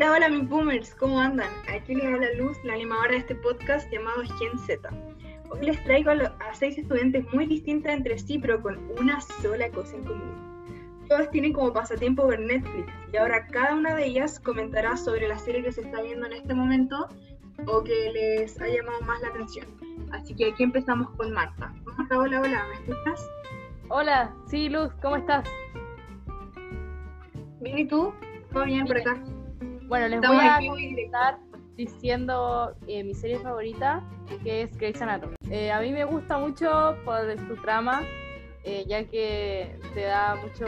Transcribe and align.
Hola, 0.00 0.12
hola 0.12 0.28
mis 0.28 0.48
boomers, 0.48 0.94
¿cómo 0.94 1.18
andan? 1.20 1.48
Aquí 1.74 1.92
les 1.96 2.04
habla 2.04 2.28
Luz, 2.38 2.56
la 2.62 2.74
animadora 2.74 3.10
de 3.10 3.16
este 3.16 3.34
podcast 3.34 3.90
llamado 3.90 4.22
Gen 4.38 4.56
Z. 4.56 4.88
Hoy 5.50 5.66
les 5.66 5.82
traigo 5.82 6.10
a, 6.10 6.14
lo- 6.14 6.26
a 6.26 6.54
seis 6.54 6.78
estudiantes 6.78 7.24
muy 7.34 7.46
distintas 7.46 7.94
entre 7.96 8.16
sí, 8.16 8.38
pero 8.38 8.62
con 8.62 8.78
una 9.00 9.20
sola 9.20 9.68
cosa 9.72 9.96
en 9.96 10.04
común. 10.04 11.04
Todas 11.08 11.28
tienen 11.32 11.52
como 11.52 11.72
pasatiempo 11.72 12.28
ver 12.28 12.38
Netflix 12.38 12.86
y 13.12 13.16
ahora 13.16 13.44
cada 13.48 13.74
una 13.74 13.96
de 13.96 14.06
ellas 14.06 14.38
comentará 14.38 14.96
sobre 14.96 15.26
la 15.26 15.36
serie 15.36 15.64
que 15.64 15.72
se 15.72 15.80
está 15.80 16.00
viendo 16.00 16.26
en 16.26 16.34
este 16.34 16.54
momento 16.54 17.08
o 17.66 17.82
que 17.82 18.12
les 18.12 18.60
ha 18.60 18.68
llamado 18.68 19.00
más 19.00 19.20
la 19.20 19.30
atención. 19.30 19.66
Así 20.12 20.32
que 20.32 20.52
aquí 20.52 20.62
empezamos 20.62 21.10
con 21.16 21.32
Marta. 21.32 21.74
Marta, 21.96 22.16
hola, 22.20 22.40
hola, 22.40 22.64
¿me 22.68 22.74
escuchas? 22.92 23.28
Hola, 23.88 24.32
sí, 24.46 24.68
Luz, 24.68 24.92
¿cómo 25.02 25.16
estás? 25.16 25.44
Bien, 27.60 27.78
¿y 27.80 27.88
tú? 27.88 28.14
¿Todo 28.52 28.64
bien 28.64 28.86
por 28.86 28.96
acá? 28.98 29.20
Bueno, 29.88 30.06
les 30.08 30.20
voy 30.20 30.36
a 30.36 30.58
estar 30.58 31.38
diciendo 31.74 32.74
eh, 32.86 33.02
mi 33.02 33.14
serie 33.14 33.38
favorita, 33.38 34.02
que 34.44 34.62
es 34.62 34.76
Grey's 34.76 35.00
Anatomy. 35.00 35.34
Eh, 35.50 35.72
a 35.72 35.80
mí 35.80 35.92
me 35.92 36.04
gusta 36.04 36.36
mucho 36.36 36.94
por 37.06 37.18
su 37.46 37.56
trama, 37.56 38.02
eh, 38.64 38.84
ya 38.86 39.04
que 39.04 39.78
te 39.94 40.02
da 40.02 40.34
mucho, 40.34 40.66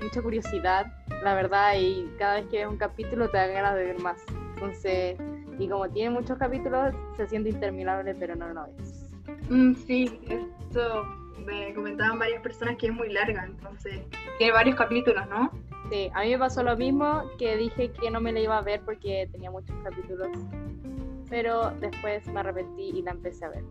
mucha 0.00 0.22
curiosidad, 0.22 0.86
la 1.24 1.34
verdad, 1.34 1.74
y 1.76 2.08
cada 2.18 2.34
vez 2.36 2.46
que 2.46 2.58
ves 2.58 2.68
un 2.68 2.76
capítulo 2.76 3.28
te 3.28 3.36
da 3.36 3.48
ganas 3.48 3.74
de 3.74 3.84
ver 3.84 3.98
más. 3.98 4.24
Entonces, 4.54 5.18
y 5.58 5.68
como 5.68 5.88
tiene 5.88 6.10
muchos 6.10 6.38
capítulos, 6.38 6.94
se 7.16 7.26
siente 7.26 7.50
interminable, 7.50 8.14
pero 8.14 8.36
no 8.36 8.48
lo 8.50 8.66
es. 8.66 9.10
Mm, 9.50 9.74
sí, 9.74 10.20
esto 10.28 11.04
me 11.44 11.74
comentaban 11.74 12.20
varias 12.20 12.42
personas 12.42 12.76
que 12.76 12.86
es 12.86 12.92
muy 12.92 13.12
larga, 13.12 13.44
entonces 13.44 14.02
tiene 14.38 14.52
varios 14.52 14.76
capítulos, 14.76 15.26
¿no? 15.28 15.50
Sí, 15.90 16.10
a 16.14 16.22
mí 16.22 16.30
me 16.30 16.38
pasó 16.38 16.62
lo 16.62 16.76
mismo, 16.76 17.22
que 17.38 17.56
dije 17.56 17.92
que 17.92 18.10
no 18.10 18.20
me 18.20 18.32
la 18.32 18.40
iba 18.40 18.58
a 18.58 18.62
ver 18.62 18.80
porque 18.84 19.28
tenía 19.30 19.50
muchos 19.50 19.76
capítulos, 19.84 20.28
pero 21.30 21.70
después 21.80 22.26
me 22.26 22.40
arrepentí 22.40 22.90
y 22.90 23.02
la 23.02 23.12
empecé 23.12 23.44
a 23.44 23.50
ver. 23.50 23.64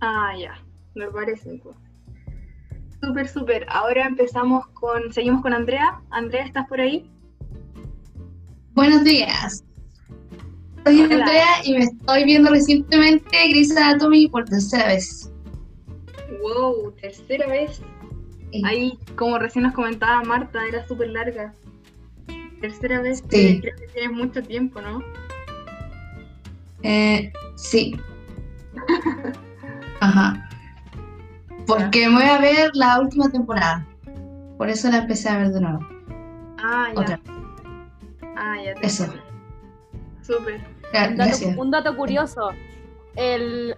Ah, 0.00 0.32
ya, 0.38 0.54
me 0.94 1.08
parece 1.08 1.50
entonces. 1.50 1.82
Súper, 3.02 3.28
súper. 3.28 3.66
Ahora 3.68 4.06
empezamos 4.06 4.66
con, 4.68 5.12
seguimos 5.12 5.42
con 5.42 5.52
Andrea. 5.52 6.00
Andrea, 6.10 6.44
¿estás 6.44 6.68
por 6.68 6.80
ahí? 6.80 7.10
Buenos 8.74 9.02
días. 9.02 9.64
Soy 10.84 11.02
Hola. 11.02 11.16
Andrea 11.16 11.46
y 11.64 11.72
me 11.74 11.84
estoy 11.84 12.24
viendo 12.24 12.50
recientemente 12.50 13.48
Grey's 13.48 13.76
Anatomy 13.76 14.28
por 14.28 14.44
tercera 14.44 14.86
vez. 14.86 15.32
Wow, 16.40 16.92
tercera 17.00 17.46
vez. 17.48 17.82
Sí. 18.52 18.62
Ahí, 18.64 18.98
como 19.16 19.38
recién 19.38 19.64
nos 19.64 19.74
comentaba 19.74 20.22
Marta, 20.22 20.58
era 20.66 20.86
súper 20.86 21.08
larga. 21.10 21.52
Tercera 22.60 23.00
vez, 23.00 23.22
que 23.22 23.36
Sí. 23.36 23.60
creo 23.60 23.76
que 23.76 23.86
tienes 23.88 24.16
mucho 24.16 24.42
tiempo, 24.42 24.80
¿no? 24.80 25.02
Eh, 26.82 27.32
sí. 27.56 27.96
Ajá. 30.00 30.48
Porque 31.66 32.08
me 32.08 32.14
voy 32.14 32.24
a 32.24 32.38
ver 32.38 32.70
la 32.74 33.00
última 33.00 33.30
temporada. 33.30 33.86
Por 34.56 34.68
eso 34.70 34.90
la 34.90 34.98
empecé 34.98 35.28
a 35.28 35.38
ver 35.38 35.48
de 35.50 35.60
nuevo. 35.60 35.80
Ah, 36.58 36.88
ya. 36.94 37.00
Otra. 37.00 37.20
Ah, 38.36 38.56
ya. 38.64 38.74
te 38.74 38.86
Eso. 38.86 39.06
Súper. 40.22 40.60
Un 41.10 41.16
dato, 41.16 41.46
un 41.58 41.70
dato 41.70 41.96
curioso, 41.96 42.50
el, 43.14 43.76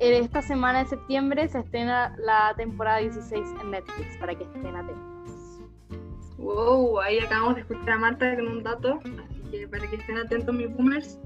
esta 0.00 0.42
semana 0.42 0.80
de 0.80 0.86
septiembre 0.86 1.48
se 1.48 1.58
estrena 1.58 2.14
la 2.18 2.54
temporada 2.56 2.98
16 2.98 3.46
en 3.60 3.70
Netflix, 3.70 4.16
para 4.18 4.34
que 4.34 4.44
estén 4.44 4.76
atentos. 4.76 5.60
Wow, 6.38 7.00
ahí 7.00 7.18
acabamos 7.18 7.56
de 7.56 7.62
escuchar 7.62 7.90
a 7.90 7.98
Marta 7.98 8.36
con 8.36 8.46
un 8.46 8.62
dato, 8.62 9.00
así 9.24 9.42
que 9.50 9.66
para 9.66 9.88
que 9.88 9.96
estén 9.96 10.18
atentos 10.18 10.54
mis 10.54 10.70
boomers, 10.70 11.18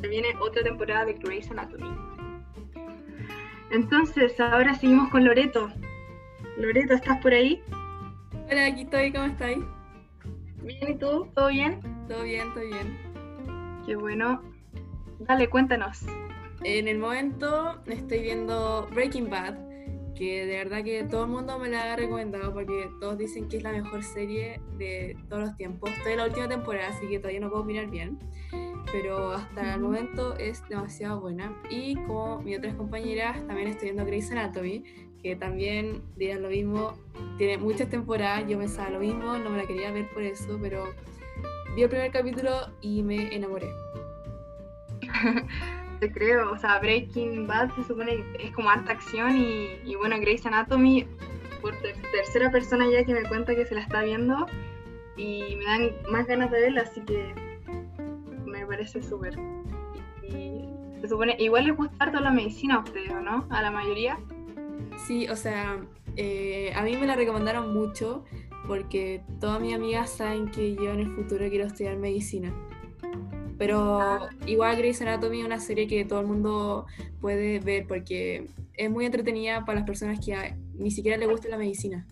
se 0.00 0.08
viene 0.08 0.28
otra 0.40 0.62
temporada 0.62 1.06
de 1.06 1.14
Grey's 1.14 1.50
Anatomy. 1.50 1.96
Entonces, 3.70 4.38
ahora 4.40 4.74
seguimos 4.74 5.08
con 5.10 5.24
Loreto. 5.24 5.70
Loreto, 6.58 6.94
¿estás 6.94 7.20
por 7.22 7.32
ahí? 7.32 7.62
Hola, 8.50 8.66
aquí 8.66 8.82
estoy, 8.82 9.12
¿cómo 9.12 9.24
estáis? 9.24 9.58
Bien, 10.62 10.92
¿y 10.92 10.98
tú? 10.98 11.28
¿Todo 11.34 11.48
bien? 11.48 11.80
Todo 12.08 12.22
bien, 12.22 12.52
todo 12.52 12.64
bien. 12.64 12.98
Qué 13.86 13.96
bueno. 13.96 14.42
Dale, 15.20 15.48
cuéntanos. 15.48 16.06
En 16.64 16.88
el 16.88 16.98
momento 16.98 17.80
estoy 17.86 18.20
viendo 18.20 18.88
Breaking 18.92 19.30
Bad, 19.30 19.54
que 20.16 20.44
de 20.44 20.56
verdad 20.56 20.82
que 20.82 21.04
todo 21.04 21.24
el 21.24 21.30
mundo 21.30 21.56
me 21.58 21.68
la 21.68 21.92
ha 21.92 21.96
recomendado 21.96 22.52
porque 22.52 22.90
todos 23.00 23.16
dicen 23.16 23.48
que 23.48 23.58
es 23.58 23.62
la 23.62 23.70
mejor 23.70 24.02
serie 24.02 24.60
de 24.76 25.16
todos 25.28 25.42
los 25.42 25.56
tiempos. 25.56 25.90
Estoy 25.90 26.12
en 26.12 26.18
la 26.18 26.24
última 26.24 26.48
temporada, 26.48 26.88
así 26.88 27.06
que 27.06 27.18
todavía 27.18 27.40
no 27.40 27.50
puedo 27.50 27.62
mirar 27.62 27.88
bien, 27.88 28.18
pero 28.90 29.32
hasta 29.32 29.74
el 29.74 29.80
momento 29.80 30.36
es 30.36 30.68
demasiado 30.68 31.20
buena. 31.20 31.56
Y 31.70 31.94
como 31.94 32.40
mis 32.40 32.58
otras 32.58 32.74
compañeras, 32.74 33.46
también 33.46 33.68
estoy 33.68 33.90
viendo 33.90 34.04
Grey's 34.04 34.30
Anatomy, 34.32 34.82
que 35.22 35.36
también 35.36 36.02
dirán 36.16 36.42
lo 36.42 36.48
mismo, 36.48 36.94
tiene 37.38 37.56
muchas 37.56 37.88
temporadas, 37.88 38.48
yo 38.48 38.58
pensaba 38.58 38.90
lo 38.90 38.98
mismo, 38.98 39.38
no 39.38 39.50
me 39.50 39.58
la 39.58 39.66
quería 39.66 39.92
ver 39.92 40.08
por 40.12 40.24
eso, 40.24 40.58
pero 40.60 40.86
vi 41.76 41.82
el 41.82 41.88
primer 41.88 42.10
capítulo 42.10 42.52
y 42.80 43.04
me 43.04 43.32
enamoré. 43.32 43.68
Te 46.00 46.12
creo, 46.12 46.52
o 46.52 46.58
sea, 46.58 46.78
Breaking 46.78 47.46
Bad 47.46 47.74
se 47.74 47.84
supone 47.84 48.16
que 48.36 48.46
es 48.46 48.52
como 48.52 48.70
harta 48.70 48.92
acción 48.92 49.36
y, 49.36 49.94
bueno, 49.96 50.16
Grey's 50.20 50.46
Anatomy, 50.46 51.06
por 51.60 51.74
ter- 51.76 51.96
tercera 52.12 52.50
persona 52.52 52.86
ya 52.88 53.04
que 53.04 53.12
me 53.14 53.24
cuenta 53.24 53.54
que 53.54 53.66
se 53.66 53.74
la 53.74 53.80
está 53.80 54.02
viendo 54.02 54.46
y 55.16 55.56
me 55.56 55.64
dan 55.64 55.90
más 56.10 56.26
ganas 56.28 56.50
de 56.52 56.60
verla, 56.60 56.82
así 56.82 57.00
que 57.00 57.34
me 58.46 58.64
parece 58.64 59.02
súper. 59.02 59.36
Y, 60.22 60.68
se 61.00 61.08
supone, 61.08 61.34
igual 61.40 61.66
les 61.66 61.76
gusta 61.76 61.96
harto 61.98 62.20
la 62.20 62.30
medicina 62.30 62.76
a 62.76 62.78
ustedes, 62.80 63.10
¿o 63.10 63.20
no? 63.20 63.46
A 63.50 63.60
la 63.62 63.70
mayoría. 63.72 64.18
Sí, 64.96 65.28
o 65.28 65.34
sea, 65.34 65.78
eh, 66.16 66.72
a 66.76 66.82
mí 66.82 66.96
me 66.96 67.06
la 67.06 67.16
recomendaron 67.16 67.72
mucho 67.74 68.24
porque 68.68 69.22
todas 69.40 69.60
mis 69.60 69.74
amigas 69.74 70.10
saben 70.10 70.50
que 70.50 70.74
yo 70.76 70.90
en 70.92 71.00
el 71.00 71.10
futuro 71.14 71.48
quiero 71.48 71.66
estudiar 71.66 71.96
medicina. 71.96 72.52
Pero 73.58 74.28
igual 74.46 74.76
Grey's 74.76 75.02
Anatomy 75.02 75.40
es 75.40 75.46
una 75.46 75.58
serie 75.58 75.86
que 75.88 76.04
todo 76.04 76.20
el 76.20 76.26
mundo 76.26 76.86
puede 77.20 77.58
ver 77.58 77.86
porque 77.88 78.46
es 78.74 78.90
muy 78.90 79.04
entretenida 79.04 79.64
para 79.64 79.80
las 79.80 79.86
personas 79.86 80.24
que 80.24 80.34
a- 80.34 80.56
ni 80.74 80.90
siquiera 80.92 81.16
les 81.16 81.28
gusta 81.28 81.48
la 81.48 81.58
medicina. 81.58 82.06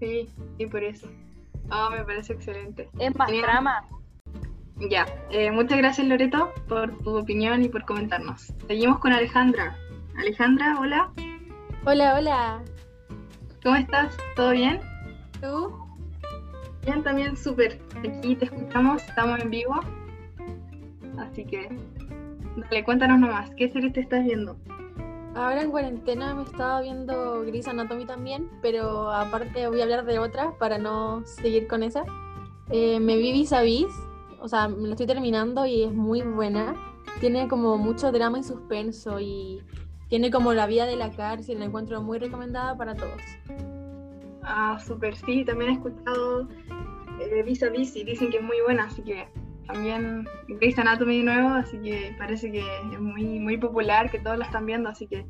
Sí, 0.00 0.30
sí, 0.58 0.66
por 0.66 0.82
eso. 0.82 1.08
Ah, 1.70 1.90
me 1.90 2.02
parece 2.04 2.32
excelente. 2.32 2.88
Es 2.98 3.14
más 3.16 3.28
Genial. 3.28 3.44
trama. 3.50 3.84
Ya, 4.90 5.06
eh, 5.30 5.50
muchas 5.52 5.78
gracias 5.78 6.06
Loreto 6.06 6.52
por 6.68 6.96
tu 6.98 7.16
opinión 7.18 7.62
y 7.62 7.68
por 7.68 7.84
comentarnos. 7.84 8.52
Seguimos 8.66 8.98
con 8.98 9.12
Alejandra. 9.12 9.76
Alejandra, 10.16 10.78
hola, 10.80 11.12
Hola, 11.86 12.14
hola. 12.18 12.62
¿cómo 13.62 13.76
estás? 13.76 14.16
¿Todo 14.36 14.50
bien? 14.52 14.80
¿Tú? 15.40 15.70
Bien, 16.86 17.02
también 17.02 17.36
súper. 17.36 17.78
Aquí 17.98 18.34
te 18.36 18.46
escuchamos, 18.46 19.02
estamos 19.04 19.38
en 19.40 19.50
vivo. 19.50 19.80
Así 21.18 21.44
que, 21.44 21.68
dale, 22.56 22.84
cuéntanos 22.84 23.20
nomás, 23.20 23.50
¿qué 23.56 23.70
serie 23.70 23.90
te 23.90 24.00
estás 24.00 24.24
viendo? 24.24 24.56
Ahora 25.34 25.62
en 25.62 25.70
cuarentena 25.70 26.32
me 26.34 26.44
estaba 26.44 26.80
viendo 26.80 27.42
Grey's 27.42 27.66
Anatomy 27.66 28.06
también, 28.06 28.48
pero 28.62 29.10
aparte 29.10 29.66
voy 29.66 29.80
a 29.80 29.82
hablar 29.82 30.04
de 30.04 30.20
otra 30.20 30.52
para 30.58 30.78
no 30.78 31.26
seguir 31.26 31.66
con 31.66 31.82
esa. 31.82 32.04
Eh, 32.70 33.00
me 33.00 33.16
vi 33.16 33.32
Vis 33.32 33.52
a 33.52 33.62
Vis, 33.62 33.92
o 34.40 34.48
sea, 34.48 34.68
me 34.68 34.86
lo 34.86 34.92
estoy 34.92 35.06
terminando 35.06 35.66
y 35.66 35.82
es 35.82 35.92
muy 35.92 36.22
buena. 36.22 36.74
Tiene 37.18 37.48
como 37.48 37.78
mucho 37.78 38.12
drama 38.12 38.38
y 38.38 38.44
suspenso 38.44 39.18
y 39.18 39.60
tiene 40.08 40.30
como 40.30 40.54
la 40.54 40.66
vida 40.66 40.86
de 40.86 40.96
la 40.96 41.10
cárcel, 41.10 41.58
la 41.58 41.64
encuentro 41.64 42.00
muy 42.00 42.18
recomendada 42.18 42.76
para 42.76 42.94
todos. 42.94 43.20
Ah, 44.42 44.78
súper, 44.78 45.16
sí, 45.16 45.44
también 45.44 45.70
he 45.70 45.74
escuchado 45.74 46.46
eh, 47.20 47.42
Vis 47.42 47.62
a 47.64 47.70
Vis 47.70 47.96
y 47.96 48.04
dicen 48.04 48.30
que 48.30 48.36
es 48.36 48.42
muy 48.42 48.60
buena, 48.64 48.84
así 48.84 49.02
que 49.02 49.26
también 49.66 50.28
Grey's 50.48 50.78
Anatomy 50.78 51.22
nuevo, 51.22 51.48
así 51.48 51.78
que 51.78 52.14
parece 52.18 52.50
que 52.50 52.60
es 52.60 53.00
muy, 53.00 53.38
muy 53.38 53.56
popular, 53.56 54.10
que 54.10 54.18
todos 54.18 54.38
la 54.38 54.44
están 54.46 54.66
viendo, 54.66 54.88
así 54.88 55.06
que 55.06 55.24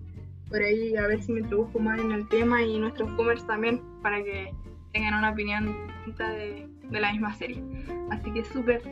por 0.49 0.61
ahí 0.61 0.97
a 0.97 1.07
ver 1.07 1.23
si 1.23 1.33
me 1.33 1.41
introduzco 1.41 1.79
más 1.79 1.99
en 1.99 2.13
el 2.13 2.29
tema 2.29 2.63
y 2.63 2.79
nuestros 2.79 3.15
boomers 3.17 3.47
también, 3.47 3.81
para 4.03 4.23
que 4.23 4.53
tengan 4.93 5.15
una 5.15 5.31
opinión 5.31 5.75
distinta 5.89 6.29
de, 6.31 6.69
de 6.91 7.01
la 7.01 7.13
misma 7.13 7.35
serie. 7.35 7.63
Así 8.11 8.31
que 8.33 8.45
súper, 8.45 8.83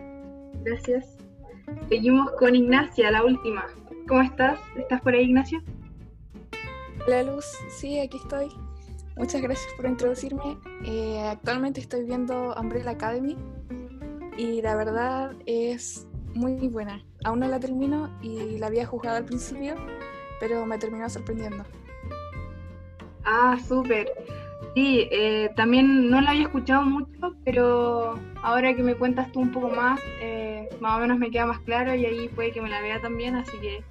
gracias. 0.65 1.17
Seguimos 1.89 2.31
con 2.33 2.55
Ignacia, 2.55 3.11
la 3.11 3.25
última. 3.25 3.67
¿Cómo 4.09 4.23
estás? 4.23 4.59
¿Estás 4.77 5.01
por 5.01 5.15
ahí, 5.15 5.25
Ignacia? 5.25 5.63
Hola 7.07 7.23
Luz, 7.25 7.45
sí, 7.69 7.99
aquí 7.99 8.17
estoy. 8.17 8.49
Muchas 9.17 9.43
gracias 9.43 9.73
por 9.75 9.87
introducirme. 9.87 10.57
Eh, 10.85 11.21
actualmente 11.29 11.81
estoy 11.81 12.05
viendo 12.05 12.55
Umbrella 12.55 12.93
Academy 12.93 13.37
y 14.37 14.63
la 14.63 14.75
verdad 14.77 15.33
es 15.47 16.07
muy 16.35 16.69
buena. 16.69 17.03
Aún 17.25 17.41
no 17.41 17.49
la 17.49 17.61
termino 17.61 18.11
y 18.23 18.59
la 18.59 18.69
había 18.69 18.87
jugado 18.87 19.17
al 19.19 19.25
principio, 19.25 19.75
pero 20.41 20.65
me 20.67 20.79
terminó 20.79 21.09
sorprendiendo. 21.09 21.65
Ah, 23.25 23.59
súper. 23.67 24.11
Sí, 24.75 25.07
eh, 25.11 25.51
también 25.55 26.09
no 26.09 26.21
la 26.21 26.31
había 26.31 26.45
escuchado 26.45 26.83
mucho, 26.83 27.35
pero 27.45 28.19
ahora 28.43 28.75
que 28.75 28.83
me 28.83 28.95
cuentas 28.95 29.31
tú 29.31 29.41
un 29.41 29.53
poco 29.53 29.69
más, 29.69 30.01
eh, 30.21 30.69
más 30.81 30.97
o 30.97 31.01
menos 31.01 31.19
me 31.19 31.31
queda 31.31 31.47
más 31.47 31.59
claro 31.61 31.95
y 31.95 32.07
ahí 32.07 32.29
puede 32.29 32.53
que 32.53 32.63
me 32.63 32.71
la 32.71 32.81
vea 32.81 33.01
también, 33.01 33.37
así 33.37 33.59
que 33.59 33.85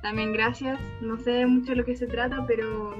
también 0.00 0.32
gracias. 0.32 0.80
No 1.02 1.18
sé 1.18 1.44
mucho 1.46 1.72
de 1.72 1.76
lo 1.76 1.84
que 1.84 1.96
se 1.96 2.06
trata, 2.06 2.44
pero 2.46 2.94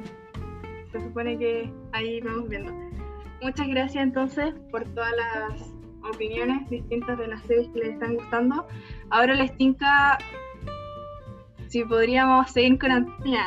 se 0.93 1.01
supone 1.01 1.39
que 1.39 1.73
ahí 1.93 2.21
vamos 2.21 2.49
viendo. 2.51 2.73
Muchas 3.41 3.67
gracias 3.67 4.05
entonces 4.05 4.55
por 4.71 4.85
todas 4.85 5.13
las 5.17 5.72
opiniones 6.11 6.69
distintas 6.71 7.19
de 7.19 7.29
las 7.29 7.43
series 7.45 7.69
que 7.71 7.81
les 7.81 7.89
están 7.95 8.15
gustando. 8.17 8.67
Ahora 9.11 9.35
les 9.35 9.57
tinca 9.57 10.19
si 11.69 11.85
podríamos 11.85 12.51
seguir 12.51 12.79
con 12.79 12.91
Antonia. 12.93 13.45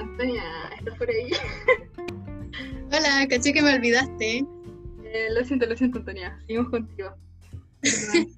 Antonia, 0.00 0.42
¿estás 0.78 0.96
por 0.98 1.08
ahí? 1.08 1.30
Hola, 2.92 3.26
caché 3.28 3.52
que 3.52 3.62
me 3.62 3.74
olvidaste. 3.74 4.44
Eh, 5.04 5.28
lo 5.34 5.44
siento, 5.44 5.66
lo 5.66 5.76
siento, 5.76 5.98
Antonia. 5.98 6.38
Seguimos 6.46 6.70
contigo. 6.70 7.14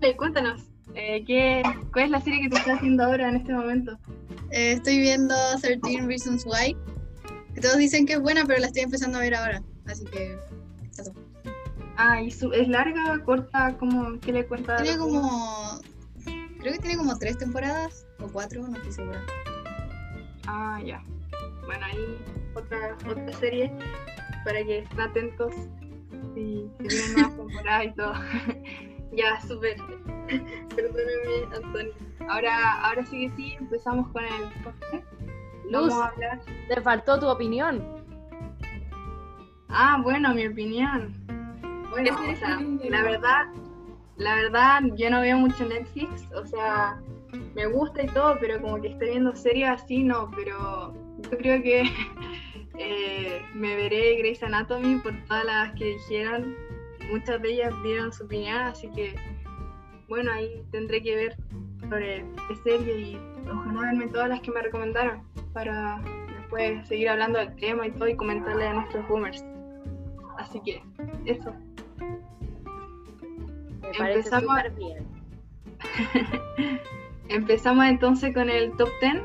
Dale, 0.00 0.16
cuéntanos. 0.16 0.62
eh, 0.94 1.24
¿qué, 1.26 1.62
¿Cuál 1.92 2.04
es 2.06 2.10
la 2.10 2.20
serie 2.20 2.42
que 2.42 2.48
te 2.50 2.56
estás 2.56 2.76
haciendo 2.76 3.04
ahora 3.04 3.28
en 3.28 3.36
este 3.36 3.52
momento? 3.52 3.98
Eh, 4.50 4.72
estoy 4.72 4.98
viendo 4.98 5.34
13 5.60 6.02
Reasons 6.06 6.44
Why. 6.46 6.76
Todos 7.60 7.78
dicen 7.78 8.06
que 8.06 8.14
es 8.14 8.20
buena, 8.20 8.44
pero 8.46 8.60
la 8.60 8.66
estoy 8.66 8.82
empezando 8.82 9.18
a 9.18 9.22
ver 9.22 9.34
ahora. 9.34 9.62
Así 9.86 10.04
que. 10.06 10.36
eso. 10.98 11.12
Ah, 11.96 12.22
¿y 12.22 12.30
su- 12.30 12.52
es 12.52 12.68
larga, 12.68 13.18
corta? 13.24 13.76
¿Cómo, 13.78 14.18
¿Qué 14.20 14.32
le 14.32 14.46
cuenta? 14.46 14.76
Tiene 14.82 14.98
como. 14.98 15.80
Creo 16.58 16.72
que 16.74 16.78
tiene 16.78 16.96
como 16.96 17.18
tres 17.18 17.38
temporadas 17.38 18.06
o 18.20 18.28
cuatro, 18.28 18.62
no 18.66 18.76
estoy 18.76 18.92
segura. 18.92 19.20
Ah, 20.46 20.80
ya. 20.84 21.02
Bueno, 21.66 21.84
ahí 21.86 22.18
otra, 22.54 22.96
otra 23.08 23.32
serie 23.34 23.72
para 24.44 24.64
que 24.64 24.78
estén 24.80 25.00
atentos 25.00 25.52
si, 26.34 26.68
si 26.78 26.86
vienen 26.88 27.12
nuevas 27.14 27.36
temporadas 27.36 27.84
y 27.86 27.90
todo. 27.94 28.14
ya, 29.12 29.40
súper. 29.46 29.76
Perdóname, 30.76 31.56
Antonio. 31.56 31.92
Ahora, 32.28 32.80
ahora 32.88 33.04
sí 33.06 33.28
que 33.28 33.36
sí, 33.36 33.52
empezamos 33.58 34.08
con 34.12 34.24
el 34.24 34.62
podcast. 34.62 35.04
Luz, 35.64 35.88
Vamos 35.88 35.94
a 35.94 36.06
hablar. 36.08 36.40
te 36.68 36.80
faltó 36.80 37.18
tu 37.18 37.26
opinión. 37.28 37.84
Ah, 39.68 39.98
bueno, 40.02 40.32
mi 40.34 40.46
opinión. 40.46 41.14
Bueno, 41.92 42.16
o 42.18 42.36
sea, 42.36 42.58
la 42.88 43.02
verdad, 43.02 43.46
la 44.16 44.34
verdad, 44.34 44.80
yo 44.94 45.10
no 45.10 45.20
veo 45.20 45.36
mucho 45.36 45.66
Netflix, 45.66 46.26
o 46.34 46.46
sea, 46.46 46.98
me 47.54 47.66
gusta 47.66 48.02
y 48.02 48.06
todo, 48.06 48.38
pero 48.40 48.62
como 48.62 48.80
que 48.80 48.88
estoy 48.88 49.10
viendo 49.10 49.36
series 49.36 49.68
así, 49.68 50.02
no, 50.02 50.30
pero 50.34 50.94
yo 51.30 51.36
creo 51.36 51.62
que 51.62 51.82
eh, 52.78 53.42
me 53.54 53.76
veré 53.76 54.16
Grey's 54.16 54.42
Anatomy 54.42 55.00
por 55.00 55.12
todas 55.24 55.44
las 55.44 55.72
que 55.74 55.84
dijeron, 55.84 56.56
muchas 57.10 57.42
de 57.42 57.52
ellas 57.52 57.74
dieron 57.82 58.10
su 58.10 58.24
opinión, 58.24 58.56
así 58.62 58.88
que, 58.92 59.14
bueno, 60.08 60.32
ahí 60.32 60.62
tendré 60.70 61.02
que 61.02 61.14
ver 61.14 61.36
sobre 61.80 62.24
qué 62.48 62.56
serie 62.64 62.98
y 63.00 63.20
ojalá 63.50 63.80
verme 63.82 64.08
todas 64.08 64.30
las 64.30 64.40
que 64.40 64.50
me 64.50 64.62
recomendaron 64.62 65.22
para 65.52 66.00
después 66.38 66.88
seguir 66.88 67.10
hablando 67.10 67.38
del 67.38 67.54
tema 67.56 67.86
y 67.86 67.90
todo 67.90 68.08
y 68.08 68.16
comentarle 68.16 68.66
a 68.66 68.72
nuestros 68.72 69.06
boomers. 69.08 69.44
Así 70.38 70.58
que, 70.60 70.82
eso. 71.26 71.52
Me 73.92 73.98
parece 73.98 74.28
Empezamos. 74.28 74.56
súper 74.56 74.72
bien. 74.72 75.06
Empezamos 77.28 77.84
entonces 77.86 78.34
con 78.34 78.48
el 78.48 78.74
top 78.76 78.88
10. 79.00 79.22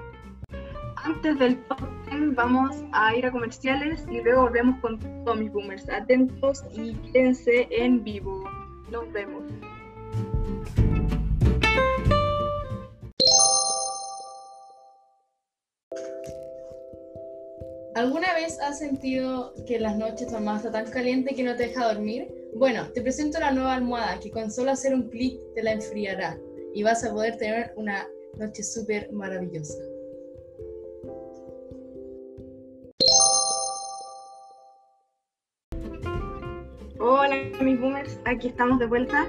Antes 0.98 1.40
del 1.40 1.58
top 1.68 1.80
10 2.12 2.36
vamos 2.36 2.84
a 2.92 3.16
ir 3.16 3.26
a 3.26 3.32
comerciales 3.32 4.06
y 4.12 4.22
luego 4.22 4.44
volvemos 4.44 4.80
con 4.82 5.00
todos 5.00 5.38
mis 5.38 5.52
boomers. 5.52 5.88
Atentos 5.90 6.64
y 6.74 6.94
quédense 7.12 7.68
en 7.72 8.04
vivo. 8.04 8.44
Nos 8.92 9.12
vemos. 9.14 9.44
¿Alguna 17.96 18.34
vez 18.34 18.60
has 18.60 18.78
sentido 18.78 19.54
que 19.66 19.80
las 19.80 19.98
noches 19.98 20.32
almohada 20.32 20.58
está 20.58 20.72
tan 20.72 20.92
caliente 20.92 21.34
que 21.34 21.42
no 21.42 21.56
te 21.56 21.70
deja 21.70 21.92
dormir? 21.94 22.37
Bueno, 22.56 22.88
te 22.94 23.02
presento 23.02 23.40
la 23.40 23.52
nueva 23.52 23.76
almohada 23.76 24.20
que 24.20 24.32
con 24.32 24.50
solo 24.50 24.72
hacer 24.72 24.94
un 24.94 25.10
clic 25.10 25.40
te 25.54 25.64
la 25.64 25.74
enfriará 25.74 26.38
y 26.74 26.84
vas 26.84 27.04
a 27.04 27.12
poder 27.12 27.38
tener 27.38 27.74
una 27.76 28.08
noche 28.38 28.64
súper 28.64 29.12
maravillosa. 29.12 29.78
Hola 37.00 37.36
mis 37.62 37.80
boomers, 37.80 38.20
aquí 38.26 38.48
estamos 38.48 38.80
de 38.80 38.88
vuelta. 38.88 39.28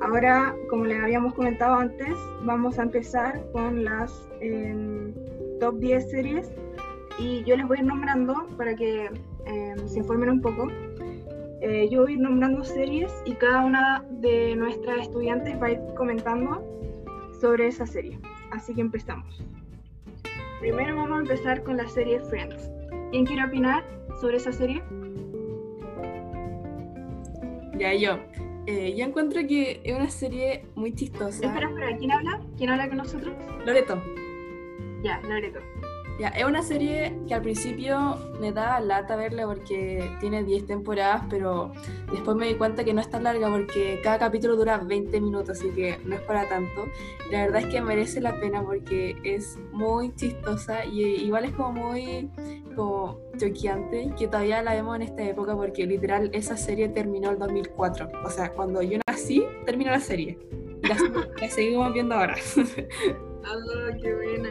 Ahora, 0.00 0.54
como 0.68 0.84
les 0.84 1.00
habíamos 1.00 1.34
comentado 1.34 1.74
antes, 1.74 2.14
vamos 2.42 2.78
a 2.78 2.82
empezar 2.82 3.40
con 3.52 3.84
las 3.84 4.12
em, 4.40 5.14
top 5.60 5.78
10 5.78 6.10
series 6.10 6.50
y 7.18 7.44
yo 7.44 7.56
les 7.56 7.66
voy 7.68 7.78
a 7.78 7.80
ir 7.80 7.86
nombrando 7.86 8.48
para 8.56 8.74
que 8.74 9.10
em, 9.46 9.88
se 9.88 9.98
informen 9.98 10.30
un 10.30 10.40
poco. 10.40 10.68
Eh, 11.62 11.88
yo 11.88 12.02
voy 12.02 12.10
a 12.10 12.14
ir 12.16 12.20
nombrando 12.20 12.64
series 12.64 13.12
y 13.24 13.34
cada 13.34 13.64
una 13.64 14.04
de 14.10 14.56
nuestras 14.56 15.02
estudiantes 15.02 15.62
va 15.62 15.68
a 15.68 15.70
ir 15.70 15.78
comentando 15.96 16.60
sobre 17.40 17.68
esa 17.68 17.86
serie. 17.86 18.18
Así 18.50 18.74
que 18.74 18.80
empezamos. 18.80 19.44
Primero 20.58 20.96
vamos 20.96 21.18
a 21.18 21.20
empezar 21.20 21.62
con 21.62 21.76
la 21.76 21.86
serie 21.86 22.18
Friends. 22.18 22.68
¿Quién 23.12 23.24
quiere 23.26 23.44
opinar 23.44 23.84
sobre 24.20 24.38
esa 24.38 24.50
serie? 24.50 24.82
Ya, 27.78 27.94
yo. 27.94 28.18
Eh, 28.66 28.94
yo 28.96 29.06
encuentro 29.06 29.40
que 29.46 29.80
es 29.84 29.94
una 29.94 30.10
serie 30.10 30.64
muy 30.74 30.92
chistosa. 30.92 31.46
Espera, 31.46 31.68
espera, 31.68 31.96
¿quién 31.96 32.10
habla? 32.10 32.40
¿Quién 32.56 32.70
habla 32.70 32.88
con 32.88 32.98
nosotros? 32.98 33.34
Loreto. 33.64 34.02
Ya, 35.04 35.20
Loreto. 35.28 35.60
Ya, 36.18 36.28
es 36.28 36.44
una 36.44 36.62
serie 36.62 37.18
que 37.26 37.34
al 37.34 37.42
principio 37.42 38.16
me 38.40 38.52
da 38.52 38.80
lata 38.80 39.16
verla 39.16 39.46
porque 39.46 40.10
tiene 40.20 40.44
10 40.44 40.66
temporadas, 40.66 41.24
pero 41.30 41.72
después 42.12 42.36
me 42.36 42.46
di 42.46 42.54
cuenta 42.54 42.84
que 42.84 42.92
no 42.92 43.00
es 43.00 43.08
tan 43.08 43.24
larga 43.24 43.50
porque 43.50 44.00
cada 44.02 44.18
capítulo 44.18 44.56
dura 44.56 44.78
20 44.78 45.20
minutos, 45.20 45.58
así 45.58 45.70
que 45.70 45.98
no 46.04 46.14
es 46.14 46.20
para 46.22 46.48
tanto. 46.48 46.84
La 47.30 47.46
verdad 47.46 47.62
es 47.62 47.66
que 47.68 47.80
merece 47.80 48.20
la 48.20 48.38
pena 48.38 48.62
porque 48.62 49.16
es 49.24 49.58
muy 49.72 50.14
chistosa 50.14 50.84
y 50.84 51.02
igual 51.02 51.46
es 51.46 51.52
como 51.52 51.72
muy 51.72 52.30
como 52.74 53.18
choqueante 53.36 54.12
que 54.18 54.26
todavía 54.26 54.62
la 54.62 54.74
vemos 54.74 54.96
en 54.96 55.02
esta 55.02 55.22
época 55.22 55.54
porque 55.54 55.86
literal 55.86 56.30
esa 56.32 56.56
serie 56.56 56.88
terminó 56.88 57.30
el 57.30 57.38
2004. 57.38 58.08
O 58.24 58.30
sea, 58.30 58.52
cuando 58.52 58.82
yo 58.82 58.98
nací, 59.06 59.44
terminó 59.64 59.90
la 59.90 60.00
serie. 60.00 60.38
La, 60.82 60.96
la 61.40 61.48
seguimos 61.48 61.92
viendo 61.92 62.14
ahora. 62.14 62.36
Ah, 63.44 63.90
qué 64.00 64.14
buena. 64.14 64.50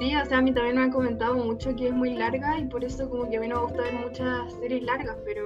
Sí, 0.00 0.16
o 0.16 0.24
sea, 0.24 0.38
a 0.38 0.42
mí 0.42 0.52
también 0.54 0.76
me 0.76 0.82
han 0.82 0.90
comentado 0.90 1.34
mucho 1.34 1.76
que 1.76 1.88
es 1.88 1.92
muy 1.92 2.14
larga 2.14 2.58
y 2.58 2.64
por 2.64 2.82
eso 2.84 3.08
como 3.10 3.28
que 3.28 3.36
a 3.36 3.40
mí 3.40 3.48
no 3.48 3.56
me 3.56 3.62
gusta 3.66 3.82
ver 3.82 3.92
muchas 3.94 4.52
series 4.58 4.82
largas, 4.82 5.16
pero 5.26 5.44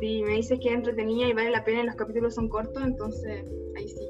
si 0.00 0.22
me 0.22 0.32
dices 0.36 0.58
que 0.58 0.68
es 0.70 0.74
entretenida 0.74 1.28
y 1.28 1.32
vale 1.34 1.50
la 1.50 1.62
pena 1.62 1.82
y 1.82 1.86
los 1.86 1.94
capítulos 1.94 2.34
son 2.34 2.48
cortos, 2.48 2.82
entonces 2.82 3.44
ahí 3.76 3.88
sí. 3.88 4.08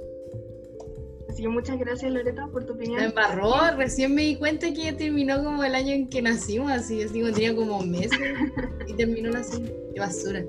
Así 1.28 1.42
que 1.42 1.48
muchas 1.48 1.78
gracias 1.78 2.12
Loreto 2.12 2.50
por 2.52 2.64
tu 2.64 2.74
Me 2.74 2.84
opinión. 2.84 3.02
embarró, 3.02 3.52
recién 3.76 4.14
me 4.14 4.22
di 4.22 4.36
cuenta 4.36 4.72
que 4.72 4.92
terminó 4.92 5.42
como 5.42 5.64
el 5.64 5.74
año 5.74 5.92
en 5.92 6.08
que 6.08 6.22
nacimos, 6.22 6.70
así, 6.70 7.02
así 7.02 7.20
como 7.20 7.32
tenía 7.32 7.56
como 7.56 7.80
meses 7.82 8.18
y 8.86 8.92
terminó 8.94 9.36
así. 9.36 9.60
Qué 9.94 9.98
basura. 10.00 10.44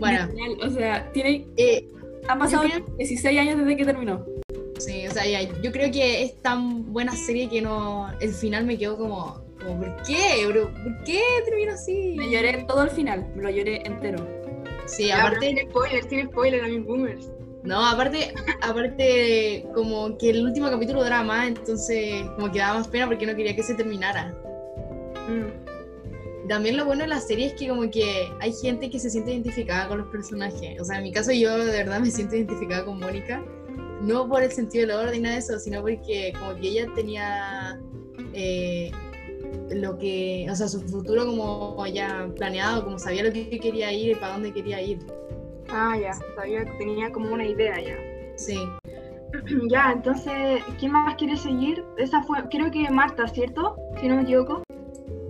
Bueno, 0.00 0.26
Literal, 0.32 0.56
o 0.62 0.70
sea, 0.70 1.12
tiene, 1.12 1.46
eh, 1.56 1.86
han 2.28 2.38
pasado 2.38 2.62
Yo 2.64 2.70
creo- 2.82 2.96
16 2.96 3.38
años 3.40 3.58
desde 3.58 3.76
que 3.76 3.84
terminó. 3.84 4.24
Sí, 4.78 5.06
o 5.06 5.10
sea, 5.10 5.26
ya, 5.26 5.42
yo 5.60 5.72
creo 5.72 5.90
que 5.90 6.22
es 6.22 6.40
tan 6.42 6.92
buena 6.92 7.12
serie 7.14 7.48
que 7.48 7.60
no, 7.62 8.08
el 8.20 8.32
final 8.32 8.64
me 8.66 8.76
quedó 8.78 8.96
como, 8.96 9.40
como 9.58 9.80
¿por 9.80 10.02
qué? 10.02 10.46
bro? 10.46 10.72
¿Por 10.72 11.04
qué 11.04 11.20
terminó 11.44 11.72
así? 11.72 12.14
Me 12.16 12.30
lloré 12.30 12.64
todo 12.68 12.82
el 12.82 12.90
final, 12.90 13.26
me 13.34 13.42
lo 13.42 13.50
lloré 13.50 13.82
entero. 13.86 14.26
Sí, 14.86 15.08
Ya, 15.08 15.20
aparte, 15.20 15.48
sin 15.48 15.70
spoiler, 15.70 16.08
sin 16.08 16.26
spoiler 16.28 16.64
a 16.64 16.68
mis 16.68 16.84
boomers. 16.84 17.28
no, 17.64 17.84
aparte, 17.84 18.32
aparte, 18.62 19.66
como 19.74 20.16
que 20.18 20.30
el 20.30 20.44
último 20.44 20.70
capítulo 20.70 21.02
duraba 21.02 21.24
más, 21.24 21.48
entonces 21.48 22.22
como 22.36 22.50
que 22.52 22.58
daba 22.60 22.78
más 22.78 22.88
pena 22.88 23.06
porque 23.06 23.26
no 23.26 23.34
quería 23.34 23.56
que 23.56 23.62
se 23.62 23.74
terminara. 23.74 24.32
Mm. 25.28 25.66
También 26.48 26.76
lo 26.76 26.84
bueno 26.84 27.02
de 27.02 27.08
la 27.08 27.18
serie 27.18 27.46
es 27.46 27.54
que 27.54 27.68
como 27.68 27.90
que 27.90 28.28
hay 28.38 28.52
gente 28.52 28.88
que 28.88 29.00
se 29.00 29.10
siente 29.10 29.32
identificada 29.32 29.88
con 29.88 29.98
los 29.98 30.06
personajes. 30.08 30.80
O 30.80 30.84
sea, 30.84 30.98
en 30.98 31.02
mi 31.02 31.12
caso 31.12 31.32
yo 31.32 31.58
de 31.58 31.72
verdad 31.72 31.98
me 31.98 32.08
siento 32.08 32.36
identificada 32.36 32.84
con 32.84 33.00
Mónica. 33.00 33.42
No 34.02 34.28
por 34.28 34.42
el 34.42 34.52
sentido 34.52 34.86
del 34.86 34.96
orden 34.96 35.12
ni 35.12 35.20
nada 35.20 35.34
de 35.34 35.40
eso, 35.40 35.58
sino 35.58 35.80
porque 35.80 36.32
como 36.38 36.54
que 36.56 36.68
ella 36.68 36.86
tenía 36.94 37.80
eh, 38.32 38.90
lo 39.70 39.98
que, 39.98 40.46
o 40.50 40.54
sea, 40.54 40.68
su 40.68 40.80
futuro 40.82 41.26
como 41.26 41.86
ya 41.86 42.28
planeado, 42.36 42.84
como 42.84 42.98
sabía 42.98 43.24
lo 43.24 43.32
que 43.32 43.58
quería 43.58 43.92
ir 43.92 44.12
y 44.12 44.14
para 44.14 44.34
dónde 44.34 44.52
quería 44.52 44.80
ir. 44.82 44.98
Ah, 45.68 45.96
ya, 46.00 46.12
sabía 46.34 46.64
tenía 46.78 47.10
como 47.10 47.32
una 47.32 47.44
idea 47.44 47.80
ya. 47.80 47.96
Sí. 48.36 48.58
Ya, 49.68 49.92
entonces, 49.92 50.62
¿quién 50.78 50.92
más 50.92 51.14
quiere 51.16 51.36
seguir? 51.36 51.84
Esa 51.98 52.22
fue, 52.22 52.38
creo 52.48 52.70
que 52.70 52.88
Marta, 52.90 53.26
¿cierto? 53.28 53.76
Si 54.00 54.08
no 54.08 54.16
me 54.16 54.22
equivoco. 54.22 54.62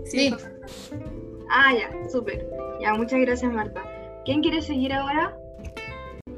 Sí. 0.04 0.32
Ah, 1.50 1.72
ya, 1.74 2.08
súper. 2.08 2.46
Ya, 2.80 2.94
muchas 2.94 3.18
gracias, 3.20 3.52
Marta. 3.52 3.82
¿Quién 4.24 4.42
quiere 4.42 4.62
seguir 4.62 4.92
ahora? 4.92 5.36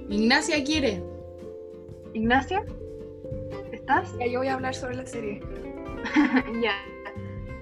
Ignacia 0.08 0.62
quiere. 0.64 1.02
Ignacio, 2.18 2.64
¿estás? 3.70 4.12
Ya, 4.18 4.26
yo 4.26 4.40
voy 4.40 4.48
a 4.48 4.54
hablar 4.54 4.74
sobre 4.74 4.96
la 4.96 5.06
serie. 5.06 5.40
ya. 6.60 6.72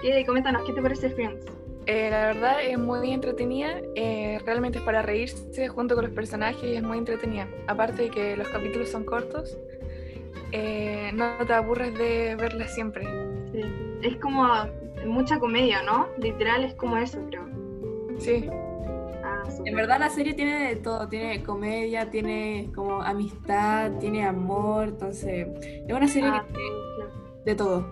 ¿Qué, 0.01 0.25
coméntanos, 0.25 0.63
¿qué 0.67 0.73
te 0.73 0.81
parece 0.81 1.11
Friends? 1.11 1.45
Eh, 1.85 2.09
la 2.11 2.27
verdad 2.27 2.65
es 2.65 2.79
muy 2.79 3.13
entretenida, 3.13 3.81
eh, 3.95 4.41
realmente 4.45 4.79
es 4.79 4.85
para 4.85 5.03
reírse 5.03 5.69
junto 5.69 5.95
con 5.95 6.05
los 6.05 6.15
personajes 6.15 6.65
y 6.65 6.75
es 6.75 6.83
muy 6.83 6.97
entretenida. 6.97 7.47
Aparte 7.67 8.05
de 8.05 8.11
que 8.11 8.37
los 8.37 8.49
capítulos 8.49 8.89
son 8.89 9.05
cortos, 9.05 9.59
eh, 10.53 11.11
no 11.13 11.37
te 11.47 11.53
aburres 11.53 11.93
de 11.99 12.35
verla 12.37 12.67
siempre. 12.67 13.05
Sí. 13.53 13.61
Es 14.03 14.17
como 14.17 14.49
mucha 15.05 15.39
comedia, 15.39 15.83
¿no? 15.83 16.09
Literal 16.19 16.65
es 16.65 16.75
como 16.75 16.97
eso, 16.97 17.21
creo. 17.29 17.47
Sí. 18.19 18.49
En 19.65 19.75
verdad 19.75 19.99
la 19.99 20.11
serie 20.11 20.35
tiene 20.35 20.69
de 20.69 20.77
todo, 20.77 21.09
tiene 21.09 21.43
comedia, 21.43 22.11
tiene 22.11 22.71
como 22.75 23.03
amistad, 23.03 23.93
tiene 23.99 24.25
amor, 24.25 24.89
entonces 24.89 25.49
es 25.87 25.93
una 25.93 26.07
serie 26.09 26.29
Ah, 26.33 26.45
que 26.47 26.53
tiene 26.55 26.69
claro. 26.97 27.11
de 27.45 27.55
todo. 27.55 27.87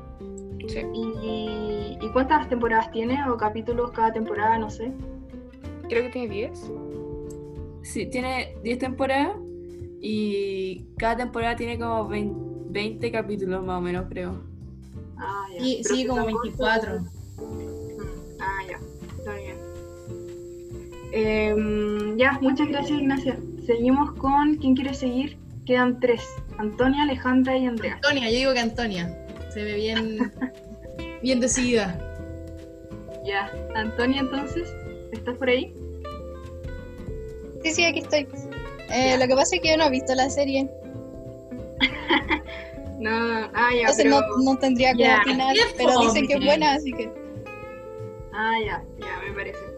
sí. 0.69 0.81
¿Y, 0.95 1.99
¿Y 2.01 2.09
cuántas 2.13 2.49
temporadas 2.49 2.91
tiene 2.91 3.19
o 3.29 3.37
capítulos 3.37 3.91
cada 3.93 4.13
temporada? 4.13 4.59
No 4.59 4.71
sé. 4.71 4.93
Creo 5.89 6.03
que 6.05 6.11
tiene 6.11 6.29
10. 6.29 6.71
Sí, 7.83 8.07
tiene 8.07 8.57
10 8.63 8.79
temporadas 8.79 9.37
y 10.01 10.87
cada 10.99 11.17
temporada 11.17 11.57
tiene 11.57 11.79
como 11.79 12.09
20, 12.09 12.35
20 12.71 13.11
capítulos 13.13 13.65
más 13.65 13.79
o 13.79 13.81
menos, 13.83 14.07
creo. 14.09 14.43
Ah, 15.19 15.47
ya. 15.55 15.61
Sí, 15.85 16.07
como 16.07 16.23
son 16.25 16.33
cortos, 16.33 16.43
24. 16.59 17.01
Mm, 17.01 17.05
Em, 21.17 22.17
ya, 22.19 22.39
muchas 22.41 22.67
gracias, 22.69 22.99
Ignacia. 22.99 23.39
Seguimos 23.67 24.13
con 24.15 24.57
¿quién 24.57 24.75
quiere 24.75 24.93
seguir? 24.93 25.39
Quedan 25.65 26.01
tres: 26.01 26.23
Antonia, 26.59 27.05
Alejandra 27.05 27.57
y 27.57 27.67
Andrea. 27.67 27.95
Antonia, 27.95 28.31
yo 28.31 28.37
digo 28.37 28.53
que 28.53 28.59
Antonia. 28.59 29.17
Se 29.53 29.63
ve 29.63 29.77
bien, 29.77 30.33
bien 31.23 31.39
decidida. 31.39 31.97
Ya, 33.25 33.49
Antonia, 33.77 34.23
entonces, 34.23 34.75
¿estás 35.13 35.37
por 35.37 35.49
ahí? 35.49 35.73
Sí, 37.63 37.71
sí, 37.71 37.85
aquí 37.85 38.01
estoy. 38.01 38.27
Eh, 38.91 39.17
lo 39.17 39.29
que 39.29 39.37
pasa 39.37 39.55
es 39.55 39.63
que 39.63 39.71
yo 39.71 39.77
no 39.77 39.85
he 39.85 39.91
visto 39.91 40.15
la 40.17 40.29
serie, 40.29 40.69
No, 42.99 43.11
ah, 43.55 43.71
ya, 43.73 43.81
entonces 43.83 44.05
pero... 44.05 44.21
no, 44.21 44.53
no 44.53 44.59
tendría 44.59 44.93
que 44.95 45.09
opinar, 45.15 45.55
pero 45.77 46.01
dicen 46.01 46.27
que 46.27 46.35
es 46.35 46.45
buena, 46.45 46.75
así 46.75 46.93
que... 46.93 47.09
Ah, 48.33 48.57
ya, 48.65 48.85
ya, 48.99 49.29
me 49.29 49.33
parece. 49.33 49.74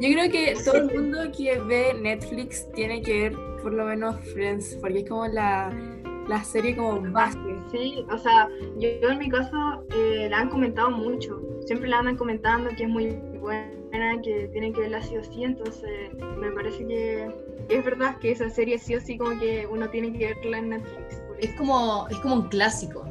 Yo 0.00 0.08
creo 0.10 0.30
que 0.30 0.54
todo 0.64 0.76
el 0.76 0.92
mundo 0.92 1.18
que 1.36 1.58
ve 1.60 1.94
Netflix 1.94 2.70
tiene 2.72 3.00
que 3.02 3.30
ver 3.30 3.36
por 3.62 3.72
lo 3.72 3.84
menos 3.84 4.16
Friends, 4.32 4.76
porque 4.80 4.98
es 4.98 5.08
como 5.08 5.26
la, 5.26 5.72
la 6.28 6.44
serie 6.44 6.76
como 6.76 7.00
base. 7.12 7.38
Sí, 7.70 8.04
o 8.10 8.18
sea, 8.18 8.48
yo, 8.78 8.88
yo 9.00 9.10
en 9.10 9.18
mi 9.18 9.28
caso 9.28 9.84
eh, 9.94 10.28
la 10.30 10.40
han 10.40 10.48
comentado 10.48 10.90
mucho. 10.90 11.40
Siempre 11.66 11.88
la 11.88 12.00
andan 12.00 12.16
comentando 12.16 12.70
que 12.76 12.84
es 12.84 12.88
muy 12.88 13.06
buena, 13.40 14.20
que 14.22 14.48
tienen 14.52 14.72
que 14.72 14.80
verla 14.80 15.02
sí 15.02 15.16
o 15.16 15.24
sí. 15.24 15.44
Entonces, 15.44 16.12
me 16.38 16.50
parece 16.50 16.86
que 16.86 17.30
es 17.68 17.84
verdad 17.84 18.18
que 18.18 18.32
esa 18.32 18.50
serie 18.50 18.78
sí 18.78 18.94
o 18.96 19.00
sí, 19.00 19.16
como 19.16 19.38
que 19.38 19.66
uno 19.70 19.88
tiene 19.90 20.12
que 20.12 20.34
verla 20.34 20.58
en 20.58 20.68
Netflix. 20.70 21.22
Es 21.38 21.50
como, 21.54 22.06
es 22.10 22.18
como 22.18 22.34
un 22.34 22.48
clásico. 22.48 23.04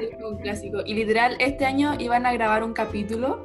Es 0.00 0.14
como 0.16 0.28
un 0.28 0.38
clásico. 0.38 0.78
Y 0.86 0.94
literal, 0.94 1.36
este 1.38 1.64
año 1.64 1.94
iban 1.98 2.26
a 2.26 2.32
grabar 2.32 2.64
un 2.64 2.72
capítulo, 2.72 3.44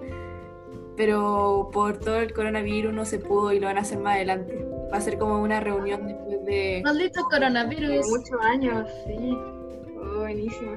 pero 0.98 1.70
por 1.72 2.00
todo 2.00 2.20
el 2.20 2.34
coronavirus 2.34 2.92
no 2.92 3.06
se 3.06 3.20
pudo 3.20 3.54
y 3.54 3.60
lo 3.60 3.68
van 3.68 3.78
a 3.78 3.82
hacer 3.82 4.00
más 4.00 4.16
adelante. 4.16 4.66
Va 4.92 4.98
a 4.98 5.02
ser 5.02 5.20
como 5.20 5.42
una 5.42 5.60
reunión 5.60 6.08
después 6.08 6.44
de... 6.46 6.82
Maldito 6.84 7.24
coronavirus. 7.30 8.08
Muchos 8.10 8.42
años, 8.42 8.90
sí. 9.06 9.38
Oh, 9.96 10.20
buenísimo. 10.22 10.76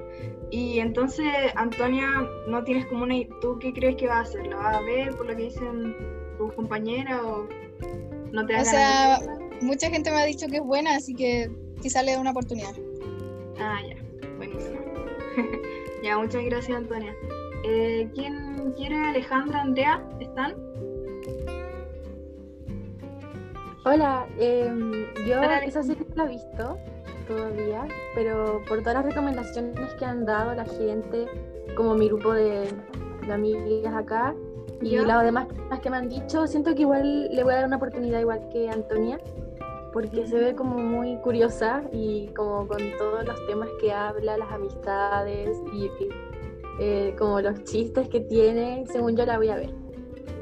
Y 0.51 0.79
entonces, 0.79 1.27
Antonia, 1.55 2.07
¿no 2.47 2.63
tienes 2.65 2.85
como 2.87 3.05
una... 3.05 3.15
¿Tú 3.41 3.59
qué 3.59 3.73
crees 3.73 3.97
que 3.97 4.09
va 4.09 4.19
a 4.19 4.21
hacer? 4.21 4.47
¿La 4.47 4.57
vas 4.57 4.77
a 4.77 4.81
ver 4.83 5.17
por 5.17 5.27
lo 5.27 5.35
que 5.35 5.45
dicen 5.45 5.97
tus 6.37 6.53
compañeras 6.53 7.21
o 7.25 7.49
no 8.33 8.47
te 8.47 8.61
O 8.61 8.65
sea, 8.65 9.21
mucha 9.63 9.89
gente 9.89 10.11
me 10.11 10.19
ha 10.19 10.25
dicho 10.25 10.47
que 10.49 10.57
es 10.57 10.63
buena, 10.63 10.97
así 10.97 11.15
que 11.15 11.51
quizá 11.81 12.03
le 12.03 12.13
dé 12.13 12.19
una 12.19 12.33
oportunidad. 12.33 12.75
Ah, 13.59 13.79
ya, 13.89 13.97
buenísimo. 14.37 14.81
ya, 16.05 16.19
muchas 16.19 16.45
gracias, 16.45 16.77
Antonia. 16.77 17.15
Eh, 17.65 18.09
¿Quién 18.15 18.50
quiere? 18.73 18.97
Alejandra, 18.97 19.63
Andrea, 19.63 20.03
¿están? 20.21 20.55
Hola, 23.85 24.27
em, 24.39 24.93
yo 25.27 25.39
Hola, 25.39 25.59
esa 25.65 25.83
serie 25.83 26.07
no 26.11 26.25
la 26.25 26.25
he 26.25 26.35
visto 26.35 26.79
todavía, 27.27 27.87
pero 28.15 28.61
por 28.69 28.81
todas 28.81 28.95
las 28.95 29.05
recomendaciones 29.05 29.95
que 29.95 30.05
han 30.05 30.27
dado 30.27 30.55
la 30.55 30.65
gente, 30.65 31.27
como 31.77 31.95
mi 31.95 32.09
grupo 32.09 32.33
de, 32.33 32.69
de 33.27 33.33
amigas 33.33 33.95
acá, 33.95 34.35
y 34.83 34.97
las 34.97 35.25
demás 35.25 35.47
personas 35.47 35.81
que 35.81 35.91
me 35.91 35.97
han 35.99 36.09
dicho, 36.09 36.47
siento 36.47 36.75
que 36.75 36.83
igual 36.83 37.35
le 37.35 37.43
voy 37.45 37.53
a 37.53 37.57
dar 37.57 37.67
una 37.67 37.77
oportunidad 37.77 38.21
igual 38.21 38.49
que 38.51 38.69
Antonia, 38.69 39.19
porque 39.93 40.27
se 40.27 40.39
ve 40.39 40.55
como 40.55 40.79
muy 40.79 41.17
curiosa 41.19 41.83
y 41.93 42.29
como 42.29 42.67
con 42.67 42.79
todos 42.99 43.27
los 43.27 43.47
temas 43.47 43.69
que 43.81 43.93
habla, 43.93 44.39
las 44.39 44.51
amistades 44.53 45.57
y 45.73 45.91
eh, 46.81 47.15
como 47.19 47.41
los 47.41 47.63
chistes 47.65 48.09
que 48.09 48.21
tiene, 48.21 48.85
según 48.91 49.15
yo 49.17 49.27
la 49.27 49.37
voy 49.37 49.51
a 49.51 49.57
ver. 49.57 49.71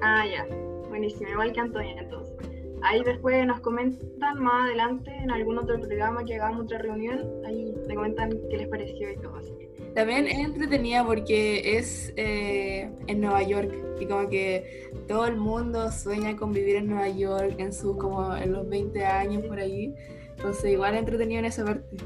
Ah, 0.00 0.24
ya, 0.24 0.46
buenísimo, 0.88 1.28
igual 1.30 1.52
que 1.52 1.60
Antonia, 1.60 2.00
entonces. 2.00 2.36
Ahí 2.82 3.02
después 3.02 3.44
nos 3.44 3.60
comentan 3.60 4.38
más 4.38 4.66
adelante 4.66 5.10
en 5.10 5.32
algún 5.32 5.58
otro 5.58 5.80
programa 5.80 6.24
que 6.24 6.36
hagamos 6.36 6.62
otra 6.62 6.78
reunión, 6.78 7.26
ahí 7.44 7.74
me 7.88 7.94
comentan 7.96 8.30
qué 8.48 8.56
les 8.56 8.68
pareció 8.68 9.10
y 9.10 9.16
todo 9.16 9.34
así. 9.36 9.52
También 9.94 10.28
es 10.28 10.38
entretenida 10.38 11.04
porque 11.04 11.76
es 11.76 12.12
eh, 12.16 12.88
en 13.08 13.20
Nueva 13.20 13.42
York 13.42 13.74
y 13.98 14.06
como 14.06 14.28
que 14.28 14.90
todo 15.08 15.26
el 15.26 15.36
mundo 15.36 15.90
sueña 15.90 16.36
con 16.36 16.52
vivir 16.52 16.76
en 16.76 16.86
Nueva 16.86 17.08
York 17.08 17.56
en 17.58 17.72
sus 17.72 17.96
como 17.96 18.36
en 18.36 18.52
los 18.52 18.68
20 18.68 19.04
años 19.04 19.42
por 19.44 19.58
ahí. 19.58 19.92
Entonces 20.36 20.70
igual 20.70 20.94
es 20.94 21.00
entretenido 21.00 21.40
en 21.40 21.46
esa 21.46 21.64
parte. 21.64 21.96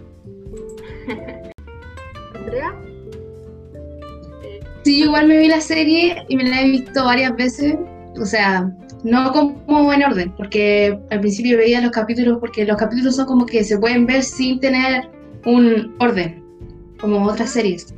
Andrea, 2.34 2.74
Sí, 4.84 4.98
yo 4.98 5.06
igual 5.06 5.28
me 5.28 5.38
vi 5.38 5.48
la 5.48 5.60
serie 5.60 6.24
y 6.28 6.36
me 6.36 6.44
la 6.44 6.62
he 6.62 6.70
visto 6.70 7.04
varias 7.04 7.36
veces. 7.36 7.76
O 8.20 8.26
sea, 8.26 8.70
no 9.04 9.32
como 9.32 9.92
en 9.92 10.02
orden, 10.02 10.32
porque 10.36 10.98
al 11.10 11.20
principio 11.20 11.58
veía 11.58 11.80
los 11.80 11.90
capítulos 11.90 12.38
porque 12.40 12.64
los 12.64 12.76
capítulos 12.76 13.16
son 13.16 13.26
como 13.26 13.46
que 13.46 13.64
se 13.64 13.78
pueden 13.78 14.06
ver 14.06 14.22
sin 14.22 14.60
tener 14.60 15.08
un 15.44 15.94
orden, 15.98 16.42
como 17.00 17.24
otras 17.24 17.50
series. 17.50 17.94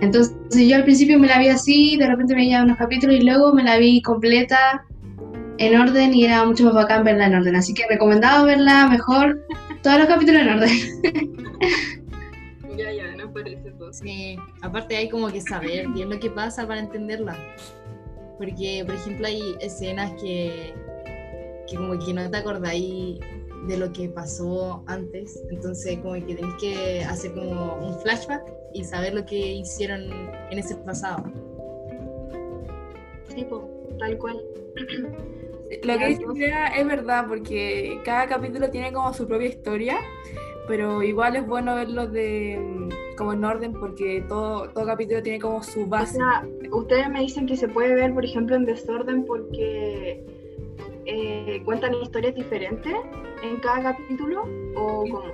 Entonces 0.00 0.36
yo 0.52 0.76
al 0.76 0.84
principio 0.84 1.18
me 1.18 1.26
la 1.26 1.38
vi 1.40 1.48
así, 1.48 1.96
de 1.96 2.06
repente 2.06 2.34
veía 2.34 2.62
unos 2.62 2.78
capítulos 2.78 3.16
y 3.16 3.22
luego 3.22 3.52
me 3.52 3.64
la 3.64 3.78
vi 3.78 4.00
completa 4.02 4.84
en 5.58 5.80
orden 5.80 6.14
y 6.14 6.24
era 6.24 6.44
mucho 6.44 6.64
más 6.64 6.74
bacán 6.74 7.02
verla 7.02 7.26
en 7.26 7.34
orden. 7.34 7.56
Así 7.56 7.74
que 7.74 7.82
recomendado 7.88 8.46
verla 8.46 8.88
mejor, 8.88 9.44
todos 9.82 9.98
los 9.98 10.06
capítulos 10.06 10.42
en 10.42 10.48
orden. 10.50 10.70
ya, 12.78 12.92
ya, 12.92 13.16
nos 13.16 13.32
parece 13.32 13.72
entonces. 13.88 14.02
Sí, 14.02 14.36
aparte 14.62 14.96
hay 14.96 15.08
como 15.08 15.28
que 15.28 15.40
saber 15.40 15.88
bien 15.88 16.10
lo 16.10 16.18
que 16.20 16.30
pasa 16.30 16.66
para 16.66 16.80
entenderla. 16.80 17.36
Porque, 18.36 18.84
por 18.86 18.94
ejemplo, 18.94 19.26
hay 19.26 19.56
escenas 19.60 20.12
que, 20.20 20.72
que 21.66 21.76
como 21.76 21.98
que 21.98 22.12
no 22.12 22.30
te 22.30 22.36
acordáis 22.36 23.18
de 23.66 23.76
lo 23.76 23.92
que 23.92 24.08
pasó 24.08 24.84
antes. 24.86 25.42
Entonces, 25.50 25.98
como 25.98 26.14
que 26.14 26.34
tenéis 26.34 26.54
que 26.60 27.04
hacer 27.04 27.32
como 27.32 27.74
un 27.76 27.98
flashback 28.00 28.42
y 28.74 28.84
saber 28.84 29.14
lo 29.14 29.24
que 29.24 29.36
hicieron 29.36 30.02
en 30.50 30.58
ese 30.58 30.76
pasado. 30.76 31.24
Sí, 33.34 33.44
po, 33.44 33.68
tal 33.98 34.18
cual. 34.18 34.40
Lo 35.82 35.98
que 35.98 36.06
dice 36.06 36.52
es 36.78 36.86
verdad 36.86 37.26
porque 37.28 38.00
cada 38.04 38.26
capítulo 38.26 38.70
tiene 38.70 38.92
como 38.92 39.12
su 39.12 39.26
propia 39.26 39.48
historia, 39.48 39.98
pero 40.68 41.02
igual 41.02 41.36
es 41.36 41.46
bueno 41.46 41.74
verlos 41.74 42.12
de 42.12 42.58
mm, 42.62 43.16
como 43.16 43.32
en 43.32 43.44
orden 43.44 43.72
porque 43.72 44.22
todo, 44.28 44.68
todo 44.68 44.86
capítulo 44.86 45.22
tiene 45.22 45.40
como 45.40 45.62
su 45.62 45.82
O 45.82 45.86
base. 45.86 46.16
sea, 46.18 46.46
ustedes 46.70 47.08
me 47.10 47.20
dicen 47.20 47.46
que 47.46 47.56
se 47.56 47.68
puede 47.68 47.94
ver, 47.94 48.14
por 48.14 48.24
ejemplo, 48.24 48.54
en 48.54 48.64
desorden 48.64 49.24
porque 49.24 50.24
eh, 51.06 51.62
cuentan 51.64 51.94
historias 51.94 52.34
diferentes 52.34 52.94
en 53.42 53.56
cada 53.60 53.94
capítulo 53.94 54.42
o 54.76 55.04
Sí. 55.04 55.10
cómo. 55.10 55.24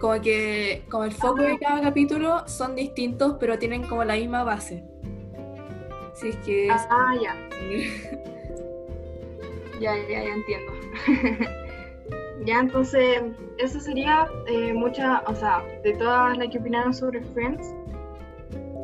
Como 0.00 0.20
que 0.20 0.82
como 0.90 1.04
el 1.04 1.12
foco 1.12 1.42
de 1.42 1.58
cada 1.58 1.80
capítulo 1.80 2.46
son 2.46 2.76
distintos, 2.76 3.36
pero 3.40 3.58
tienen 3.58 3.82
como 3.82 4.04
la 4.04 4.14
misma 4.14 4.44
base. 4.44 4.84
Si 6.14 6.28
es 6.28 6.36
que 6.36 6.68
es- 6.68 6.86
Ah, 6.90 7.14
ya, 7.20 7.34
ya, 9.80 9.96
ya, 10.08 10.24
ya 10.24 10.34
entiendo. 10.34 10.72
ya, 12.46 12.60
entonces, 12.60 13.22
eso 13.58 13.80
sería 13.80 14.28
eh, 14.46 14.72
mucha, 14.72 15.22
o 15.26 15.34
sea, 15.34 15.62
de 15.82 15.92
todas 15.94 16.38
las 16.38 16.48
que 16.48 16.58
opinaron 16.58 16.94
sobre 16.94 17.20
Friends. 17.20 17.74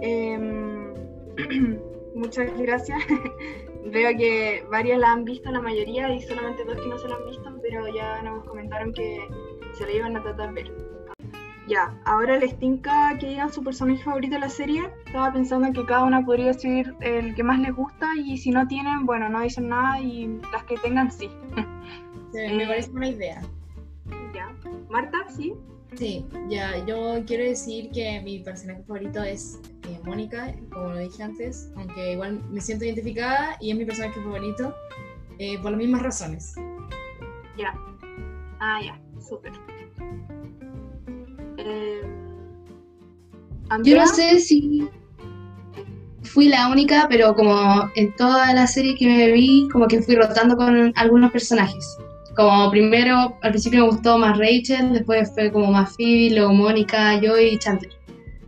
em, 0.03 0.93
muchas 2.15 2.59
gracias. 2.59 2.99
Veo 3.85 4.17
que 4.17 4.65
varias 4.71 4.99
la 4.99 5.13
han 5.13 5.25
visto, 5.25 5.51
la 5.51 5.61
mayoría, 5.61 6.13
y 6.13 6.23
solamente 6.23 6.65
dos 6.65 6.77
que 6.77 6.89
no 6.89 6.99
se 6.99 7.09
la 7.09 7.17
han 7.17 7.27
visto, 7.27 7.59
pero 7.63 7.87
ya 7.95 8.23
nos 8.23 8.45
comentaron 8.45 8.93
que 8.93 9.29
se 9.73 9.87
la 9.87 9.93
iban 9.93 10.17
a 10.17 10.23
tratar 10.23 10.53
de 10.55 10.63
ver. 10.63 10.73
Ya, 11.69 11.97
ahora 12.05 12.39
les 12.39 12.59
tinca 12.59 13.17
que 13.19 13.29
digan 13.29 13.53
su 13.53 13.63
personaje 13.63 14.03
favorito 14.03 14.35
de 14.35 14.41
la 14.41 14.49
serie. 14.49 14.91
Estaba 15.07 15.33
pensando 15.33 15.73
que 15.73 15.87
cada 15.87 16.05
una 16.05 16.25
podría 16.25 16.47
decir 16.47 16.95
el 17.01 17.35
que 17.37 17.45
más 17.45 17.61
les 17.61 17.75
gusta 17.75 18.09
y 18.17 18.37
si 18.39 18.51
no 18.51 18.67
tienen, 18.67 19.07
bueno, 19.07 19.29
no 19.29 19.41
dicen 19.41 19.69
nada 19.69 20.01
y 20.01 20.41
las 20.53 20.65
que 20.65 20.77
tengan 20.79 21.13
sí. 21.13 21.31
Sí, 22.33 22.39
me 22.55 22.67
parece 22.67 22.91
una 22.91 23.09
idea. 23.09 23.43
ya. 24.35 24.55
Marta, 24.89 25.19
sí. 25.29 25.55
Sí, 25.97 26.25
ya, 26.49 26.85
yo 26.87 27.23
quiero 27.27 27.45
decir 27.45 27.91
que 27.91 28.21
mi 28.23 28.39
personaje 28.39 28.83
favorito 28.85 29.23
es 29.23 29.61
eh, 29.87 30.01
Mónica, 30.05 30.55
como 30.73 30.89
lo 30.91 30.99
dije 30.99 31.23
antes, 31.23 31.71
aunque 31.77 32.13
igual 32.13 32.43
me 32.51 32.63
siento 32.63 32.87
identificada 32.87 33.59
y 33.61 33.73
es 33.73 33.77
mi 33.77 33.85
personaje 33.85 34.19
favorito 34.19 34.75
eh, 35.39 35.59
por 35.59 35.73
las 35.73 35.79
mismas 35.79 36.03
razones. 36.03 36.55
Ya. 37.59 37.75
Ah, 38.59 38.81
ya, 38.83 38.99
súper. 39.21 39.53
Eh, 41.59 42.01
Yo 43.85 43.97
no 43.97 44.07
sé 44.07 44.39
si 44.41 44.89
fui 46.23 46.49
la 46.49 46.69
única, 46.69 47.07
pero 47.11 47.35
como 47.35 47.91
en 47.97 48.17
toda 48.17 48.55
la 48.55 48.67
serie 48.67 48.95
que 48.97 49.07
me 49.07 49.31
vi, 49.33 49.69
como 49.71 49.87
que 49.89 50.01
fui 50.01 50.15
rotando 50.15 50.57
con 50.57 50.93
algunos 50.97 51.31
personajes. 51.33 51.99
Como 52.37 52.71
primero, 52.71 53.37
al 53.43 53.51
principio 53.51 53.81
me 53.85 53.91
gustó 53.91 54.17
más 54.19 54.39
Rachel, 54.39 54.93
después 54.95 55.31
fue 55.35 55.53
como 55.53 55.71
más 55.71 55.95
Phoebe, 55.97 56.35
luego 56.35 56.55
Mónica, 56.55 57.21
Joy 57.21 57.45
y 57.55 57.59
Chandler. 57.59 57.93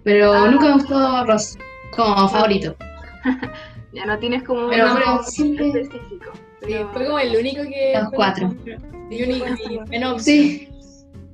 Pero 0.04 0.32
Ah. 0.32 0.48
nunca 0.48 0.66
me 0.66 0.72
gustó 0.74 1.24
Ross 1.26 1.58
como 1.94 2.28
favorito. 2.28 2.74
ya 3.92 4.06
no 4.06 4.18
tienes 4.18 4.42
como 4.42 4.68
Pero 4.68 4.84
un 4.86 4.88
nombre 5.00 5.24
siempre- 5.24 5.68
específico. 5.82 6.32
Pero- 6.60 6.88
fue 6.92 7.04
como 7.06 7.18
el 7.18 7.36
único 7.36 7.62
que... 7.62 7.92
Los 7.94 8.10
cuatro. 8.12 8.54
El 9.10 9.22
único 9.28 9.46
y 9.70 9.80
menos 9.90 10.22
Sí, 10.22 10.68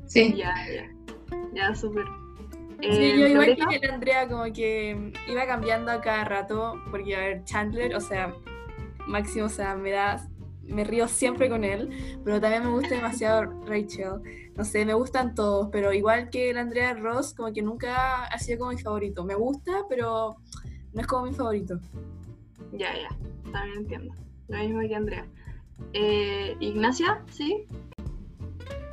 sí. 0.06 0.34
Ya, 0.36 0.52
ya. 0.74 1.36
Ya, 1.54 1.74
súper. 1.74 2.04
Sí, 2.80 2.86
Eh, 2.88 3.14
yo 3.18 3.26
igual 3.28 3.46
Violeta, 3.46 3.66
que 3.68 3.86
la 3.86 3.94
Andrea, 3.94 4.28
como 4.28 4.44
que 4.52 5.12
iba 5.28 5.46
cambiando 5.46 5.92
a 5.92 6.00
cada 6.00 6.24
rato, 6.24 6.74
porque 6.90 7.14
a 7.14 7.18
ver, 7.20 7.44
Chandler, 7.44 7.94
o 7.94 8.00
sea, 8.00 8.34
Máximo, 9.06 9.46
o 9.46 9.48
sea, 9.48 9.74
me 9.76 9.90
da, 9.90 10.20
me 10.70 10.84
río 10.84 11.08
siempre 11.08 11.48
con 11.48 11.64
él, 11.64 11.90
pero 12.24 12.40
también 12.40 12.64
me 12.64 12.70
gusta 12.70 12.94
demasiado 12.94 13.44
Rachel. 13.66 14.50
No 14.56 14.64
sé, 14.64 14.84
me 14.84 14.94
gustan 14.94 15.34
todos, 15.34 15.68
pero 15.70 15.92
igual 15.92 16.30
que 16.30 16.52
la 16.52 16.62
Andrea 16.62 16.94
Ross, 16.94 17.34
como 17.34 17.52
que 17.52 17.62
nunca 17.62 18.24
ha 18.24 18.38
sido 18.38 18.58
como 18.58 18.72
mi 18.72 18.78
favorito. 18.78 19.24
Me 19.24 19.34
gusta, 19.34 19.84
pero 19.88 20.36
no 20.92 21.00
es 21.00 21.06
como 21.06 21.26
mi 21.26 21.34
favorito. 21.34 21.78
Ya, 22.72 22.94
ya. 22.94 23.08
También 23.52 23.78
entiendo. 23.78 24.14
Lo 24.48 24.58
mismo 24.58 24.80
que 24.80 24.94
Andrea. 24.94 25.26
Eh, 25.92 26.56
Ignacia, 26.60 27.22
¿sí? 27.30 27.66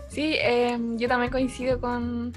Sí, 0.08 0.36
em, 0.40 0.98
yo 0.98 1.08
también 1.08 1.32
coincido 1.32 1.80
con, 1.80 2.34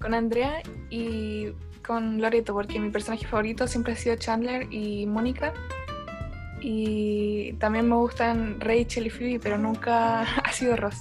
con 0.00 0.14
Andrea 0.14 0.62
y 0.90 1.48
con 1.86 2.20
Loreto, 2.20 2.54
porque 2.54 2.80
mi 2.80 2.90
personaje 2.90 3.26
favorito 3.26 3.66
siempre 3.66 3.92
ha 3.92 3.96
sido 3.96 4.16
Chandler 4.16 4.66
y 4.72 5.06
Mónica. 5.06 5.52
Y 6.60 7.52
también 7.54 7.88
me 7.88 7.94
gustan 7.96 8.60
Rachel 8.60 9.06
y 9.06 9.10
Phoebe, 9.10 9.40
pero 9.40 9.58
nunca 9.58 10.22
ha 10.44 10.52
sido 10.52 10.76
Ross. 10.76 10.96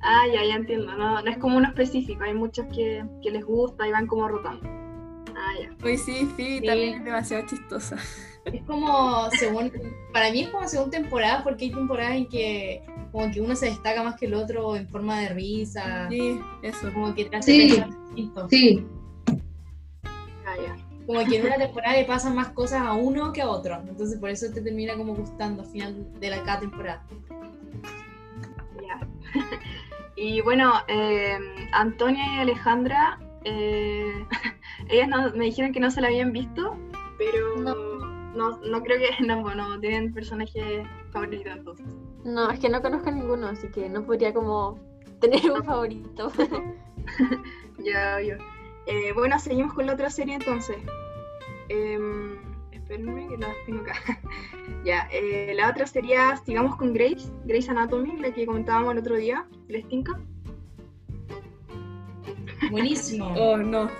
Ah, 0.00 0.22
ya, 0.32 0.44
ya 0.44 0.54
entiendo. 0.56 0.94
No, 0.96 1.20
no 1.22 1.30
es 1.30 1.38
como 1.38 1.56
uno 1.58 1.68
específico. 1.68 2.24
Hay 2.24 2.34
muchos 2.34 2.66
que, 2.74 3.04
que 3.22 3.30
les 3.30 3.44
gusta 3.44 3.86
y 3.86 3.92
van 3.92 4.06
como 4.06 4.28
rotando. 4.28 4.66
Ah, 5.36 5.52
ya. 5.60 5.74
Hoy 5.84 5.96
sí, 5.98 6.26
Phoebe 6.36 6.60
Sí. 6.60 6.66
también 6.66 6.94
es 6.98 7.04
demasiado 7.04 7.46
chistosa. 7.46 7.96
Es 8.44 8.62
como 8.64 9.30
según, 9.38 9.70
para 10.12 10.30
mí 10.32 10.42
es 10.42 10.48
como 10.48 10.66
según 10.66 10.90
temporada, 10.90 11.44
porque 11.44 11.66
hay 11.66 11.70
temporadas 11.70 12.14
en 12.16 12.28
que 12.28 12.82
como 13.12 13.30
que 13.30 13.40
uno 13.40 13.54
se 13.54 13.66
destaca 13.66 14.02
más 14.02 14.16
que 14.16 14.26
el 14.26 14.34
otro 14.34 14.74
en 14.74 14.88
forma 14.88 15.20
de 15.20 15.28
risa, 15.28 16.08
Sí, 16.10 16.40
eso. 16.62 16.92
como 16.92 17.14
que 17.14 17.26
te 17.26 17.36
hace 17.36 17.52
Sí. 17.52 17.68
pensar 17.68 17.90
distinto. 18.08 18.48
Sí, 18.48 18.84
Ah, 20.44 20.56
ya. 20.60 20.76
Como 21.06 21.24
que 21.26 21.36
en 21.38 21.46
una 21.46 21.56
temporada 21.56 21.96
le 21.96 22.04
pasan 22.04 22.34
más 22.34 22.50
cosas 22.50 22.82
a 22.82 22.92
uno 22.92 23.32
que 23.32 23.42
a 23.42 23.48
otro, 23.48 23.80
entonces 23.88 24.18
por 24.20 24.30
eso 24.30 24.46
te 24.52 24.60
termina 24.60 24.96
como 24.96 25.14
gustando 25.14 25.62
al 25.62 25.68
final 25.68 26.20
de 26.20 26.30
la 26.30 26.42
cada 26.44 26.60
temporada. 26.60 27.04
Ya. 28.80 29.00
y 30.16 30.40
bueno, 30.42 30.72
eh, 30.88 31.38
Antonia 31.72 32.36
y 32.36 32.38
Alejandra, 32.40 33.18
eh, 33.44 34.24
ellas 34.88 35.08
no- 35.08 35.32
me 35.32 35.46
dijeron 35.46 35.72
que 35.72 35.80
no 35.80 35.90
se 35.90 36.00
la 36.00 36.06
habían 36.08 36.32
visto, 36.32 36.76
pero 37.18 37.56
no, 37.56 38.58
no, 38.60 38.82
creo 38.82 38.98
que 38.98 39.22
no, 39.26 39.54
no 39.54 39.80
tienen 39.80 40.12
personaje 40.14 40.84
favorito 41.10 41.50
entonces. 41.50 41.86
No, 42.24 42.48
es 42.50 42.60
que 42.60 42.68
no 42.68 42.80
conozco 42.80 43.08
a 43.08 43.12
ninguno, 43.12 43.48
así 43.48 43.66
que 43.68 43.88
no 43.88 44.04
podría 44.04 44.32
como 44.32 44.78
tener 45.20 45.50
un 45.50 45.64
favorito. 45.64 46.30
Ya, 47.78 48.20
yo. 48.20 48.36
Eh, 48.86 49.12
bueno, 49.14 49.38
seguimos 49.38 49.72
con 49.74 49.86
la 49.86 49.94
otra 49.94 50.10
serie 50.10 50.34
entonces. 50.34 50.76
Em, 51.68 52.36
espérenme 52.72 53.28
que 53.28 53.36
las 53.38 53.54
tengo 53.66 53.82
acá. 53.82 53.94
ya, 54.84 55.08
eh, 55.12 55.52
la 55.54 55.70
otra 55.70 55.86
sería, 55.86 56.36
sigamos 56.44 56.76
con 56.76 56.92
Grace, 56.92 57.30
Grace 57.44 57.70
Anatomy, 57.70 58.16
la 58.18 58.32
que 58.32 58.44
comentábamos 58.46 58.92
el 58.92 58.98
otro 58.98 59.16
día, 59.16 59.46
¿les 59.68 59.86
tinca? 59.88 60.18
Buenísimo. 62.70 63.32
Oh, 63.38 63.56
no. 63.56 63.90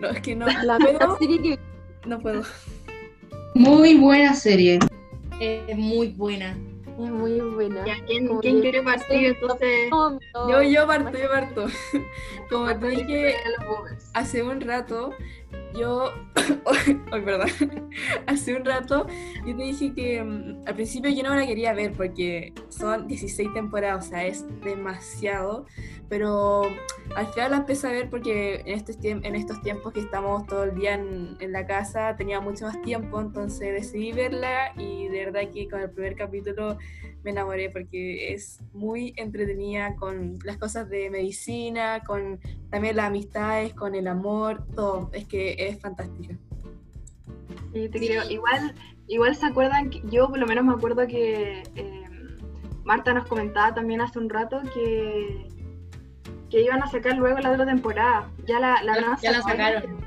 No, 0.00 0.08
es 0.10 0.20
que 0.20 0.36
no 0.36 0.46
La 0.46 0.78
puedo. 0.78 1.18
serie 1.18 1.42
que 1.42 1.58
No 2.06 2.20
puedo. 2.20 2.42
muy 3.54 3.96
buena 3.96 4.32
serie. 4.34 4.78
Es 5.40 5.76
muy 5.76 6.08
buena. 6.08 6.56
Es 7.04 7.10
muy 7.10 7.40
buena. 7.40 7.84
Ya, 7.86 7.96
¿quién, 8.06 8.26
Como 8.26 8.40
quién 8.40 8.56
que- 8.56 8.62
quiere 8.62 8.82
partir 8.82 9.26
entonces? 9.26 9.90
No, 9.90 10.10
no, 10.10 10.50
Yo, 10.50 10.62
yo 10.62 10.86
parto, 10.86 11.18
yo 11.18 11.28
parto. 11.28 11.66
Como 12.50 12.78
te 12.78 12.86
dije 12.88 13.34
hace 14.14 14.42
un 14.42 14.60
rato, 14.60 15.12
yo. 15.74 16.12
Ay, 17.12 17.22
perdón. 17.22 17.48
Hace 18.26 18.56
un 18.56 18.64
rato, 18.64 19.06
yo 19.46 19.56
te 19.56 19.62
dije 19.62 19.92
que 19.94 20.22
mm, 20.22 20.62
al 20.66 20.74
principio 20.74 21.10
yo 21.10 21.22
no 21.22 21.34
la 21.34 21.46
quería 21.46 21.72
ver 21.72 21.92
porque 21.92 22.52
son 22.68 23.06
16 23.06 23.52
temporadas, 23.52 24.06
o 24.06 24.08
sea, 24.10 24.26
es 24.26 24.44
demasiado. 24.62 25.66
Pero 26.08 26.62
al 27.16 27.26
final 27.26 27.50
la 27.50 27.56
empecé 27.58 27.86
a 27.86 27.90
ver 27.90 28.08
porque 28.08 28.62
en 28.64 28.78
estos, 28.78 28.96
en 29.02 29.34
estos 29.34 29.60
tiempos 29.62 29.92
que 29.92 30.00
estamos 30.00 30.46
todo 30.46 30.64
el 30.64 30.74
día 30.74 30.94
en, 30.94 31.36
en 31.40 31.52
la 31.52 31.66
casa 31.66 32.16
tenía 32.16 32.40
mucho 32.40 32.64
más 32.64 32.80
tiempo, 32.80 33.20
entonces 33.20 33.74
decidí 33.74 34.12
verla 34.12 34.72
y 34.78 35.08
de 35.08 35.26
verdad 35.26 35.42
que 35.52 35.68
con 35.68 35.80
el 35.80 35.90
primer 35.90 36.16
capítulo 36.16 36.78
me 37.22 37.30
enamoré 37.30 37.70
porque 37.70 38.32
es 38.32 38.60
muy 38.72 39.12
entretenida 39.16 39.96
con 39.96 40.38
las 40.44 40.56
cosas 40.56 40.88
de 40.88 41.10
medicina, 41.10 42.02
con 42.06 42.40
también 42.70 42.96
las 42.96 43.06
amistades, 43.06 43.74
con 43.74 43.94
el 43.94 44.06
amor, 44.06 44.66
todo. 44.74 45.10
Es 45.12 45.26
que 45.26 45.54
es 45.66 45.80
fantástica. 45.80 46.34
Sí, 47.72 47.88
te 47.88 47.98
Sí. 47.98 48.06
creo. 48.06 48.28
Igual, 48.30 48.74
igual 49.08 49.36
se 49.36 49.46
acuerdan 49.46 49.90
que 49.90 50.00
yo 50.10 50.28
por 50.28 50.38
lo 50.38 50.46
menos 50.46 50.64
me 50.64 50.72
acuerdo 50.72 51.06
que 51.06 51.62
eh, 51.74 52.04
Marta 52.84 53.12
nos 53.12 53.26
comentaba 53.26 53.74
también 53.74 54.00
hace 54.00 54.18
un 54.18 54.30
rato 54.30 54.60
que, 54.74 55.46
que 56.50 56.62
iban 56.62 56.82
a 56.82 56.86
sacar 56.90 57.16
luego 57.16 57.38
la 57.40 57.50
otra 57.52 57.66
temporada. 57.66 58.30
Ya 58.46 58.58
la, 58.60 58.80
Ya 59.22 59.32
la 59.32 59.42
sacaron. 59.42 59.98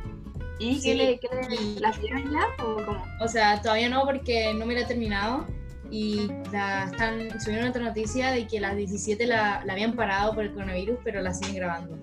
¿Y 0.59 0.75
Sí, 0.75 0.89
qué 0.89 0.95
le, 0.95 1.19
qué 1.19 1.27
le- 1.49 1.55
y- 1.55 1.79
las 1.79 1.99
vieron 1.99 2.31
ya 2.31 2.41
o 2.63 2.75
cómo? 2.85 3.03
O 3.19 3.27
sea, 3.27 3.61
todavía 3.61 3.89
no 3.89 4.03
porque 4.05 4.53
no 4.53 4.65
me 4.65 4.73
la 4.75 4.81
he 4.81 4.85
terminado. 4.85 5.45
Y 5.93 6.29
la 6.53 6.85
están, 6.85 7.41
subieron 7.41 7.67
otra 7.67 7.83
noticia 7.83 8.31
de 8.31 8.47
que 8.47 8.61
las 8.61 8.77
17 8.77 9.25
la, 9.27 9.61
la 9.65 9.73
habían 9.73 9.93
parado 9.93 10.33
por 10.33 10.45
el 10.45 10.53
coronavirus, 10.53 10.97
pero 11.03 11.19
la 11.21 11.33
siguen 11.33 11.55
grabando. 11.55 11.97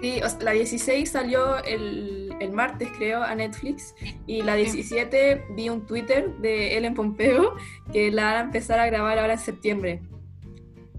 Sí, 0.00 0.20
o 0.22 0.28
sea, 0.28 0.38
la 0.42 0.50
16 0.52 1.10
salió 1.10 1.62
el, 1.64 2.32
el 2.40 2.52
martes, 2.52 2.88
creo, 2.96 3.22
a 3.22 3.34
Netflix. 3.34 3.94
Y 4.26 4.42
la 4.42 4.54
17 4.54 5.46
vi 5.56 5.68
un 5.70 5.86
Twitter 5.86 6.30
de 6.38 6.76
Ellen 6.76 6.94
Pompeo 6.94 7.54
que 7.92 8.10
la 8.12 8.24
van 8.24 8.36
a 8.36 8.40
empezar 8.42 8.78
a 8.78 8.86
grabar 8.86 9.18
ahora 9.18 9.32
en 9.34 9.38
septiembre. 9.40 10.00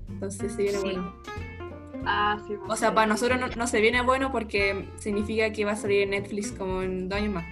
Entonces 0.10 0.52
se 0.54 0.64
viene 0.64 0.78
Sí. 0.80 0.84
bueno. 0.84 1.16
Ah, 2.06 2.38
sí. 2.48 2.56
O 2.68 2.76
sea, 2.76 2.94
para 2.94 3.08
nosotros 3.08 3.40
no, 3.40 3.48
no 3.48 3.68
se 3.68 3.80
viene 3.82 4.02
bueno 4.02 4.32
porque 4.32 4.90
significa 4.98 5.52
que 5.52 5.64
va 5.66 5.72
a 5.72 5.76
salir 5.76 6.04
en 6.04 6.10
Netflix 6.12 6.52
como 6.52 6.82
en 6.82 7.08
dos 7.10 7.20
años 7.20 7.34
más. 7.34 7.46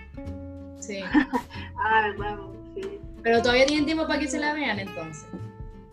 Sí. 0.79 0.99
Ah, 1.79 2.01
verdad, 2.09 2.39
sí. 2.75 2.99
Pero 3.23 3.41
todavía 3.41 3.65
tienen 3.65 3.85
tiempo 3.85 4.05
para 4.07 4.19
que 4.19 4.27
se 4.27 4.39
la 4.39 4.53
vean 4.53 4.79
entonces. 4.79 5.25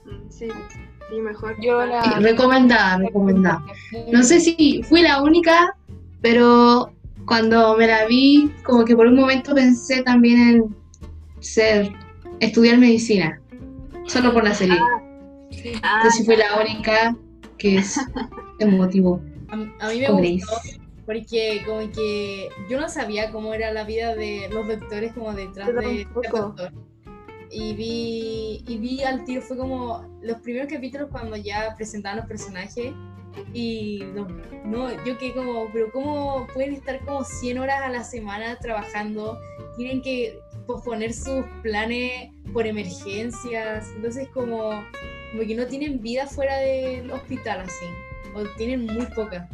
Mm, 0.05 0.29
Sí, 0.31 0.49
sí, 1.11 1.21
mejor. 1.21 1.57
Yo 1.61 1.81
Ah, 1.81 1.87
la... 1.87 2.03
Recomendada, 2.21 2.99
recomendada. 2.99 3.65
No 4.13 4.23
sé 4.23 4.41
si 4.41 4.83
fui 4.83 5.03
la 5.03 5.23
única, 5.23 5.77
pero 6.21 6.93
cuando 7.27 7.77
me 7.77 7.87
la 7.87 8.07
vi, 8.07 8.51
como 8.65 8.85
que 8.85 8.95
por 8.97 9.07
un 9.07 9.17
momento 9.17 9.55
pensé 9.55 10.03
también 10.03 10.41
en 10.41 10.77
ser, 11.41 11.93
estudiar 12.41 12.79
medicina, 12.79 13.41
solo 14.07 14.33
por 14.33 14.45
la 14.45 14.55
serie. 14.55 14.79
Ah, 15.83 15.99
Entonces 16.03 16.27
fui 16.27 16.37
la 16.37 16.61
única 16.61 17.17
que 17.59 17.77
es 17.77 17.99
emotivo 18.59 19.21
A, 19.49 19.55
a 19.55 19.89
mí 19.91 20.01
me 20.01 20.09
gustó 20.11 20.17
Grace. 20.17 20.81
Porque 21.07 21.63
como 21.67 21.91
que 21.93 22.49
yo 22.69 22.81
no 22.81 22.89
sabía 22.89 23.31
cómo 23.31 23.53
era 23.53 23.71
la 23.73 23.85
vida 23.85 24.15
de 24.15 24.49
los 24.51 24.67
doctores 24.67 25.13
como 25.13 25.35
detrás 25.35 25.69
de 25.75 26.05
tampoco. 26.05 26.39
doctor. 26.39 26.73
Y 27.57 27.73
vi, 27.75 28.65
y 28.67 28.79
vi 28.79 29.03
al 29.05 29.25
tiro, 29.25 29.41
fue 29.41 29.57
como 29.57 30.05
los 30.23 30.39
primeros 30.39 30.69
capítulos 30.73 31.09
cuando 31.11 31.37
ya 31.37 31.73
presentaban 31.77 32.19
los 32.19 32.27
personajes. 32.27 32.93
Y 33.53 34.01
no, 34.15 34.27
no, 34.65 35.05
yo 35.05 35.17
que 35.19 35.33
como, 35.33 35.69
pero 35.73 35.91
¿cómo 35.93 36.47
pueden 36.53 36.73
estar 36.75 36.99
como 37.05 37.23
100 37.25 37.59
horas 37.59 37.81
a 37.83 37.89
la 37.91 38.03
semana 38.05 38.59
trabajando? 38.59 39.39
Tienen 39.77 40.03
que 40.03 40.39
posponer 40.67 41.13
sus 41.13 41.45
planes 41.63 42.31
por 42.53 42.67
emergencias. 42.67 43.89
Entonces 43.97 44.29
como, 44.35 44.71
como 45.33 45.47
que 45.47 45.55
no 45.55 45.67
tienen 45.67 46.01
vida 46.01 46.27
fuera 46.27 46.57
del 46.59 47.11
hospital 47.11 47.61
así. 47.61 47.87
O 48.35 48.43
tienen 48.57 48.87
muy 48.87 49.07
poca. 49.15 49.49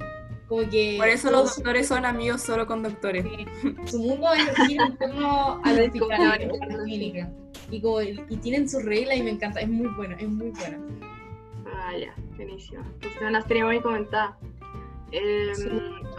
Como 0.48 0.68
que 0.68 0.96
Por 0.98 1.08
eso 1.08 1.30
los 1.30 1.50
su- 1.54 1.56
doctores 1.60 1.86
son 1.88 2.04
amigos 2.04 2.42
solo 2.42 2.66
con 2.66 2.82
doctores. 2.82 3.24
su 3.86 3.98
mundo 3.98 4.28
es 4.34 4.66
gira 4.66 4.86
en 4.86 4.96
torno 4.98 5.60
al 5.64 5.80
hospital, 5.84 6.50
a 6.60 6.66
la 6.66 6.82
clínica. 6.84 7.30
Y, 7.70 7.80
como, 7.80 8.02
y 8.02 8.36
tienen 8.42 8.68
sus 8.68 8.84
reglas 8.84 9.16
y 9.16 9.22
me 9.22 9.30
encanta, 9.30 9.60
es 9.60 9.68
muy 9.68 9.86
buena, 9.88 10.16
es 10.16 10.28
muy 10.28 10.50
buena. 10.50 10.78
Ah, 11.66 11.96
ya, 11.96 12.14
buenísimo. 12.36 12.82
Pues 13.00 13.14
es 13.14 13.22
una 13.22 13.42
serie 13.42 13.64
muy 13.64 13.80
comentada. 13.80 14.36
Eh, 15.12 15.52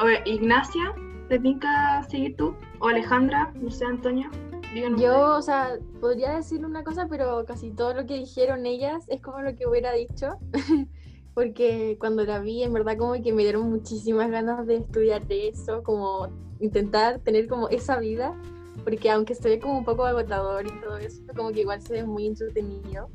oye, 0.01 0.21
Ignacia, 0.25 0.93
¿te 1.29 1.39
pinta 1.39 2.03
seguir 2.09 2.35
tú? 2.35 2.55
¿O 2.79 2.87
Alejandra? 2.87 3.51
No 3.55 3.69
sé, 3.69 3.85
Antonio. 3.85 4.29
Díganos. 4.73 5.01
Yo, 5.01 5.37
o 5.37 5.41
sea, 5.41 5.77
podría 5.99 6.35
decir 6.35 6.65
una 6.65 6.83
cosa, 6.83 7.07
pero 7.09 7.45
casi 7.45 7.71
todo 7.71 7.93
lo 7.93 8.05
que 8.05 8.15
dijeron 8.15 8.65
ellas 8.65 9.03
es 9.07 9.21
como 9.21 9.41
lo 9.41 9.55
que 9.55 9.67
hubiera 9.67 9.93
dicho. 9.93 10.37
Porque 11.33 11.97
cuando 11.99 12.25
la 12.25 12.39
vi, 12.39 12.63
en 12.63 12.73
verdad, 12.73 12.97
como 12.97 13.13
que 13.21 13.31
me 13.31 13.43
dieron 13.43 13.69
muchísimas 13.69 14.29
ganas 14.29 14.67
de 14.67 14.77
estudiar 14.77 15.23
eso, 15.29 15.83
como 15.83 16.27
intentar 16.59 17.19
tener 17.19 17.47
como 17.47 17.69
esa 17.69 17.97
vida. 17.99 18.35
Porque 18.83 19.09
aunque 19.11 19.35
ve 19.49 19.59
como 19.59 19.77
un 19.79 19.85
poco 19.85 20.05
agotador 20.05 20.65
y 20.65 20.71
todo 20.81 20.97
eso, 20.97 21.21
como 21.35 21.51
que 21.51 21.61
igual 21.61 21.81
se 21.81 21.93
ve 21.93 22.03
muy 22.03 22.27
entretenido. 22.27 23.09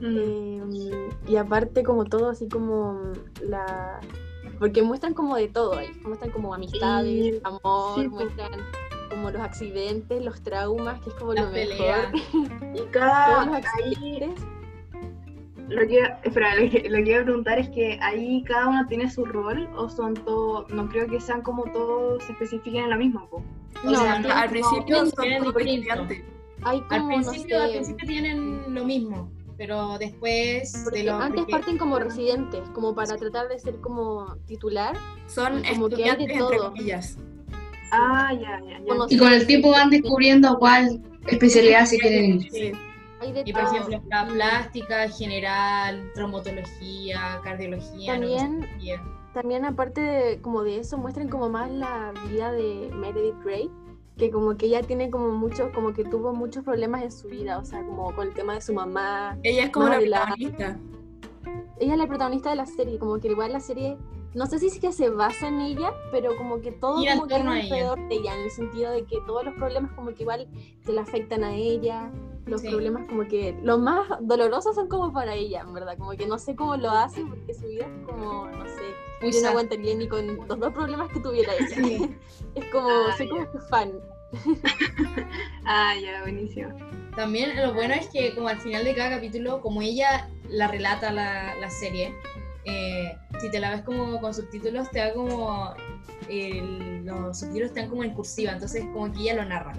Mm, 0.00 0.60
Eh, 0.72 1.08
y 1.26 1.36
aparte 1.36 1.82
como 1.82 2.04
todo 2.04 2.28
así 2.30 2.48
como 2.48 3.12
la... 3.40 4.00
Porque 4.58 4.82
muestran 4.82 5.12
como 5.14 5.36
de 5.36 5.48
todo 5.48 5.74
ahí, 5.74 5.88
muestran 6.04 6.30
como 6.30 6.54
amistades, 6.54 7.34
Sí, 7.36 7.40
amor, 7.44 8.00
sí, 8.00 8.08
muestran 8.08 8.52
como 9.10 9.30
los 9.30 9.40
accidentes, 9.42 10.24
los 10.24 10.40
traumas, 10.42 11.00
que 11.00 11.10
es 11.10 11.14
como 11.16 11.34
La 11.34 11.42
lo 11.42 11.50
pelea. 11.52 12.10
mejor. 12.12 12.20
Y 12.74 12.78
Todos 12.78 12.90
cada. 12.90 13.46
los 13.46 13.54
Ahí, 13.56 13.92
accidentes. 13.94 14.44
Lo 15.68 15.86
que, 15.86 15.98
espera, 16.24 16.54
lo 16.60 16.70
que, 16.70 16.88
lo 16.88 16.96
que 17.04 17.10
iba 17.10 17.20
a 17.20 17.24
preguntar 17.24 17.58
es 17.58 17.68
que 17.70 17.98
ahí 18.02 18.42
cada 18.44 18.68
uno 18.68 18.86
tiene 18.88 19.10
su 19.10 19.24
rol 19.24 19.68
o 19.76 19.88
son 19.88 20.14
todos. 20.14 20.68
No 20.70 20.88
creo 20.88 21.06
que 21.08 21.20
sean 21.20 21.42
como 21.42 21.64
todos 21.72 22.22
se 22.24 22.32
especifiquen 22.32 22.84
en 22.84 22.90
lo 22.90 22.96
mismo. 22.96 23.28
po. 23.28 23.42
O 23.84 23.90
No, 23.90 23.98
sea, 23.98 24.14
Al 24.14 24.50
principio 24.50 24.98
son 25.06 25.10
tienen 25.12 25.38
como 25.44 25.52
distinto. 25.58 25.90
estudiantes. 25.92 26.24
hay 26.62 26.82
Al 26.90 27.00
no 27.02 27.08
principio, 27.08 27.62
al 27.62 27.70
principio 27.70 28.08
tienen 28.08 28.74
lo 28.74 28.84
mismo, 28.84 29.30
pero 29.58 29.98
después 29.98 30.72
de 30.72 30.84
porque 30.84 31.02
lo 31.04 31.14
antes 31.16 31.40
porque- 31.40 31.52
parten 31.52 31.78
como 31.78 31.98
residentes, 31.98 32.60
como 32.72 32.94
para 32.94 33.16
tratar 33.16 33.48
de 33.48 33.58
ser 33.58 33.76
como 33.80 34.36
titular. 34.46 34.96
Son 35.26 35.62
como 35.64 35.88
que 35.90 36.04
hay 36.04 36.16
de 36.16 36.22
entre 36.24 36.38
todo. 36.38 36.70
comillas. 36.70 37.18
Ah, 37.92 38.32
ya, 38.32 38.60
ya, 38.66 38.80
Y 39.08 39.16
con 39.18 39.32
el 39.32 39.46
tiempo 39.46 39.70
van 39.70 39.90
descubriendo 39.90 40.58
cuál 40.58 41.00
especialidad 41.28 41.84
se 41.86 41.98
quieren 41.98 42.40
ir. 42.40 42.50
Sí. 42.50 42.72
Y 43.22 43.52
por 43.52 43.62
todo. 43.62 43.74
ejemplo, 43.74 43.96
está 43.96 44.26
plástica, 44.26 45.08
general, 45.08 46.10
traumatología, 46.14 47.40
cardiología, 47.42 48.12
También-. 48.12 48.66
También 49.32 49.66
aparte 49.66 50.00
de, 50.00 50.40
como 50.40 50.62
de 50.62 50.78
eso, 50.78 50.96
muestran 50.96 51.28
como 51.28 51.50
más 51.50 51.70
la 51.70 52.14
vida 52.26 52.52
de 52.52 52.90
Meredith 52.94 53.38
Grey, 53.44 53.70
que 54.16 54.30
como 54.30 54.56
que 54.56 54.64
ella 54.64 54.82
tiene 54.82 55.10
como 55.10 55.28
muchos, 55.28 55.70
como 55.74 55.92
que 55.92 56.04
tuvo 56.04 56.32
muchos 56.32 56.64
problemas 56.64 57.02
en 57.02 57.12
su 57.12 57.28
vida, 57.28 57.58
o 57.58 57.64
sea, 57.66 57.84
como 57.84 58.14
con 58.14 58.28
el 58.28 58.34
tema 58.34 58.54
de 58.54 58.62
su 58.62 58.72
mamá. 58.72 59.36
Ella 59.42 59.64
es 59.64 59.70
como 59.70 59.88
la 59.88 59.98
protagonista. 59.98 60.78
Ella 61.78 61.92
es 61.92 61.98
la 61.98 62.06
protagonista 62.06 62.48
de 62.48 62.56
la 62.56 62.64
serie, 62.64 62.98
como 62.98 63.18
que 63.20 63.28
igual 63.28 63.52
la 63.52 63.60
serie, 63.60 63.98
no 64.34 64.46
sé 64.46 64.58
si 64.58 64.68
es 64.68 64.80
que 64.80 64.90
se 64.90 65.10
basa 65.10 65.48
en 65.48 65.60
ella, 65.60 65.92
pero 66.10 66.34
como 66.38 66.62
que 66.62 66.72
todo 66.72 66.94
como 66.94 67.26
que 67.26 67.34
torno 67.34 67.52
gira 67.52 67.52
a 67.52 67.58
ella. 67.58 67.74
alrededor 67.74 68.08
de 68.08 68.14
ella, 68.14 68.34
en 68.36 68.40
el 68.40 68.50
sentido 68.50 68.90
de 68.92 69.04
que 69.04 69.18
todos 69.26 69.44
los 69.44 69.54
problemas 69.56 69.92
como 69.92 70.14
que 70.14 70.22
igual 70.22 70.48
se 70.80 70.94
le 70.94 71.00
afectan 71.00 71.44
a 71.44 71.54
ella, 71.54 72.10
los 72.46 72.60
Sí. 72.60 72.68
problemas 72.68 73.06
como 73.08 73.26
que 73.28 73.58
los 73.62 73.78
más 73.80 74.06
dolorosos 74.20 74.74
son 74.74 74.88
como 74.88 75.12
para 75.12 75.34
ella, 75.34 75.60
en 75.62 75.72
verdad, 75.74 75.96
como 75.98 76.12
que 76.12 76.26
no 76.26 76.38
sé 76.38 76.54
cómo 76.56 76.76
lo 76.76 76.90
hace, 76.90 77.22
porque 77.24 77.52
su 77.54 77.66
vida 77.66 77.86
es 77.86 78.06
como, 78.06 78.46
no 78.46 78.64
sé, 78.66 78.82
Muy 79.20 79.32
yo 79.32 79.40
no 79.42 79.48
aguantaría 79.48 79.94
ni 79.96 80.08
con 80.08 80.36
los 80.48 80.58
dos 80.60 80.72
problemas 80.72 81.10
que 81.12 81.20
tuviera 81.20 81.52
ella. 81.54 81.66
Sí. 81.74 82.16
es 82.54 82.64
como, 82.66 82.88
Ah, 82.88 83.14
soy 83.16 83.28
como 83.28 83.50
su 83.52 83.58
fan. 83.68 83.92
Ah, 85.64 85.94
ya, 86.00 86.20
buenísimo. 86.22 86.68
También 87.16 87.56
lo 87.56 87.74
bueno 87.74 87.94
es 87.94 88.08
que 88.08 88.34
como 88.34 88.48
al 88.48 88.60
final 88.60 88.84
de 88.84 88.94
cada 88.94 89.10
capítulo, 89.16 89.60
como 89.60 89.82
ella 89.82 90.28
la 90.48 90.68
relata 90.68 91.10
la, 91.12 91.56
la 91.56 91.70
serie, 91.70 92.14
eh, 92.64 93.16
si 93.40 93.50
te 93.50 93.58
la 93.58 93.70
ves 93.70 93.82
como 93.82 94.20
con 94.20 94.32
subtítulos, 94.34 94.90
te 94.90 95.00
da 95.00 95.12
como... 95.14 95.74
el- 96.28 97.04
los 97.04 97.38
subtítulos 97.40 97.74
dan 97.74 97.88
como 97.88 98.04
en 98.04 98.12
cursiva, 98.14 98.52
entonces 98.52 98.84
como 98.92 99.12
que 99.12 99.20
ella 99.22 99.34
lo 99.34 99.44
narra. 99.44 99.72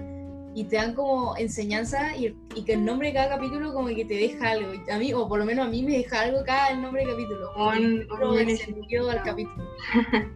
Y 0.58 0.64
te 0.64 0.78
dan 0.78 0.96
como 0.96 1.38
enseñanza 1.38 2.16
y, 2.18 2.36
y 2.56 2.64
que 2.66 2.74
el 2.74 2.84
nombre 2.84 3.10
de 3.10 3.14
cada 3.14 3.30
capítulo 3.36 3.74
como 3.76 3.90
que 3.90 4.06
te 4.06 4.16
deja 4.16 4.50
algo. 4.52 4.72
A 4.92 4.98
mí, 4.98 5.14
o 5.14 5.28
por 5.30 5.38
lo 5.38 5.46
menos 5.46 5.68
a 5.68 5.70
mí 5.70 5.84
me 5.84 5.92
deja 5.98 6.22
algo 6.22 6.40
cada 6.46 6.70
el 6.72 6.82
nombre 6.82 7.06
de 7.06 7.12
capítulo. 7.12 7.54
Como 7.54 7.72
que 7.72 7.78
Un- 7.78 8.02
encuentro 8.02 8.32
un 8.32 8.40
el 8.40 8.46
beneficio. 8.46 8.74
sentido 8.74 9.10
al 9.12 9.22
capítulo. 9.24 9.64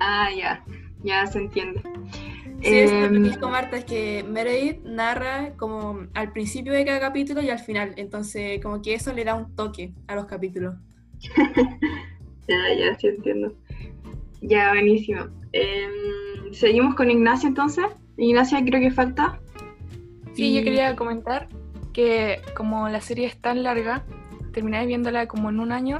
Ah, 0.00 0.28
ya, 0.36 0.64
ya 1.02 1.26
se 1.26 1.38
entiende. 1.38 1.80
Sí, 2.62 2.74
es 2.78 2.92
lo 2.92 2.98
que 3.10 3.16
Em, 3.16 3.22
dijo 3.24 3.48
Marta, 3.48 3.76
es 3.76 3.84
que 3.84 4.24
Meredith 4.28 4.82
narra 4.84 5.52
como 5.56 6.06
al 6.14 6.32
principio 6.32 6.72
de 6.72 6.84
cada 6.84 7.00
capítulo 7.00 7.42
y 7.42 7.50
al 7.50 7.58
final. 7.58 7.94
Entonces, 7.96 8.60
como 8.62 8.80
que 8.82 8.94
eso 8.94 9.12
le 9.12 9.24
da 9.24 9.34
un 9.34 9.54
toque 9.56 9.92
a 10.06 10.14
los 10.14 10.26
capítulos. 10.26 10.74
Ya, 12.48 12.56
ya, 12.78 12.98
sí 12.98 13.06
entiendo. 13.08 13.54
Ya, 14.42 14.68
buenísimo. 14.70 15.22
Em, 15.52 16.52
Seguimos 16.52 16.94
con 16.94 17.10
Ignacia 17.10 17.48
entonces. 17.48 17.84
Ignacia 18.18 18.62
creo 18.64 18.80
que 18.80 18.90
falta. 18.90 19.40
Sí, 20.34 20.46
Y- 20.46 20.54
yo 20.58 20.64
quería 20.64 20.96
comentar 20.96 21.48
que 21.92 22.40
como 22.56 22.88
la 22.88 23.00
serie 23.00 23.26
es 23.26 23.36
tan 23.40 23.62
larga, 23.62 24.04
termináis 24.52 24.86
viéndola 24.88 25.26
como 25.26 25.50
en 25.50 25.60
un 25.60 25.72
año 25.72 25.98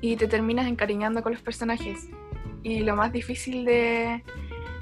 y 0.00 0.16
te 0.16 0.26
terminas 0.26 0.66
encariñando 0.66 1.22
con 1.22 1.32
los 1.32 1.42
personajes. 1.42 2.08
Y 2.62 2.80
lo 2.80 2.96
más 2.96 3.12
difícil 3.12 3.64
de, 3.64 4.22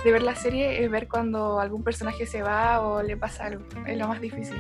de 0.05 0.13
ver 0.13 0.23
la 0.23 0.35
serie 0.35 0.83
es 0.83 0.91
ver 0.91 1.07
cuando 1.09 1.61
algún 1.61 1.83
personaje 1.85 2.27
se 2.27 2.43
va 2.43 2.81
o 2.81 3.03
le 3.03 3.17
pasa 3.17 3.45
algo. 3.47 3.65
Es 3.87 3.97
lo 3.99 4.09
más 4.09 4.21
difícil. 4.21 4.57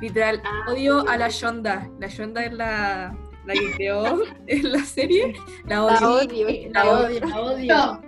Literal, 0.00 0.42
Ah, 0.44 0.70
odio 0.72 1.08
a 1.08 1.16
la 1.16 1.28
Shonda. 1.28 1.88
La 2.00 2.08
Shonda 2.08 2.44
es 2.44 2.52
la, 2.54 3.14
la 3.46 3.52
que 3.54 3.72
creó 3.76 4.22
en 4.48 4.72
la 4.72 4.80
serie. 4.80 5.34
La 5.66 5.76
La 5.76 5.84
odio. 5.84 5.90
la 6.72 6.84
la 6.84 6.90
odio. 6.90 7.06
odio. 7.06 7.20
La 7.28 7.40
odio. 7.42 7.74
No, 7.74 8.00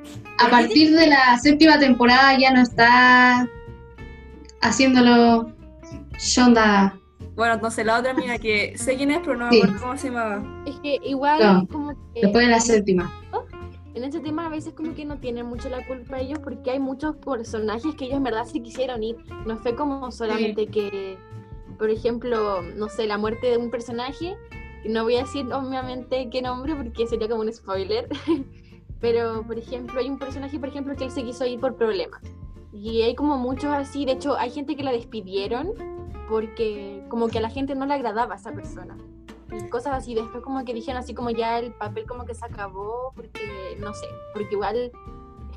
a 0.44 0.50
partir 0.50 0.96
de 0.96 1.06
la 1.06 1.38
séptima 1.38 1.78
temporada 1.78 2.36
ya 2.38 2.50
no 2.52 2.62
está 2.62 3.46
haciéndolo 4.68 5.50
Shonda. 6.18 6.94
Bueno, 7.36 7.54
entonces 7.54 7.84
la 7.84 7.98
otra 7.98 8.14
mina 8.14 8.38
que 8.38 8.76
sé 8.78 8.96
quién 8.96 9.10
es, 9.10 9.18
pero 9.20 9.36
no 9.36 9.46
me 9.46 9.52
Sí. 9.52 9.62
acuerdo 9.62 9.80
cómo 9.82 9.96
se 9.96 10.08
llamaba. 10.08 10.42
Es 10.66 10.78
que 10.80 10.98
igual 11.04 11.40
No, 11.42 11.66
como 11.68 11.90
que 12.14 12.20
Después 12.22 12.44
de 12.44 12.50
la 12.50 12.60
séptima. 12.60 13.12
en 13.94 14.04
ese 14.04 14.20
tema 14.20 14.46
a 14.46 14.48
veces 14.48 14.72
como 14.74 14.94
que 14.94 15.04
no 15.04 15.18
tienen 15.18 15.46
mucho 15.46 15.68
la 15.68 15.84
culpa 15.86 16.18
ellos 16.20 16.38
porque 16.40 16.70
hay 16.72 16.80
muchos 16.80 17.16
personajes 17.16 17.94
que 17.96 18.06
ellos 18.06 18.16
en 18.18 18.22
verdad 18.24 18.44
sí 18.46 18.60
quisieron 18.60 19.02
ir. 19.02 19.16
No 19.46 19.56
fue 19.58 19.74
como 19.74 20.10
solamente 20.10 20.66
que, 20.66 21.16
por 21.78 21.90
ejemplo, 21.90 22.62
no 22.62 22.88
sé, 22.88 23.06
la 23.06 23.18
muerte 23.18 23.48
de 23.48 23.56
un 23.56 23.70
personaje. 23.70 24.36
No 24.86 25.02
voy 25.04 25.16
a 25.16 25.20
decir 25.20 25.46
obviamente 25.52 26.28
qué 26.30 26.42
nombre 26.42 26.74
porque 26.74 27.06
sería 27.06 27.28
como 27.28 27.42
un 27.42 27.52
spoiler. 27.52 28.08
Pero, 29.00 29.42
por 29.46 29.58
ejemplo, 29.58 29.98
hay 30.00 30.08
un 30.08 30.18
personaje, 30.18 30.58
por 30.58 30.68
ejemplo, 30.70 30.94
que 30.96 31.04
él 31.04 31.10
se 31.10 31.22
quiso 31.24 31.44
ir 31.44 31.60
por 31.60 31.76
problemas. 31.76 32.20
Y 32.74 33.02
hay 33.02 33.14
como 33.14 33.38
muchos 33.38 33.72
así. 33.72 34.04
De 34.04 34.12
hecho, 34.12 34.36
hay 34.36 34.50
gente 34.50 34.74
que 34.76 34.82
la 34.82 34.90
despidieron 34.90 35.72
porque 36.28 37.04
como 37.08 37.28
que 37.28 37.38
a 37.38 37.40
la 37.40 37.50
gente 37.50 37.74
no 37.74 37.86
le 37.86 37.94
agradaba 37.94 38.34
a 38.34 38.36
esa 38.36 38.52
persona 38.52 38.96
y 39.52 39.68
cosas 39.68 39.94
así. 39.94 40.14
Después 40.14 40.42
como 40.42 40.64
que 40.64 40.74
dijeron 40.74 41.00
así 41.00 41.14
como 41.14 41.30
ya 41.30 41.58
el 41.58 41.72
papel 41.72 42.06
como 42.06 42.24
que 42.24 42.34
se 42.34 42.44
acabó 42.44 43.12
porque, 43.14 43.76
no 43.78 43.94
sé, 43.94 44.06
porque 44.32 44.54
igual 44.54 44.76
es 44.76 44.92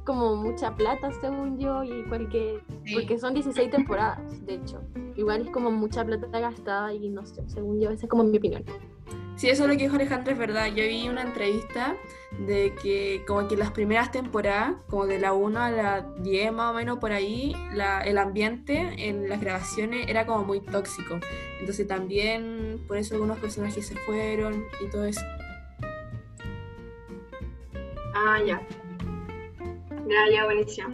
como 0.04 0.36
mucha 0.36 0.76
plata 0.76 1.12
según 1.20 1.58
yo 1.58 1.84
y 1.84 2.04
cualquier... 2.04 2.62
Sí. 2.86 2.94
Porque 2.94 3.18
son 3.18 3.34
16 3.34 3.72
temporadas, 3.72 4.46
de 4.46 4.54
hecho. 4.56 4.82
Igual 5.16 5.42
es 5.42 5.50
como 5.50 5.72
mucha 5.72 6.06
plata 6.06 6.28
gastada 6.40 6.94
y 6.94 7.10
no 7.10 7.26
sé, 7.26 7.44
según 7.48 7.82
yo, 7.82 7.90
esa 7.90 8.06
es 8.06 8.10
como 8.10 8.24
mi 8.24 8.38
opinión. 8.38 8.64
Sí, 9.38 9.50
eso 9.50 9.64
es 9.64 9.70
lo 9.70 9.78
que 9.78 9.84
dijo 9.84 9.96
Alejandra, 9.96 10.34
es 10.34 10.40
verdad. 10.40 10.66
Yo 10.66 10.84
vi 10.84 11.08
una 11.08 11.22
entrevista 11.22 11.96
de 12.40 12.74
que 12.82 13.24
como 13.28 13.48
que 13.48 13.56
las 13.56 13.70
primeras 13.70 14.12
temporadas, 14.12 14.74
como 14.90 15.06
de 15.06 15.20
la 15.20 15.34
1 15.34 15.60
a 15.62 15.70
la 15.70 16.02
10 16.18 16.52
más 16.52 16.72
o 16.72 16.74
menos 16.74 16.98
por 16.98 17.12
ahí, 17.12 17.56
el 18.04 18.18
ambiente 18.18 18.96
en 18.98 19.30
las 19.30 19.40
grabaciones 19.40 20.10
era 20.10 20.26
como 20.26 20.44
muy 20.44 20.60
tóxico. 20.60 21.20
Entonces 21.60 21.88
también 21.88 22.84
por 22.88 22.98
eso 22.98 23.14
algunos 23.14 23.38
personajes 23.38 23.86
se 23.86 23.96
fueron 23.96 24.66
y 24.84 24.90
todo 24.90 25.06
eso. 25.06 25.22
Ah, 28.16 28.40
ya. 28.44 28.60
Ya, 30.08 30.32
ya, 30.34 30.46
buenísimo. 30.46 30.90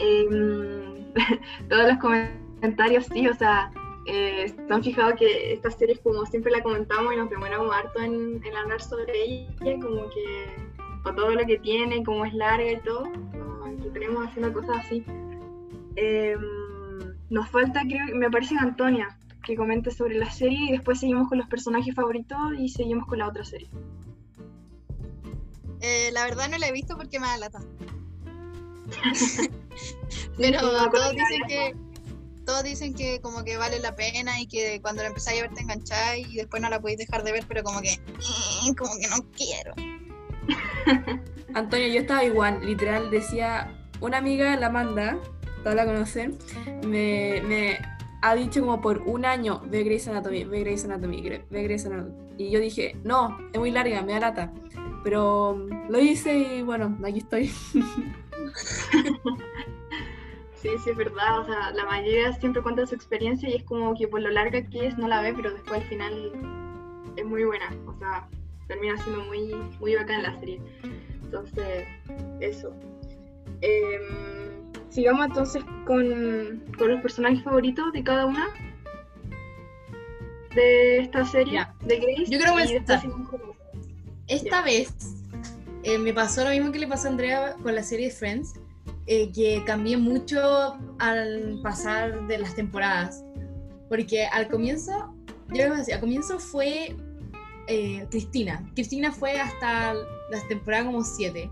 Em, 0.00 1.12
todos 1.68 1.86
los 1.92 1.98
comentarios, 1.98 3.06
sí, 3.06 3.28
o 3.28 3.34
sea, 3.34 3.70
eh, 4.06 4.48
¿se 4.48 4.72
han 4.72 4.82
fijado 4.84 5.14
que 5.16 5.52
esta 5.52 5.70
serie, 5.70 5.98
como 5.98 6.24
siempre 6.26 6.52
la 6.52 6.62
comentamos 6.62 7.12
y 7.12 7.16
nos 7.16 7.28
demoramos 7.30 7.74
harto 7.74 8.00
en, 8.00 8.40
en 8.44 8.56
hablar 8.56 8.80
sobre 8.82 9.12
ella, 9.24 9.78
como 9.80 10.08
que, 10.10 10.54
con 11.02 11.16
todo 11.16 11.30
lo 11.30 11.44
que 11.46 11.58
tiene, 11.58 12.02
como 12.04 12.24
es 12.24 12.32
larga 12.34 12.70
y 12.72 12.80
todo, 12.82 13.04
nos 13.08 13.68
entretenemos 13.68 14.26
haciendo 14.26 14.52
cosas 14.52 14.78
así. 14.84 15.04
Em, 15.96 16.40
nos 17.30 17.48
falta, 17.50 17.82
creo, 17.82 18.06
que- 18.06 18.14
me 18.14 18.30
parece 18.30 18.54
que 18.54 18.60
Antonia, 18.60 19.18
que 19.44 19.56
comente 19.56 19.90
sobre 19.90 20.16
la 20.16 20.30
serie 20.30 20.58
y 20.68 20.72
después 20.72 21.00
seguimos 21.00 21.28
con 21.28 21.38
los 21.38 21.48
personajes 21.48 21.94
favoritos 21.94 22.38
y 22.58 22.68
seguimos 22.68 23.06
con 23.06 23.18
la 23.18 23.28
otra 23.28 23.44
serie. 23.44 23.68
Eh, 25.80 26.10
la 26.12 26.24
verdad 26.24 26.48
no 26.50 26.58
la 26.58 26.68
he 26.68 26.72
visto 26.72 26.96
porque 26.96 27.20
me 27.20 27.26
da 27.26 27.36
lata. 27.38 27.60
Pero 30.38 30.60
todos 30.60 30.88
que 30.88 31.10
dicen 31.12 31.42
que 31.48 31.74
todos 32.46 32.62
dicen 32.62 32.94
que 32.94 33.20
como 33.20 33.44
que 33.44 33.58
vale 33.58 33.78
la 33.80 33.94
pena 33.94 34.40
y 34.40 34.46
que 34.46 34.80
cuando 34.80 35.02
la 35.02 35.08
empezáis 35.08 35.40
a 35.40 35.42
ver 35.42 35.54
te 35.54 35.62
engancháis 35.62 36.28
y 36.28 36.36
después 36.36 36.62
no 36.62 36.70
la 36.70 36.80
podéis 36.80 37.00
dejar 37.00 37.24
de 37.24 37.32
ver, 37.32 37.44
pero 37.46 37.62
como 37.62 37.82
que 37.82 37.98
mm, 37.98 38.74
como 38.74 38.92
que 38.98 39.08
no 39.08 39.16
quiero. 39.36 39.74
Antonio, 41.54 41.88
yo 41.88 42.00
estaba 42.00 42.24
igual, 42.24 42.64
literal, 42.64 43.10
decía, 43.10 43.76
una 44.00 44.18
amiga, 44.18 44.56
la 44.56 44.68
Amanda, 44.68 45.18
todos 45.62 45.74
la 45.74 45.84
conocen, 45.84 46.38
me, 46.86 47.42
me 47.42 47.78
ha 48.22 48.34
dicho 48.34 48.60
como 48.60 48.80
por 48.80 49.02
un 49.02 49.24
año, 49.24 49.62
ve 49.66 49.82
Grey's 49.82 50.06
Anatomy, 50.06 50.44
ve 50.44 50.60
Grey's 50.60 50.84
Anatomy, 50.84 51.22
ve 51.22 51.62
Grey's 51.62 51.86
Anatomy. 51.86 52.14
Y 52.38 52.50
yo 52.50 52.60
dije, 52.60 52.96
no, 53.02 53.36
es 53.52 53.58
muy 53.58 53.70
larga, 53.70 54.02
me 54.02 54.12
da 54.12 54.20
lata. 54.20 54.52
Pero 55.02 55.56
mm, 55.56 55.90
lo 55.90 56.00
hice 56.00 56.36
y 56.36 56.62
bueno, 56.62 56.96
aquí 57.04 57.18
estoy. 57.18 57.52
Sí, 60.56 60.70
sí, 60.82 60.90
es 60.90 60.96
verdad. 60.96 61.40
O 61.40 61.44
sea, 61.44 61.70
la 61.72 61.84
mayoría 61.84 62.32
siempre 62.32 62.62
cuenta 62.62 62.86
su 62.86 62.94
experiencia 62.94 63.48
y 63.48 63.54
es 63.54 63.64
como 63.64 63.94
que 63.94 64.08
por 64.08 64.20
lo 64.20 64.30
larga 64.30 64.62
que 64.66 64.86
es 64.86 64.96
no 64.98 65.06
la 65.06 65.20
ve, 65.22 65.32
pero 65.34 65.52
después 65.52 65.80
al 65.82 65.88
final 65.88 66.32
es 67.16 67.24
muy 67.24 67.44
buena. 67.44 67.70
O 67.86 67.94
sea, 67.98 68.26
termina 68.66 68.96
siendo 69.02 69.22
muy, 69.24 69.54
muy 69.78 69.94
bacán 69.94 70.22
la 70.22 70.38
serie. 70.40 70.60
Entonces, 71.22 71.86
eso. 72.40 72.72
Em, 73.60 74.72
sigamos 74.90 75.26
entonces 75.26 75.62
con, 75.86 76.62
con 76.78 76.90
los 76.90 77.00
personajes 77.02 77.42
favoritos 77.44 77.92
de 77.92 78.02
cada 78.02 78.26
una 78.26 78.46
de 80.54 80.98
esta 80.98 81.24
serie, 81.26 81.66
de 81.84 81.96
Grace. 81.98 82.30
Yo 82.30 82.38
seguimos 82.98 83.28
con- 83.28 83.40
Esta 84.26 84.48
Ya. 84.60 84.62
vez 84.62 84.94
eh, 85.82 85.98
me 85.98 86.12
pasó 86.14 86.44
lo 86.44 86.50
mismo 86.50 86.72
que 86.72 86.78
le 86.78 86.86
pasó 86.88 87.08
a 87.08 87.10
Andrea 87.10 87.56
con 87.62 87.74
la 87.74 87.82
serie 87.82 88.10
Friends, 88.10 88.54
eh, 89.06 89.30
que 89.32 89.62
cambié 89.64 89.96
mucho 89.96 90.76
al 90.98 91.60
pasar 91.62 92.26
de 92.26 92.38
las 92.38 92.54
temporadas. 92.54 93.24
Porque 93.88 94.26
al 94.26 94.48
comienzo, 94.48 95.14
yo 95.48 95.56
les 95.56 95.68
voy 95.68 95.76
a 95.76 95.78
decir, 95.78 95.94
al 95.94 96.00
comienzo 96.00 96.38
fue 96.38 96.96
eh, 97.68 98.06
Cristina. 98.10 98.68
Cristina 98.74 99.12
fue 99.12 99.40
hasta 99.40 99.94
la 99.94 100.48
temporada 100.48 100.86
como 100.86 101.02
7. 101.02 101.50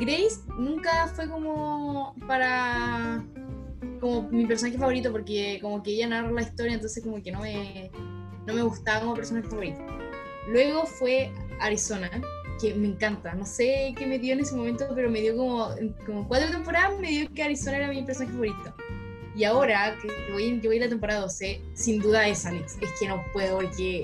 Grace 0.00 0.40
nunca 0.58 1.06
fue 1.08 1.28
como 1.28 2.14
para 2.26 3.22
como 4.00 4.22
mi 4.30 4.46
personaje 4.46 4.78
favorito 4.78 5.12
porque 5.12 5.58
como 5.60 5.82
que 5.82 5.90
ella 5.90 6.08
narra 6.08 6.30
la 6.30 6.40
historia 6.40 6.72
entonces 6.72 7.04
como 7.04 7.22
que 7.22 7.30
no 7.30 7.40
me 7.40 7.90
no 8.46 8.54
me 8.54 8.62
gustaba 8.62 9.00
como 9.00 9.12
personaje 9.14 9.48
favorito 9.48 9.84
Luego 10.48 10.86
fue 10.86 11.32
Arizona, 11.60 12.10
que 12.60 12.74
me 12.74 12.88
encanta. 12.88 13.34
No 13.34 13.44
sé 13.44 13.94
qué 13.96 14.06
me 14.06 14.18
dio 14.18 14.34
en 14.34 14.40
ese 14.40 14.54
momento, 14.54 14.86
pero 14.94 15.10
me 15.10 15.20
dio 15.20 15.36
como, 15.36 15.68
como 16.04 16.26
cuatro 16.28 16.50
temporadas, 16.50 16.98
me 16.98 17.08
dio 17.08 17.32
que 17.32 17.42
Arizona 17.42 17.78
era 17.78 17.88
mi 17.88 18.02
personaje 18.02 18.32
favorito. 18.32 18.74
Y 19.34 19.44
ahora 19.44 19.96
que 20.00 20.08
voy, 20.32 20.60
yo 20.62 20.70
voy 20.70 20.78
a 20.78 20.84
la 20.84 20.88
temporada 20.88 21.20
12, 21.20 21.60
sin 21.74 22.00
duda 22.00 22.26
es 22.26 22.46
Alex. 22.46 22.78
Es 22.80 22.90
que 22.98 23.08
no 23.08 23.22
puedo 23.32 23.58
porque... 23.58 24.02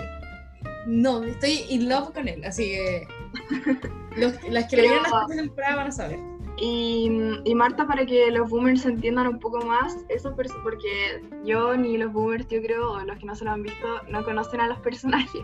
No, 0.87 1.23
estoy 1.23 1.65
in 1.71 1.89
love 1.89 2.13
con 2.13 2.29
él, 2.29 2.45
así 2.45 2.65
que... 2.65 3.07
Los, 4.17 4.35
las 4.51 4.69
que 4.69 4.77
lo 4.77 4.83
Pero- 4.83 4.89
vieron 4.93 5.03
la 5.05 5.09
segunda 5.09 5.37
temporada 5.37 5.77
van 5.77 5.87
a 5.87 5.93
saber. 5.93 6.19
Y, 6.59 7.11
y 7.45 7.55
Marta, 7.55 7.87
para 7.87 8.05
que 8.05 8.31
los 8.31 8.51
boomers 8.51 8.85
entiendan 8.85 9.27
un 9.27 9.39
poco 9.39 9.65
más, 9.65 9.97
eso 10.11 10.37
porque 10.37 11.23
yo 11.45 11.75
ni 11.77 11.97
los 11.97 12.13
boomers, 12.13 12.47
yo 12.49 12.61
creo, 12.61 12.93
o 12.93 13.01
los 13.01 13.19
que 13.19 13.25
no 13.25 13.35
se 13.35 13.47
lo 13.47 13.53
han 13.53 13.63
visto, 13.63 13.87
no 14.11 14.23
conocen 14.23 14.61
a 14.61 14.69
los 14.69 14.79
personajes. 14.81 15.43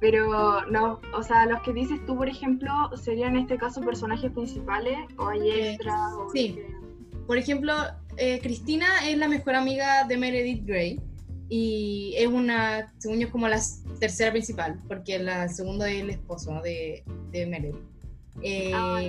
Pero 0.00 0.66
no, 0.66 1.00
o 1.14 1.22
sea, 1.22 1.46
los 1.46 1.62
que 1.62 1.72
dices 1.72 2.04
tú, 2.06 2.16
por 2.16 2.28
ejemplo, 2.28 2.70
serían 2.96 3.34
en 3.34 3.42
este 3.42 3.56
caso 3.56 3.80
personajes 3.80 4.30
principales, 4.30 4.98
o 5.16 5.28
hay 5.28 5.50
Eh, 5.50 5.70
extras, 5.70 6.12
o 6.12 6.30
sí. 6.30 6.60
Por 7.26 7.38
ejemplo, 7.38 7.72
eh, 8.18 8.38
Cristina 8.40 8.86
es 9.08 9.16
la 9.18 9.26
mejor 9.28 9.54
amiga 9.54 10.04
de 10.04 10.16
Meredith 10.16 10.64
Grey 10.66 11.00
y 11.48 12.14
es 12.18 12.26
una, 12.28 12.92
según 12.98 13.18
yo, 13.20 13.30
como 13.30 13.48
la 13.48 13.60
tercera 13.98 14.30
principal, 14.32 14.78
porque 14.86 15.18
la 15.18 15.48
segunda 15.48 15.90
es 15.90 16.02
el 16.02 16.10
esposo 16.10 16.60
de, 16.62 17.02
de 17.32 17.46
Meredith. 17.46 17.76
Eh, 18.42 18.72
Ah, 18.74 19.00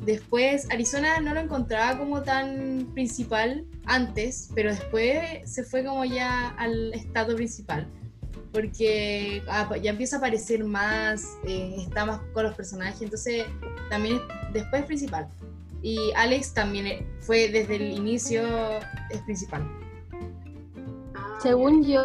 después, 0.00 0.66
Arizona 0.70 1.20
no 1.20 1.34
lo 1.34 1.40
encontraba 1.40 1.98
como 1.98 2.22
tan 2.22 2.88
principal 2.94 3.64
antes, 3.84 4.50
pero 4.54 4.70
después 4.70 5.20
se 5.44 5.62
fue 5.62 5.84
como 5.84 6.04
ya 6.04 6.48
al 6.58 6.92
estado 6.94 7.36
principal. 7.36 7.86
Porque 8.52 9.42
ya 9.82 9.90
empieza 9.90 10.16
a 10.16 10.18
aparecer 10.18 10.64
más, 10.64 11.38
eh, 11.44 11.76
está 11.78 12.04
más 12.04 12.20
con 12.34 12.44
los 12.44 12.54
personajes, 12.54 13.00
entonces 13.00 13.46
también 13.88 14.16
es- 14.16 14.52
después 14.52 14.82
es 14.82 14.86
principal. 14.86 15.28
Y 15.80 16.12
Alex 16.14 16.54
también 16.54 16.86
eh, 16.86 17.06
fue 17.20 17.48
desde 17.48 17.76
el 17.76 17.92
inicio, 17.92 18.42
es 19.10 19.20
principal. 19.22 19.62
ah, 21.14 21.38
Según 21.40 21.82
yo, 21.84 22.00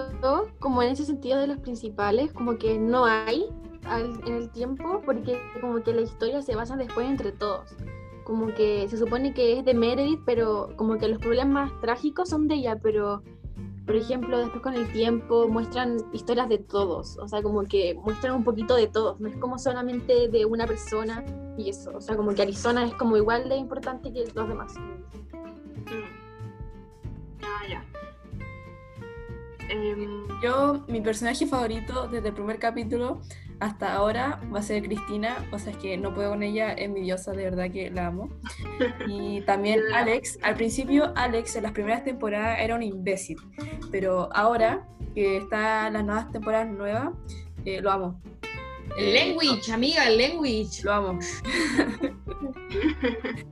como 0.60 0.82
en 0.82 0.92
ese 0.92 1.06
sentido 1.06 1.40
de 1.40 1.48
los 1.48 1.60
principales, 1.60 2.32
como 2.32 2.58
que 2.58 2.78
no 2.80 3.06
hay 3.06 3.46
al- 3.84 4.20
en 4.26 4.34
el 4.36 4.50
tiempo, 4.50 5.02
porque 5.06 5.40
como 5.62 5.84
que 5.84 5.94
la 5.94 6.02
historia 6.02 6.42
se 6.42 6.56
basa 6.56 6.76
después 6.76 7.08
entre 7.08 7.32
todos. 7.32 7.76
Como 8.24 8.54
que 8.54 8.88
se 8.90 8.98
supone 8.98 9.34
que 9.34 9.58
es 9.60 9.64
de 9.64 9.74
Meredith, 9.74 10.20
pero 10.26 10.74
como 10.76 10.98
que 10.98 11.08
los 11.08 11.20
problemas 11.20 11.72
trágicos 11.82 12.30
son 12.30 12.48
de 12.50 12.56
ella, 12.56 12.78
pero 12.82 13.22
por 13.88 13.96
ejemplo, 13.96 14.38
después 14.38 14.62
con 14.62 14.74
el 14.74 14.92
tiempo 14.92 15.48
muestran 15.48 15.98
historias 16.12 16.50
de 16.50 16.58
todos, 16.58 17.18
o 17.20 17.28
sea, 17.30 17.42
como 17.42 17.64
que 17.64 17.96
muestran 17.96 18.36
un 18.36 18.44
poquito 18.44 18.76
de 18.76 18.88
todos, 18.88 19.18
no 19.22 19.30
es 19.30 19.38
como 19.38 19.58
solamente 19.58 20.28
de 20.28 20.46
una 20.46 20.68
persona 20.68 21.24
y 21.58 21.70
eso, 21.70 21.92
o 21.96 22.02
sea, 22.02 22.18
como 22.18 22.36
que 22.36 22.42
Arizona 22.42 22.84
es 22.84 22.94
como 22.96 23.16
igual 23.16 23.48
de 23.48 23.56
importante 23.56 24.12
que 24.12 24.26
los 24.36 24.48
demás. 24.50 24.76
mm. 24.76 26.18
Ah, 27.44 27.64
ya. 27.70 27.86
Em, 29.70 30.28
Yo, 30.44 30.84
mi 30.90 31.00
personaje 31.00 31.48
favorito 31.48 32.10
desde 32.10 32.28
el 32.28 32.34
primer 32.34 32.60
capítulo 32.60 33.22
hasta 33.60 33.94
ahora 33.94 34.40
va 34.54 34.60
a 34.60 34.62
ser 34.64 34.84
Cristina, 34.84 35.36
o 35.52 35.60
sea, 35.60 35.72
es 35.72 35.78
que 35.78 35.98
no 35.98 36.14
puedo 36.14 36.30
con 36.32 36.44
ella, 36.44 36.74
es 36.74 36.90
mi 36.90 37.02
diosa, 37.02 37.32
de 37.32 37.44
verdad 37.44 37.72
que 37.72 37.90
la 37.90 38.08
amo. 38.08 38.30
Y 39.08 39.42
también. 39.42 39.82
Alex, 39.94 40.38
al 40.44 40.56
principio 40.56 41.12
Alex 41.16 41.56
en 41.56 41.64
las 41.64 41.72
primeras 41.72 42.04
temporadas 42.04 42.60
era 42.60 42.76
un 42.76 42.84
imbécil, 42.84 43.38
pero 43.92 44.30
ahora 44.34 44.86
que 45.16 45.38
está 45.38 45.88
en 45.88 45.94
las 45.94 46.06
nuevas 46.06 46.32
temporadas 46.32 46.68
nuevas, 46.70 47.10
eh, 47.66 47.82
lo 47.82 47.92
amo. 47.92 48.22
El 48.98 49.16
Eh, 49.16 49.26
language, 49.26 49.72
amiga, 49.72 50.08
el 50.08 50.18
language. 50.18 50.84
Lo 50.84 50.94
amo. 50.94 51.20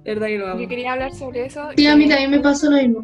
de 0.04 0.14
verdad 0.14 0.28
que 0.28 0.38
lo 0.38 0.48
amo. 0.48 0.62
Yo 0.62 0.68
quería 0.68 0.94
hablar 0.94 1.14
sobre 1.14 1.46
eso. 1.46 1.70
Sí, 1.76 1.88
a 1.88 1.96
mí 1.96 2.08
también 2.08 2.32
me 2.32 2.40
pasó 2.40 2.70
lo 2.70 2.78
mismo. 2.78 3.02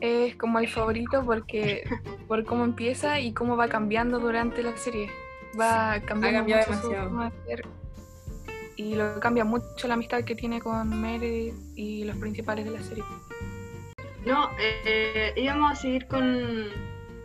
Es 0.00 0.34
como 0.36 0.58
el 0.58 0.68
favorito 0.68 1.22
porque 1.24 1.84
por 2.26 2.44
cómo 2.44 2.64
empieza 2.64 3.20
y 3.20 3.32
cómo 3.32 3.56
va 3.56 3.68
cambiando 3.68 4.18
durante 4.18 4.62
la 4.62 4.76
serie. 4.76 5.10
Va 5.58 6.00
cambiando 6.04 6.40
cambiado 6.40 6.66
mucho 6.68 6.80
su 6.80 6.88
demasiado. 6.88 7.08
forma 7.10 7.30
de 7.30 7.44
ser. 7.46 7.66
Y 8.76 8.94
lo 8.94 9.20
cambia 9.20 9.44
mucho 9.44 9.88
la 9.88 9.94
amistad 9.94 10.24
que 10.24 10.34
tiene 10.34 10.60
con 10.60 11.00
Meredith 11.00 11.54
y 11.76 12.04
los 12.04 12.16
principales 12.16 12.64
de 12.64 12.70
la 12.70 12.82
serie. 12.82 13.04
no, 14.26 14.48
eh, 14.58 15.32
íbamos 15.36 15.72
a 15.72 15.74
seguir 15.74 16.06
con, 16.06 16.68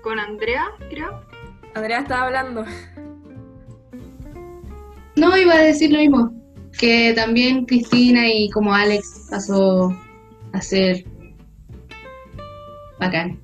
con 0.02 0.20
Andrea, 0.20 0.66
creo. 0.90 1.22
Andrea 1.74 2.00
estaba 2.00 2.28
hablando. 2.28 2.66
No, 5.16 5.38
iba 5.38 5.54
a 5.54 5.60
decir 5.60 5.92
lo 5.92 6.00
mismo. 6.00 6.32
Que 6.78 7.14
también 7.14 7.66
Cristina 7.66 8.28
y 8.28 8.50
como 8.50 8.74
Alex 8.74 9.28
pasó 9.30 9.96
a 10.52 10.62
ser 10.62 11.06
bacán. 13.00 13.40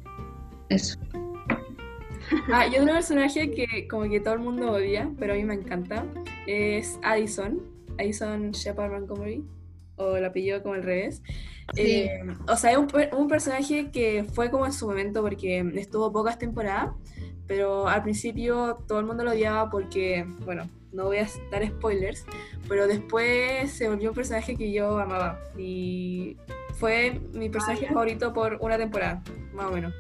Eso. 0.67 1.00
Ah, 2.54 2.67
y 2.67 2.78
otro 2.78 2.94
personaje 2.94 3.52
que 3.52 3.88
como 3.88 4.04
que 4.10 4.20
todo 4.20 4.34
el 4.36 4.39
mundo 4.39 4.72
odia, 4.72 5.10
pero 5.20 5.34
a 5.34 5.36
mí 5.36 5.44
me 5.44 5.54
encanta, 5.56 6.06
es 6.48 7.00
Addison, 7.04 7.62
Addison 8.00 8.52
Shepard 8.52 8.91
Montgomery, 8.91 9.44
o 9.98 10.15
el 10.15 10.26
apellido 10.26 10.62
como 10.63 10.76
al 10.76 10.84
revés. 10.84 11.22
Sí. 11.74 11.82
Eh, 11.82 12.10
o 12.48 12.56
sea, 12.58 12.72
es 12.72 12.78
un, 12.78 12.88
per- 12.88 13.13
un 13.15 13.28
personaje 13.28 13.91
que 13.91 14.24
fue 14.24 14.50
como 14.50 14.65
en 14.65 14.74
su 14.74 14.88
momento 14.88 15.22
porque 15.22 15.60
estuvo 15.76 16.12
pocas 16.12 16.38
temporadas, 16.39 16.91
pero 17.48 17.88
al 17.88 18.02
principio 18.04 18.78
todo 18.88 19.00
el 19.00 19.06
mundo 19.06 19.24
lo 19.24 19.32
odiaba 19.32 19.70
porque, 19.70 20.26
bueno, 20.46 20.70
no 20.94 21.06
voy 21.06 21.17
a 21.17 21.28
dar 21.52 21.65
spoilers, 21.67 22.26
pero 22.67 22.88
después 22.88 23.72
se 23.72 23.88
volvió 23.89 24.10
un 24.10 24.15
personaje 24.15 24.56
que 24.56 24.72
yo 24.72 24.98
amaba 25.00 25.39
y 25.58 26.38
fue 26.76 27.20
mi 27.34 27.50
personaje 27.50 27.88
favorito 27.88 28.34
por 28.34 28.58
una 28.62 28.78
temporada, 28.78 29.22
más 29.54 29.67
o 29.67 29.72
menos. 29.72 29.94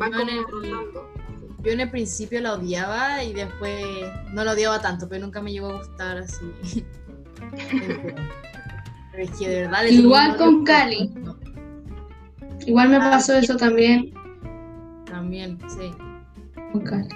Va 0.00 0.08
Yo 0.10 0.20
en 0.20 0.42
como. 0.44 1.23
Yo 1.64 1.72
en 1.72 1.80
el 1.80 1.90
principio 1.90 2.40
la 2.42 2.54
odiaba 2.54 3.24
y 3.24 3.32
después 3.32 3.82
no 4.32 4.44
la 4.44 4.52
odiaba 4.52 4.80
tanto, 4.80 5.08
pero 5.08 5.24
nunca 5.24 5.40
me 5.40 5.50
llegó 5.52 5.68
a 5.70 5.78
gustar 5.78 6.18
así. 6.18 6.84
pero 9.10 9.22
es 9.24 9.30
que 9.38 9.48
de 9.48 9.62
verdad. 9.62 9.84
Igual 9.84 10.36
con 10.36 10.64
Cali. 10.64 11.12
Igual 12.66 12.88
me 12.90 12.98
pasó 12.98 13.34
eso 13.36 13.56
también 13.56 14.12
También, 15.06 15.58
sí. 15.68 15.90
con 16.72 16.80
Cali. 16.82 17.08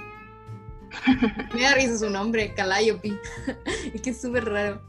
Me 1.54 1.62
da 1.62 1.74
risa 1.74 1.98
su 1.98 2.10
nombre, 2.10 2.52
Calliope. 2.54 3.18
es 3.94 4.00
que 4.02 4.10
es 4.10 4.20
súper 4.20 4.44
raro. 4.46 4.80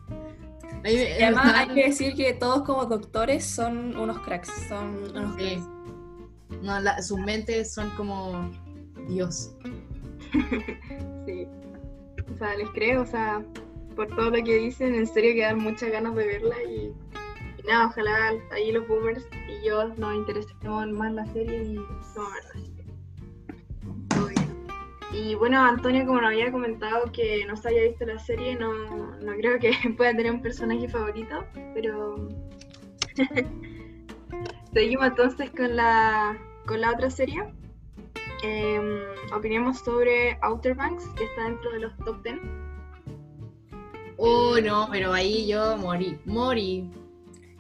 Y 0.86 1.22
además 1.22 1.54
hay 1.56 1.68
que 1.70 1.88
decir 1.88 2.16
que 2.16 2.34
todos 2.34 2.64
como 2.64 2.86
doctores 2.86 3.44
son 3.46 3.96
unos 3.98 4.20
cracks, 4.20 4.50
son 4.70 4.96
unos 5.14 5.36
Sí. 5.36 5.56
cracks. 5.56 6.62
No, 6.64 6.80
la- 6.80 7.02
sus 7.02 7.20
mentes 7.20 7.74
son 7.74 7.90
como 7.92 8.50
Dios. 9.10 9.56
Sí. 11.26 11.48
O 12.34 12.38
sea, 12.38 12.56
les 12.56 12.70
creo, 12.70 13.02
o 13.02 13.06
sea, 13.06 13.44
por 13.96 14.08
todo 14.08 14.32
lo 14.32 14.44
que 14.44 14.58
dicen, 14.58 14.96
en 14.96 15.06
serio 15.06 15.34
que 15.34 15.42
dan 15.42 15.60
muchas 15.60 15.92
ganas 15.92 16.16
de 16.16 16.26
verla 16.26 16.56
y, 16.64 16.94
nada, 17.68 17.88
ojalá 17.88 18.34
ahí 18.52 18.72
los 18.72 18.88
boomers 18.88 19.28
y 19.48 19.68
yo 19.68 19.90
nos 19.96 20.16
interesemos 20.16 20.88
más 20.92 21.14
la 21.14 21.26
serie 21.28 21.64
y 21.64 21.74
no 21.74 21.86
bien. 24.28 24.68
Y 25.12 25.36
bueno, 25.36 25.62
Antonio, 25.62 26.06
como 26.06 26.22
nos 26.22 26.32
había 26.32 26.52
comentado 26.52 27.12
que 27.12 27.46
no 27.46 27.58
se 27.58 27.70
haya 27.70 27.84
visto 27.84 28.06
la 28.06 28.20
serie, 28.20 28.56
no, 28.56 28.74
no 29.18 29.34
creo 29.34 29.60
que 29.60 29.72
pueda 29.98 30.16
tener 30.16 30.32
un 30.32 30.42
personaje 30.42 30.88
favorito, 30.88 31.46
pero 31.74 32.30
seguimos 34.74 35.08
entonces 35.08 35.50
con 35.52 35.76
la, 35.76 36.38
con 36.66 36.82
la 36.82 36.92
otra 36.92 37.10
serie. 37.10 37.44
Em, 38.44 39.00
opinemos 39.36 39.80
sobre 39.80 40.38
Outer 40.42 40.76
Banks, 40.76 41.06
que 41.18 41.26
está 41.26 41.44
dentro 41.46 41.72
de 41.72 41.80
los 41.80 41.98
top 41.98 42.22
10. 42.24 42.38
Oh, 44.18 44.58
no, 44.62 44.88
pero 44.92 45.14
ahí 45.14 45.48
yo 45.48 45.78
morí, 45.78 46.18
morí. 46.26 46.90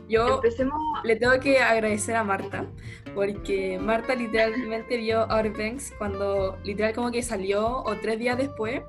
Yo 0.07 0.35
Empecemos. 0.35 0.81
le 1.03 1.15
tengo 1.17 1.39
que 1.39 1.59
agradecer 1.59 2.15
a 2.15 2.23
Marta, 2.23 2.65
porque 3.13 3.77
Marta 3.79 4.15
literalmente 4.15 4.97
vio 4.97 5.21
Outer 5.31 5.51
Banks 5.53 5.93
cuando 5.97 6.57
literal 6.63 6.93
como 6.95 7.11
que 7.11 7.21
salió 7.21 7.83
o 7.83 7.95
tres 8.01 8.17
días 8.17 8.37
después, 8.37 8.81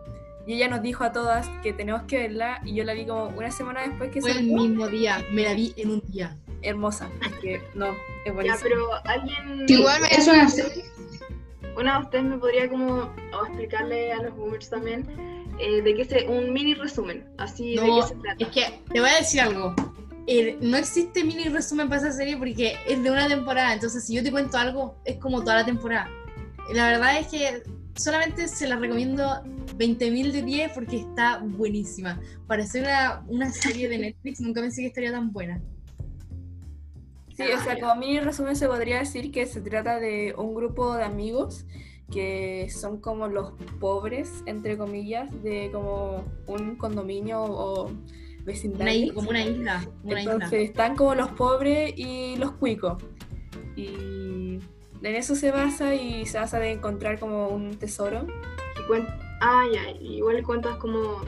y 0.46 0.55
ella 0.55 0.68
nos 0.68 0.81
dijo 0.83 1.05
a 1.05 1.12
todas 1.12 1.46
que 1.62 1.72
tenemos 1.74 2.03
que 2.05 2.16
verla, 2.18 2.61
y 2.64 2.74
yo 2.74 2.85
la 2.85 2.94
vi 2.94 3.05
como 3.07 3.26
una 3.37 3.50
semana 3.50 3.83
después 3.87 4.11
que 4.11 4.20
Fue 4.22 4.31
el 4.31 4.37
salió. 4.38 4.57
mismo 4.57 4.88
día, 4.88 5.22
me 5.31 5.42
la 5.42 5.55
vi 5.55 5.74
en 5.76 5.90
un 5.90 6.00
día. 6.07 6.37
Hermosa, 6.62 7.09
es 7.22 7.33
que 7.37 7.61
no, 7.74 7.88
es 7.90 7.96
Ya, 8.26 8.33
buenísima. 8.33 8.61
pero 8.62 8.87
alguien. 9.05 9.64
Igual 9.68 10.00
me- 10.00 10.09
Es 10.09 10.26
una 10.26 10.48
serie. 10.48 10.85
Una 11.81 11.99
de 11.99 12.05
ustedes 12.05 12.25
me 12.25 12.37
podría 12.37 12.69
como 12.69 12.95
o 12.95 13.47
explicarle 13.47 14.12
a 14.12 14.23
los 14.23 14.37
boomers 14.37 14.69
también 14.69 15.07
eh, 15.59 15.81
de 15.81 15.95
qué 15.95 16.05
se. 16.05 16.29
Un 16.29 16.53
mini 16.53 16.75
resumen, 16.75 17.25
así 17.38 17.77
de 17.77 17.87
No, 17.87 18.03
qué 18.03 18.09
se 18.09 18.14
trata. 18.16 18.45
Es 18.45 18.49
que 18.49 18.83
te 18.93 19.01
voy 19.01 19.09
a 19.09 19.16
decir 19.16 19.40
algo. 19.40 19.75
Eh, 20.27 20.59
no 20.61 20.77
existe 20.77 21.25
mini 21.25 21.45
resumen 21.45 21.88
para 21.88 22.03
esa 22.03 22.12
serie 22.12 22.37
porque 22.37 22.77
es 22.87 23.03
de 23.03 23.11
una 23.11 23.29
temporada. 23.29 23.73
Entonces, 23.73 24.05
si 24.05 24.14
yo 24.14 24.23
te 24.23 24.31
cuento 24.31 24.59
algo, 24.59 25.01
es 25.07 25.16
como 25.16 25.40
toda 25.40 25.57
la 25.57 25.64
temporada. 25.64 26.09
La 26.75 26.87
verdad 26.87 27.19
es 27.19 27.29
que 27.29 27.62
solamente 27.97 28.47
se 28.47 28.69
la 28.69 28.77
recomiendo 28.77 29.25
20.000 29.79 30.33
de 30.33 30.43
10 30.43 30.73
porque 30.73 30.99
está 30.99 31.38
buenísima. 31.38 32.21
Para 32.47 32.66
ser 32.66 32.83
una, 32.83 33.25
una 33.27 33.51
serie 33.51 33.88
de 33.88 33.99
Netflix, 33.99 34.40
nunca 34.40 34.61
pensé 34.61 34.83
que 34.83 34.88
estaría 34.88 35.12
tan 35.12 35.33
buena. 35.33 35.62
Sí, 37.46 37.53
o 37.53 37.61
sea, 37.61 37.79
como 37.81 37.96
mini 37.96 38.20
resumen 38.20 38.57
se 38.57 38.66
podría 38.68 38.98
decir 38.98 39.31
que 39.33 39.46
se 39.46 39.61
trata 39.61 39.98
de 39.98 40.35
un 40.37 40.55
grupo 40.55 40.94
de 40.94 41.05
amigos 41.05 41.64
que 42.11 42.68
son 42.70 43.00
como 43.00 43.29
los 43.29 43.53
pobres, 43.79 44.42
entre 44.46 44.76
comillas, 44.76 45.31
de 45.42 45.70
como 45.72 46.24
un 46.46 46.76
condominio 46.76 47.42
o 47.42 47.87
Una 47.87 47.98
vecindario. 48.44 48.92
isla, 49.05 49.14
como 49.14 49.31
una 49.31 49.44
isla. 49.44 49.81
como 49.85 50.11
Una 50.12 50.20
Entonces 50.22 50.53
isla. 50.53 50.64
están 50.64 50.96
como 50.96 51.14
los 51.14 51.29
pobres 51.33 51.92
y 51.96 52.37
los 52.37 52.50
cuicos. 52.53 53.03
Y 53.76 54.59
en 55.03 55.14
eso 55.14 55.35
se 55.35 55.50
basa 55.53 55.94
y 55.94 56.26
se 56.26 56.38
basa 56.38 56.59
de 56.59 56.72
encontrar 56.72 57.18
como 57.20 57.48
un 57.48 57.76
tesoro. 57.79 58.26
Y 58.79 58.90
cuen- 58.90 59.07
Ah, 59.42 59.64
ya, 59.72 59.90
igual 60.03 60.42
cuentas 60.42 60.76
como 60.76 61.22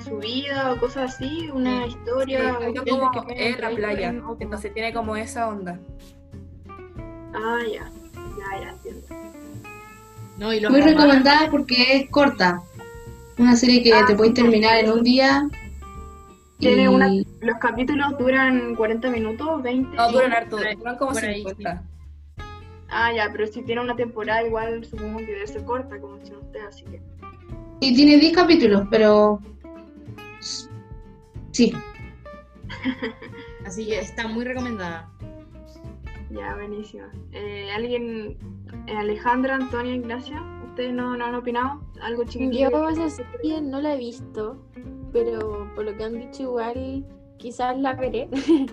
su 0.00 0.18
vida 0.18 0.72
o 0.72 0.80
cosas 0.80 1.14
así, 1.14 1.48
una 1.52 1.84
Sí. 1.84 1.90
historia. 1.90 2.38
Sí, 2.40 2.46
o- 2.46 2.60
es 2.68 2.80
que 2.82 2.90
como 2.90 3.10
pueden 3.10 3.54
en 3.54 3.60
la 3.60 3.70
playa. 3.70 4.08
en. 4.08 4.22
Entonces 4.40 4.72
tiene 4.74 4.92
como 4.92 5.16
esa 5.16 5.48
onda. 5.48 5.78
Ah, 7.34 7.58
ya, 7.70 7.90
ya, 8.38 8.60
ya, 8.60 8.70
entiendo. 8.70 9.06
No, 10.38 10.52
y 10.52 10.60
los 10.60 10.70
Muy 10.72 10.80
recomendada 10.80 11.50
porque 11.50 11.96
es 11.96 12.10
corta. 12.10 12.62
Una 13.38 13.56
serie 13.56 13.82
que 13.82 13.92
Ah, 13.92 14.04
te 14.06 14.14
puedes 14.14 14.30
sí. 14.34 14.42
terminar 14.42 14.78
en 14.78 14.90
un 14.90 15.02
día. 15.02 15.48
Tiene 16.58 16.82
y- 16.84 16.88
una- 16.88 17.08
Los 17.40 17.56
capítulos 17.58 18.18
duran 18.18 18.74
40 18.74 19.08
minutos, 19.10 19.62
20. 19.62 19.96
No, 19.96 20.12
duran 20.12 20.32
harto, 20.32 20.56
duran 20.58 20.96
como 20.98 21.12
por 21.12 21.24
ahí, 21.24 21.36
50. 21.42 21.82
Ah, 22.90 23.12
ya, 23.14 23.28
pero 23.32 23.46
si 23.46 23.62
tiene 23.62 23.80
una 23.80 23.94
temporada, 23.96 24.42
igual 24.44 24.84
supongo 24.84 25.18
que 25.18 25.26
debe 25.26 25.46
ser 25.46 25.64
corta, 25.64 25.98
como 26.00 26.16
dicen 26.16 26.36
ustedes, 26.38 26.66
así 26.66 26.84
que. 26.84 27.00
Y 27.80 27.94
tiene 27.94 28.18
10 28.18 28.34
capítulos, 28.34 28.82
pero. 28.90 29.40
Sí. 30.40 31.72
Así 33.66 33.86
que 33.86 33.98
está 33.98 34.28
muy 34.28 34.44
recomendada. 34.44 35.10
Ya, 36.30 36.54
buenísima. 36.54 37.10
Eh, 37.32 37.70
¿Alguien, 37.74 38.38
eh, 38.86 38.96
Alejandra, 38.96 39.56
Antonia, 39.56 39.94
Ignacia, 39.94 40.42
ustedes 40.68 40.92
no, 40.92 41.16
no 41.16 41.24
han 41.24 41.34
opinado? 41.34 41.80
¿Algo 42.00 42.24
chiquitito? 42.24 42.70
Yo 42.70 42.88
esa 42.88 43.10
serie 43.10 43.60
no 43.60 43.80
la 43.80 43.94
he 43.94 43.98
visto, 43.98 44.56
pero 45.12 45.68
por 45.74 45.84
lo 45.84 45.96
que 45.96 46.04
han 46.04 46.18
dicho 46.18 46.44
igual 46.44 47.04
quizás 47.38 47.76
la 47.78 47.94
veré. 47.94 48.28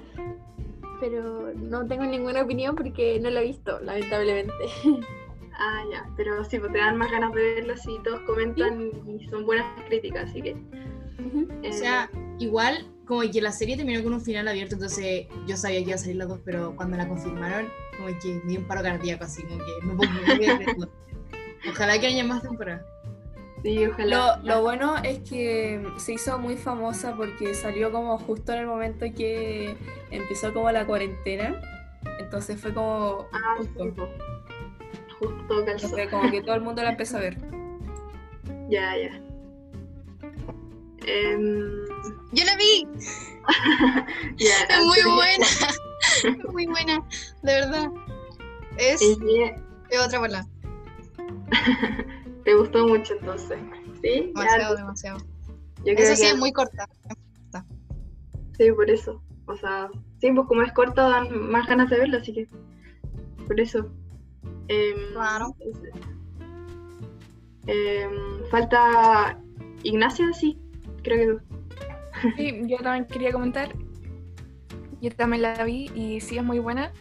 pero 1.00 1.54
no 1.56 1.86
tengo 1.86 2.06
ninguna 2.06 2.42
opinión 2.42 2.76
porque 2.76 3.20
no 3.20 3.30
la 3.30 3.42
he 3.42 3.46
visto, 3.46 3.80
lamentablemente. 3.82 4.54
Ah, 5.60 5.82
ya, 5.92 6.08
pero 6.16 6.46
sí, 6.46 6.60
pues 6.60 6.72
te 6.72 6.78
dan 6.78 6.98
más 6.98 7.10
ganas 7.10 7.34
de 7.34 7.56
verla 7.56 7.76
si 7.76 7.98
todos 8.04 8.20
comentan 8.28 8.92
y 9.08 9.28
son 9.28 9.44
buenas 9.44 9.66
críticas, 9.88 10.30
así 10.30 10.40
que. 10.40 10.56
Eh, 11.64 11.70
O 11.70 11.74
sea, 11.74 12.10
igual 12.40 12.88
como 13.06 13.22
que 13.22 13.42
la 13.42 13.52
serie 13.52 13.78
terminó 13.78 14.04
con 14.04 14.14
un 14.14 14.22
final 14.22 14.48
abierto, 14.48 14.76
entonces 14.76 15.28
yo 15.48 15.56
sabía 15.58 15.80
que 15.80 15.86
iba 15.86 15.96
a 15.96 15.98
salir 16.00 16.18
las 16.18 16.28
dos, 16.28 16.40
pero 16.44 16.76
cuando 16.76 16.98
la 16.98 17.08
confirmaron, 17.08 17.72
como 17.98 18.08
que 18.20 18.42
me 18.44 18.52
dio 18.52 18.60
un 18.60 18.68
paro 18.68 18.82
cardíaco, 18.84 19.24
así 19.24 19.44
como 19.44 19.58
que 19.60 19.86
no 19.86 19.96
podía 19.96 20.36
creerlo. 20.38 20.90
Ojalá 21.70 22.00
que 22.00 22.08
haya 22.08 22.24
más 22.24 22.42
temporadas. 22.44 22.86
sí, 23.64 23.86
ojalá. 23.88 24.38
Lo, 24.44 24.44
lo 24.44 24.62
bueno 24.62 24.96
es 25.04 25.20
que 25.20 25.94
se 25.98 26.14
hizo 26.14 26.38
muy 26.40 26.58
famosa 26.58 27.16
porque 27.16 27.54
salió 27.54 27.92
como 27.92 28.18
justo 28.18 28.54
en 28.54 28.60
el 28.60 28.68
momento 28.68 29.06
que 29.16 29.78
empezó 30.12 30.54
como 30.54 30.72
la 30.72 30.86
cuarentena. 30.86 31.60
Entonces 32.20 32.60
fue 32.60 32.74
como 32.74 33.28
Ah, 33.32 33.56
justo. 33.58 33.94
Justo 35.20 35.66
calzó. 35.66 35.98
Entonces, 35.98 36.10
como 36.10 36.30
que 36.30 36.42
todo 36.42 36.56
el 36.56 36.62
mundo 36.62 36.84
la 36.84 36.90
empezó 36.92 37.18
a 37.18 37.22
ver. 37.22 37.38
Ya, 38.70 38.96
ya. 38.98 39.27
Em, 41.08 41.86
Yo 42.34 42.44
la 42.46 42.56
vi, 42.58 42.88
es 44.40 44.86
muy 44.86 45.02
buena. 45.16 45.46
Es 46.24 46.54
muy 46.54 46.66
buena, 46.68 47.04
de 47.44 47.54
verdad. 47.54 47.90
Es, 48.78 49.02
es 49.02 50.00
otra 50.00 50.20
bola. 50.20 50.48
Te 52.46 52.54
gustó 52.56 52.88
mucho 52.88 53.14
entonces. 53.16 53.58
¿Sí? 54.02 54.32
Ya, 54.36 54.42
Demasiado, 54.42 54.76
demasiado. 54.78 55.18
yo 55.78 55.84
creo 55.96 56.00
Eso 56.00 56.16
sí 56.16 56.22
que- 56.22 56.30
es 56.30 56.38
muy 56.38 56.52
corta. 56.54 56.88
Sí, 58.58 58.72
por 58.72 58.90
eso. 58.90 59.22
O 59.48 59.56
sea, 59.58 59.90
sí, 60.22 60.32
pues 60.32 60.48
como 60.48 60.62
es 60.62 60.72
corta 60.74 61.10
dan 61.10 61.50
más 61.50 61.68
ganas 61.68 61.90
de 61.90 61.98
verlo, 62.00 62.18
así 62.18 62.34
que. 62.34 62.48
Por 63.48 63.60
eso. 63.60 63.90
Em, 64.68 65.14
Claro. 65.14 65.56
em, 67.66 68.12
falta 68.50 69.40
Ignacia, 69.84 70.32
sí. 70.34 70.58
Creo 71.08 71.18
que 71.18 71.34
tú. 71.34 71.58
Sí, 72.36 72.62
yo 72.66 72.78
también 72.80 73.06
quería 73.06 73.32
comentar. 73.32 73.70
Yo 75.02 75.10
también 75.12 75.44
la 75.44 75.64
vi 75.64 75.90
y 75.96 76.20
sí 76.20 76.38
es 76.38 76.44
muy 76.44 76.60
buena, 76.60 76.92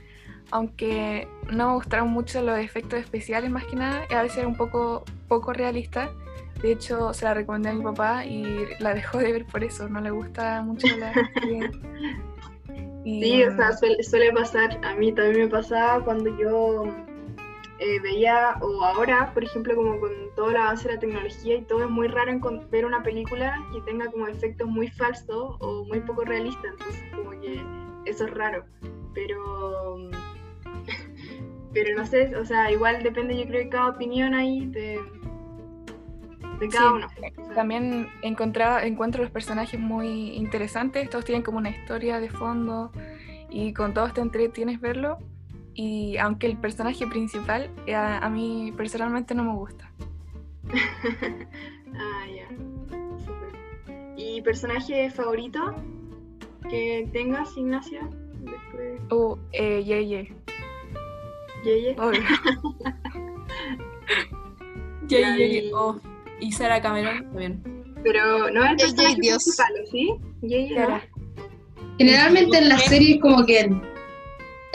aunque 0.53 1.27
no 1.51 1.71
me 1.71 1.75
gustaron 1.75 2.11
mucho 2.11 2.41
los 2.43 2.57
efectos 2.59 3.01
especiales 3.01 3.51
más 3.51 3.65
que 3.65 3.75
nada, 3.75 4.05
a 4.11 4.23
veces 4.23 4.39
era 4.39 4.47
un 4.47 4.57
poco, 4.57 5.05
poco 5.27 5.53
realista. 5.53 6.09
De 6.63 6.73
hecho, 6.73 7.13
se 7.15 7.25
la 7.25 7.35
recomendé 7.35 7.71
a 7.71 7.73
mi 7.73 7.83
papá 7.83 8.25
y 8.25 8.67
la 8.79 8.95
dejó 8.95 9.19
de 9.19 9.33
ver 9.33 9.47
por 9.47 9.65
eso, 9.65 9.89
no 9.89 10.01
le 10.01 10.11
gusta 10.11 10.63
mucho 10.63 10.87
la. 10.97 11.13
Y, 13.05 13.23
Sí, 13.23 13.45
o 13.45 13.57
sea, 13.57 13.73
suele, 13.73 14.03
suele 14.03 14.33
pasar. 14.33 14.81
A 14.85 14.97
mí 14.97 15.13
también 15.13 15.45
me 15.45 15.49
pasaba 15.49 16.05
cuando 16.05 16.37
yo 16.39 16.93
eh, 17.79 18.01
veía, 18.01 18.57
o 18.61 18.83
ahora, 18.85 19.33
por 19.35 19.45
ejemplo, 19.45 19.75
como 19.77 20.01
con 20.01 20.11
todo 20.35 20.51
el 20.51 20.57
avance 20.57 20.89
de 20.89 20.95
la 20.95 21.01
tecnología 21.01 21.57
y 21.57 21.63
todo, 21.63 21.85
es 21.85 21.91
muy 21.91 22.09
raro 22.09 22.33
ver 22.71 22.87
una 22.87 23.03
película 23.03 23.63
que 23.73 23.81
tenga 23.83 24.11
como 24.11 24.27
efectos 24.27 24.67
muy 24.69 24.89
falsos 24.89 25.57
o 25.61 25.85
muy 25.87 26.01
poco 26.01 26.25
realistas, 26.25 26.73
entonces 26.73 27.03
como 27.15 27.31
que 27.41 27.63
eso 28.07 28.25
es 28.25 28.31
raro, 28.35 28.65
pero... 29.15 29.97
Pero 31.73 31.95
no 31.95 32.07
sé, 32.07 32.35
o 32.37 32.45
sea, 32.47 32.71
igual 32.73 33.03
depende, 33.03 33.37
yo 33.37 33.45
creo, 33.47 33.65
de 33.65 33.69
cada 33.69 33.89
opinión 33.89 34.33
ahí 34.33 34.65
de, 34.69 34.99
de 36.59 36.69
cada 36.71 36.89
Sí, 36.89 36.95
uno. 36.95 37.07
O 37.07 37.45
sea, 37.45 37.55
También 37.55 38.09
encontra- 38.23 38.87
encuentro 38.87 39.21
los 39.23 39.31
personajes 39.31 39.79
muy 39.79 40.31
interesantes, 40.37 41.11
todos 41.11 41.27
tienen 41.27 41.43
como 41.43 41.59
una 41.59 41.69
historia 41.69 42.19
de 42.19 42.31
fondo 42.31 42.93
y 43.51 43.75
con 43.75 43.93
todos 43.93 44.15
te 44.15 44.23
entretienes 44.23 44.81
verlo. 44.81 45.19
Y 45.79 46.17
aunque 46.17 46.47
el 46.47 46.57
personaje 46.57 47.07
principal 47.07 47.71
eh, 47.87 47.95
a, 47.95 48.19
a 48.19 48.31
mí 48.31 48.73
personalmente 48.77 49.35
no 49.35 49.45
me 49.45 49.53
gusta. 49.55 49.91
ah, 50.73 52.25
ya. 52.35 52.49
Súper. 53.19 54.17
¿Y 54.17 54.41
personaje 54.41 55.11
favorito 55.11 55.75
que 56.71 57.09
tengas, 57.13 57.55
Ignacia? 57.59 58.09
Después, 58.41 59.01
Uh, 59.11 59.37
eh, 59.53 59.83
Yeye, 59.85 60.33
Yeye. 61.65 61.95
obvio. 61.99 62.23
Yay, 65.09 65.21
Ya, 65.23 65.37
yay, 65.37 65.69
y- 65.69 65.71
oh, 65.75 66.01
y 66.41 66.53
Sarah 66.53 66.81
Cameron 66.81 67.25
también. 67.25 67.63
Pero 68.03 68.51
no 68.51 68.65
es 68.65 68.71
el 68.71 68.77
Yeye, 68.77 68.87
personaje 68.95 69.17
Dios. 69.21 69.43
principal, 69.45 69.73
¿sí? 69.91 70.15
Yeye. 70.43 71.01
Generalmente 71.99 72.59
en 72.59 72.69
las 72.69 72.85
series 72.85 73.21
como 73.21 73.45
que 73.47 73.71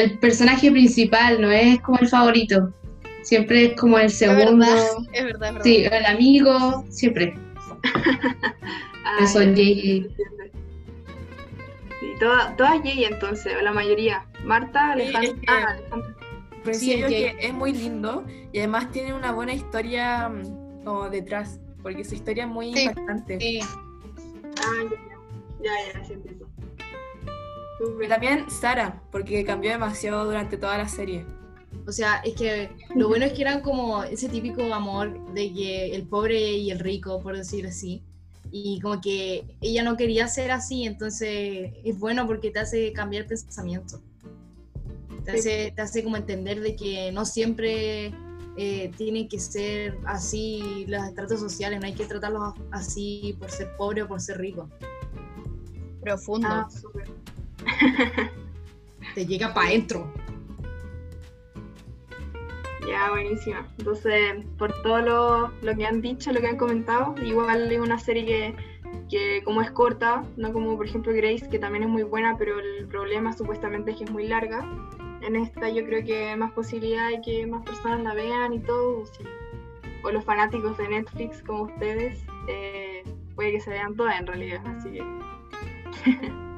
el, 0.04 0.18
personaje 0.20 0.72
principal 0.72 1.42
no 1.42 1.52
es 1.52 1.80
como 1.82 2.00
el 2.00 2.08
favorito. 2.08 2.74
Siempre 3.24 3.66
es 3.66 3.80
como 3.80 3.98
el 4.00 4.08
Es 4.08 4.18
segundo. 4.18 4.66
verdad, 4.66 4.86
es 5.14 5.24
verdad, 5.24 5.48
es 5.50 5.54
verdad. 5.54 5.62
Sí, 5.64 5.84
el 5.86 6.06
amigo, 6.06 6.86
siempre. 6.90 7.36
Ah, 9.04 9.26
Yeye. 9.54 9.98
entiendo. 9.98 10.10
Sí, 12.00 12.08
toda- 12.20 12.56
todas 12.56 12.82
Yeye 12.84 13.08
entonces, 13.08 13.54
o 13.58 13.62
la 13.62 13.72
mayoría. 13.72 14.26
Marta, 14.44 14.94
Sí, 14.96 15.02
Alejandra. 15.02 15.30
es 15.32 15.34
que- 15.40 15.46
Ah, 15.48 15.66
Alejandra. 15.78 16.16
Pero 16.64 16.78
Sí, 16.78 16.86
sí, 16.92 17.00
yo 17.00 17.06
es 17.08 17.12
que 17.14 17.36
que- 17.38 17.48
es 17.48 17.54
muy 17.54 17.74
lindo 17.74 18.24
y 18.54 18.60
además 18.60 18.92
tiene 18.92 19.14
una 19.14 19.32
buena 19.32 19.54
historia 19.54 20.30
mm, 20.30 20.84
como 20.84 21.10
detrás, 21.10 21.60
porque 21.82 22.04
su 22.04 22.16
historia 22.16 22.44
es 22.44 22.50
muy 22.50 22.74
Sí, 22.74 22.84
impactante. 22.84 23.40
Sí. 23.40 23.60
Ah, 23.64 24.84
ya, 24.84 24.98
ya, 25.64 25.94
ya, 25.94 26.00
ya, 26.00 26.06
sí 26.06 26.14
Súper. 27.84 28.10
también 28.10 28.50
Sara, 28.50 29.02
porque 29.12 29.44
cambió 29.44 29.72
demasiado 29.72 30.26
durante 30.26 30.58
toda 30.58 30.78
la 30.78 30.88
serie. 30.88 31.26
O 31.88 31.92
sea, 31.92 32.18
es 32.24 32.36
que 32.36 32.70
lo 32.96 33.08
bueno 33.08 33.26
es 33.26 33.34
que 33.34 33.42
eran 33.42 33.62
como 33.62 34.04
ese 34.04 34.30
típico 34.30 34.62
amor 34.74 35.34
de 35.34 35.52
que 35.54 35.96
el 35.96 36.04
pobre 36.04 36.52
y 36.54 36.70
el 36.70 36.80
rico, 36.80 37.22
por 37.22 37.36
decir 37.36 37.66
así. 37.66 38.04
Y 38.52 38.80
como 38.82 39.00
que 39.00 39.46
ella 39.62 39.82
no 39.82 39.96
quería 39.96 40.28
ser 40.28 40.52
así, 40.52 40.84
entonces 40.86 41.72
es 41.84 41.98
bueno 41.98 42.28
porque 42.28 42.52
te 42.52 42.60
hace 42.60 42.92
cambiar 42.94 43.24
el 43.24 43.30
pensamiento. 43.30 44.02
Te 45.24 45.32
Sí. 45.34 45.38
hace, 45.40 45.74
te 45.76 45.82
hace 45.82 46.04
como 46.04 46.18
entender 46.18 46.60
de 46.60 46.76
que 46.76 47.12
no 47.12 47.26
siempre 47.26 48.12
eh, 48.58 48.92
tienen 48.98 49.30
que 49.30 49.40
ser 49.40 49.98
así 50.06 50.86
los 50.88 51.02
estratos 51.06 51.40
sociales, 51.40 51.80
no 51.80 51.86
hay 51.86 51.94
que 51.94 52.06
tratarlos 52.06 52.54
así 52.72 53.36
por 53.40 53.50
ser 53.50 53.70
pobre 53.78 54.02
o 54.04 54.08
por 54.08 54.20
ser 54.20 54.38
rico. 54.40 54.70
Profundo. 56.02 56.48
Ah, 56.50 56.68
súper. 56.70 57.08
Te 59.16 59.26
llega 59.26 59.54
para 59.54 59.68
adentro. 59.68 60.12
Ya, 62.88 63.12
buenísima. 63.12 63.68
Entonces, 63.78 64.46
por 64.58 64.74
todo 64.82 65.02
lo, 65.02 65.48
lo 65.62 65.76
que 65.76 65.86
han 65.86 66.02
dicho, 66.02 66.32
lo 66.32 66.40
que 66.40 66.48
han 66.48 66.58
comentado, 66.58 67.16
igual 67.24 67.72
es 67.72 67.80
una 67.80 68.00
serie 68.00 68.56
que, 69.10 69.42
como 69.44 69.62
es 69.62 69.72
corta, 69.72 70.24
no 70.38 70.52
como 70.52 70.78
por 70.78 70.88
ejemplo 70.88 71.14
Grace, 71.14 71.48
que 71.50 71.60
también 71.60 71.84
es 71.84 71.90
muy 71.90 72.04
buena, 72.04 72.38
pero 72.38 72.60
el 72.60 72.88
problema 72.88 73.34
supuestamente 73.34 73.92
es 73.92 73.98
que 73.98 74.04
es 74.06 74.12
muy 74.12 74.28
larga. 74.28 74.66
En 75.22 75.36
esta 75.36 75.70
yo 75.70 75.86
creo 75.86 76.04
que 76.04 76.30
hay 76.30 76.38
más 76.38 76.52
posibilidad 76.54 77.10
de 77.10 77.22
que 77.22 77.46
más 77.46 77.64
personas 77.64 78.02
la 78.04 78.14
vean 78.14 78.54
y 78.54 78.60
todo, 78.60 79.04
o 80.04 80.12
los 80.12 80.26
fanáticos 80.26 80.78
de 80.78 80.90
Netflix 80.90 81.44
como 81.44 81.64
ustedes, 81.64 82.24
eh, 82.48 83.04
puede 83.36 83.52
que 83.52 83.60
se 83.60 83.70
vean 83.70 83.96
todas 83.96 84.20
en 84.20 84.28
realidad, 84.28 84.62
así 84.66 84.92
que... 84.92 86.42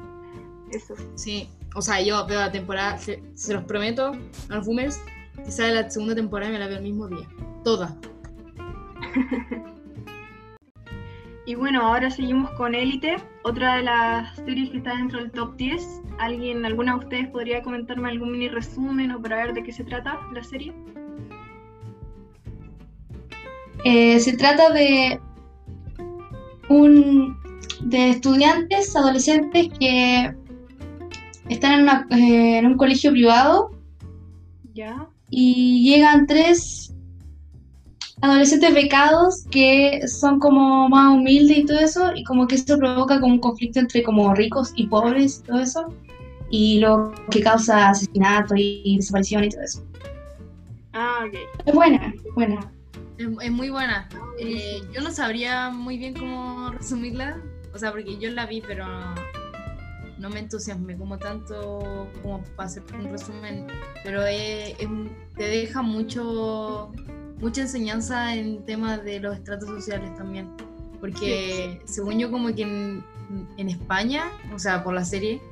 Eso. 0.74 0.94
Sí, 1.14 1.48
o 1.74 1.82
sea, 1.82 2.00
yo 2.00 2.26
veo 2.26 2.40
la 2.40 2.52
temporada, 2.52 2.98
se, 2.98 3.22
se 3.34 3.54
los 3.54 3.64
prometo 3.64 4.12
a 4.48 4.54
los 4.56 4.66
boomers, 4.66 5.00
que 5.36 5.50
sale 5.50 5.74
la 5.74 5.90
segunda 5.90 6.14
temporada 6.14 6.50
y 6.50 6.54
me 6.54 6.58
la 6.58 6.66
veo 6.68 6.78
el 6.78 6.84
mismo 6.84 7.08
día. 7.08 7.28
Toda. 7.62 7.96
Y 11.46 11.56
bueno, 11.56 11.82
ahora 11.82 12.10
seguimos 12.10 12.50
con 12.52 12.74
Élite, 12.74 13.16
otra 13.42 13.76
de 13.76 13.82
las 13.82 14.34
series 14.36 14.70
que 14.70 14.78
está 14.78 14.96
dentro 14.96 15.18
del 15.18 15.30
top 15.30 15.56
10. 15.56 16.00
¿Alguien, 16.18 16.64
alguna 16.64 16.92
de 16.92 16.98
ustedes 17.00 17.28
podría 17.28 17.62
comentarme 17.62 18.08
algún 18.08 18.32
mini 18.32 18.48
resumen 18.48 19.10
o 19.10 19.20
para 19.20 19.36
ver 19.36 19.52
de 19.52 19.62
qué 19.62 19.70
se 19.70 19.84
trata 19.84 20.18
la 20.32 20.42
serie? 20.42 20.72
Eh, 23.84 24.18
se 24.20 24.38
trata 24.38 24.70
de 24.70 25.20
un 26.70 27.36
de 27.80 28.08
estudiantes, 28.08 28.96
adolescentes 28.96 29.68
que 29.78 30.34
están 31.48 31.72
en, 31.74 31.80
una- 31.82 32.06
eh, 32.10 32.58
en 32.58 32.66
un 32.66 32.76
colegio 32.76 33.10
privado 33.12 33.70
¿Ya? 34.74 35.06
y 35.30 35.88
llegan 35.90 36.26
tres 36.26 36.92
adolescentes 38.20 38.72
becados 38.74 39.44
que 39.50 40.06
son 40.08 40.38
como 40.38 40.88
más 40.88 41.12
humildes 41.14 41.58
y 41.58 41.66
todo 41.66 41.78
eso 41.80 42.12
y 42.14 42.24
como 42.24 42.46
que 42.46 42.54
esto 42.54 42.78
provoca 42.78 43.20
como 43.20 43.34
un 43.34 43.40
conflicto 43.40 43.80
entre 43.80 44.02
como 44.02 44.34
ricos 44.34 44.72
y 44.76 44.86
pobres 44.86 45.40
y 45.40 45.46
todo 45.46 45.58
eso 45.58 45.92
y 46.50 46.78
lo 46.80 47.12
que 47.30 47.40
causa 47.42 47.88
asesinato 47.90 48.54
y 48.56 48.96
desaparición 48.96 49.44
y 49.44 49.48
todo 49.50 49.62
eso. 49.62 49.84
Ah, 50.92 51.24
ok. 51.26 51.34
Es 51.66 51.74
buena, 51.74 52.14
buena. 52.34 52.70
Es, 53.18 53.26
es 53.42 53.50
muy 53.50 53.68
buena. 53.70 54.08
Eh, 54.38 54.80
yo 54.92 55.00
no 55.00 55.10
sabría 55.10 55.70
muy 55.70 55.98
bien 55.98 56.14
cómo 56.14 56.70
resumirla, 56.70 57.38
o 57.74 57.78
sea, 57.78 57.90
porque 57.90 58.16
yo 58.18 58.30
la 58.30 58.46
vi, 58.46 58.60
pero 58.60 58.86
no 60.24 60.30
me 60.30 60.40
entusiasmé 60.40 60.96
como 60.96 61.18
tanto 61.18 62.08
como 62.22 62.42
para 62.56 62.66
hacer 62.68 62.82
un 62.98 63.12
resumen, 63.12 63.66
pero 64.02 64.24
es- 64.24 64.74
es 64.80 64.86
un- 64.86 65.10
te 65.36 65.44
deja 65.44 65.82
mucho 65.82 66.90
mucha 67.40 67.60
enseñanza 67.60 68.34
en 68.34 68.64
temas 68.64 69.04
de 69.04 69.20
los 69.20 69.36
estratos 69.36 69.68
sociales 69.68 70.14
también, 70.16 70.48
porque 70.98 71.80
según 71.84 72.18
yo 72.18 72.30
como 72.30 72.54
que 72.54 72.62
en, 72.62 73.04
en 73.58 73.68
España, 73.68 74.22
o 74.54 74.58
sea, 74.58 74.82
por 74.82 74.94
la 74.94 75.04
serie, 75.04 75.42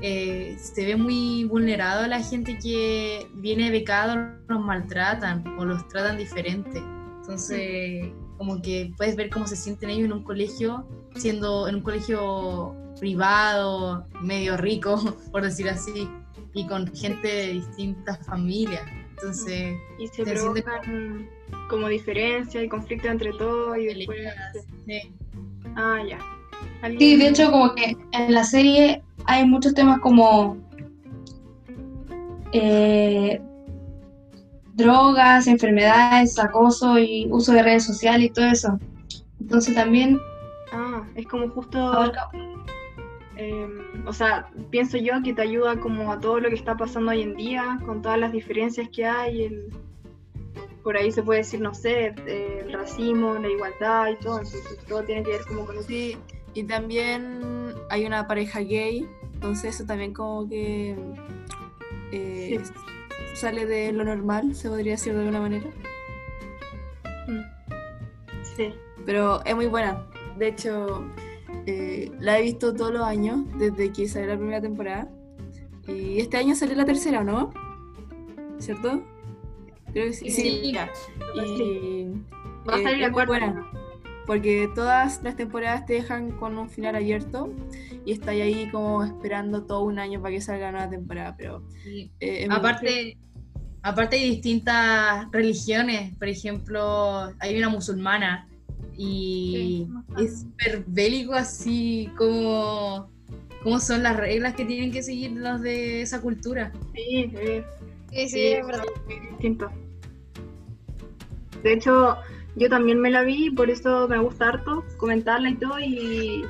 eh, 0.00 0.56
se 0.60 0.84
ve 0.84 0.96
muy 0.96 1.44
vulnerado 1.44 2.02
a 2.04 2.08
la 2.08 2.20
gente 2.22 2.58
que 2.58 3.28
viene 3.34 3.70
becado, 3.70 4.16
los 4.48 4.60
maltratan 4.60 5.44
o 5.58 5.64
los 5.64 5.86
tratan 5.88 6.16
diferente. 6.18 6.82
Entonces, 7.20 8.10
como 8.36 8.60
que 8.62 8.92
puedes 8.96 9.14
ver 9.14 9.28
cómo 9.30 9.46
se 9.46 9.54
sienten 9.56 9.90
ellos 9.90 10.06
en 10.06 10.12
un 10.12 10.22
colegio, 10.24 10.86
siendo 11.16 11.68
en 11.68 11.76
un 11.76 11.82
colegio 11.82 12.74
privado, 12.98 14.06
medio 14.20 14.56
rico, 14.56 14.96
por 15.32 15.42
decir 15.42 15.68
así, 15.68 16.08
y 16.54 16.66
con 16.66 16.86
gente 16.94 17.28
de 17.28 17.46
distintas 17.54 18.24
familias. 18.26 18.82
Entonces, 19.10 19.76
Y 19.98 20.06
se 20.08 20.24
Se 20.24 20.32
provocan 20.32 21.28
como 21.68 21.88
diferencias 21.88 22.62
y 22.64 22.68
conflictos 22.68 23.10
entre 23.10 23.32
todos 23.32 23.76
y 23.78 23.86
después... 23.86 24.18
sí. 24.86 25.12
Ah, 25.76 25.98
ya. 26.08 26.18
Sí, 26.18 26.24
¿Alguien- 26.82 27.18
de 27.18 27.28
hecho 27.28 27.50
como 27.50 27.74
que 27.74 27.96
en 28.12 28.34
la 28.34 28.44
serie 28.44 29.02
hay 29.26 29.46
muchos 29.46 29.74
temas 29.74 29.98
como 30.00 30.56
eh, 32.52 33.40
drogas, 34.74 35.46
enfermedades, 35.46 36.38
acoso 36.38 36.98
y 36.98 37.26
uso 37.30 37.52
de 37.52 37.62
redes 37.62 37.84
sociales 37.84 38.26
y 38.30 38.32
todo 38.32 38.46
eso. 38.46 38.78
Entonces 39.40 39.74
también 39.74 40.18
Ah, 40.72 41.02
es 41.14 41.26
como 41.26 41.48
justo... 41.50 41.78
abarca- 41.78 42.28
Eh, 43.38 43.68
o 44.04 44.12
sea, 44.12 44.50
pienso 44.70 44.96
yo 44.98 45.12
que 45.22 45.32
te 45.32 45.42
ayuda 45.42 45.78
como 45.78 46.10
a 46.12 46.18
todo 46.18 46.40
lo 46.40 46.48
que 46.48 46.56
está 46.56 46.76
pasando 46.76 47.12
hoy 47.12 47.22
en 47.22 47.36
día, 47.36 47.78
con 47.86 48.02
todas 48.02 48.18
las 48.18 48.32
diferencias 48.32 48.88
que 48.88 49.06
hay, 49.06 49.44
el- 49.44 49.68
por 50.82 50.96
ahí 50.96 51.12
se 51.12 51.22
puede 51.22 51.40
decir, 51.40 51.60
no 51.60 51.72
sé, 51.74 52.14
eh, 52.26 52.62
el 52.66 52.72
racismo, 52.72 53.34
la 53.34 53.48
igualdad 53.48 54.08
y 54.10 54.16
todo, 54.16 54.38
entonces 54.38 54.78
todo 54.88 55.02
tiene 55.04 55.22
que 55.22 55.30
ver 55.32 55.40
como 55.46 55.66
con 55.66 55.76
eso. 55.76 55.86
Sí, 55.86 56.16
y 56.54 56.64
también 56.64 57.74
hay 57.90 58.06
una 58.06 58.26
pareja 58.26 58.60
gay, 58.60 59.06
entonces 59.34 59.76
eso 59.76 59.86
también 59.86 60.12
como 60.14 60.48
que 60.48 60.96
eh, 62.10 62.60
sale 63.34 63.66
de 63.66 63.92
lo 63.92 64.02
normal, 64.04 64.54
se 64.54 64.68
podría 64.68 64.92
decir 64.92 65.12
de 65.14 65.20
alguna 65.20 65.40
manera. 65.40 65.66
Sí. 68.42 68.74
Pero 69.06 69.44
es 69.44 69.54
muy 69.54 69.66
buena. 69.66 70.04
De 70.38 70.48
hecho, 70.48 71.04
eh, 71.66 72.10
la 72.20 72.38
he 72.38 72.42
visto 72.42 72.74
todos 72.74 72.92
los 72.92 73.02
años, 73.02 73.40
desde 73.58 73.92
que 73.92 74.08
salió 74.08 74.28
la 74.28 74.36
primera 74.36 74.60
temporada. 74.60 75.08
Y 75.86 76.20
este 76.20 76.36
año 76.36 76.54
salió 76.54 76.74
la 76.76 76.84
tercera, 76.84 77.20
¿o 77.20 77.24
¿no? 77.24 77.52
¿Cierto? 78.58 79.02
Creo 79.92 80.06
que 80.06 80.12
sí. 80.12 80.30
Sí. 80.30 80.42
sí. 80.42 80.60
Y 80.64 80.72
Va 80.74 80.82
a 82.74 82.78
eh, 82.78 82.82
salir 82.82 82.98
la 82.98 83.06
es 83.06 83.12
muy 83.12 83.12
cuarta. 83.12 83.26
buena, 83.46 83.66
porque 84.26 84.68
todas 84.74 85.22
las 85.22 85.36
temporadas 85.36 85.86
te 85.86 85.94
dejan 85.94 86.32
con 86.32 86.58
un 86.58 86.68
final 86.68 86.96
abierto 86.96 87.50
y 88.04 88.12
estás 88.12 88.28
ahí 88.30 88.68
como 88.70 89.02
esperando 89.04 89.64
todo 89.64 89.82
un 89.82 89.98
año 89.98 90.20
para 90.20 90.34
que 90.34 90.40
salga 90.42 90.66
la 90.66 90.72
nueva 90.72 90.90
temporada, 90.90 91.34
pero 91.38 91.62
Sí. 91.82 92.10
eh, 92.20 92.46
Aparte, 92.50 93.16
aparte 93.82 94.16
hay 94.16 94.30
distintas 94.30 95.30
religiones, 95.30 96.14
por 96.16 96.28
ejemplo, 96.28 97.32
hay 97.38 97.56
una 97.56 97.70
musulmana 97.70 98.46
y 98.98 99.86
es 100.18 100.40
súper 100.40 100.84
bélico 100.88 101.32
así 101.32 102.10
como, 102.18 103.08
como 103.62 103.78
son 103.78 104.02
las 104.02 104.16
reglas 104.16 104.54
que 104.54 104.64
tienen 104.64 104.90
que 104.90 105.04
seguir 105.04 105.32
los 105.32 105.62
de 105.62 106.02
esa 106.02 106.20
cultura. 106.20 106.72
Sí, 106.94 107.30
sí. 107.30 107.62
Sí, 108.10 108.28
sí, 108.28 108.46
es 108.48 108.66
verdad. 108.66 108.82
distinto. 109.30 109.70
De 111.62 111.74
hecho, 111.74 112.16
yo 112.56 112.68
también 112.68 113.00
me 113.00 113.10
la 113.10 113.22
vi, 113.22 113.50
por 113.50 113.70
eso 113.70 114.08
me 114.08 114.18
gusta 114.18 114.48
harto 114.48 114.84
comentarla 114.96 115.50
y 115.50 115.54
todo, 115.54 115.78
y, 115.78 116.44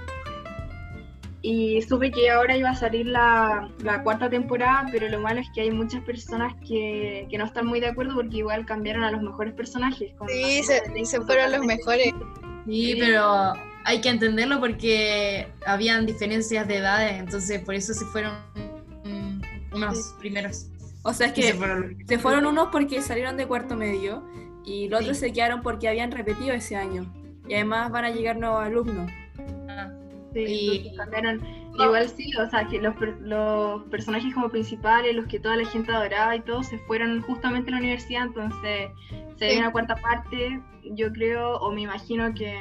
y 1.41 1.81
supe 1.83 2.11
que 2.11 2.31
ahora 2.31 2.57
iba 2.57 2.71
a 2.71 2.75
salir 2.75 3.07
la, 3.07 3.71
la 3.85 4.03
cuarta 4.03 4.29
temporada, 4.29 4.89
pero 4.91 5.09
lo 5.09 5.21
malo 5.21 5.41
es 5.41 5.47
que 5.55 5.61
hay 5.61 5.71
muchas 5.71 6.03
personas 6.03 6.53
que, 6.67 7.27
que 7.31 7.39
no 7.39 7.45
están 7.45 7.67
muy 7.67 7.79
de 7.81 7.87
acuerdo 7.89 8.15
porque 8.17 8.39
igual 8.39 8.67
cambiaron 8.67 9.05
a 9.05 9.11
los 9.13 9.23
mejores 9.23 9.55
personajes. 9.55 10.13
como 10.19 10.29
Sí, 10.31 10.63
se, 10.65 11.21
fueron 11.21 11.53
los 11.53 11.65
mejores. 11.65 12.13
Sí, 12.67 12.97
pero 12.99 13.53
hay 13.85 14.01
que 14.01 14.09
entenderlo 14.09 14.59
porque 14.61 15.47
habían 15.65 16.07
diferencias 16.07 16.67
de 16.67 16.77
edades, 16.79 17.13
entonces 17.21 17.61
por 17.63 17.75
eso 17.75 17.95
se 17.95 18.05
fueron 18.07 18.33
unos 19.73 20.15
primeros. 20.19 20.67
O 21.03 21.13
sea, 21.13 21.29
es 21.29 21.33
que 21.33 21.43
se 21.43 21.55
fueron- 21.55 21.97
se 22.07 22.19
fueron 22.19 22.47
unos 22.47 22.69
porque 22.73 23.01
salieron 23.01 23.37
de 23.37 23.47
cuarto 23.47 23.77
medio 23.77 24.25
y 24.65 24.89
los 24.89 25.01
otros 25.03 25.17
se 25.19 25.33
quedaron 25.33 25.63
porque 25.63 25.89
habían 25.89 26.11
repetido 26.11 26.53
ese 26.53 26.77
año. 26.77 27.11
Y 27.49 27.55
además 27.55 27.91
van 27.91 28.05
a 28.05 28.11
llegar 28.11 28.37
nuevos 28.37 28.63
alumnos. 28.63 29.11
Sí, 30.35 30.45
Y- 30.93 30.97
cambiaron. 30.97 31.41
Igual 31.79 32.09
sí, 32.09 32.31
o 32.37 32.49
sea, 32.51 32.67
que 32.67 32.81
los, 32.81 32.95
los 33.21 33.85
personajes 33.85 34.35
como 34.35 34.49
principales, 34.49 35.15
los 35.15 35.27
que 35.27 35.39
toda 35.39 35.57
la 35.57 35.65
gente 35.65 35.93
adoraba 35.93 36.35
y 36.35 36.41
todo, 36.41 36.63
se 36.65 36.77
fueron 36.81 37.23
justamente 37.23 37.71
a 37.71 37.75
la 37.75 37.79
universidad, 37.79 38.27
entonces 38.27 38.91
se 39.37 39.51
Sí. 39.53 39.59
una 39.59 39.71
cuarta 39.71 39.95
parte, 39.95 40.61
yo 40.83 41.13
creo, 41.13 41.57
o 41.59 41.71
me 41.73 41.83
imagino 41.83 42.35
que 42.35 42.53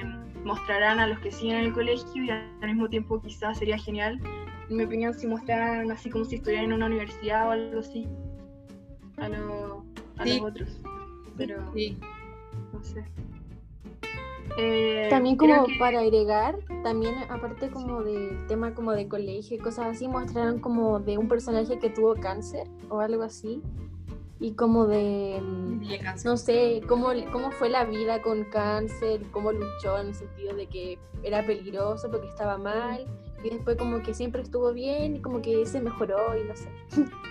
mostrarán 0.43 0.99
a 0.99 1.07
los 1.07 1.17
que 1.19 1.31
siguen 1.31 1.57
en 1.57 1.65
el 1.65 1.73
colegio 1.73 2.23
y 2.23 2.29
al 2.29 2.47
mismo 2.61 2.87
tiempo 2.89 3.19
quizás 3.21 3.57
sería 3.57 3.77
genial, 3.79 4.19
en 4.69 4.77
mi 4.77 4.83
opinión, 4.83 5.13
si 5.15 5.25
mostraran 5.25 5.89
así 5.91 6.09
como 6.11 6.23
si 6.25 6.35
estuvieran 6.35 6.65
en 6.65 6.73
una 6.73 6.85
universidad 6.85 7.47
o 7.47 7.51
algo 7.51 7.79
así, 7.79 8.07
a, 9.17 9.29
lo- 9.29 9.83
a 10.17 10.23
Sí. 10.25 10.39
los 10.39 10.49
otros, 10.51 10.79
pero 11.37 11.73
sí. 11.73 11.97
no 12.71 12.83
sé. 12.83 13.03
Eh, 14.57 15.07
También 15.09 15.37
como 15.37 15.65
que- 15.65 15.77
para 15.77 15.99
agregar, 15.99 16.57
también 16.83 17.13
aparte 17.29 17.69
como 17.69 18.01
del 18.03 18.45
tema 18.47 18.73
como 18.73 18.91
de 18.91 19.07
colegio 19.07 19.55
y 19.55 19.59
cosas 19.59 19.87
así, 19.95 20.07
mostraron 20.07 20.59
como 20.59 20.99
de 20.99 21.17
un 21.17 21.27
personaje 21.27 21.77
que 21.79 21.89
tuvo 21.91 22.15
cáncer 22.15 22.67
o 22.89 22.99
algo 22.99 23.23
así. 23.23 23.61
Y 24.39 24.51
como 24.53 24.85
de, 24.85 25.39
mm, 25.41 25.83
Y 25.83 25.97
cáncer. 25.99 26.29
no 26.31 26.37
sé, 26.37 26.81
cómo, 26.87 27.09
cómo 27.31 27.51
fue 27.51 27.69
la 27.69 27.85
vida 27.85 28.21
con 28.21 28.43
cáncer, 28.45 29.21
cómo 29.31 29.51
luchó 29.51 29.97
en 29.99 30.07
el 30.07 30.15
sentido 30.15 30.55
de 30.55 30.67
que 30.67 30.99
era 31.23 31.45
peligroso 31.45 32.09
porque 32.11 32.27
estaba 32.27 32.57
mal. 32.57 33.05
Y 33.43 33.49
después 33.51 33.77
como 33.77 34.01
que 34.01 34.13
siempre 34.15 34.41
estuvo 34.41 34.73
bien 34.73 35.15
y 35.15 35.21
como 35.21 35.41
que 35.41 35.65
se 35.67 35.79
mejoró 35.81 36.35
y 36.35 36.43
no 36.47 36.55
sé. 36.55 36.69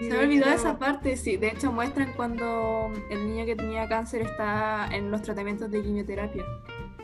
Se 0.00 0.08
me 0.10 0.18
olvidó 0.18 0.44
hecho- 0.46 0.54
esa 0.54 0.78
parte, 0.78 1.16
sí. 1.16 1.36
De 1.36 1.48
hecho, 1.48 1.72
muestran 1.72 2.12
cuando 2.14 2.90
el 3.10 3.26
niño 3.28 3.44
que 3.46 3.56
tenía 3.56 3.88
cáncer 3.88 4.22
está 4.22 4.88
en 4.92 5.10
los 5.10 5.22
tratamientos 5.22 5.70
de 5.70 5.82
quimioterapia. 5.82 6.44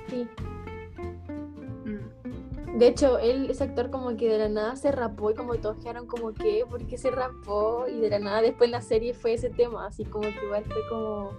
Sí. 0.09 0.27
Mm. 1.85 2.79
De 2.79 2.87
hecho, 2.87 3.19
él, 3.19 3.51
ese 3.51 3.65
actor 3.65 3.91
como 3.91 4.17
que 4.17 4.29
de 4.29 4.39
la 4.39 4.49
nada 4.49 4.77
se 4.77 4.93
rapó 4.93 5.31
y 5.31 5.35
como 5.35 5.55
todos 5.57 5.77
quedaron 5.79 6.07
como 6.07 6.33
que, 6.33 6.65
¿por 6.69 6.87
qué 6.87 6.97
se 6.99 7.11
rapó? 7.11 7.87
Y 7.89 8.01
de 8.01 8.11
la 8.11 8.19
nada 8.19 8.43
después 8.43 8.69
en 8.69 8.73
la 8.73 8.81
serie 8.83 9.13
fue 9.15 9.35
ese 9.35 9.51
tema, 9.51 9.87
así 9.87 10.05
como 10.05 10.23
que 10.23 10.45
igual 10.45 10.65
fue 10.65 10.89
como, 10.89 11.33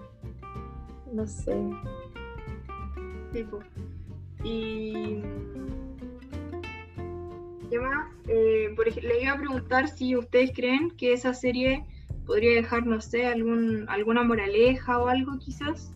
no 1.12 1.26
sé. 1.28 1.56
Sí, 3.34 3.44
po. 3.44 3.60
Y. 4.44 5.22
¿Qué 7.72 7.80
más? 7.80 8.06
Eh, 8.28 8.74
por 8.76 8.94
le 9.02 9.24
iba 9.24 9.32
a 9.32 9.38
preguntar 9.38 9.88
si 9.88 10.18
ustedes 10.18 10.52
creen 10.54 10.92
que 10.92 11.14
esa 11.14 11.34
serie 11.34 11.86
podría 12.26 12.54
dejar, 12.56 12.86
no 12.86 13.00
sé, 13.00 13.26
algún, 13.26 13.86
alguna 13.88 14.24
moraleja 14.24 15.00
o 15.00 15.08
algo 15.08 15.40
quizás. 15.40 15.94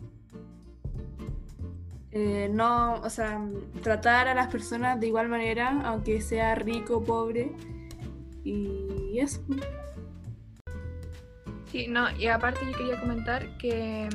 Eh, 2.12 2.48
no, 2.50 2.94
o 2.94 3.10
sea, 3.10 3.46
tratar 3.82 4.26
a 4.26 4.34
las 4.34 4.46
personas 4.46 4.98
de 4.98 5.08
igual 5.08 5.28
manera, 5.28 5.82
aunque 5.84 6.22
sea 6.22 6.54
rico 6.54 6.96
o 6.96 7.04
pobre. 7.04 7.52
Y 8.42 9.18
eso. 9.18 9.42
Sí, 11.70 11.88
no, 11.88 12.10
y 12.16 12.28
aparte 12.28 12.64
yo 12.64 12.72
quería 12.72 12.98
comentar 12.98 13.58
que 13.58 14.08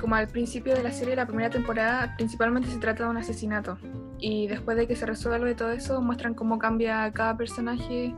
como 0.00 0.14
al 0.14 0.28
principio 0.28 0.74
de 0.74 0.82
la 0.82 0.92
serie, 0.92 1.14
la 1.14 1.26
primera 1.26 1.50
temporada, 1.50 2.14
principalmente 2.16 2.68
se 2.68 2.78
trata 2.78 3.04
de 3.04 3.10
un 3.10 3.16
asesinato. 3.16 3.78
Y 4.18 4.48
después 4.48 4.76
de 4.76 4.86
que 4.86 4.96
se 4.96 5.06
resuelve 5.06 5.54
todo 5.54 5.70
eso, 5.70 6.00
muestran 6.00 6.34
cómo 6.34 6.58
cambia 6.58 7.10
cada 7.12 7.36
personaje 7.36 8.14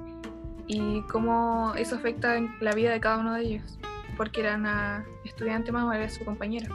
y 0.66 1.02
cómo 1.02 1.74
eso 1.76 1.96
afecta 1.96 2.36
en 2.36 2.54
la 2.60 2.72
vida 2.72 2.90
de 2.92 3.00
cada 3.00 3.18
uno 3.18 3.34
de 3.34 3.42
ellos. 3.42 3.78
Porque 4.16 4.40
era 4.40 4.56
una 4.56 5.04
estudiante 5.24 5.72
más 5.72 5.84
o 5.84 5.92
era 5.92 6.08
su 6.08 6.24
compañera. 6.24 6.68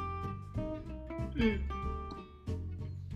Mm. 1.36 1.78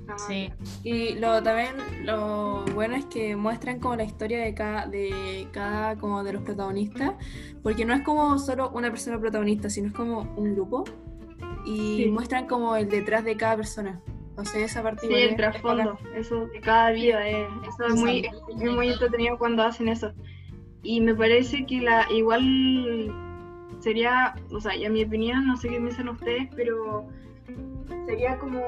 Ah, 0.07 0.17
Sí. 0.17 0.51
Y 0.83 1.13
lo 1.15 1.41
también 1.41 1.75
lo 2.05 2.65
bueno 2.73 2.95
es 2.95 3.05
que 3.05 3.35
muestran 3.35 3.79
como 3.79 3.95
la 3.95 4.03
historia 4.03 4.43
de 4.43 4.53
cada, 4.53 4.85
de 4.87 5.47
cada 5.51 5.95
como 5.95 6.23
de 6.23 6.33
los 6.33 6.43
protagonistas, 6.43 7.13
porque 7.63 7.85
no 7.85 7.93
es 7.93 8.01
como 8.01 8.37
solo 8.39 8.69
una 8.71 8.89
persona 8.89 9.19
protagonista, 9.19 9.69
sino 9.69 9.87
es 9.87 9.93
como 9.93 10.21
un 10.35 10.53
grupo. 10.53 10.83
Y 11.66 12.03
Sí. 12.03 12.09
muestran 12.09 12.47
como 12.47 12.76
el 12.76 12.89
detrás 12.89 13.24
de 13.24 13.36
cada 13.38 13.55
persona. 13.57 14.01
Entonces 14.30 14.64
esa 14.72 14.82
parte 14.82 15.07
Sí, 15.07 15.14
el 15.14 15.32
es 15.32 15.36
trasfondo, 15.38 15.97
eso 16.16 16.47
de 16.47 16.59
cada 16.62 16.91
vida, 16.91 17.28
eh, 17.30 17.47
eso 17.68 17.86
es 17.86 17.95
muy, 17.99 18.20
es 18.49 18.72
muy 18.72 18.89
entretenido 18.89 19.38
cuando 19.38 19.62
hacen 19.64 19.89
eso. 19.89 20.14
Y 20.84 21.01
me 21.01 21.14
parece 21.14 21.66
que 21.66 21.82
la 21.82 22.07
igual 22.12 23.14
sería, 23.80 24.34
o 24.51 24.59
sea, 24.59 24.76
y 24.76 24.86
a 24.86 24.89
mi 24.89 25.03
opinión, 25.03 25.45
no 25.47 25.57
sé 25.57 25.70
qué 25.70 25.78
piensan 25.80 26.09
ustedes, 26.09 26.47
pero 26.55 27.05
sería 28.05 28.37
como 28.37 28.61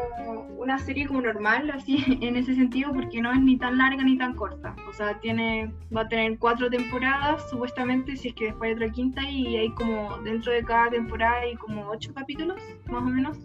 una 0.58 0.80
serie 0.80 1.08
como 1.08 1.22
normal, 1.22 1.70
así, 1.72 2.04
en 2.22 2.36
ese 2.36 2.56
sentido, 2.56 2.92
porque 2.94 3.22
no 3.22 3.32
es 3.32 3.40
ni 3.42 3.58
tan 3.58 3.78
larga 3.78 4.04
ni 4.04 4.18
tan 4.18 4.36
corta. 4.36 4.76
O 4.88 4.94
sea, 4.94 5.20
tiene, 5.20 5.74
va 5.96 6.02
a 6.02 6.08
tener 6.08 6.38
cuatro 6.40 6.70
temporadas, 6.70 7.50
supuestamente, 7.50 8.16
si 8.16 8.30
es 8.30 8.36
que 8.36 8.46
después 8.46 8.70
hay 8.70 8.76
otra 8.76 8.92
quinta, 8.92 9.30
y 9.30 9.58
hay 9.58 9.70
como, 9.72 10.18
dentro 10.20 10.52
de 10.52 10.64
cada 10.64 10.90
temporada 10.90 11.42
hay 11.42 11.56
como 11.56 11.90
ocho 11.90 12.14
capítulos, 12.14 12.62
más 12.88 13.04
o 13.04 13.06
menos. 13.06 13.38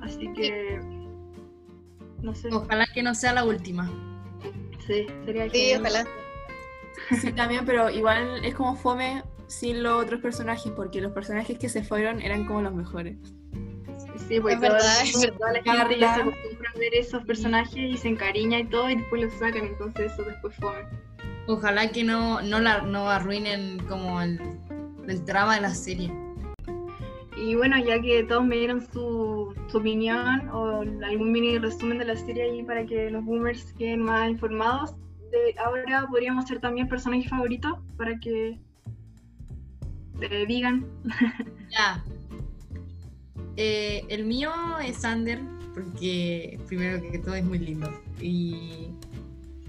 Así 0.00 0.32
que, 0.32 0.80
no 2.22 2.34
sé. 2.34 2.48
Ojalá 2.52 2.86
que 2.92 3.02
no 3.02 3.14
sea 3.14 3.32
la 3.32 3.44
última. 3.44 3.90
Sí, 4.86 5.06
sería 5.24 5.48
Sí, 5.50 5.72
ojalá. 5.78 6.04
Sí, 7.20 7.32
también, 7.32 7.64
pero 7.66 7.90
igual 7.90 8.44
es 8.44 8.54
como 8.54 8.76
fome 8.76 9.22
sin 9.46 9.82
los 9.82 10.02
otros 10.02 10.20
personajes, 10.20 10.72
porque 10.72 11.00
los 11.00 11.12
personajes 11.12 11.58
que 11.58 11.68
se 11.68 11.82
fueron 11.82 12.22
eran 12.22 12.44
como 12.44 12.62
los 12.62 12.74
mejores. 12.74 13.16
Sí, 14.32 14.40
pues 14.40 14.58
toda 14.58 15.52
la 15.52 15.62
gente 15.62 15.98
ya 15.98 16.14
se 16.14 16.20
acostumbra 16.22 16.70
a 16.74 16.78
ver 16.78 16.94
esos 16.94 17.22
personajes 17.24 17.76
y 17.76 17.98
se 17.98 18.08
encariña 18.08 18.60
y 18.60 18.64
todo, 18.64 18.88
y 18.88 18.96
después 18.96 19.24
los 19.24 19.34
sacan, 19.34 19.66
entonces 19.66 20.10
eso 20.10 20.22
después 20.22 20.56
fome. 20.56 20.86
Ojalá 21.48 21.90
que 21.90 22.02
no, 22.02 22.40
no, 22.40 22.58
la, 22.58 22.80
no 22.80 23.10
arruinen 23.10 23.78
como 23.80 24.22
el, 24.22 24.40
el 25.06 25.22
trama 25.26 25.56
de 25.56 25.60
la 25.60 25.74
serie. 25.74 26.10
Y 27.36 27.56
bueno, 27.56 27.76
ya 27.84 28.00
que 28.00 28.24
todos 28.24 28.42
me 28.42 28.56
dieron 28.56 28.80
su, 28.80 29.54
su 29.68 29.76
opinión 29.76 30.48
o 30.48 30.80
algún 30.80 31.30
mini 31.30 31.58
resumen 31.58 31.98
de 31.98 32.06
la 32.06 32.16
serie 32.16 32.44
ahí 32.44 32.62
para 32.62 32.86
que 32.86 33.10
los 33.10 33.22
boomers 33.26 33.74
queden 33.74 34.00
más 34.00 34.30
informados, 34.30 34.94
de, 35.30 35.54
ahora 35.62 36.06
podríamos 36.08 36.46
hacer 36.46 36.58
también 36.58 36.88
personajes 36.88 37.28
favoritos 37.28 37.78
para 37.98 38.18
que 38.18 38.58
eh, 40.22 40.46
digan. 40.46 40.86
Ya. 41.68 42.02
Eh, 43.56 44.04
el 44.08 44.24
mío 44.24 44.50
es 44.84 44.98
Sander, 44.98 45.40
porque 45.74 46.58
primero 46.66 47.00
que 47.10 47.18
todo 47.18 47.34
es 47.34 47.44
muy 47.44 47.58
lindo. 47.58 47.90
Y 48.20 48.88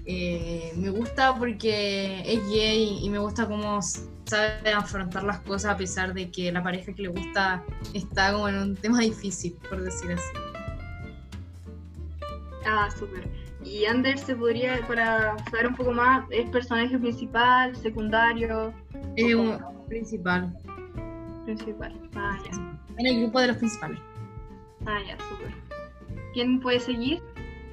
eh, 0.06 0.72
me 0.76 0.90
gusta 0.90 1.34
porque 1.36 2.22
es 2.26 2.46
gay 2.50 2.98
y 3.02 3.08
me 3.10 3.18
gusta 3.18 3.46
cómo 3.46 3.80
sabe 4.26 4.72
afrontar 4.72 5.24
las 5.24 5.40
cosas 5.40 5.72
a 5.72 5.76
pesar 5.76 6.14
de 6.14 6.30
que 6.30 6.50
la 6.50 6.62
pareja 6.62 6.92
que 6.94 7.02
le 7.02 7.08
gusta 7.08 7.62
está 7.92 8.32
como 8.32 8.48
en 8.48 8.56
un 8.56 8.76
tema 8.76 9.00
difícil, 9.00 9.54
por 9.68 9.82
decir 9.82 10.12
así. 10.12 10.24
Ah, 12.66 12.88
súper. 12.98 13.28
Y 13.64 13.84
Anders 13.86 14.20
se 14.22 14.36
podría, 14.36 14.86
para 14.86 15.36
saber 15.50 15.68
un 15.68 15.74
poco 15.76 15.92
más, 15.92 16.24
es 16.30 16.48
personaje 16.50 16.98
principal, 16.98 17.74
secundario, 17.76 18.72
Es 19.16 19.34
un 19.34 19.58
principal. 19.88 20.54
principal. 21.44 21.94
Ah, 22.14 22.38
En 22.96 23.06
el 23.06 23.20
grupo 23.22 23.40
de 23.40 23.48
los 23.48 23.56
principales. 23.56 23.98
Ah, 24.86 24.98
ya, 25.06 25.16
súper. 25.28 25.54
¿Quién 26.32 26.60
puede 26.60 26.80
seguir? 26.80 27.22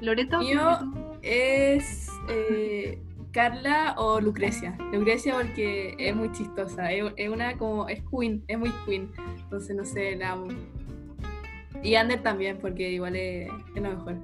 ¿Loreto? 0.01 0.41
Yo 0.41 0.79
es 1.21 2.09
eh, 2.29 2.99
Carla 3.31 3.95
o 3.97 4.19
Lucrecia. 4.19 4.77
Lucrecia 4.91 5.35
porque 5.35 5.95
es 5.99 6.15
muy 6.15 6.31
chistosa. 6.31 6.91
Es, 6.91 7.11
es 7.17 7.29
una 7.29 7.57
como. 7.57 7.87
Es 7.87 8.01
queen, 8.09 8.43
es 8.47 8.57
muy 8.57 8.71
queen. 8.85 9.11
Entonces 9.43 9.75
no 9.75 9.85
sé, 9.85 10.15
la 10.15 10.31
amo. 10.31 10.47
Y 11.83 11.95
Ander 11.95 12.21
también, 12.21 12.57
porque 12.59 12.91
igual 12.91 13.15
es, 13.15 13.49
es 13.75 13.81
lo 13.81 13.89
mejor. 13.89 14.15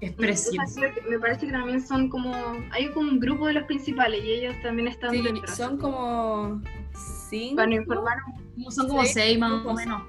Es 0.00 0.12
precioso. 0.12 0.80
me 1.08 1.18
parece 1.18 1.46
que 1.46 1.52
también 1.52 1.80
son 1.80 2.08
como. 2.08 2.32
Hay 2.72 2.88
como 2.90 3.10
un 3.10 3.20
grupo 3.20 3.46
de 3.46 3.54
los 3.54 3.64
principales 3.64 4.22
y 4.24 4.30
ellos 4.32 4.54
también 4.62 4.88
están 4.88 5.12
Sí, 5.12 5.22
dentro. 5.22 5.46
son 5.54 5.78
como. 5.78 6.60
Cinco. 7.28 7.56
Para 7.56 7.74
informar, 7.74 8.18
Como 8.22 8.43
Son 8.70 8.86
como 8.88 9.02
Seis 9.02 9.12
seis 9.14 9.38
más 9.38 9.64
o 9.66 9.74
menos. 9.74 10.02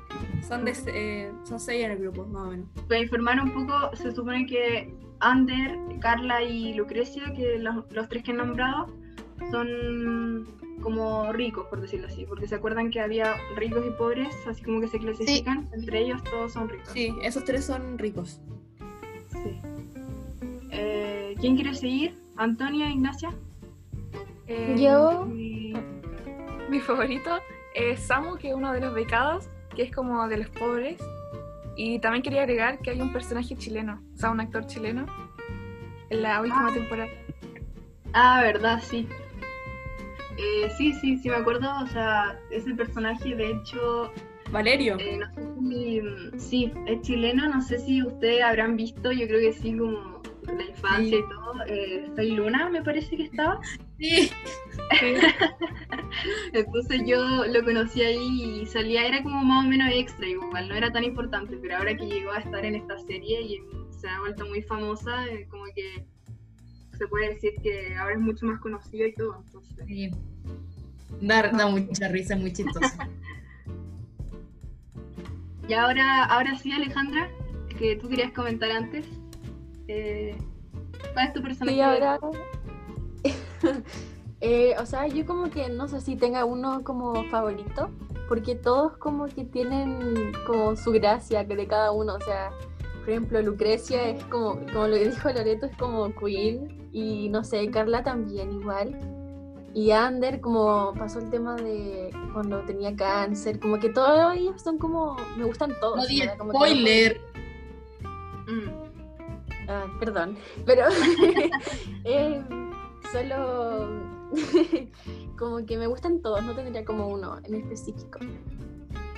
Son, 0.48 0.64
de, 0.66 0.74
eh, 0.88 1.32
son 1.44 1.60
seis 1.60 1.84
en 1.86 1.92
el 1.92 1.98
grupo, 1.98 2.26
más 2.26 2.44
o 2.48 2.52
menos. 2.52 2.68
para 2.88 3.00
informar 3.02 3.40
un 3.42 3.52
poco, 3.52 3.96
se 3.96 4.12
supone 4.12 4.46
que 4.46 4.94
Ander, 5.20 5.78
Carla 6.00 6.44
y 6.44 6.74
Lucrecia, 6.76 7.34
que 7.34 7.58
los, 7.58 7.86
los 7.92 8.08
tres 8.10 8.24
que 8.24 8.32
he 8.32 8.34
nombrado, 8.36 8.88
son 9.52 10.46
como 10.82 11.32
ricos, 11.34 11.66
por 11.68 11.82
decirlo 11.82 12.08
así, 12.08 12.26
porque 12.26 12.48
se 12.48 12.56
acuerdan 12.56 12.92
que 12.92 13.00
había 13.00 13.34
ricos 13.56 13.84
y 13.88 13.90
pobres, 13.98 14.28
así 14.48 14.62
como 14.62 14.82
que 14.82 14.88
se 14.88 15.00
clasifican, 15.00 15.68
entre 15.74 16.02
ellos 16.02 16.24
todos 16.26 16.54
son 16.54 16.70
ricos. 16.70 16.90
Sí, 16.94 17.14
esos 17.24 17.44
tres 17.46 17.66
son 17.66 17.98
ricos. 17.98 18.40
Sí. 19.30 19.60
Eh, 20.72 21.36
¿Quién 21.40 21.56
quiere 21.56 21.74
seguir? 21.74 22.16
¿Antonia, 22.36 22.90
Ignacia? 22.92 23.34
Eh, 24.48 24.76
Yo- 24.78 25.26
Mi, 25.26 25.74
mi 26.70 26.80
favorito 26.80 27.40
es 27.76 28.00
Samu, 28.02 28.38
que 28.38 28.50
es 28.50 28.56
uno 28.56 28.72
de 28.74 28.80
los 28.82 28.94
becados, 28.94 29.50
que 29.76 29.84
es 29.84 29.92
como 29.94 30.28
de 30.28 30.38
los 30.38 30.50
pobres. 30.50 30.98
Y 31.78 32.00
también 32.00 32.24
quería 32.24 32.42
agregar 32.44 32.80
que 32.80 32.92
hay 32.92 33.02
un 33.02 33.12
personaje 33.12 33.56
chileno, 33.58 34.02
o 34.14 34.18
sea, 34.18 34.32
un 34.32 34.40
actor 34.40 34.66
chileno, 34.66 35.06
en 36.10 36.22
la 36.22 36.40
última 36.42 36.70
Ah. 36.70 36.74
temporada. 36.74 37.10
Ah, 38.14 38.42
verdad, 38.42 38.80
sí. 38.82 39.08
Eh, 40.38 40.70
sí, 40.78 40.94
sí, 40.94 41.18
sí 41.18 41.30
me 41.30 41.36
acuerdo, 41.36 41.70
o 41.84 41.88
sea, 41.88 42.40
ese 42.50 42.74
personaje 42.76 43.36
de 43.36 43.52
hecho 43.52 44.12
Valerio. 44.52 44.96
Eh, 45.00 45.18
no 45.18 45.34
sé 45.34 45.42
si, 45.60 46.40
sí, 46.40 46.74
es 46.88 47.02
chileno, 47.02 47.48
no 47.50 47.62
sé 47.62 47.80
si 47.80 48.04
ustedes 48.04 48.44
habrán 48.44 48.76
visto, 48.78 49.12
yo 49.12 49.28
creo 49.28 49.40
que 49.40 49.54
sí, 49.54 49.76
como 49.78 50.22
la 50.46 50.64
infancia 50.64 51.10
Sí. 51.10 51.16
y 51.18 51.30
todo. 51.30 51.54
Eh, 51.68 52.10
Soy 52.16 52.32
Luna, 52.32 52.70
me 52.70 52.82
parece 52.84 53.18
que 53.18 53.24
estaba. 53.24 53.60
Sí. 54.00 54.30
Entonces 56.54 57.02
yo 57.06 57.46
lo 57.46 57.64
conocí 57.64 58.02
ahí 58.02 58.62
y 58.62 58.66
salía, 58.66 59.06
era 59.08 59.22
como 59.24 59.44
más 59.44 59.66
o 59.66 59.70
menos 59.70 59.90
extra, 59.94 60.28
igual 60.28 60.68
no 60.70 60.76
era 60.76 60.92
tan 60.92 61.04
importante, 61.04 61.58
pero 61.62 61.78
ahora 61.78 61.96
que 61.96 62.06
llegó 62.06 62.32
a 62.32 62.40
estar 62.40 62.64
en 62.66 62.76
esta 62.76 62.98
serie 63.00 63.42
y 63.42 63.62
se 63.92 64.08
ha 64.08 64.20
vuelto 64.20 64.46
muy 64.46 64.62
famosa, 64.62 65.26
eh, 65.28 65.48
como 65.50 65.66
que 65.76 66.06
se 66.98 67.08
puede 67.08 67.34
decir 67.34 67.54
que 67.62 67.96
ahora 67.96 68.14
es 68.14 68.22
mucho 68.22 68.46
más 68.46 68.60
conocido 68.60 69.06
y 69.08 69.14
todo. 69.14 69.42
Entonces, 69.46 69.86
Sí. 69.88 70.12
Da, 71.22 71.44
da 71.52 71.68
mucha 71.68 72.08
risa, 72.10 72.36
muy 72.36 72.52
chistoso. 72.52 72.80
Y 75.68 75.74
ahora, 75.74 76.26
ahora 76.26 76.56
sí, 76.60 76.72
Alejandra, 76.72 77.28
que 77.80 77.96
tú 77.96 78.08
querías 78.08 78.32
comentar 78.34 78.70
antes. 78.72 79.04
eh, 79.88 80.36
¿Cuál 81.14 81.28
es 81.28 81.34
tu 81.34 81.42
personaje? 81.42 81.76
Sí, 81.76 81.82
ahora. 81.82 82.20
Eh, 84.48 84.76
o 84.80 84.86
sea, 84.86 85.08
yo 85.08 85.26
como 85.26 85.50
que 85.50 85.70
no 85.70 85.88
sé 85.88 86.00
si 86.02 86.16
tenga 86.16 86.46
uno 86.46 86.84
como 86.84 87.24
favorito, 87.32 87.90
porque 88.30 88.54
todos 88.54 88.96
como 88.98 89.26
que 89.26 89.44
tienen 89.44 90.34
como 90.46 90.76
su 90.76 90.92
gracia 90.92 91.48
que 91.48 91.56
de 91.56 91.66
cada 91.66 91.92
uno. 91.92 92.14
O 92.14 92.22
sea, 92.22 92.52
por 93.00 93.10
ejemplo, 93.10 93.42
Lucrecia 93.42 94.08
es 94.08 94.24
como, 94.26 94.60
como 94.72 94.86
lo 94.86 94.98
que 94.98 95.10
dijo 95.10 95.30
Loreto, 95.30 95.66
es 95.66 95.76
como 95.78 96.14
Queen, 96.14 96.90
y 96.94 97.28
no 97.30 97.44
sé, 97.44 97.72
Carla 97.72 98.04
también 98.04 98.52
igual. 98.52 98.96
Y 99.74 99.90
Ander, 99.90 100.40
como 100.42 100.94
pasó 100.94 101.18
el 101.18 101.32
tema 101.32 101.56
de 101.56 102.12
cuando 102.32 102.60
tenía 102.66 102.96
cáncer, 102.96 103.60
como 103.60 103.80
que 103.80 103.90
todos 103.90 104.36
ellos 104.36 104.62
son 104.62 104.78
como, 104.78 105.18
me 105.38 105.46
gustan 105.46 105.74
todos. 105.80 105.98
No 105.98 106.06
di. 106.06 106.22
Como 106.38 106.52
que 106.52 106.58
spoiler. 106.58 107.22
Mm. 108.46 109.70
Ah, 109.70 109.86
perdón, 110.00 110.38
pero 110.68 110.86
eh, 112.04 112.44
solo 113.12 114.14
como 115.38 115.66
que 115.66 115.78
me 115.78 115.88
gustan 115.88 116.22
todos, 116.22 116.44
no 116.44 116.54
tendría 116.56 116.84
como 116.86 117.08
uno 117.08 117.40
en 117.44 117.56
específico. 117.56 118.20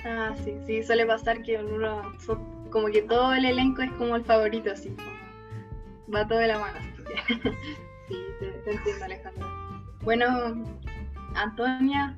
Ah, 0.04 0.34
sí, 0.44 0.54
sí, 0.66 0.82
suele 0.82 1.06
pasar 1.06 1.42
que 1.42 1.56
uno, 1.62 2.02
como 2.70 2.86
que 2.88 3.02
todo 3.02 3.34
el 3.34 3.44
elenco 3.44 3.82
es 3.82 3.90
como 3.92 4.16
el 4.16 4.24
favorito, 4.24 4.70
así, 4.72 4.90
como 4.90 5.10
va 6.14 6.26
todo 6.26 6.38
de 6.38 6.46
la 6.48 6.58
mano. 6.58 6.78
así 6.78 7.02
que- 7.04 7.50
sí, 8.08 8.16
te, 8.40 8.46
te 8.50 8.70
entiendo, 8.72 9.04
Alejandra. 9.04 9.46
Bueno, 10.02 10.26
Antonia, 11.34 12.16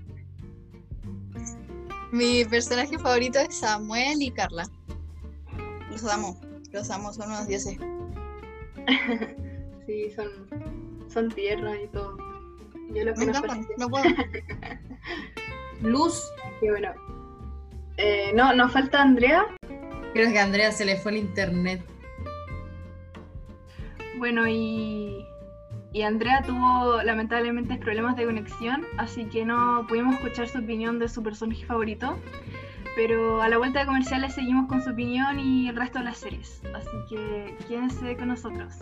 Mi 2.12 2.44
personaje 2.44 2.98
favorito 2.98 3.38
es 3.38 3.56
Samuel 3.58 4.20
y 4.20 4.30
Carla. 4.32 4.64
Los 5.90 6.04
amo. 6.04 6.38
Los 6.72 6.90
amo, 6.90 7.12
son 7.12 7.28
unos 7.28 7.46
dioses. 7.46 7.78
sí, 9.86 10.10
son, 10.10 10.28
son 11.08 11.28
tiernos 11.30 11.76
y 11.84 11.86
todo. 11.88 12.16
Yo 12.94 13.04
los 13.04 13.16
Me 13.18 13.26
conozco 13.26 13.46
encantan, 13.46 13.60
así. 13.60 13.68
no 13.78 13.88
puedo. 13.88 14.04
Luz. 15.82 16.30
Y 16.60 16.68
bueno, 16.68 16.92
eh, 17.96 18.32
no, 18.34 18.52
nos 18.54 18.72
falta 18.72 19.02
Andrea. 19.02 19.46
Creo 20.12 20.30
que 20.30 20.38
a 20.38 20.44
Andrea 20.44 20.72
se 20.72 20.84
le 20.84 20.96
fue 20.96 21.12
el 21.12 21.18
internet. 21.18 21.82
Bueno, 24.18 24.46
y, 24.46 25.24
y 25.92 26.02
Andrea 26.02 26.42
tuvo 26.42 27.02
lamentablemente 27.02 27.76
problemas 27.76 28.16
de 28.16 28.26
conexión, 28.26 28.84
así 28.98 29.24
que 29.26 29.44
no 29.44 29.86
pudimos 29.88 30.14
escuchar 30.16 30.48
su 30.48 30.58
opinión 30.58 30.98
de 30.98 31.08
su 31.08 31.22
personaje 31.22 31.64
favorito. 31.64 32.18
Pero 32.96 33.40
a 33.40 33.48
la 33.48 33.56
vuelta 33.56 33.80
de 33.80 33.86
comerciales 33.86 34.34
seguimos 34.34 34.68
con 34.68 34.82
su 34.82 34.90
opinión 34.90 35.38
y 35.38 35.68
el 35.68 35.76
resto 35.76 36.00
de 36.00 36.06
las 36.06 36.18
series. 36.18 36.60
Así 36.74 36.90
que 37.08 37.56
quédense 37.68 38.16
con 38.16 38.28
nosotros. 38.28 38.74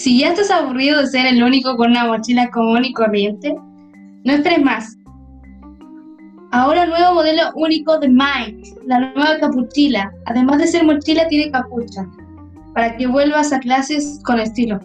Si 0.00 0.18
ya 0.18 0.28
estás 0.28 0.50
aburrido 0.50 1.02
de 1.02 1.08
ser 1.08 1.26
el 1.26 1.42
único 1.42 1.76
con 1.76 1.90
una 1.90 2.06
mochila 2.06 2.48
común 2.48 2.86
y 2.86 2.92
corriente, 2.94 3.54
no 4.24 4.32
esperes 4.32 4.62
más. 4.62 4.96
Ahora 6.52 6.86
nuevo 6.86 7.16
modelo 7.16 7.42
único 7.54 7.98
de 7.98 8.08
Mike, 8.08 8.76
la 8.86 8.98
nueva 8.98 9.38
capuchila. 9.38 10.10
Además 10.24 10.56
de 10.56 10.68
ser 10.68 10.84
mochila, 10.84 11.28
tiene 11.28 11.50
capucha, 11.50 12.08
para 12.72 12.96
que 12.96 13.06
vuelvas 13.08 13.52
a 13.52 13.60
clases 13.60 14.18
con 14.24 14.40
estilo. 14.40 14.80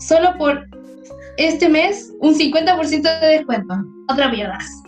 Solo 0.00 0.36
por 0.36 0.68
este 1.38 1.66
mes, 1.70 2.12
un 2.20 2.34
50% 2.34 3.20
de 3.20 3.26
descuento. 3.26 3.74
Otra 4.10 4.30
pierdas. 4.30 4.83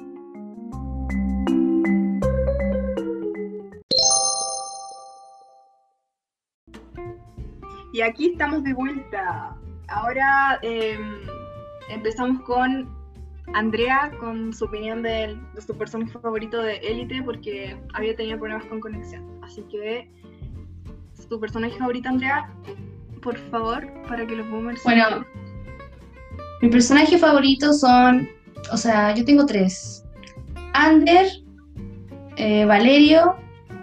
Y 7.96 8.02
aquí 8.02 8.32
estamos 8.32 8.62
de 8.62 8.74
vuelta. 8.74 9.56
Ahora 9.88 10.58
eh, 10.60 10.98
empezamos 11.88 12.42
con 12.42 12.94
Andrea 13.54 14.12
con 14.20 14.52
su 14.52 14.66
opinión 14.66 15.02
de, 15.02 15.34
su 15.66 15.74
personaje 15.78 16.12
favorito 16.18 16.60
de 16.60 16.76
Élite 16.76 17.22
porque 17.22 17.74
había 17.94 18.14
tenido 18.14 18.38
problemas 18.38 18.66
con 18.66 18.80
conexión. 18.80 19.24
Así 19.42 19.62
que 19.70 20.10
tu 21.30 21.40
personaje 21.40 21.78
favorito, 21.78 22.10
Andrea, 22.10 22.52
por 23.22 23.38
favor, 23.50 23.90
para 24.06 24.26
que 24.26 24.36
los 24.36 24.50
boomers... 24.50 24.84
Bueno, 24.84 25.24
mi 26.60 26.68
personaje 26.68 27.16
favorito 27.16 27.72
son, 27.72 28.28
o 28.72 28.76
sea, 28.76 29.14
yo 29.14 29.24
tengo 29.24 29.46
tres. 29.46 30.04
Ander, 30.74 31.28
eh, 32.36 32.66
Valerio 32.66 33.36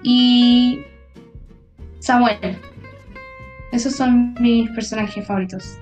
y 0.04 0.84
Samuel. 1.98 2.60
Esos 3.74 3.96
son 3.96 4.36
mis 4.40 4.70
personajes 4.70 5.26
favoritos. 5.26 5.80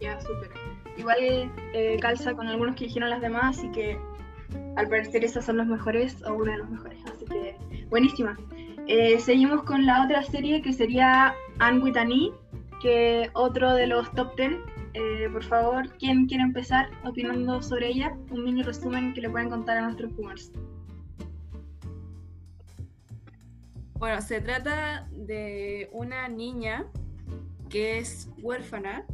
Ya, 0.00 0.20
súper. 0.20 0.50
Igual 0.98 1.16
eh, 1.74 1.96
calza 2.00 2.34
con 2.34 2.48
algunos 2.48 2.74
que 2.74 2.86
dijeron 2.86 3.08
las 3.08 3.20
demás, 3.20 3.56
así 3.56 3.70
que 3.70 3.96
al 4.74 4.88
parecer 4.88 5.24
esos 5.24 5.44
son 5.44 5.58
los 5.58 5.68
mejores 5.68 6.20
o 6.24 6.34
uno 6.34 6.50
de 6.50 6.58
los 6.58 6.68
mejores. 6.68 6.98
Así 7.06 7.24
que 7.26 7.56
buenísima. 7.88 8.36
Eh, 8.88 9.20
seguimos 9.20 9.62
con 9.62 9.86
la 9.86 10.04
otra 10.04 10.24
serie 10.24 10.60
que 10.60 10.72
sería 10.72 11.32
Anne 11.60 11.84
with 11.84 11.96
an 11.96 12.10
E, 12.10 12.32
que 12.82 13.30
otro 13.34 13.74
de 13.74 13.86
los 13.86 14.10
top 14.14 14.36
10. 14.36 14.52
Eh, 14.94 15.28
por 15.32 15.44
favor, 15.44 15.88
¿quién 16.00 16.26
quiere 16.26 16.42
empezar 16.42 16.90
opinando 17.04 17.62
sobre 17.62 17.90
ella? 17.90 18.12
Un 18.30 18.42
mini 18.42 18.64
resumen 18.64 19.14
que 19.14 19.20
le 19.20 19.30
pueden 19.30 19.50
contar 19.50 19.76
a 19.76 19.82
nuestros 19.82 20.12
boomers. 20.16 20.50
Bueno, 24.02 24.20
se 24.20 24.40
trata 24.40 25.06
de 25.12 25.88
una 25.92 26.28
niña 26.28 26.86
que 27.70 27.98
es 27.98 28.28
huérfana 28.42 29.04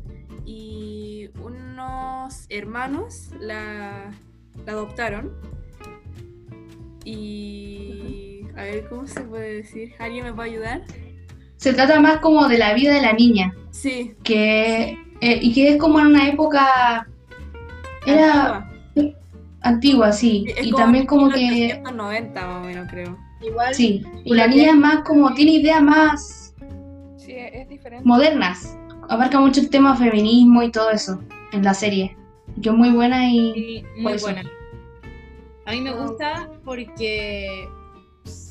y 0.47 1.29
unos 1.43 2.47
hermanos 2.49 3.29
la, 3.39 4.11
la 4.65 4.73
adoptaron. 4.73 5.35
Y 7.05 8.45
a 8.57 8.63
ver 8.63 8.89
cómo 8.89 9.07
se 9.07 9.21
puede 9.21 9.57
decir. 9.57 9.93
¿Alguien 9.99 10.25
me 10.25 10.33
puede 10.33 10.53
ayudar? 10.53 10.85
Se 11.59 11.75
trata 11.75 12.01
más 12.01 12.21
como 12.21 12.49
de 12.49 12.57
la 12.57 12.73
vida 12.73 12.95
de 12.95 13.03
la 13.03 13.13
niña, 13.13 13.55
Sí. 13.71 14.15
que 14.25 14.97
eh, 15.21 15.39
y 15.43 15.53
que 15.53 15.75
es 15.75 15.77
como 15.77 16.01
en 16.01 16.07
una 16.07 16.31
época 16.31 17.07
era 18.07 18.67
Antigua. 18.97 19.19
antigua, 19.61 20.13
sí, 20.13 20.47
Es 20.57 20.67
y 20.67 20.73
también 20.73 21.05
como 21.05 21.29
que 21.29 21.41
1890 21.41 22.47
más 22.47 22.63
o 22.63 22.67
menos, 22.67 22.89
creo. 22.91 23.28
Igual, 23.41 23.75
sí, 23.75 24.05
y 24.25 24.35
la 24.35 24.47
niña 24.49 24.71
es 24.71 24.77
más 24.77 25.05
como 25.05 25.33
tiene 25.35 25.53
ideas 25.53 25.83
más 25.83 26.55
Sí, 27.17 27.33
es 27.37 27.69
diferente. 27.69 28.05
modernas. 28.07 28.77
Abarca 29.09 29.41
mucho 29.41 29.61
el 29.61 29.71
tema 29.71 29.97
feminismo 29.97 30.63
y 30.63 30.71
todo 30.71 30.91
eso 30.91 31.21
en 31.53 31.63
la 31.63 31.73
serie. 31.75 32.17
Que 32.63 32.71
es 32.71 32.75
muy 32.75 32.91
buena 32.91 33.31
y 33.31 33.53
Sí, 33.55 33.85
muy 33.99 34.19
buena. 34.19 34.43
A 35.67 35.73
mí 35.73 35.81
me 35.81 35.93
gusta 35.93 36.51
porque 36.65 37.69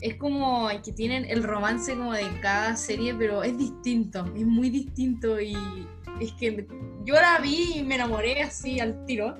es 0.01 0.15
como 0.15 0.69
que 0.83 0.91
tienen 0.93 1.25
el 1.25 1.43
romance 1.43 1.93
como 1.95 2.13
de 2.13 2.25
cada 2.41 2.75
serie, 2.75 3.13
pero 3.15 3.43
es 3.43 3.57
distinto, 3.57 4.25
es 4.35 4.45
muy 4.45 4.69
distinto 4.69 5.39
y 5.41 5.55
es 6.19 6.31
que 6.33 6.65
yo 7.05 7.13
la 7.15 7.39
vi 7.41 7.73
y 7.77 7.83
me 7.83 7.95
enamoré 7.95 8.41
así 8.41 8.79
al 8.79 9.03
tiro. 9.05 9.35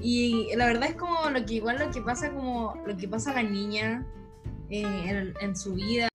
Y 0.00 0.48
la 0.56 0.66
verdad 0.66 0.88
es 0.90 0.94
como 0.96 1.30
lo 1.30 1.44
que 1.44 1.54
igual 1.54 1.78
lo 1.78 1.90
que 1.90 2.00
pasa 2.02 2.30
como 2.32 2.74
lo 2.86 2.96
que 2.96 3.06
pasa 3.08 3.30
a 3.30 3.42
la 3.42 3.48
niña 3.48 4.06
en, 4.80 5.34
en 5.40 5.56
su 5.56 5.74
vida. 5.74 6.08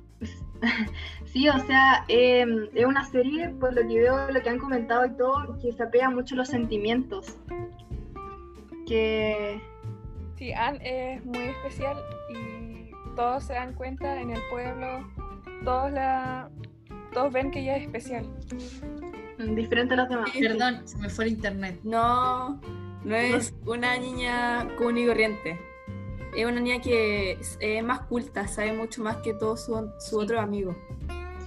Sí, 1.25 1.47
o 1.49 1.59
sea, 1.67 2.03
eh, 2.07 2.43
es 2.73 2.85
una 2.85 3.05
serie, 3.05 3.49
por 3.49 3.71
lo 3.75 3.87
que 3.87 3.99
veo, 3.99 4.31
lo 4.31 4.41
que 4.41 4.49
han 4.49 4.57
comentado 4.57 5.05
y 5.05 5.11
todo, 5.15 5.59
que 5.61 5.71
se 5.71 5.83
apega 5.83 6.09
mucho 6.09 6.33
a 6.33 6.37
los 6.37 6.47
sentimientos. 6.47 7.37
Que 8.87 9.61
Sí, 10.37 10.53
Anne 10.53 11.15
es 11.15 11.25
muy 11.25 11.45
especial 11.45 11.97
y 12.29 12.91
todos 13.15 13.43
se 13.43 13.53
dan 13.53 13.73
cuenta 13.73 14.21
en 14.21 14.29
el 14.29 14.41
pueblo, 14.51 15.07
todos 15.63 15.91
la 15.91 16.49
todos 17.11 17.33
ven 17.33 17.49
que 17.49 17.61
ella 17.61 17.77
es 17.77 17.83
especial. 17.83 18.27
mm, 19.39 19.55
diferente 19.55 19.95
a 19.95 19.97
los 19.97 20.09
demás. 20.09 20.29
Perdón, 20.39 20.87
se 20.87 20.97
me 20.99 21.09
fue 21.09 21.25
el 21.25 21.31
internet. 21.31 21.79
No, 21.83 22.61
no 23.03 23.15
es 23.15 23.55
una 23.65 23.97
niña 23.97 24.67
común 24.77 24.99
y 24.99 25.07
corriente. 25.07 25.59
Es 26.37 26.45
una 26.45 26.59
niña 26.61 26.79
que 26.81 27.31
es 27.33 27.57
es 27.59 27.83
más 27.83 28.01
culta, 28.01 28.47
sabe 28.47 28.71
mucho 28.73 29.01
más 29.03 29.17
que 29.17 29.33
todos 29.33 29.65
su, 29.65 29.91
su 29.99 30.19
otro 30.19 30.39
amigo. 30.39 30.77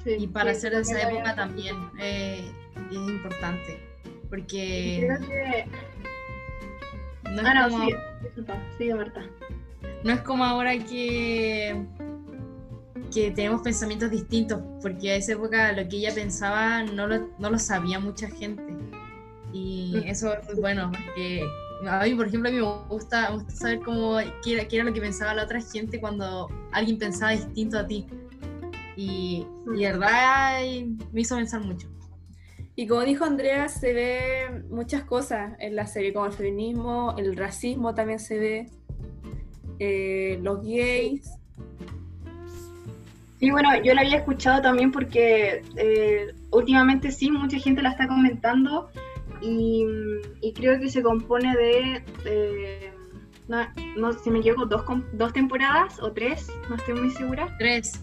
Sí, 0.05 0.17
Y 0.19 0.27
para 0.27 0.53
ser 0.55 0.75
de 0.75 0.81
esa 0.81 1.01
época 1.09 1.35
también 1.37 1.77
eh, 2.01 2.51
es 2.91 2.97
importante. 2.97 3.79
Porque 4.29 5.07
Creo 5.07 5.29
que... 5.29 5.67
no 7.31 7.41
es 7.43 7.47
Ah, 7.47 7.55
no, 7.55 7.71
como- 7.71 7.85
sigue, 7.85 7.99
disculpa, 8.23 8.57
sigue 8.79 8.95
Marta. 8.95 9.23
No 10.05 10.13
es 10.13 10.21
como 10.23 10.45
ahora 10.45 10.77
que, 10.79 11.85
que 13.15 13.31
tenemos 13.33 13.61
pensamientos 13.63 14.11
distintos, 14.11 14.61
porque 14.83 15.13
a 15.13 15.17
esa 15.17 15.33
época 15.33 15.73
lo 15.73 15.87
que 15.89 15.97
ella 15.99 16.15
pensaba 16.15 16.83
no 16.85 17.07
lo, 17.07 17.29
no 17.39 17.51
lo 17.51 17.59
sabía 17.59 18.01
mucha 18.01 18.29
gente. 18.31 18.63
Y 19.53 20.03
eso 20.07 20.33
es 20.33 20.45
muy 20.47 20.55
bueno, 20.61 20.91
porque 20.91 21.45
a 21.89 22.05
mí, 22.05 22.15
por 22.15 22.27
ejemplo, 22.27 22.49
a 22.49 22.53
mí 22.53 22.59
me 22.59 22.89
gusta, 22.89 23.31
me 23.31 23.37
gusta 23.37 23.53
saber 23.53 23.81
cómo, 23.81 24.19
qué, 24.43 24.55
era, 24.55 24.69
qué 24.69 24.77
era 24.77 24.85
lo 24.85 24.93
que 24.93 25.01
pensaba 25.01 25.35
la 25.35 25.45
otra 25.45 25.61
gente 25.61 26.01
cuando 26.01 26.49
alguien 26.73 26.99
pensaba 26.99 27.33
distinto 27.33 27.79
a 27.79 27.87
ti. 27.87 28.07
Y, 28.97 29.47
y 29.75 29.81
de 29.81 29.93
verdad 29.93 30.09
ay, 30.13 30.97
me 31.13 31.23
hizo 31.23 31.37
pensar 31.37 31.63
mucho. 31.63 31.89
Y 32.77 32.87
como 32.87 33.03
dijo 33.03 33.25
Andrea, 33.25 33.69
se 33.69 33.93
ve 33.93 34.65
muchas 34.71 35.05
cosas 35.05 35.55
en 35.59 35.77
la 35.77 35.87
serie, 35.87 36.13
como 36.13 36.27
el 36.27 36.33
feminismo, 36.33 37.15
el 37.19 37.37
racismo 37.37 37.95
también 37.95 38.19
se 38.19 38.39
ve, 38.39 38.71
eh, 39.79 40.39
los 40.43 40.63
gays. 40.63 41.31
Sí, 43.39 43.51
bueno, 43.51 43.71
yo 43.83 43.95
la 43.95 44.03
había 44.03 44.19
escuchado 44.19 44.61
también 44.61 44.93
porque 44.93 45.63
eh, 45.77 46.35
últimamente 46.51 47.11
sí, 47.11 47.31
mucha 47.31 47.59
gente 47.59 47.83
la 47.83 47.91
está 47.91 48.07
comentando 48.07 48.91
y, 49.41 49.85
y 50.41 50.53
creo 50.53 50.79
que 50.81 50.89
se 50.91 51.03
compone 51.03 51.55
de, 51.57 52.03
eh, 52.25 52.93
no, 53.49 53.67
no, 53.97 54.13
si 54.13 54.31
me 54.31 54.39
equivoco, 54.41 54.67
dos, 54.67 54.83
com- 54.83 55.05
dos 55.13 55.33
temporadas 55.33 56.01
o 56.01 56.13
tres, 56.13 56.49
no 56.69 56.77
estoy 56.77 56.95
muy 56.95 57.11
segura. 57.11 57.55
Tres. 57.59 58.01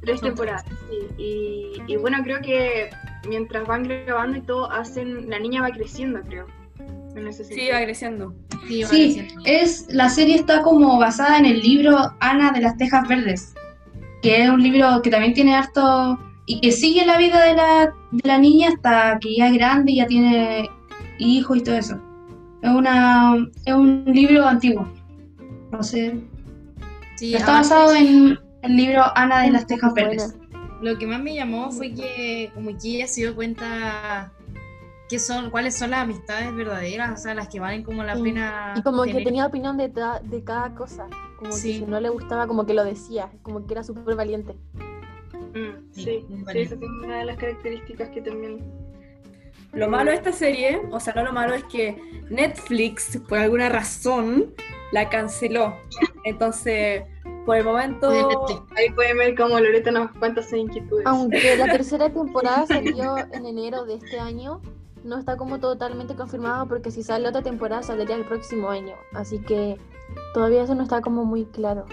Tres 0.00 0.20
Son 0.20 0.30
temporadas, 0.30 0.64
sí. 0.90 0.98
Y, 1.22 1.82
y 1.92 1.96
bueno, 1.96 2.18
creo 2.22 2.40
que 2.42 2.90
mientras 3.28 3.66
van 3.66 3.84
grabando 3.84 4.36
y 4.36 4.42
todo, 4.42 4.70
hacen, 4.70 5.30
la 5.30 5.38
niña 5.38 5.62
va 5.62 5.70
creciendo, 5.70 6.20
creo. 6.22 6.46
En 7.16 7.28
ese 7.28 7.44
Sí, 7.44 7.68
va 7.72 7.80
creciendo. 7.82 8.34
Sí, 8.66 8.82
va 8.82 8.88
Sí, 8.88 9.14
creciendo. 9.14 9.42
es 9.46 9.86
la 9.88 10.08
serie 10.08 10.34
está 10.34 10.62
como 10.62 10.98
basada 10.98 11.38
en 11.38 11.46
el 11.46 11.60
libro 11.60 11.96
Ana 12.20 12.50
de 12.52 12.60
las 12.60 12.76
Tejas 12.76 13.06
Verdes, 13.08 13.54
que 14.20 14.42
es 14.42 14.50
un 14.50 14.62
libro 14.62 15.00
que 15.02 15.10
también 15.10 15.32
tiene 15.32 15.54
harto 15.54 16.18
y 16.46 16.60
que 16.60 16.72
sigue 16.72 17.06
la 17.06 17.16
vida 17.16 17.42
de 17.44 17.54
la, 17.54 17.94
de 18.22 18.28
la 18.28 18.38
niña 18.38 18.68
hasta 18.68 19.18
que 19.20 19.34
ya 19.36 19.48
es 19.48 19.54
grande 19.54 19.92
y 19.92 19.96
ya 19.96 20.06
tiene 20.06 20.68
hijos 21.18 21.56
y 21.58 21.62
todo 21.62 21.74
eso. 21.76 21.98
Es 22.62 22.70
una 22.70 23.36
es 23.64 23.74
un 23.74 24.04
libro 24.06 24.46
antiguo. 24.46 24.86
No 25.70 25.82
sé, 25.82 26.20
Sí, 27.16 27.34
está 27.34 27.52
basado 27.52 27.94
en 27.94 28.38
el 28.62 28.76
libro 28.76 29.02
Ana 29.14 29.42
de 29.42 29.50
las 29.50 29.66
Tejas. 29.66 29.92
Verdes. 29.94 30.36
Lo 30.82 30.98
que 30.98 31.06
más 31.06 31.20
me 31.22 31.34
llamó 31.34 31.70
fue 31.70 31.92
que 31.94 32.50
como 32.54 32.70
que 32.76 32.96
ella 32.96 33.06
se 33.06 33.22
dio 33.22 33.34
cuenta 33.34 34.32
qué 35.08 35.18
son, 35.18 35.50
cuáles 35.50 35.76
son 35.76 35.90
las 35.90 36.00
amistades 36.02 36.54
verdaderas, 36.54 37.18
o 37.20 37.22
sea, 37.22 37.34
las 37.34 37.48
que 37.48 37.60
valen 37.60 37.82
como 37.84 38.02
la 38.02 38.16
Sí. 38.16 38.22
pena. 38.22 38.74
Y 38.76 38.82
como 38.82 39.02
que 39.04 39.22
tenía 39.24 39.46
opinión 39.46 39.76
de, 39.76 39.88
ta- 39.90 40.20
de 40.24 40.42
cada 40.42 40.74
cosa. 40.74 41.06
Como 41.38 41.52
Sí. 41.52 41.72
que 41.74 41.78
si 41.80 41.84
no 41.90 42.00
le 42.00 42.08
gustaba, 42.08 42.46
como 42.46 42.66
que 42.66 42.74
lo 42.74 42.84
decía. 42.84 43.30
Como 43.42 43.66
que 43.66 43.74
era 43.74 43.84
súper 43.84 44.16
valiente. 44.16 44.54
Mm, 45.54 45.92
Sí, 45.92 46.02
sí, 46.02 46.24
esa 46.54 46.74
es 46.74 46.80
una 46.82 47.18
de 47.18 47.24
las 47.24 47.36
características 47.36 48.10
que 48.10 48.20
también... 48.20 48.58
Lo 49.72 49.88
malo 49.88 50.10
de 50.10 50.16
esta 50.16 50.32
serie, 50.32 50.80
o 50.92 51.00
sea, 51.00 51.14
no 51.14 51.24
lo 51.24 51.32
malo 51.32 51.54
es 51.54 51.64
que 51.64 51.96
Netflix, 52.30 53.18
por 53.28 53.38
alguna 53.38 53.68
razón, 53.68 54.54
la 54.92 55.08
canceló. 55.08 55.74
Entonces, 56.24 57.02
por 57.44 57.56
el 57.56 57.64
momento. 57.64 58.08
Ahí 58.76 58.90
pueden 58.94 59.18
ver 59.18 59.34
cómo 59.34 59.58
Loreto 59.58 59.90
nos 59.90 60.10
cuenta 60.12 60.42
sus 60.42 60.54
inquietudes. 60.54 61.04
Aunque 61.06 61.56
la 61.56 61.64
tercera 61.72 62.08
temporada 62.10 62.66
salió 62.66 63.16
en 63.18 63.46
enero 63.46 63.84
de 63.84 63.94
este 63.94 64.18
año, 64.18 64.60
no 65.02 65.18
está 65.18 65.36
como 65.36 65.60
totalmente 65.60 66.14
confirmado 66.14 66.66
porque 66.66 66.90
si 66.90 67.02
sale 67.02 67.28
otra 67.28 67.42
temporada 67.42 67.82
saldría 67.82 68.16
el 68.16 68.24
próximo 68.24 68.70
año. 68.70 68.94
Así 69.12 69.38
que 69.40 69.78
todavía 70.32 70.62
eso 70.62 70.74
no 70.74 70.82
está 70.82 71.00
como 71.02 71.24
muy 71.24 71.44
claro. 71.44 71.84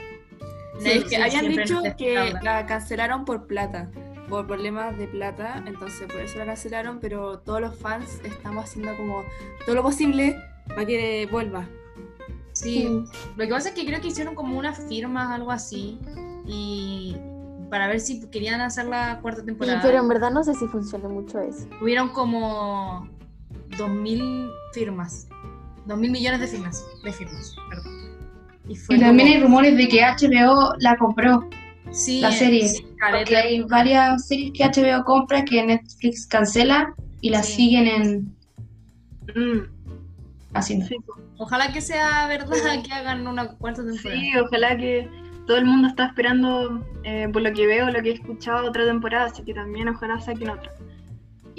Sí, 0.84 0.90
es 0.92 1.04
que 1.06 1.18
Netflix 1.18 1.36
habían 1.36 1.52
dicho 1.52 1.82
que 1.98 2.34
la 2.42 2.66
cancelaron 2.66 3.26
por 3.26 3.48
plata, 3.48 3.90
por 4.30 4.48
problemas 4.48 4.98
de 4.98 5.08
plata, 5.08 5.64
entonces 5.66 6.08
por 6.12 6.22
eso 6.22 6.38
la 6.40 6.46
cancelaron, 6.46 7.00
pero 7.00 7.40
todos 7.40 7.62
los 7.62 7.76
fans 7.78 8.20
estamos 8.24 8.66
haciendo 8.66 8.96
como 8.98 9.24
todo 9.66 9.76
lo 9.76 9.84
posible 9.84 10.36
para 10.68 10.86
que 10.86 11.28
vuelva. 11.32 11.68
Sí, 12.54 13.04
lo 13.38 13.44
que 13.46 13.50
pasa 13.50 13.70
es 13.70 13.76
que 13.76 13.86
creo 13.86 14.02
que 14.02 14.08
hicieron 14.10 14.36
como 14.36 14.58
unas 14.58 14.78
firmas, 14.88 15.32
algo 15.32 15.52
así, 15.52 16.00
y 16.46 17.16
para 17.70 17.88
ver 17.88 18.02
si 18.02 18.28
querían 18.30 18.60
hacer 18.60 18.86
la 18.88 19.20
cuarta 19.22 19.40
Sí, 19.42 19.46
temporada. 19.48 19.80
pero 19.82 20.00
en 20.00 20.08
verdad 20.10 20.32
no 20.32 20.44
sé 20.44 20.54
si 20.56 20.68
funciona 20.68 21.08
mucho 21.08 21.40
eso. 21.40 21.66
Hubieron 21.82 22.10
como 22.10 23.08
2.000 23.78 24.52
firmas, 24.74 25.28
2.000 25.88 26.12
millones 26.12 26.40
de 26.42 26.48
firmas, 26.48 26.86
de 27.04 27.14
firmas, 27.14 27.56
perdón. 27.70 28.01
Y, 28.68 28.76
fue 28.76 28.96
Y 28.96 29.00
también 29.00 29.28
como- 29.28 29.38
hay 29.38 29.44
rumores 29.44 29.78
de 29.78 29.88
que 29.88 30.04
HBO 30.04 30.76
la 30.80 30.98
compró, 30.98 31.50
sí, 31.92 32.20
la 32.22 32.32
serie, 32.32 32.68
sí, 32.68 32.86
porque 33.12 33.36
hay 33.36 33.62
varias 33.64 34.28
series 34.28 34.52
que 34.54 34.64
HBO 34.64 35.04
compra 35.04 35.44
que 35.44 35.64
Netflix 35.66 36.28
cancela 36.28 36.94
y 37.22 37.30
las 37.30 37.48
Sí. 37.48 37.54
siguen 37.54 37.88
en 37.88 38.36
Mm, 39.36 39.62
haciendo. 40.54 40.86
sí, 40.88 40.96
Ojalá 41.38 41.72
que 41.72 41.82
sea 41.82 42.28
verdad 42.28 42.48
que 42.86 42.92
hagan 42.94 43.26
una 43.28 43.48
cuarta 43.58 43.84
temporada. 43.84 44.20
sí, 44.20 44.32
ojalá 44.38 44.78
que 44.78 45.10
todo 45.48 45.58
el 45.58 45.66
mundo 45.66 45.88
está 45.88 46.06
esperando, 46.08 46.84
eh, 47.04 47.28
por 47.32 47.42
lo 47.42 47.52
que 47.54 47.66
veo, 47.68 47.90
lo 47.90 48.02
que 48.02 48.10
he 48.10 48.14
escuchado, 48.14 48.68
otra 48.68 48.86
temporada, 48.86 49.26
así 49.26 49.44
que 49.44 49.54
también 49.54 49.88
ojalá 49.90 50.20
saquen 50.20 50.50
otra. 50.50 50.72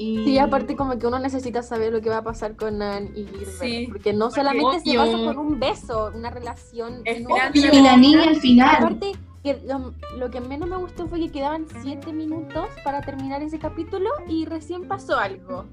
Y... 0.03 0.24
Sí, 0.24 0.38
aparte 0.38 0.74
como 0.74 0.98
que 0.98 1.07
uno 1.07 1.20
necesita 1.20 1.62
saber 1.62 1.92
lo 1.92 2.00
que 2.00 2.11
va 2.11 2.18
a 2.18 2.22
pasar 2.22 2.57
con 2.57 2.78
Nan 2.78 3.11
y 3.14 3.24
Gilbert. 3.24 3.61
Sí, 3.61 3.86
porque 3.88 4.12
no 4.12 4.26
porque 4.26 4.40
solamente 4.40 4.80
se 4.80 4.96
basa 4.96 5.12
obvio. 5.12 5.26
por 5.26 5.38
un 5.38 5.61
beso, 5.61 6.11
una 6.12 6.30
relación. 6.30 7.03
El 7.05 7.22
no, 7.22 7.36
final 7.53 7.74
Y 7.74 7.82
la 7.82 7.96
niña 7.96 8.24
al 8.24 8.36
final. 8.36 8.76
Aparte, 8.76 9.12
que 9.44 9.61
lo, 9.64 9.94
lo 10.18 10.30
que 10.30 10.40
menos 10.40 10.68
me 10.68 10.76
gustó 10.76 11.07
fue 11.07 11.20
que 11.20 11.30
quedaban 11.30 11.66
7 11.82 12.12
minutos 12.12 12.66
para 12.84 13.00
terminar 13.00 13.42
ese 13.42 13.61
capítulo 13.61 14.11
y 14.26 14.44
recién 14.44 14.88
pasó 14.88 15.16
algo. 15.16 15.66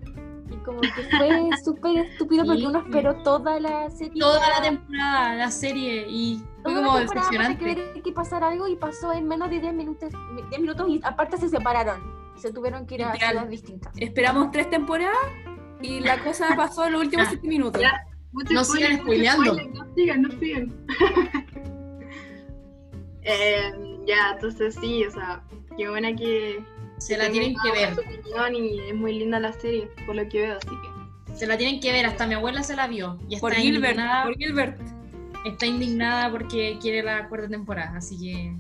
Y 0.51 0.57
como 0.57 0.81
que 0.81 0.89
fue 1.17 1.49
súper 1.65 2.05
estúpido 2.05 2.45
porque 2.45 2.67
uno 2.67 2.79
esperó 2.79 3.15
toda 3.23 3.59
la 3.59 3.89
serie. 3.89 4.19
Toda 4.19 4.47
la 4.47 4.61
temporada, 4.61 5.35
la 5.35 5.49
serie, 5.49 6.05
y 6.07 6.39
fue 6.61 6.75
como 6.75 6.99
decepcionante. 6.99 8.01
que, 8.03 8.11
pasara 8.11 8.49
algo 8.49 8.67
y 8.67 8.75
pasó 8.75 9.11
en 9.11 9.27
menos 9.27 9.49
de 9.49 9.59
10 9.59 9.73
minutos, 9.73 10.13
10 10.49 10.61
minutos 10.61 10.87
y 10.87 11.01
aparte 11.03 11.37
se 11.37 11.49
separaron. 11.49 12.18
Se 12.41 12.51
tuvieron 12.53 12.85
que 12.85 12.95
ir 12.95 13.03
a 13.03 13.13
Literal. 13.13 13.31
ciudades 13.31 13.49
distintas. 13.51 13.93
Esperamos 13.97 14.51
tres 14.51 14.69
temporadas 14.69 15.17
y 15.81 15.99
la 15.99 16.23
cosa 16.23 16.47
pasó 16.57 16.85
en 16.85 16.93
los 16.93 17.01
últimos. 17.03 17.27
7 17.29 17.47
minutos. 17.47 17.81
Ya. 17.81 17.91
No 18.51 18.63
spoiler, 18.63 18.89
sigan 18.89 19.01
spoileando. 19.01 19.43
spoiler, 19.55 19.69
No 19.75 19.95
sigan, 19.95 20.21
no 20.21 20.31
sigan. 20.39 20.85
Eh, 23.23 23.71
ya, 24.07 24.31
entonces 24.33 24.75
sí, 24.79 25.03
o 25.05 25.11
sea, 25.11 25.43
qué 25.77 25.89
buena 25.89 26.15
que. 26.15 26.63
Se 26.97 27.17
la 27.17 27.29
tienen 27.29 27.53
que 27.63 27.71
ver. 27.71 27.93
y 28.53 28.79
es 28.89 28.95
muy 28.95 29.17
linda 29.19 29.39
la 29.39 29.53
serie, 29.53 29.89
por 30.05 30.15
lo 30.15 30.27
que 30.27 30.41
veo, 30.41 30.57
así 30.57 30.67
que. 30.69 31.35
Se 31.35 31.45
la 31.47 31.57
tienen 31.57 31.79
que 31.79 31.91
ver, 31.91 32.05
hasta 32.05 32.25
mi 32.27 32.33
abuela 32.33 32.63
se 32.63 32.75
la 32.75 32.87
vio. 32.87 33.19
Y 33.29 33.35
está 33.35 33.47
Por 33.47 33.53
Gilbert, 33.55 33.91
indignada, 33.93 34.23
por 34.25 34.35
Gilbert. 34.37 34.81
está 35.45 35.65
indignada 35.65 36.31
porque 36.31 36.77
quiere 36.81 37.03
la 37.03 37.29
cuarta 37.29 37.47
temporada. 37.49 37.97
Así 37.97 38.17
que 38.17 38.53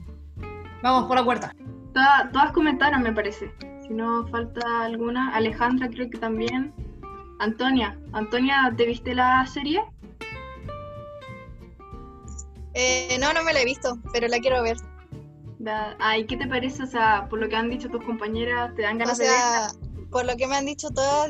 vamos 0.83 1.07
por 1.07 1.17
la 1.17 1.23
cuarta. 1.23 1.53
Toda- 1.93 2.29
todas 2.31 2.51
comentaron, 2.51 3.01
me 3.03 3.11
parece. 3.13 3.51
Si 3.81 3.89
no 3.93 4.27
falta 4.27 4.83
alguna. 4.83 5.35
Alejandra, 5.35 5.89
creo 5.89 6.09
que 6.09 6.17
también. 6.17 6.73
Antonia, 7.39 7.97
Antonia, 8.13 8.73
¿te 8.75 8.85
viste 8.85 9.15
la 9.15 9.45
serie? 9.47 9.81
Eh, 12.73 13.17
no, 13.19 13.33
no 13.33 13.43
me 13.43 13.53
la 13.53 13.61
he 13.61 13.65
visto, 13.65 13.97
pero 14.13 14.27
la 14.27 14.39
quiero 14.39 14.61
ver. 14.61 14.77
Ay, 15.99 16.25
¿qué 16.25 16.37
te 16.37 16.47
parece? 16.47 16.83
O 16.83 16.87
sea, 16.87 17.27
por 17.29 17.39
lo 17.39 17.49
que 17.49 17.55
han 17.55 17.69
dicho 17.69 17.89
tus 17.89 18.03
compañeras, 18.03 18.73
¿te 18.75 18.83
dan 18.83 18.95
O 18.95 18.99
ganas 18.99 19.17
de 19.17 19.25
verla? 19.25 19.71
por 20.09 20.25
lo 20.25 20.35
que 20.37 20.47
me 20.47 20.55
han 20.55 20.65
dicho 20.65 20.89
todas, 20.89 21.29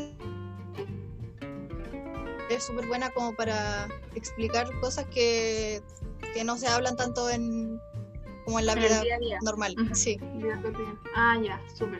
es 2.49 2.63
súper 2.63 2.87
buena 2.87 3.09
como 3.11 3.33
para 3.35 3.87
explicar 4.15 4.67
cosas 4.79 5.05
que, 5.05 5.81
que 6.33 6.43
no 6.43 6.57
se 6.57 6.67
hablan 6.67 6.95
tanto 6.95 7.29
en 7.29 7.79
como 8.49 8.59
en 8.59 8.65
la 8.65 8.73
En 8.73 8.79
vida 8.79 9.01
día 9.03 9.15
a 9.15 9.19
día. 9.19 9.39
normal. 9.43 9.75
Sí. 9.93 10.19
Ah, 11.15 11.37
ya, 11.39 11.61
súper. 11.75 11.99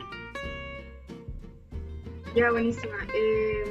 Ya, 2.36 2.50
buenísima. 2.50 2.96
Eh, 3.14 3.64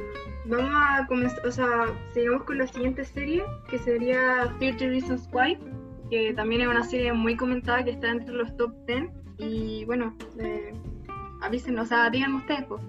vamos 0.44 0.70
a 0.72 1.04
comenzar, 1.08 1.44
o 1.44 1.50
sea, 1.50 1.86
sigamos 2.14 2.44
con 2.44 2.58
la 2.58 2.68
siguiente 2.68 3.04
serie, 3.04 3.42
que 3.68 3.80
sería 3.80 4.54
30 4.60 4.86
Reasons 4.86 5.28
Why, 5.32 5.58
que 6.08 6.32
también 6.34 6.60
es 6.60 6.68
una 6.68 6.84
serie 6.84 7.12
muy 7.12 7.36
comentada 7.36 7.82
que 7.84 7.90
está 7.90 8.10
entre 8.10 8.32
los 8.32 8.56
top 8.56 8.72
10. 8.86 9.10
Y 9.38 9.84
bueno, 9.84 10.16
eh, 10.38 10.72
avísenos, 11.42 11.86
o 11.86 11.88
sea, 11.88 12.10
díganme 12.10 12.36
ustedes, 12.36 12.64
pues. 12.68 12.80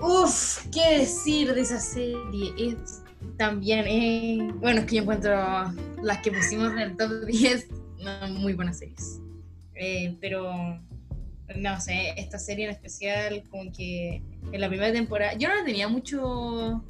Uf, 0.00 0.64
¿qué 0.72 1.00
decir 1.00 1.52
de 1.52 1.60
esa 1.60 1.78
serie? 1.78 2.54
Es 2.56 2.99
también, 3.40 3.86
eh, 3.88 4.52
bueno, 4.56 4.80
es 4.80 4.86
que 4.86 4.96
yo 4.96 5.00
encuentro 5.00 5.32
las 6.02 6.18
que 6.18 6.30
pusimos 6.30 6.72
en 6.72 6.78
el 6.78 6.96
top 6.98 7.24
10 7.26 7.68
no, 8.00 8.28
muy 8.38 8.52
buenas 8.52 8.78
series. 8.78 9.18
Eh, 9.74 10.18
pero, 10.20 10.78
no 11.56 11.80
sé, 11.80 12.12
esta 12.18 12.38
serie 12.38 12.66
en 12.66 12.72
especial, 12.72 13.42
como 13.48 13.72
que 13.72 14.22
en 14.52 14.60
la 14.60 14.68
primera 14.68 14.92
temporada, 14.92 15.32
yo 15.38 15.48
no 15.48 15.54
le 15.54 15.62
tenía 15.62 15.88
mucho, 15.88 16.84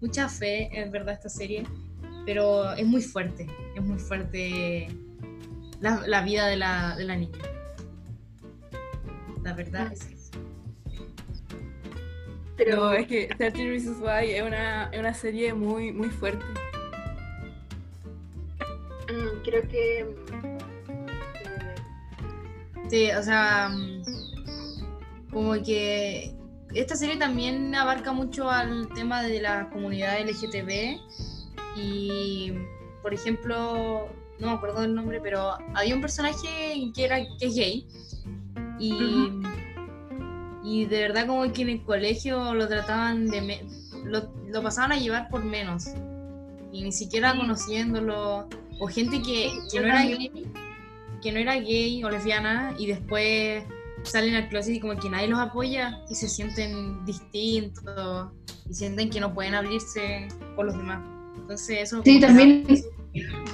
mucha 0.00 0.28
fe, 0.28 0.70
en 0.72 0.92
verdad, 0.92 1.14
esta 1.14 1.28
serie, 1.28 1.64
pero 2.26 2.74
es 2.74 2.86
muy 2.86 3.02
fuerte, 3.02 3.48
es 3.74 3.82
muy 3.82 3.98
fuerte 3.98 4.86
la, 5.80 6.06
la 6.06 6.22
vida 6.22 6.46
de 6.46 6.58
la, 6.58 6.94
de 6.94 7.04
la 7.06 7.16
niña. 7.16 7.38
La 9.42 9.52
verdad 9.52 9.92
es 9.92 10.04
que 10.04 10.14
Pero 12.64 12.92
es 12.92 13.06
que 13.06 13.28
30 13.36 13.58
Reasons 13.58 13.98
Why 14.00 14.30
es 14.32 14.42
una, 14.42 14.88
es 14.92 14.98
una 14.98 15.14
serie 15.14 15.54
muy, 15.54 15.92
muy 15.92 16.10
fuerte. 16.10 16.44
Mm, 19.08 19.42
creo 19.44 19.62
que. 19.68 20.00
eh, 20.00 20.06
Sí, 22.88 23.10
o 23.10 23.22
sea, 23.22 23.70
mm, 23.70 24.02
como 25.30 25.54
que 25.62 26.34
esta 26.74 26.94
serie 26.94 27.16
también 27.16 27.74
abarca 27.74 28.12
mucho 28.12 28.50
al 28.50 28.88
tema 28.90 29.22
de 29.22 29.40
la 29.40 29.70
comunidad 29.70 30.20
LGTB 30.20 30.98
y, 31.76 32.52
por 33.02 33.14
ejemplo, 33.14 34.08
no 34.38 34.46
me 34.46 34.52
acuerdo 34.52 34.82
del 34.82 34.94
nombre, 34.94 35.20
pero 35.22 35.56
había 35.74 35.94
un 35.94 36.00
personaje 36.00 36.90
que 36.94 37.04
era 37.04 37.18
que 37.38 37.46
es 37.46 37.54
gay 37.54 37.86
y, 38.78 39.30
y 40.64 40.84
de 40.86 41.00
verdad 41.02 41.26
como 41.26 41.50
que 41.52 41.62
en 41.62 41.68
el 41.70 41.82
colegio 41.82 42.54
lo 42.54 42.68
trataban 42.68 43.26
de 43.28 43.40
me- 43.40 43.62
lo, 44.04 44.30
lo 44.48 44.62
pasaban 44.62 44.92
a 44.92 44.96
llevar 44.96 45.28
por 45.28 45.44
menos 45.44 45.86
y 46.72 46.82
ni 46.82 46.92
siquiera 46.92 47.32
Sí. 47.32 47.38
conociéndolo 47.38 48.48
o 48.80 48.86
gente 48.88 49.20
que, 49.22 49.50
que 49.70 49.80
no 49.80 49.86
era 49.86 50.02
gay 50.04 50.30
que 51.22 51.30
no 51.32 51.38
era 51.38 51.54
gay 51.56 52.02
o 52.02 52.10
lesbiana 52.10 52.74
y 52.78 52.86
después 52.86 53.64
salen 54.02 54.34
al 54.34 54.48
closet 54.48 54.74
y 54.74 54.80
como 54.80 54.96
que 54.96 55.08
nadie 55.08 55.28
los 55.28 55.38
apoya 55.38 56.00
y 56.10 56.14
se 56.16 56.28
sienten 56.28 57.04
distintos 57.04 58.28
y 58.68 58.74
sienten 58.74 59.08
que 59.10 59.20
no 59.20 59.32
pueden 59.32 59.54
abrirse 59.54 60.26
con 60.56 60.66
los 60.66 60.76
demás. 60.76 61.00
Entonces 61.36 61.78
eso... 61.82 62.02
Sí, 62.04 62.18
también 62.18 62.64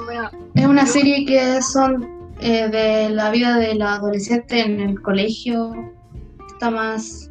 bueno, 0.04 0.30
es 0.54 0.64
una 0.66 0.86
serie 0.86 1.26
que 1.26 1.60
son 1.60 2.32
eh, 2.40 2.68
de 2.68 3.10
la 3.10 3.30
vida 3.30 3.58
de 3.58 3.74
la 3.74 3.96
adolescente 3.96 4.60
en 4.60 4.80
el 4.80 5.02
colegio. 5.02 5.72
Está 6.58 6.72
más 6.72 7.30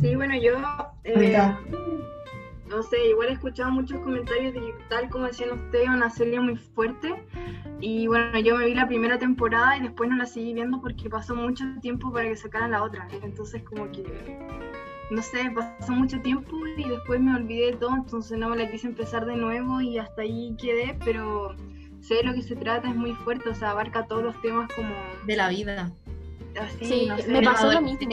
sí, 0.00 0.16
bueno, 0.16 0.34
yo. 0.36 0.58
eh, 1.04 1.54
no 2.68 2.82
sé, 2.82 3.10
igual 3.10 3.28
he 3.28 3.32
escuchado 3.34 3.70
muchos 3.70 4.00
comentarios 4.00 4.52
de 4.52 4.74
tal 4.88 5.08
como 5.10 5.26
decían 5.26 5.52
ustedes, 5.52 5.84
es 5.84 5.90
una 5.90 6.10
serie 6.10 6.40
muy 6.40 6.56
fuerte. 6.56 7.14
Y 7.80 8.08
bueno, 8.08 8.36
yo 8.40 8.56
me 8.56 8.66
vi 8.66 8.74
la 8.74 8.88
primera 8.88 9.16
temporada 9.16 9.76
y 9.76 9.82
después 9.82 10.10
no 10.10 10.16
la 10.16 10.26
seguí 10.26 10.54
viendo 10.54 10.80
porque 10.80 11.08
pasó 11.08 11.36
mucho 11.36 11.64
tiempo 11.80 12.12
para 12.12 12.28
que 12.28 12.36
sacaran 12.36 12.72
la 12.72 12.82
otra. 12.82 13.06
Entonces 13.22 13.62
como 13.62 13.88
que, 13.92 14.02
no 15.10 15.22
sé, 15.22 15.48
pasó 15.54 15.92
mucho 15.92 16.20
tiempo 16.20 16.56
y 16.76 16.88
después 16.88 17.20
me 17.20 17.36
olvidé 17.36 17.66
de 17.66 17.76
todo, 17.76 17.94
entonces 17.94 18.36
no 18.38 18.48
me 18.48 18.56
la 18.56 18.68
quise 18.68 18.88
empezar 18.88 19.24
de 19.24 19.36
nuevo 19.36 19.80
y 19.80 19.98
hasta 19.98 20.22
ahí 20.22 20.56
quedé, 20.60 20.98
pero 21.04 21.54
sé 22.00 22.16
de 22.16 22.24
lo 22.24 22.34
que 22.34 22.42
se 22.42 22.56
trata, 22.56 22.88
es 22.88 22.96
muy 22.96 23.12
fuerte, 23.12 23.48
o 23.48 23.54
sea, 23.54 23.70
abarca 23.70 24.08
todos 24.08 24.24
los 24.24 24.42
temas 24.42 24.68
como 24.74 24.92
de 25.26 25.36
la 25.36 25.48
vida. 25.48 25.92
Así, 26.60 26.84
Sí, 26.84 27.06
no 27.06 27.18
sé. 27.18 27.28
me 27.30 27.42
pasó 27.42 27.72
lo 27.72 27.80
mismo. 27.80 28.08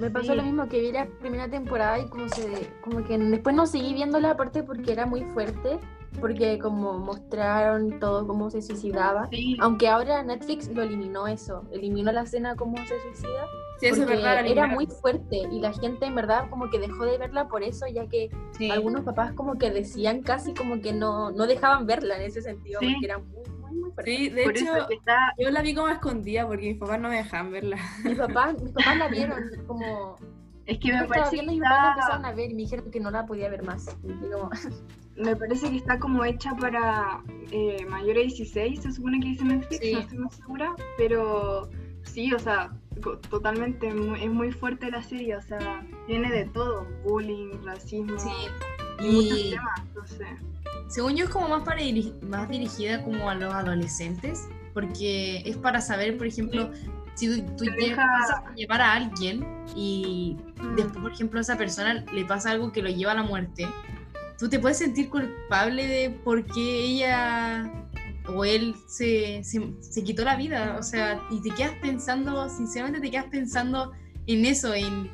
Me 0.00 0.10
pasó 0.10 0.32
Sí. 0.32 0.36
lo 0.38 0.42
mismo 0.42 0.66
que 0.68 0.80
vi 0.80 0.92
la 0.92 1.06
primera 1.20 1.48
temporada 1.48 1.98
y 1.98 2.06
como 2.08 2.26
se 2.30 2.70
como 2.82 3.04
que 3.04 3.18
después 3.18 3.54
no 3.54 3.66
seguí 3.66 3.92
viéndola 3.92 4.30
aparte 4.30 4.62
porque 4.62 4.92
era 4.92 5.04
muy 5.04 5.22
fuerte, 5.24 5.78
porque 6.20 6.58
como 6.58 6.98
mostraron 6.98 8.00
todo 8.00 8.26
cómo 8.26 8.50
se 8.50 8.62
suicidaba. 8.62 9.28
Sí, 9.30 9.56
Aunque 9.60 9.88
ahora 9.88 10.22
Netflix 10.22 10.68
lo 10.74 10.82
eliminó 10.82 11.26
eso, 11.28 11.64
eliminó 11.70 12.12
la 12.12 12.22
escena 12.22 12.56
cómo 12.56 12.78
se 12.78 12.98
suicida, 13.02 13.44
Sí, 13.78 13.86
eso 13.86 13.94
es 13.96 14.00
porque 14.00 14.16
verdad. 14.16 14.42
la 14.42 14.48
era 14.48 14.66
muy 14.68 14.86
fuerte 14.86 15.36
y 15.52 15.60
la 15.60 15.72
gente 15.74 16.06
en 16.06 16.14
verdad 16.14 16.48
como 16.48 16.70
que 16.70 16.78
dejó 16.78 17.04
de 17.04 17.18
verla 17.18 17.48
por 17.48 17.62
eso, 17.62 17.86
ya 17.86 18.06
que 18.06 18.30
Sí. 18.52 18.70
algunos 18.70 19.02
papás 19.02 19.32
como 19.34 19.58
que 19.58 19.70
decían 19.70 20.22
casi 20.22 20.54
como 20.54 20.80
que 20.80 20.94
no, 20.94 21.30
no 21.30 21.46
dejaban 21.46 21.84
verla 21.86 22.16
en 22.16 22.22
ese 22.22 22.40
sentido, 22.40 22.80
Sí. 22.80 22.92
porque 22.92 23.04
era 23.06 23.18
muy, 23.18 23.42
muy, 23.70 23.80
muy 23.80 23.90
fuerte. 23.92 24.16
Sí, 24.16 24.28
de 24.28 24.42
por 24.44 24.56
hecho, 24.56 24.90
está, 24.90 25.34
yo 25.38 25.50
la 25.50 25.62
vi 25.62 25.74
como 25.74 25.88
escondida 25.88 26.46
porque 26.46 26.68
mis 26.68 26.78
papás 26.78 27.00
no 27.00 27.08
me 27.08 27.16
dejaban 27.16 27.50
verla. 27.52 27.76
Mis 28.04 28.18
papás, 28.18 28.54
mis 28.62 28.72
papás 28.72 28.96
la 28.96 29.08
vieron 29.08 29.38
como... 29.66 30.16
es 30.66 30.78
que 30.78 30.92
me 30.92 31.04
parece 31.04 31.36
que 31.36 31.42
y 31.44 31.46
mis 31.46 31.60
papás 31.60 31.70
la 31.70 31.78
está... 31.78 31.92
empezaron 31.92 32.24
a 32.26 32.32
ver 32.32 32.50
y 32.50 32.54
me 32.54 32.62
dijeron 32.62 32.90
que 32.90 33.00
no 33.00 33.10
la 33.10 33.26
podía 33.26 33.48
ver 33.48 33.62
más. 33.62 33.96
Y 34.04 34.12
como, 34.30 34.50
Me 35.16 35.36
parece 35.36 35.68
que 35.70 35.76
está 35.76 35.98
como 35.98 36.24
hecha 36.24 36.54
para 36.56 37.22
eh, 37.50 37.84
mayores 37.90 38.16
de 38.16 38.36
16, 38.36 38.80
se 38.80 38.92
supone 38.92 39.20
que 39.20 39.28
dice 39.28 39.44
Netflix, 39.44 39.80
Sí. 39.80 39.92
no 39.92 40.00
estoy 40.00 40.18
muy 40.18 40.30
segura, 40.30 40.74
pero 40.96 41.68
sí, 42.04 42.32
o 42.32 42.38
sea, 42.38 42.72
totalmente, 43.28 43.88
es 43.88 44.30
muy 44.30 44.50
fuerte 44.52 44.90
la 44.90 45.02
serie, 45.02 45.36
o 45.36 45.42
sea, 45.42 45.84
tiene 46.06 46.30
de 46.30 46.46
todo, 46.46 46.86
bullying, 47.04 47.60
racismo, 47.64 48.18
Sí. 48.18 48.30
y 49.00 49.12
muchos 49.12 49.38
Y 49.38 49.50
temas, 49.50 49.80
entonces, 49.88 50.28
según 50.90 51.16
yo 51.16 51.24
es 51.24 51.30
como 51.30 51.48
más, 51.48 51.62
para 51.62 51.80
diri- 51.80 52.20
más 52.22 52.48
dirigida 52.48 53.02
como 53.02 53.30
a 53.30 53.34
los 53.34 53.54
adolescentes, 53.54 54.46
porque 54.74 55.42
es 55.46 55.56
para 55.56 55.80
saber, 55.80 56.18
por 56.18 56.26
ejemplo, 56.26 56.70
si 57.14 57.26
tú, 57.42 57.46
tú 57.56 57.64
lle- 57.64 57.76
deja- 57.88 58.44
llevar 58.56 58.80
a 58.82 58.92
alguien 58.94 59.46
y 59.74 60.36
después, 60.76 60.98
por 61.02 61.12
ejemplo, 61.12 61.38
a 61.38 61.42
esa 61.42 61.56
persona 61.56 62.04
le 62.12 62.24
pasa 62.24 62.50
algo 62.50 62.70
que 62.72 62.82
lo 62.82 62.88
lleva 62.90 63.12
a 63.12 63.14
la 63.14 63.22
muerte, 63.22 63.66
tú 64.38 64.48
te 64.48 64.58
puedes 64.58 64.78
sentir 64.78 65.08
culpable 65.10 65.86
de 65.86 66.10
por 66.10 66.44
qué 66.46 66.80
ella 66.84 67.70
o 68.28 68.44
él 68.44 68.74
se, 68.86 69.42
se, 69.44 69.60
se 69.80 70.04
quitó 70.04 70.24
la 70.24 70.36
vida, 70.36 70.76
o 70.78 70.82
sea, 70.82 71.20
y 71.30 71.40
te 71.42 71.50
quedas 71.50 71.72
pensando, 71.82 72.48
sinceramente 72.48 73.00
te 73.00 73.10
quedas 73.10 73.26
pensando 73.30 73.92
en 74.26 74.44
eso, 74.46 74.72
en 74.74 75.10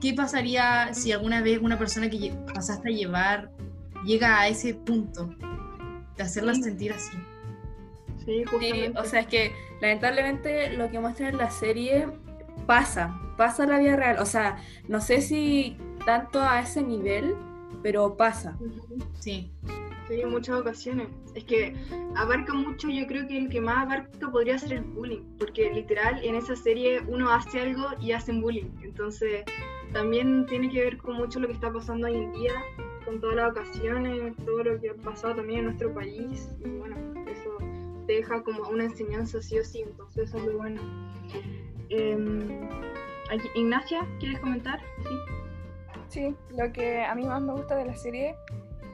qué 0.00 0.12
pasaría 0.14 0.92
si 0.92 1.12
alguna 1.12 1.40
vez 1.42 1.58
una 1.62 1.78
persona 1.78 2.08
que 2.10 2.32
pasaste 2.54 2.88
a 2.90 2.92
llevar 2.92 3.50
llega 4.04 4.40
a 4.40 4.48
ese 4.48 4.74
punto 4.74 5.34
de 6.16 6.22
hacerla 6.22 6.54
Sí. 6.54 6.62
sentir 6.62 6.92
así. 6.92 7.16
sí, 8.18 8.24
Sí, 8.26 8.44
justamente. 8.44 8.98
o 8.98 9.04
sea, 9.04 9.20
es 9.20 9.26
que 9.26 9.52
lamentablemente 9.80 10.72
lo 10.76 10.90
que 10.90 10.98
muestra 11.00 11.28
en 11.30 11.38
la 11.38 11.50
serie 11.50 12.06
pasa, 12.66 13.18
pasa 13.36 13.64
en 13.64 13.70
la 13.70 13.78
vida 13.78 13.96
real. 13.96 14.18
O 14.20 14.26
sea, 14.26 14.58
no 14.88 15.00
sé 15.00 15.20
si 15.22 15.76
tanto 16.04 16.40
a 16.42 16.60
ese 16.60 16.82
nivel, 16.82 17.34
pero 17.82 18.16
pasa. 18.16 18.56
Sí. 19.18 19.50
Sí, 20.08 20.24
muchas 20.26 20.56
ocasiones. 20.60 21.06
Es 21.34 21.44
que 21.44 21.74
abarca 22.16 22.52
mucho, 22.52 22.88
yo 22.88 23.06
creo 23.06 23.28
que 23.28 23.38
el 23.38 23.48
que 23.48 23.60
más 23.60 23.84
abarca 23.86 24.30
podría 24.30 24.58
ser 24.58 24.72
el 24.72 24.80
bullying, 24.82 25.22
porque 25.38 25.70
literal 25.72 26.20
en 26.24 26.34
esa 26.34 26.56
serie 26.56 27.00
uno 27.06 27.32
hace 27.32 27.60
algo 27.60 27.86
y 28.00 28.10
hacen 28.12 28.40
bullying. 28.42 28.70
Entonces 28.82 29.44
también 29.92 30.46
tiene 30.46 30.68
que 30.68 30.80
ver 30.82 30.98
con 30.98 31.14
mucho 31.16 31.38
lo 31.38 31.46
que 31.46 31.52
está 31.54 31.72
pasando 31.72 32.08
hoy 32.08 32.16
en 32.16 32.32
día, 32.32 32.52
con 33.10 33.20
todas 33.20 33.36
las 33.36 33.50
ocasiones, 33.50 34.36
todo 34.44 34.62
lo 34.62 34.80
que 34.80 34.90
ha 34.90 34.94
pasado 34.94 35.34
también 35.36 35.60
en 35.60 35.64
nuestro 35.66 35.92
país. 35.92 36.48
Y 36.64 36.68
bueno, 36.78 36.96
eso 37.28 37.58
te 38.06 38.12
deja 38.14 38.40
como 38.42 38.68
una 38.68 38.84
enseñanza 38.84 39.42
sí 39.42 39.58
o 39.58 39.64
sí, 39.64 39.82
entonces 39.82 40.28
eso 40.28 40.38
es 40.38 40.44
muy 40.44 40.54
bueno. 40.54 40.80
Aquí- 43.30 43.50
Ignacia, 43.54 44.06
¿quieres 44.20 44.38
comentar? 44.38 44.80
Sí. 45.02 45.14
Sí, 46.08 46.36
lo 46.56 46.72
que 46.72 47.04
a 47.04 47.14
mí 47.14 47.24
más 47.26 47.40
me 47.42 47.52
gusta 47.52 47.76
de 47.76 47.84
la 47.86 47.96
serie 47.96 48.34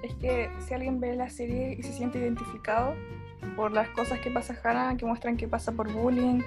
es 0.03 0.15
que 0.17 0.51
si 0.61 0.75
alguien 0.75 1.01
ve 1.01 1.15
la 1.15 1.29
serie 1.31 1.75
y 1.79 1.83
se 1.83 1.93
siente 1.93 2.19
identificado 2.19 2.95
por 3.55 3.73
las 3.73 3.89
cosas 3.91 4.19
que 4.21 4.31
pasa 4.31 4.59
Hannah, 4.63 4.97
que 4.97 5.05
muestran 5.07 5.37
que 5.37 5.49
pasa 5.49 5.73
por 5.73 5.91
bullying, 5.93 6.41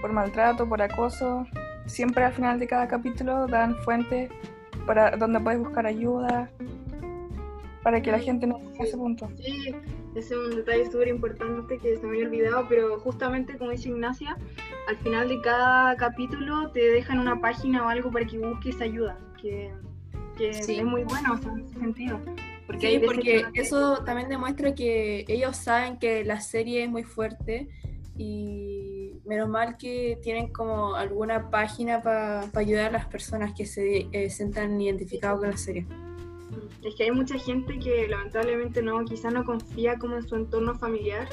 por 0.00 0.12
maltrato, 0.12 0.68
por 0.68 0.80
acoso, 0.82 1.46
siempre 1.86 2.24
al 2.24 2.32
final 2.32 2.58
de 2.60 2.66
cada 2.68 2.86
capítulo 2.86 3.46
dan 3.46 3.76
fuentes 3.78 4.30
para 4.86 5.16
donde 5.16 5.40
puedes 5.40 5.58
buscar 5.60 5.86
ayuda, 5.86 6.48
para 7.84 8.00
que 8.02 8.10
la 8.10 8.18
gente 8.18 8.46
no 8.48 8.58
llegue 8.58 8.80
a 8.80 8.82
ese 8.84 8.96
punto. 8.96 9.28
Sí, 9.40 9.72
ese 10.16 10.34
es 10.34 10.40
un 10.40 10.56
detalle 10.56 10.90
súper 10.90 11.06
importante 11.08 11.78
que 11.78 11.96
se 11.96 12.02
me 12.06 12.14
había 12.16 12.26
olvidado, 12.26 12.66
pero 12.68 12.98
justamente 12.98 13.56
como 13.58 13.70
dice 13.70 13.90
Ignacia, 13.90 14.36
al 14.88 14.96
final 14.96 15.28
de 15.28 15.40
cada 15.42 15.94
capítulo 15.96 16.70
te 16.70 16.80
dejan 16.80 17.18
una 17.18 17.40
página 17.40 17.84
o 17.86 17.88
algo 17.90 18.10
para 18.10 18.24
que 18.26 18.38
busques 18.38 18.80
ayuda, 18.80 19.18
que, 19.40 19.70
que 20.36 20.54
Sí. 20.54 20.78
es 20.78 20.84
muy 20.84 21.04
bueno 21.04 21.34
o 21.34 21.36
sea, 21.38 21.52
en 21.52 21.60
ese 21.60 21.78
sentido. 21.78 22.20
Porque 22.66 22.80
Sí, 22.80 22.86
hay 22.86 22.98
porque 23.00 23.44
que- 23.52 23.60
eso 23.60 24.02
también 24.04 24.30
demuestra 24.30 24.74
que 24.74 25.26
ellos 25.28 25.54
saben 25.56 25.98
que 25.98 26.24
la 26.24 26.40
serie 26.40 26.84
es 26.84 26.90
muy 26.90 27.04
fuerte 27.04 27.68
y 28.16 29.20
menos 29.26 29.48
mal 29.48 29.76
que 29.76 30.18
tienen 30.22 30.48
como 30.52 30.94
alguna 30.94 31.50
página 31.50 32.00
para 32.02 32.48
ayudar 32.54 32.86
a 32.86 32.90
las 32.92 33.06
personas 33.06 33.52
que 33.54 33.66
se 33.66 34.08
eh, 34.12 34.30
sientan 34.30 34.80
identificados 34.80 35.40
con 35.40 35.50
la 35.50 35.56
serie. 35.58 35.86
Es 36.82 36.94
que 36.96 37.04
hay 37.04 37.10
mucha 37.10 37.38
gente 37.38 37.78
que 37.78 38.06
lamentablemente 38.08 38.82
no, 38.82 39.04
quizás 39.04 39.32
no 39.32 39.44
confía 39.44 39.98
como 39.98 40.16
en 40.16 40.28
su 40.28 40.36
entorno 40.36 40.74
familiar 40.74 41.28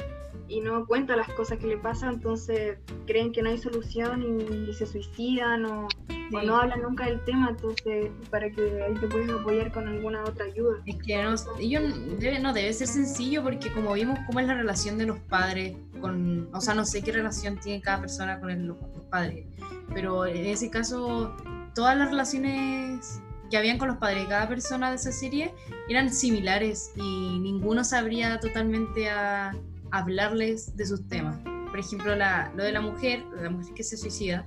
y 0.48 0.60
no 0.60 0.86
cuenta 0.86 1.14
las 1.16 1.28
cosas 1.34 1.58
que 1.58 1.66
le 1.66 1.76
pasan, 1.78 2.14
entonces 2.14 2.78
creen 3.06 3.32
que 3.32 3.42
no 3.42 3.50
hay 3.50 3.58
solución 3.58 4.22
y, 4.22 4.70
y 4.70 4.74
se 4.74 4.86
suicidan 4.86 5.64
o, 5.66 5.88
no 6.30 6.56
hablan 6.56 6.80
nunca 6.82 7.04
del 7.06 7.22
tema, 7.24 7.50
entonces 7.50 8.10
para 8.30 8.50
que 8.50 8.82
ahí 8.82 8.94
te 8.94 9.06
puedes 9.06 9.30
apoyar 9.30 9.70
con 9.70 9.86
alguna 9.86 10.24
otra 10.24 10.46
ayuda. 10.46 10.78
Es 10.86 10.96
que 10.96 11.22
no, 11.22 11.34
ello 11.58 11.80
debe, 12.18 12.40
no 12.40 12.52
debe 12.54 12.72
ser 12.72 12.86
sencillo 12.88 13.42
porque 13.42 13.70
como 13.72 13.92
vimos 13.92 14.18
cómo 14.26 14.40
es 14.40 14.46
la 14.46 14.54
relación 14.54 14.96
de 14.96 15.06
los 15.06 15.18
padres 15.20 15.76
con, 16.00 16.48
o 16.54 16.60
sea, 16.60 16.74
no 16.74 16.84
sé 16.86 17.02
qué 17.02 17.12
relación 17.12 17.58
tiene 17.58 17.82
cada 17.82 18.00
persona 18.00 18.40
con 18.40 18.50
el- 18.50 18.66
los 18.66 18.76
padres, 19.10 19.46
pero 19.94 20.24
en 20.26 20.46
ese 20.46 20.70
caso 20.70 21.36
todas 21.74 21.96
las 21.98 22.08
relaciones 22.10 23.20
que 23.52 23.58
habían 23.58 23.76
con 23.76 23.88
los 23.88 23.98
padres 23.98 24.22
de 24.22 24.28
cada 24.30 24.48
persona 24.48 24.88
de 24.88 24.96
esa 24.96 25.12
serie 25.12 25.54
eran 25.86 26.10
similares 26.10 26.90
y 26.96 27.38
ninguno 27.38 27.84
sabría 27.84 28.40
totalmente 28.40 29.10
a 29.10 29.54
hablarles 29.90 30.74
de 30.74 30.86
sus 30.86 31.06
temas. 31.06 31.36
Por 31.68 31.78
ejemplo, 31.78 32.16
la, 32.16 32.50
lo 32.56 32.64
de 32.64 32.72
la 32.72 32.80
mujer, 32.80 33.22
la 33.42 33.50
mujer 33.50 33.74
que 33.74 33.82
se 33.82 33.98
suicida, 33.98 34.46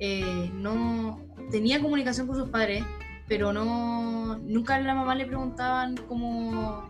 eh, 0.00 0.50
no 0.54 1.20
tenía 1.52 1.80
comunicación 1.80 2.26
con 2.26 2.34
sus 2.34 2.48
padres, 2.48 2.84
pero 3.28 3.52
no 3.52 4.38
nunca 4.38 4.74
a 4.74 4.80
la 4.80 4.94
mamá 4.96 5.14
le 5.14 5.26
preguntaban 5.26 5.96
como 5.96 6.88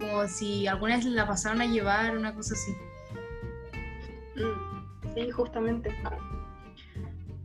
como 0.00 0.26
si 0.26 0.66
alguna 0.66 0.96
vez 0.96 1.04
la 1.04 1.24
pasaron 1.24 1.60
a 1.60 1.66
llevar 1.66 2.16
una 2.16 2.34
cosa 2.34 2.54
así 2.54 2.74
Mm, 4.34 5.14
Sí, 5.14 5.30
justamente. 5.30 5.94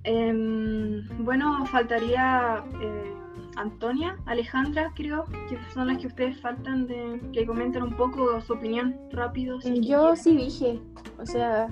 Em, 0.09 1.05
bueno, 1.25 1.65
faltaría 1.65 2.63
eh, 2.81 3.13
Antonia, 3.57 4.17
Alejandra, 4.25 4.93
creo, 4.95 5.25
que 5.49 5.59
son 5.73 5.87
las 5.87 5.97
que 5.97 6.07
ustedes 6.07 6.39
faltan 6.39 6.87
de 6.87 7.19
que 7.33 7.45
comenten 7.45 7.83
un 7.83 7.93
poco 7.97 8.39
su 8.39 8.53
opinión 8.53 8.95
rápido. 9.11 9.59
si 9.59 9.67
es 9.79 9.85
Yo 9.85 9.99
quieren. 9.99 10.17
sí 10.17 10.37
dije, 10.37 10.79
o 11.19 11.25
sea, 11.25 11.67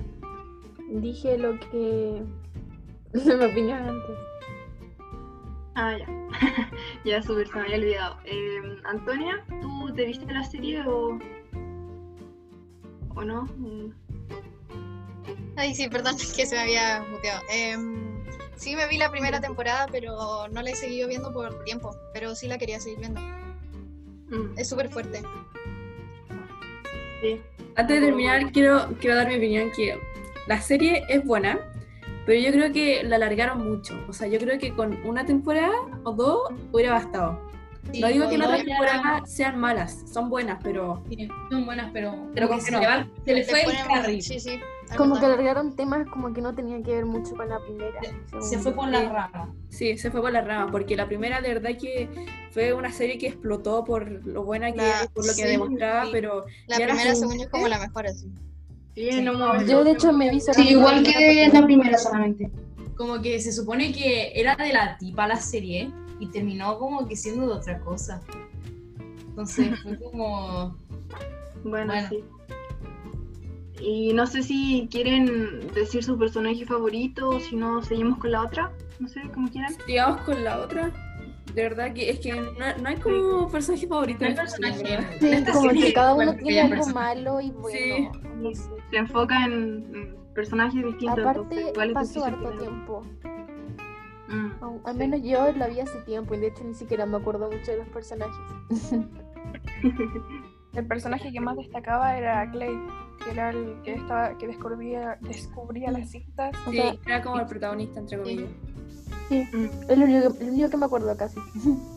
dije 0.90 1.38
lo 1.38 1.58
que... 1.58 2.22
mi 3.14 3.44
opinión 3.44 3.88
antes. 3.88 4.18
Ah, 5.76 5.96
ya. 5.98 6.06
ya, 7.06 7.22
súper, 7.22 7.48
se 7.48 7.54
me 7.54 7.60
había 7.62 7.76
olvidado. 7.76 8.18
Em, 8.26 8.76
Antonia, 8.84 9.42
¿tú 9.62 9.94
te 9.94 10.04
viste 10.04 10.30
la 10.30 10.44
serie 10.44 10.86
o, 10.86 11.18
o 13.14 13.24
no? 13.24 13.48
Ay, 15.56 15.74
sí, 15.74 15.88
perdón, 15.88 16.16
que 16.36 16.44
se 16.44 16.54
me 16.54 16.60
había 16.60 17.02
muteado. 17.10 17.40
Em, 17.50 18.05
sí, 18.56 18.74
me 18.76 18.86
vi 18.88 18.98
la 18.98 19.10
primera 19.10 19.40
temporada, 19.40 19.86
pero 19.90 20.48
no 20.50 20.62
la 20.62 20.70
he 20.70 20.74
seguido 20.74 21.08
viendo 21.08 21.32
por 21.32 21.64
tiempo. 21.64 21.94
Pero 22.12 22.34
sí 22.34 22.48
la 22.48 22.58
quería 22.58 22.80
seguir 22.80 22.98
viendo. 22.98 23.20
mm, 23.20 24.58
Es 24.58 24.68
súper 24.68 24.88
fuerte. 24.90 25.22
sí. 27.22 27.40
Antes 27.78 28.00
de 28.00 28.06
terminar, 28.06 28.52
quiero, 28.52 28.88
quiero 29.00 29.16
dar 29.16 29.28
mi 29.28 29.36
opinión 29.36 29.70
que 29.76 29.98
la 30.46 30.60
serie 30.62 31.04
es 31.10 31.22
buena, 31.24 31.58
pero 32.24 32.40
yo 32.40 32.50
creo 32.50 32.72
que 32.72 33.02
la 33.02 33.16
alargaron 33.16 33.70
mucho. 33.70 33.94
O 34.08 34.14
sea, 34.14 34.26
yo 34.28 34.38
creo 34.38 34.58
que 34.58 34.72
con 34.72 34.94
una 35.04 35.26
temporada 35.26 35.74
o 36.04 36.12
dos 36.12 36.50
hubiera 36.72 36.92
bastado. 36.92 37.38
No 38.00 38.08
digo 38.08 38.28
que 38.28 38.38
las 38.38 38.48
otras 38.48 38.64
temporadas 38.64 39.30
sean 39.32 39.58
malas, 39.58 40.04
son 40.12 40.28
buenas, 40.28 40.58
pero 40.62 41.02
Sí, 41.08 41.28
son 41.50 41.66
buenas 41.66 41.90
pero 41.92 42.14
Pero 42.34 42.48
como 42.48 42.58
que 42.60 42.64
que 42.66 42.70
se, 42.70 42.76
no. 42.76 42.80
le 42.80 42.86
va- 42.86 43.08
se 43.24 43.34
le 43.34 43.44
fue 43.44 43.62
el 43.62 43.76
carril 43.88 44.22
Sí, 44.22 44.40
sí. 44.40 44.60
Como 44.96 45.18
que 45.18 45.26
alargaron 45.26 45.74
temas 45.74 46.06
como 46.08 46.32
que 46.32 46.40
no 46.40 46.54
tenían 46.54 46.84
que 46.84 46.92
ver 46.94 47.06
mucho 47.06 47.34
con 47.34 47.48
la 47.48 47.58
primera. 47.58 48.00
se 48.40 48.58
fue 48.58 48.72
por 48.72 48.88
la 48.88 49.02
rama 49.08 49.52
sí, 49.68 49.98
se 49.98 50.10
fue 50.10 50.20
por 50.20 50.32
la 50.32 50.40
rama, 50.42 50.70
porque 50.70 50.96
la 50.96 51.06
primera 51.08 51.40
de 51.40 51.48
verdad 51.54 51.70
que 51.80 52.08
fue 52.52 52.72
una 52.72 52.92
serie 52.92 53.18
que 53.18 53.26
explotó 53.28 53.84
por 53.84 54.08
lo 54.26 54.44
buena 54.44 54.70
que 54.70 54.76
La- 54.78 55.02
es, 55.02 55.08
por 55.08 55.26
lo 55.26 55.34
que 55.34 55.42
sí, 55.42 55.48
demostraba, 55.48 56.04
sí. 56.04 56.10
pero 56.12 56.44
La 56.68 56.76
primera, 56.76 56.96
segunda- 57.14 57.14
según 57.18 57.36
yo, 57.38 57.42
es 57.44 57.48
como 57.50 57.68
la 57.68 57.78
mejor 57.80 58.06
así. 58.06 58.28
Sí, 58.94 59.10
un 59.28 59.38
momento- 59.38 59.66
Yo 59.70 59.84
de 59.84 59.90
hecho 59.90 60.12
me 60.12 60.30
vi 60.30 60.40
Sí, 60.40 60.46
solamente 60.46 60.72
igual 60.72 61.02
la 61.02 61.10
que 61.10 61.44
en 61.44 61.52
la 61.52 61.64
primera 61.64 61.98
solamente. 61.98 62.50
como 62.96 63.20
que 63.20 63.40
se 63.40 63.52
supone 63.52 63.92
que 63.92 64.32
era 64.40 64.54
de 64.56 64.72
la 64.72 64.96
tipa 64.96 65.26
la 65.26 65.36
serie 65.36 65.90
y 66.20 66.26
terminó 66.28 66.78
como 66.78 67.06
que 67.06 67.16
siendo 67.16 67.46
de 67.46 67.52
otra 67.54 67.80
cosa 67.80 68.22
entonces 69.36 69.78
fue 69.82 69.98
como 70.10 70.74
Bueno, 71.62 71.92
Bueno. 71.92 72.08
sí. 72.08 72.24
Y 73.78 74.14
no 74.14 74.26
sé 74.26 74.42
si 74.42 74.88
quieren 74.90 75.68
decir 75.74 76.02
su 76.02 76.18
personaje 76.18 76.64
favorito 76.64 77.28
o 77.28 77.40
si 77.40 77.56
no 77.56 77.82
seguimos 77.82 78.18
con 78.18 78.32
la 78.32 78.42
otra. 78.42 78.72
No 78.98 79.06
sé, 79.08 79.20
como 79.34 79.50
quieran. 79.50 79.74
sigamos 79.86 80.22
con 80.22 80.42
la 80.42 80.60
otra. 80.60 80.90
De 81.52 81.62
verdad 81.62 81.92
que 81.92 82.08
es 82.10 82.20
que 82.20 82.32
no, 82.32 82.42
no 82.80 82.88
hay 82.88 82.96
como 82.96 83.50
personaje 83.50 83.86
favorito. 83.86 84.24
no 84.24 84.30
hay 84.30 84.36
serie, 84.36 84.96
personaje. 84.96 85.18
Sí, 85.20 85.28
esta 85.28 85.52
como 85.52 85.68
serie, 85.68 85.86
que 85.86 85.92
cada 85.92 86.14
uno 86.14 86.24
bueno, 86.24 86.42
tiene 86.42 86.60
algo 86.62 86.74
persona. 86.76 86.94
malo 86.94 87.40
y 87.42 87.50
bueno. 87.50 88.12
no 88.36 88.54
sé. 88.54 88.62
Se 88.90 88.96
enfoca 88.96 89.44
en, 89.44 90.16
personajes 90.34 90.82
distintos. 90.84 91.18
Aparte, 91.18 91.68
entonces 91.68 91.92
pasó 91.92 92.24
harto 92.24 92.50
tiempo. 92.58 93.02
Mm, 94.28 94.50
Al 94.84 94.92
sí. 94.92 94.98
menos 94.98 95.22
yo 95.22 95.52
la 95.52 95.68
vi 95.68 95.80
hace 95.80 95.98
tiempo 96.02 96.34
y 96.34 96.38
de 96.38 96.48
hecho 96.48 96.64
ni 96.64 96.74
siquiera 96.74 97.06
me 97.06 97.16
acuerdo 97.16 97.50
mucho 97.50 97.70
de 97.72 97.78
los 97.78 97.88
personajes. 97.88 98.34
El 100.74 100.86
personaje 100.86 101.32
que 101.32 101.40
más 101.40 101.56
destacaba 101.56 102.18
era 102.18 102.50
Clay, 102.50 102.76
que 103.24 103.30
era 103.30 103.48
el 103.50 103.80
que 103.82 103.94
estaba, 103.94 104.36
que 104.36 104.46
descubría, 104.46 105.16
descubría 105.22 105.90
las 105.90 106.10
cintas. 106.10 106.54
O 106.66 106.70
Sí, 106.70 106.76
sea, 106.76 106.94
era 107.06 107.22
como 107.22 107.40
el 107.40 107.46
protagonista, 107.46 108.00
entre 108.00 108.18
comillas. 108.18 108.50
sí, 109.30 109.48
Mm. 109.52 109.64
es 109.88 109.98
lo 109.98 110.04
único, 110.04 110.34
que- 110.36 110.44
lo 110.44 110.52
único 110.52 110.68
que 110.70 110.76
me 110.76 110.84
acuerdo 110.86 111.16
casi. 111.16 111.40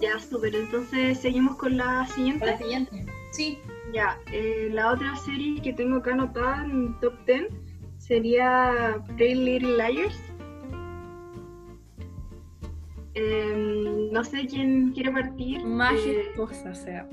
Ya, 0.00 0.18
súper. 0.20 0.54
Entonces 0.54 1.18
seguimos 1.18 1.56
con 1.56 1.76
la 1.76 2.06
siguiente. 2.06 2.46
la 2.46 2.56
siguiente 2.56 3.04
sí 3.32 3.58
Ya, 3.92 4.16
eh, 4.32 4.68
la 4.72 4.92
otra 4.92 5.16
serie 5.16 5.60
que 5.60 5.72
tengo 5.72 5.96
acá 5.96 6.12
anotada 6.12 6.64
en 6.64 6.80
mi 6.84 6.92
top 7.00 7.14
10 7.26 7.48
sería 7.98 9.02
Pretty 9.16 9.34
Little 9.34 9.76
Liars. 9.76 10.16
Em, 13.18 14.10
no 14.12 14.22
sé 14.24 14.46
quién 14.46 14.92
quiere 14.92 15.10
partir. 15.12 15.60
Eh, 15.60 15.64
Majestuosa, 15.64 16.70
o 16.70 16.74
sea. 16.74 17.08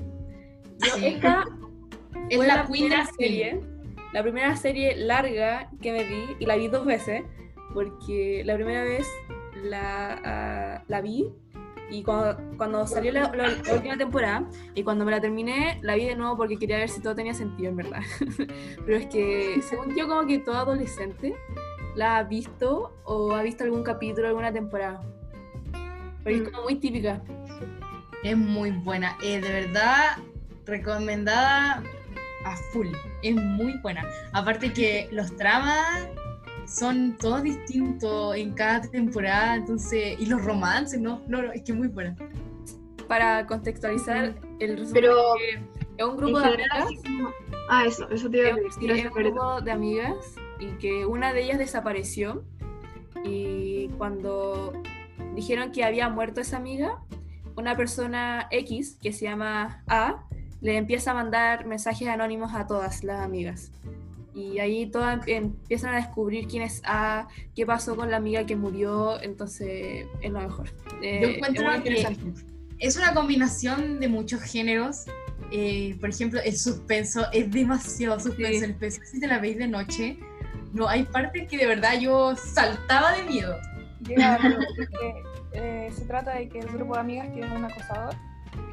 Yo 0.78 1.06
esta 1.06 1.44
es 2.30 2.38
la, 2.38 2.46
la 2.56 2.66
primera 2.66 3.04
serie 3.06 3.50
serie, 3.50 3.60
la 4.12 4.22
primera 4.22 4.56
serie 4.56 4.96
larga 4.96 5.70
que 5.82 5.92
me 5.92 6.04
vi 6.04 6.36
y 6.38 6.46
la 6.46 6.56
vi 6.56 6.68
dos 6.68 6.84
veces 6.86 7.22
porque 7.74 8.42
la 8.44 8.54
primera 8.54 8.82
vez 8.84 9.06
la, 9.64 10.20
ah, 10.24 10.84
la 10.88 11.00
vi 11.00 11.26
y 11.90 12.02
cuando, 12.02 12.36
cuando 12.56 12.86
salió 12.86 13.12
la, 13.12 13.30
la- 13.34 13.48
la 13.48 13.74
última 13.74 13.96
temporada 13.96 14.48
y 14.74 14.82
cuando 14.82 15.04
me 15.04 15.10
la 15.12 15.20
terminé 15.20 15.78
la 15.82 15.94
vi 15.94 16.04
de 16.06 16.16
nuevo 16.16 16.36
porque 16.36 16.56
quería 16.58 16.78
ver 16.78 16.88
si 16.88 17.00
todo 17.00 17.14
tenía 17.14 17.32
sentido 17.34 17.70
en 17.70 17.76
verdad 17.76 18.00
pero 18.84 18.96
es 18.98 19.06
que 19.06 19.60
según 19.62 19.94
yo 19.94 20.08
como 20.08 20.26
que 20.26 20.38
todo 20.40 20.56
adolescente 20.56 21.34
la 21.94 22.18
ha 22.18 22.22
visto 22.24 22.92
o 23.04 23.32
ha 23.34 23.42
visto 23.42 23.62
algún 23.64 23.82
capítulo 23.82 24.26
alguna 24.28 24.52
temporada 24.52 25.00
porque 26.26 26.38
es 26.38 26.42
Mm. 26.42 26.50
como 26.50 26.62
muy 26.64 26.74
típica 26.76 27.22
Es 28.24 28.36
muy 28.36 28.70
buena. 28.72 29.16
Eh, 29.22 29.40
de 29.40 29.48
verdad, 29.52 30.16
recomendada 30.64 31.80
a 32.44 32.56
full. 32.72 32.88
Es 33.22 33.36
muy 33.36 33.74
buena. 33.82 34.02
Aparte 34.32 34.72
que 34.72 35.08
los 35.12 35.36
tramas 35.36 36.08
son 36.66 37.16
todos 37.18 37.44
distintos 37.44 38.34
en 38.34 38.52
cada 38.54 38.80
temporada, 38.80 39.54
entonces, 39.54 40.18
y 40.18 40.26
los 40.26 40.44
romances, 40.44 41.00
¿no? 41.00 41.22
No, 41.28 41.40
no, 41.42 41.52
es 41.52 41.62
que 41.62 41.70
es 41.70 41.78
muy 41.78 41.86
buena. 41.86 42.16
Para 43.06 43.46
contextualizar, 43.46 44.34
el 44.58 44.70
resumen 44.76 44.92
Pero, 44.94 45.16
es 45.96 46.04
un 46.04 46.16
grupo 46.16 46.40
de 46.40 46.46
amigas. 46.46 46.88
Ah, 47.70 47.84
eso, 47.86 48.08
eso 48.10 48.28
te 48.28 48.38
iba 48.38 48.48
a 48.48 48.54
decir. 48.56 48.90
es 48.90 49.04
un 49.06 49.12
grupo 49.12 49.60
de 49.60 49.70
amigas 49.70 50.16
y 50.58 50.66
que 50.80 51.06
una 51.06 51.32
de 51.32 51.44
ellas 51.44 51.58
desapareció 51.58 52.42
y 53.24 53.88
cuando 53.98 54.72
dijeron 55.36 55.70
que 55.70 55.84
había 55.84 56.08
muerto 56.08 56.40
esa 56.40 56.56
amiga, 56.56 56.98
una 57.56 57.76
persona 57.76 58.48
X 58.50 58.98
que 59.00 59.12
se 59.12 59.26
llama 59.26 59.84
A 59.86 60.24
le 60.60 60.76
empieza 60.76 61.12
a 61.12 61.14
mandar 61.14 61.66
mensajes 61.66 62.08
anónimos 62.08 62.54
a 62.54 62.66
todas 62.66 63.04
las 63.04 63.20
amigas. 63.20 63.70
Y 64.34 64.58
ahí 64.58 64.86
todas 64.86 65.26
em- 65.28 65.44
empiezan 65.44 65.94
a 65.94 65.96
descubrir 65.96 66.46
quién 66.46 66.62
es 66.62 66.82
A, 66.84 67.28
qué 67.54 67.64
pasó 67.64 67.96
con 67.96 68.10
la 68.10 68.16
amiga 68.16 68.44
que 68.44 68.56
murió, 68.56 69.20
entonces 69.22 70.06
es 70.20 70.30
lo 70.30 70.40
mejor. 70.40 70.70
Eh, 71.02 71.20
Yo 71.22 71.28
encuentro 71.28 71.82
que 71.82 72.06
es 72.78 72.96
una 72.96 73.14
combinación 73.14 74.00
de 74.00 74.08
muchos 74.08 74.42
géneros. 74.42 75.04
Eh, 75.52 75.96
por 76.00 76.10
ejemplo, 76.10 76.40
el 76.44 76.56
suspenso 76.56 77.26
es 77.32 77.50
demasiado 77.50 78.18
suspenso. 78.20 78.58
Sí. 78.58 78.64
El 78.64 78.70
suspenso, 78.72 79.00
si 79.04 79.20
te 79.20 79.26
la 79.26 79.38
veis 79.38 79.56
de 79.56 79.68
noche, 79.68 80.18
no 80.72 80.88
hay 80.88 81.04
partes 81.04 81.48
que 81.48 81.56
de 81.56 81.66
verdad 81.66 81.98
yo 81.98 82.34
saltaba 82.36 83.12
de 83.12 83.22
miedo. 83.22 83.56
Llega 84.06 84.38
eh, 85.52 85.90
se 85.92 86.04
trata 86.04 86.34
de 86.34 86.48
que 86.48 86.58
el 86.58 86.68
grupo 86.68 86.94
de 86.94 87.00
amigas 87.00 87.32
tiene 87.32 87.54
un 87.54 87.64
acosador, 87.64 88.14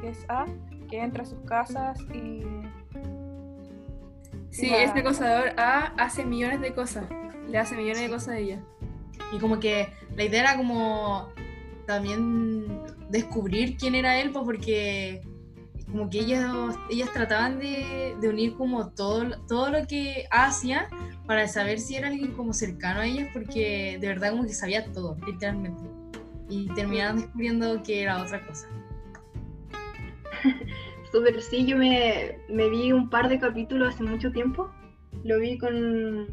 que 0.00 0.10
es 0.10 0.24
A, 0.28 0.46
que 0.88 1.00
entra 1.00 1.22
a 1.22 1.26
sus 1.26 1.40
casas 1.40 1.98
y 2.12 2.42
Sí, 4.54 4.70
este 4.72 5.00
acosador 5.00 5.52
A 5.58 5.92
hace 5.98 6.24
millones 6.24 6.60
de 6.60 6.72
cosas. 6.72 7.04
Le 7.48 7.58
hace 7.58 7.74
millones 7.76 8.02
de 8.02 8.08
cosas 8.08 8.28
a 8.28 8.38
ella. 8.38 8.60
Y 9.32 9.38
como 9.38 9.58
que 9.58 9.88
la 10.14 10.24
idea 10.24 10.42
era 10.42 10.56
como 10.56 11.28
también 11.86 12.80
descubrir 13.10 13.76
quién 13.76 13.96
era 13.96 14.20
él, 14.20 14.30
pues 14.30 14.44
porque 14.44 15.22
como 15.94 16.10
que 16.10 16.18
ellas, 16.18 16.76
ellas 16.90 17.12
trataban 17.12 17.60
de, 17.60 18.16
de 18.20 18.28
unir 18.28 18.56
como 18.56 18.90
todo, 18.90 19.30
todo 19.46 19.70
lo 19.70 19.86
que 19.86 20.26
hacía 20.32 20.88
para 21.24 21.46
saber 21.46 21.78
si 21.78 21.94
era 21.94 22.08
alguien 22.08 22.32
como 22.32 22.52
cercano 22.52 22.98
a 22.98 23.06
ellas, 23.06 23.28
porque 23.32 23.96
de 24.00 24.08
verdad 24.08 24.32
como 24.32 24.42
que 24.42 24.54
sabía 24.54 24.90
todo, 24.90 25.16
literalmente. 25.24 25.84
Y 26.48 26.66
terminaban 26.74 27.18
descubriendo 27.18 27.80
que 27.84 28.02
era 28.02 28.20
otra 28.20 28.44
cosa. 28.44 28.68
Súper, 31.12 31.40
sí, 31.40 31.64
yo 31.64 31.76
me, 31.76 32.40
me 32.48 32.68
vi 32.68 32.90
un 32.90 33.08
par 33.08 33.28
de 33.28 33.38
capítulos 33.38 33.94
hace 33.94 34.02
mucho 34.02 34.32
tiempo. 34.32 34.68
Lo 35.22 35.38
vi 35.38 35.58
con 35.58 36.26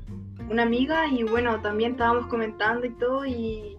una 0.49 0.64
amiga 0.64 1.05
y 1.07 1.22
bueno, 1.22 1.62
también 1.62 1.91
estábamos 1.91 2.26
comentando 2.26 2.88
y 2.88 2.95
todo 2.95 3.28
y, 3.28 3.78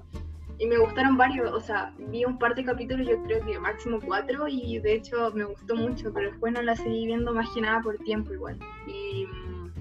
y 0.63 0.67
me 0.67 0.79
gustaron 0.79 1.17
varios. 1.17 1.53
O 1.53 1.61
sea, 1.61 1.93
vi 1.99 2.25
un 2.25 2.39
par 2.39 2.55
de 2.55 2.65
capítulos, 2.65 3.07
yo 3.09 3.21
creo 3.25 3.45
que 3.45 3.59
máximo 3.59 3.99
cuatro 4.05 4.47
y 4.49 4.79
de 4.79 4.95
hecho 4.95 5.31
me 5.35 5.45
gustó 5.45 5.75
mucho, 5.75 6.13
pero 6.13 6.31
después 6.31 6.53
no 6.53 6.63
la 6.63 6.77
seguí 6.77 7.07
viendo 7.07 7.35
más 7.35 7.49
que 7.53 7.61
nada 7.61 7.81
por 7.83 7.97
tiempo 7.99 8.33
igual. 8.33 8.59
Y, 8.87 9.27
mm, 9.27 9.73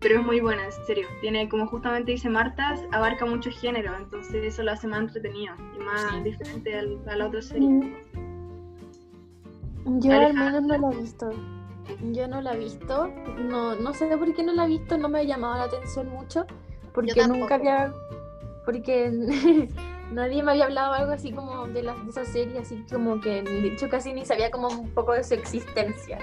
pero 0.00 0.18
es 0.20 0.26
muy 0.26 0.40
buena, 0.40 0.64
en 0.64 0.72
serio. 0.86 1.06
Tiene, 1.20 1.48
como 1.48 1.66
justamente 1.68 2.10
dice 2.12 2.28
Marta, 2.28 2.74
abarca 2.90 3.24
muchos 3.24 3.56
géneros, 3.60 3.94
entonces 3.98 4.42
eso 4.44 4.62
lo 4.64 4.72
hace 4.72 4.88
más 4.88 5.00
entretenido 5.02 5.54
y 5.76 5.78
más 5.84 6.00
Sí. 6.10 6.20
diferente 6.24 6.76
al- 6.76 6.98
a 7.08 7.16
la 7.16 7.26
otra 7.28 7.40
serie. 7.42 7.68
Mm. 7.68 7.92
Yo 10.00 10.12
al 10.12 10.34
menos 10.34 10.62
no 10.62 10.78
la 10.78 10.90
he 10.92 11.00
visto. 11.00 11.30
Yo 12.12 12.28
no 12.28 12.40
la 12.40 12.54
he 12.54 12.58
visto. 12.58 13.08
No, 13.38 13.74
no 13.76 13.92
sé 13.94 14.06
por 14.16 14.32
qué 14.34 14.42
no 14.42 14.52
la 14.52 14.64
he 14.64 14.68
visto, 14.68 14.96
no 14.98 15.08
me 15.08 15.20
ha 15.20 15.22
llamado 15.24 15.56
la 15.58 15.64
atención 15.64 16.08
mucho. 16.08 16.46
Porque 16.92 17.26
nunca 17.26 17.54
había. 17.56 17.92
Porque 18.64 19.10
nadie 20.12 20.42
me 20.42 20.52
había 20.52 20.64
hablado 20.66 20.92
algo 20.92 21.12
así 21.12 21.32
como 21.32 21.66
de, 21.68 21.82
la, 21.82 21.94
de 21.94 22.10
esa 22.10 22.24
serie, 22.24 22.58
así 22.60 22.84
como 22.92 23.20
que 23.20 23.42
de 23.42 23.66
hecho 23.68 23.88
casi 23.88 24.12
ni 24.12 24.24
sabía 24.24 24.50
como 24.50 24.68
un 24.68 24.90
poco 24.90 25.12
de 25.12 25.24
su 25.24 25.34
existencia. 25.34 26.18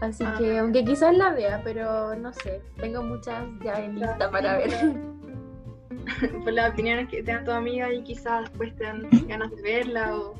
Así 0.00 0.24
Ah. 0.26 0.34
que, 0.38 0.58
aunque 0.58 0.84
quizás 0.84 1.16
la 1.16 1.30
vea, 1.32 1.60
pero 1.62 2.14
no 2.16 2.32
sé, 2.32 2.60
tengo 2.80 3.02
muchas 3.02 3.44
ya 3.62 3.74
en 3.84 4.00
lista 4.00 4.30
para 4.30 4.58
ver. 4.58 4.70
por 6.44 6.52
las 6.52 6.72
opiniones 6.72 7.08
que 7.08 7.22
te 7.22 7.32
dan 7.32 7.44
tu 7.44 7.52
amiga 7.52 7.92
y 7.92 8.02
quizás 8.02 8.42
después 8.42 8.74
te 8.76 8.84
dan 8.84 9.08
ganas 9.28 9.50
de 9.54 9.62
verla 9.62 10.16
o, 10.16 10.34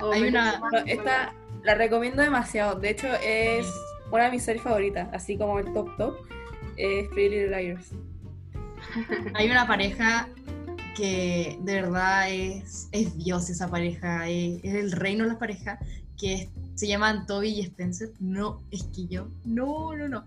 o 0.00 0.12
Hay 0.12 0.28
una- 0.28 0.58
No, 0.58 0.78
esta 0.86 1.34
la 1.62 1.74
recomiendo 1.74 2.22
demasiado. 2.22 2.78
De 2.80 2.90
hecho, 2.90 3.06
es 3.22 3.66
una 4.10 4.24
de 4.24 4.30
mis 4.32 4.42
series 4.44 4.62
favoritas, 4.64 5.08
así 5.12 5.36
como 5.36 5.58
el 5.58 5.72
top 5.74 5.88
top. 5.98 6.14
Es 6.76 7.06
Pretty 7.08 7.28
Little 7.36 7.56
Liars. 7.62 7.92
Hay 9.34 9.50
una 9.50 9.66
pareja 9.66 10.28
que 10.96 11.58
de 11.62 11.74
verdad 11.74 12.30
es, 12.30 12.88
es 12.92 13.16
Dios 13.16 13.48
esa 13.50 13.68
pareja, 13.70 14.28
es, 14.28 14.60
es 14.62 14.74
el 14.74 14.92
reino 14.92 15.24
de 15.24 15.30
las 15.30 15.38
parejas, 15.38 15.78
que 16.18 16.34
es- 16.34 16.48
se 16.74 16.86
llaman 16.86 17.26
Toby 17.26 17.48
y 17.50 17.60
Spencer. 17.60 18.10
No, 18.20 18.62
es 18.70 18.84
que 18.84 19.06
yo, 19.06 19.28
no, 19.44 19.94
no, 19.96 20.08
no. 20.08 20.24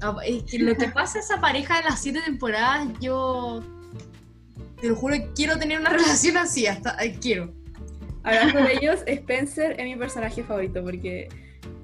Ah, 0.00 0.16
Es 0.26 0.42
que 0.44 0.58
lo 0.58 0.74
que 0.76 0.88
pasa 0.88 1.18
esa 1.18 1.40
pareja 1.40 1.78
en 1.78 1.84
las 1.86 2.00
siete 2.00 2.20
temporadas, 2.24 2.88
yo 3.00 3.62
te 4.80 4.88
lo 4.88 4.96
juro, 4.96 5.16
quiero 5.34 5.58
tener 5.58 5.80
una 5.80 5.90
relación 5.90 6.36
así, 6.36 6.66
hasta 6.66 6.96
eh, 7.04 7.16
quiero. 7.20 7.52
Hablando 8.22 8.60
de 8.62 8.72
ellos, 8.74 9.00
Spencer 9.06 9.78
es 9.78 9.84
mi 9.84 9.96
personaje 9.96 10.42
favorito 10.44 10.82
porque 10.82 11.28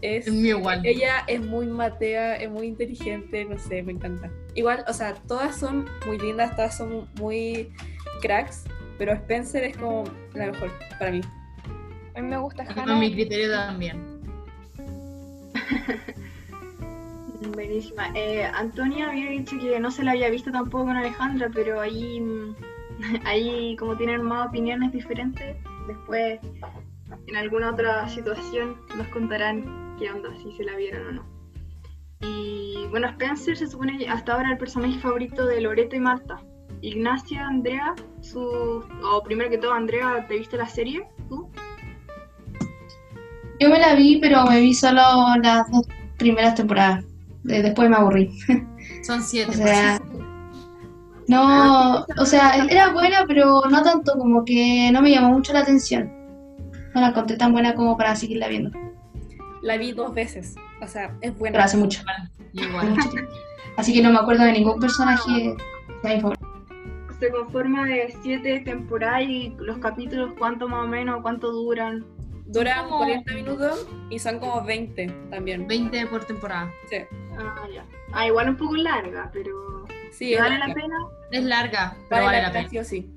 es. 0.00 0.26
Es 0.26 0.32
mío 0.32 0.58
igual. 0.58 0.80
Ella 0.84 1.24
es 1.26 1.40
muy 1.44 1.66
matea, 1.66 2.36
es 2.36 2.50
muy 2.50 2.66
inteligente, 2.66 3.44
no 3.44 3.58
sé, 3.58 3.82
me 3.82 3.92
encanta. 3.92 4.30
Igual, 4.54 4.84
o 4.88 4.92
sea, 4.94 5.14
todas 5.14 5.56
son 5.58 5.86
muy 6.06 6.18
lindas, 6.18 6.56
todas 6.56 6.76
son 6.76 7.08
muy 7.16 7.70
cracks, 8.20 8.64
pero 8.98 9.12
Spencer 9.12 9.64
es 9.64 9.76
como 9.76 10.04
la 10.34 10.46
mejor 10.46 10.70
para 10.98 11.10
mí. 11.10 11.20
a 12.14 12.20
mí 12.20 12.28
me 12.28 12.38
gusta 12.38 12.64
Hannah. 12.64 12.84
con 12.84 13.00
mi 13.00 13.12
criterio 13.12 13.50
también. 13.50 14.20
Buenísima. 17.54 18.10
Eh, 18.14 18.44
Antonia 18.44 19.08
había 19.08 19.30
dicho 19.30 19.58
que 19.58 19.80
no 19.80 19.90
se 19.90 20.04
la 20.04 20.12
había 20.12 20.28
visto 20.28 20.52
tampoco 20.52 20.84
con 20.84 20.96
Alejandra, 20.96 21.50
pero 21.52 21.80
ahí, 21.80 22.22
ahí 23.24 23.76
como 23.76 23.96
tienen 23.96 24.22
más 24.22 24.48
opiniones 24.48 24.92
diferentes, 24.92 25.56
después 25.86 26.40
en 27.26 27.36
alguna 27.36 27.70
otra 27.70 28.08
situación 28.08 28.76
nos 28.96 29.06
contarán 29.08 29.96
qué 29.98 30.10
onda, 30.10 30.30
si 30.42 30.52
se 30.52 30.64
la 30.64 30.76
vieron 30.76 31.06
o 31.06 31.12
no. 31.12 31.24
Y 32.20 32.86
bueno, 32.90 33.08
Spencer 33.08 33.56
se 33.56 33.66
supone 33.66 33.98
que 33.98 34.08
hasta 34.08 34.34
ahora 34.34 34.52
el 34.52 34.58
personaje 34.58 34.98
favorito 34.98 35.46
de 35.46 35.60
Loreto 35.60 35.96
y 35.96 36.00
Marta. 36.00 36.40
Ignacia, 36.82 37.46
Andrea, 37.46 37.94
su... 38.20 38.40
O 38.42 39.22
primero 39.24 39.50
que 39.50 39.58
todo, 39.58 39.72
Andrea, 39.72 40.24
¿te 40.28 40.38
viste 40.38 40.56
la 40.56 40.66
serie? 40.66 41.06
¿Tú? 41.28 41.48
Yo 43.58 43.68
me 43.68 43.78
la 43.78 43.94
vi, 43.94 44.18
pero 44.20 44.44
me 44.46 44.60
vi 44.60 44.72
solo 44.72 45.02
las 45.42 45.70
dos 45.70 45.86
primeras 46.18 46.54
temporadas. 46.54 47.04
De- 47.44 47.62
Después 47.62 47.90
me 47.90 47.96
aburrí. 47.96 48.30
Son 49.02 49.22
siete. 49.22 49.50
O 49.50 49.54
sea, 49.54 50.00
no, 51.28 52.04
o 52.18 52.24
sea, 52.24 52.64
era 52.68 52.92
buena, 52.92 53.24
pero 53.26 53.62
no 53.70 53.82
tanto, 53.82 54.12
como 54.18 54.44
que 54.44 54.90
no 54.92 55.02
me 55.02 55.10
llamó 55.10 55.30
mucho 55.30 55.52
la 55.52 55.60
atención. 55.60 56.10
No 56.94 57.00
la 57.00 57.08
encontré 57.08 57.36
tan 57.36 57.52
buena 57.52 57.74
como 57.74 57.96
para 57.96 58.16
seguirla 58.16 58.48
viendo. 58.48 58.70
La 59.62 59.76
vi 59.76 59.92
dos 59.92 60.12
veces, 60.14 60.56
o 60.82 60.88
sea, 60.88 61.14
es 61.20 61.38
buena. 61.38 61.52
Pero 61.52 61.64
hace 61.64 61.76
mucho, 61.76 62.02
igual. 62.54 62.96
Así 63.76 63.92
que 63.92 64.02
no 64.02 64.10
me 64.10 64.18
acuerdo 64.18 64.42
de 64.44 64.52
ningún 64.52 64.80
personaje 64.80 65.54
de. 66.02 66.34
Se 67.20 67.30
conforma 67.30 67.86
de 67.86 68.14
siete 68.22 68.60
temporadas 68.60 69.22
y 69.22 69.54
los 69.58 69.78
capítulos, 69.78 70.32
¿cuánto 70.38 70.68
más 70.68 70.84
o 70.86 70.88
menos? 70.88 71.20
¿Cuánto 71.22 71.52
duran? 71.52 72.04
Duran 72.46 72.84
como- 72.88 72.98
40 73.04 73.34
minutos 73.34 73.86
y 74.08 74.18
son 74.18 74.40
como 74.40 74.64
20 74.64 75.06
también. 75.30 75.66
20 75.68 76.06
por 76.06 76.24
temporada. 76.24 76.70
Sí, 76.88 76.96
Ah, 77.38 77.66
ya. 77.72 77.84
Ah, 78.12 78.26
igual 78.26 78.48
un 78.50 78.56
poco 78.56 78.74
larga, 78.76 79.30
pero 79.32 79.84
sí 80.10 80.34
es 80.34 80.40
¿vale 80.40 80.58
larga. 80.58 80.68
la 80.68 80.74
pena? 80.74 80.96
Es 81.30 81.44
larga, 81.44 81.94
pero 82.08 82.24
Vale, 82.24 82.24
vale 82.26 82.36
la 82.38 82.48
la 82.48 82.52
pena, 82.52 82.68
pena. 82.70 82.84
sí 82.84 83.10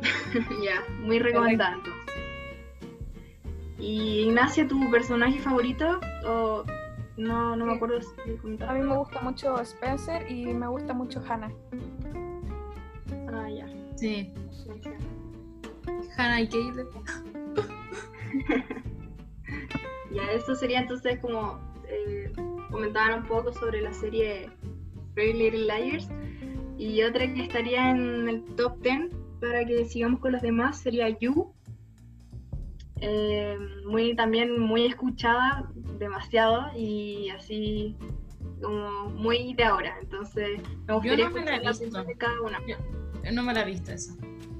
ya, 0.64 0.82
muy 1.00 1.18
recomendada 1.18 1.74
entonces. 1.74 2.02
¿Y 3.78 4.20
Ignacia, 4.28 4.66
tu 4.66 4.90
personaje 4.90 5.38
favorito? 5.40 6.00
O 6.24 6.64
no, 7.18 7.56
no 7.56 7.66
me 7.66 7.74
acuerdo 7.74 8.00
si 8.00 8.08
A 8.64 8.72
mí 8.72 8.80
me 8.80 8.96
gusta 8.96 9.20
mucho 9.20 9.60
Spencer 9.60 10.30
y 10.30 10.46
me 10.46 10.66
gusta 10.66 10.94
mucho 10.94 11.22
Hannah. 11.28 11.50
Ah, 13.32 13.48
ya. 13.50 13.66
Sí. 13.96 14.32
Hannah 16.16 16.40
y 16.42 16.48
Caleb. 16.48 16.88
Ya, 20.12 20.22
eso 20.32 20.54
sería 20.54 20.80
entonces 20.80 21.18
como 21.20 21.58
eh, 21.88 22.32
comentaban 22.70 23.22
un 23.22 23.28
poco 23.28 23.52
sobre 23.52 23.82
la 23.82 23.92
serie 23.92 24.48
Pretty 25.14 25.38
Little 25.38 25.66
Liars. 25.66 26.08
Y 26.78 27.02
otra 27.02 27.32
que 27.32 27.42
estaría 27.44 27.90
en 27.90 28.28
el 28.28 28.44
top 28.56 28.80
10 28.82 29.10
para 29.40 29.64
que 29.64 29.84
sigamos 29.84 30.20
con 30.20 30.32
los 30.32 30.42
demás 30.42 30.78
sería 30.78 31.08
You. 31.18 31.52
eh, 33.00 33.58
muy 33.86 34.14
también 34.16 34.58
muy 34.58 34.86
escuchada, 34.86 35.70
demasiado, 35.98 36.66
y 36.76 37.28
así 37.30 37.94
como 38.62 39.10
muy 39.10 39.54
de 39.54 39.64
ahora. 39.64 39.96
Entonces, 40.00 40.60
me 40.86 40.94
gustaría 40.94 41.28
no 41.28 41.34
me 41.34 41.44
la 41.44 41.52
he 41.52 41.56
escuchar 41.56 41.62
la 41.64 41.70
visto. 41.70 41.84
opinión 41.86 42.06
de 42.06 42.16
cada 42.16 42.40
una. 42.42 42.58
Yo 42.66 43.32
no 43.32 43.42
me 43.42 43.54
la 43.54 43.62
he 43.62 43.64
visto 43.66 43.92
esa. 43.92 44.14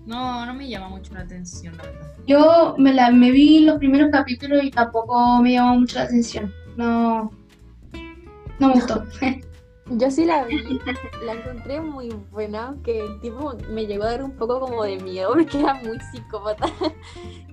No, 0.07 0.47
no 0.47 0.55
me 0.55 0.69
llama 0.69 0.89
mucho 0.89 1.15
la 1.15 1.21
atención, 1.21 1.77
la 1.77 1.83
verdad. 1.85 2.13
Yo 2.27 2.75
me, 2.79 2.93
la, 2.95 3.11
me 3.11 3.31
vi 3.33 3.61
los 3.65 3.79
primeros 3.79 4.11
capítulos 4.11 4.63
y 4.63 4.71
tampoco 4.71 5.41
me 5.43 5.53
llamó 5.53 5.81
mucho 5.81 5.99
la 5.99 6.05
atención. 6.05 6.53
No, 6.77 7.31
no 8.59 8.69
me 8.69 8.75
gustó. 8.75 9.05
Yo 9.89 10.11
sí 10.11 10.25
la 10.25 10.45
vi, 10.45 10.81
la 11.25 11.35
encontré 11.35 11.81
muy 11.81 12.09
buena, 12.33 12.75
que 12.83 13.05
el 13.05 13.21
tipo 13.21 13.55
me 13.71 13.87
llegó 13.87 14.03
a 14.03 14.11
dar 14.11 14.25
un 14.25 14.33
poco 14.33 14.59
como 14.59 14.83
de 14.83 14.99
miedo 14.99 15.31
porque 15.35 15.61
era 15.61 15.75
muy 15.75 15.99
psicópata. 16.13 16.67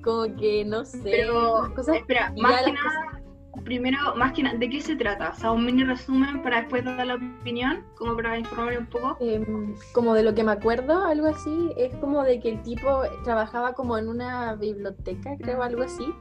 Como 0.03 0.35
que 0.35 0.65
no 0.65 0.83
sé, 0.83 0.99
Pero, 1.03 1.71
cosas 1.75 1.97
espera, 1.97 2.33
más 2.37 2.63
que 2.63 2.71
nada, 2.73 3.21
primero, 3.63 4.15
más 4.15 4.33
que 4.33 4.43
nada, 4.43 4.57
¿de 4.57 4.69
qué 4.69 4.81
se 4.81 4.95
trata? 4.95 5.29
O 5.29 5.35
sea, 5.35 5.51
un 5.51 5.65
mini 5.65 5.83
resumen 5.83 6.41
para 6.41 6.61
después 6.61 6.83
dar 6.83 7.05
la 7.05 7.15
opinión, 7.15 7.83
como 7.95 8.15
para 8.15 8.37
informarme 8.37 8.79
un 8.79 8.85
poco. 8.87 9.17
Em, 9.19 9.75
como 9.93 10.13
de 10.13 10.23
lo 10.23 10.33
que 10.33 10.43
me 10.43 10.51
acuerdo, 10.51 11.03
algo 11.03 11.27
así, 11.27 11.71
es 11.77 11.95
como 11.95 12.23
de 12.23 12.39
que 12.39 12.49
el 12.49 12.63
tipo 12.63 13.03
trabajaba 13.23 13.73
como 13.73 13.97
en 13.97 14.09
una 14.09 14.55
biblioteca, 14.55 15.37
creo, 15.37 15.61
algo 15.61 15.83
así, 15.83 16.13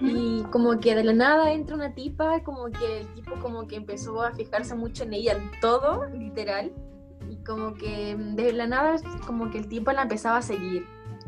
y 0.00 0.42
como 0.50 0.80
que 0.80 0.94
de 0.94 1.04
la 1.04 1.12
nada 1.12 1.52
entra 1.52 1.76
una 1.76 1.94
tipa, 1.94 2.42
como 2.42 2.70
que 2.70 3.00
el 3.00 3.08
tipo 3.08 3.34
como 3.42 3.66
que 3.66 3.76
empezó 3.76 4.22
a 4.22 4.32
fijarse 4.32 4.74
mucho 4.74 5.04
en 5.04 5.14
ella, 5.14 5.32
en 5.32 5.50
todo, 5.60 6.06
literal, 6.06 6.72
y 7.28 7.36
como 7.44 7.74
que 7.74 8.16
de 8.16 8.52
la 8.52 8.66
nada 8.66 8.96
como 9.26 9.50
que 9.50 9.58
el 9.58 9.68
tipo 9.68 9.92
la 9.92 10.02
empezaba 10.02 10.38
a 10.38 10.42
seguir, 10.42 10.86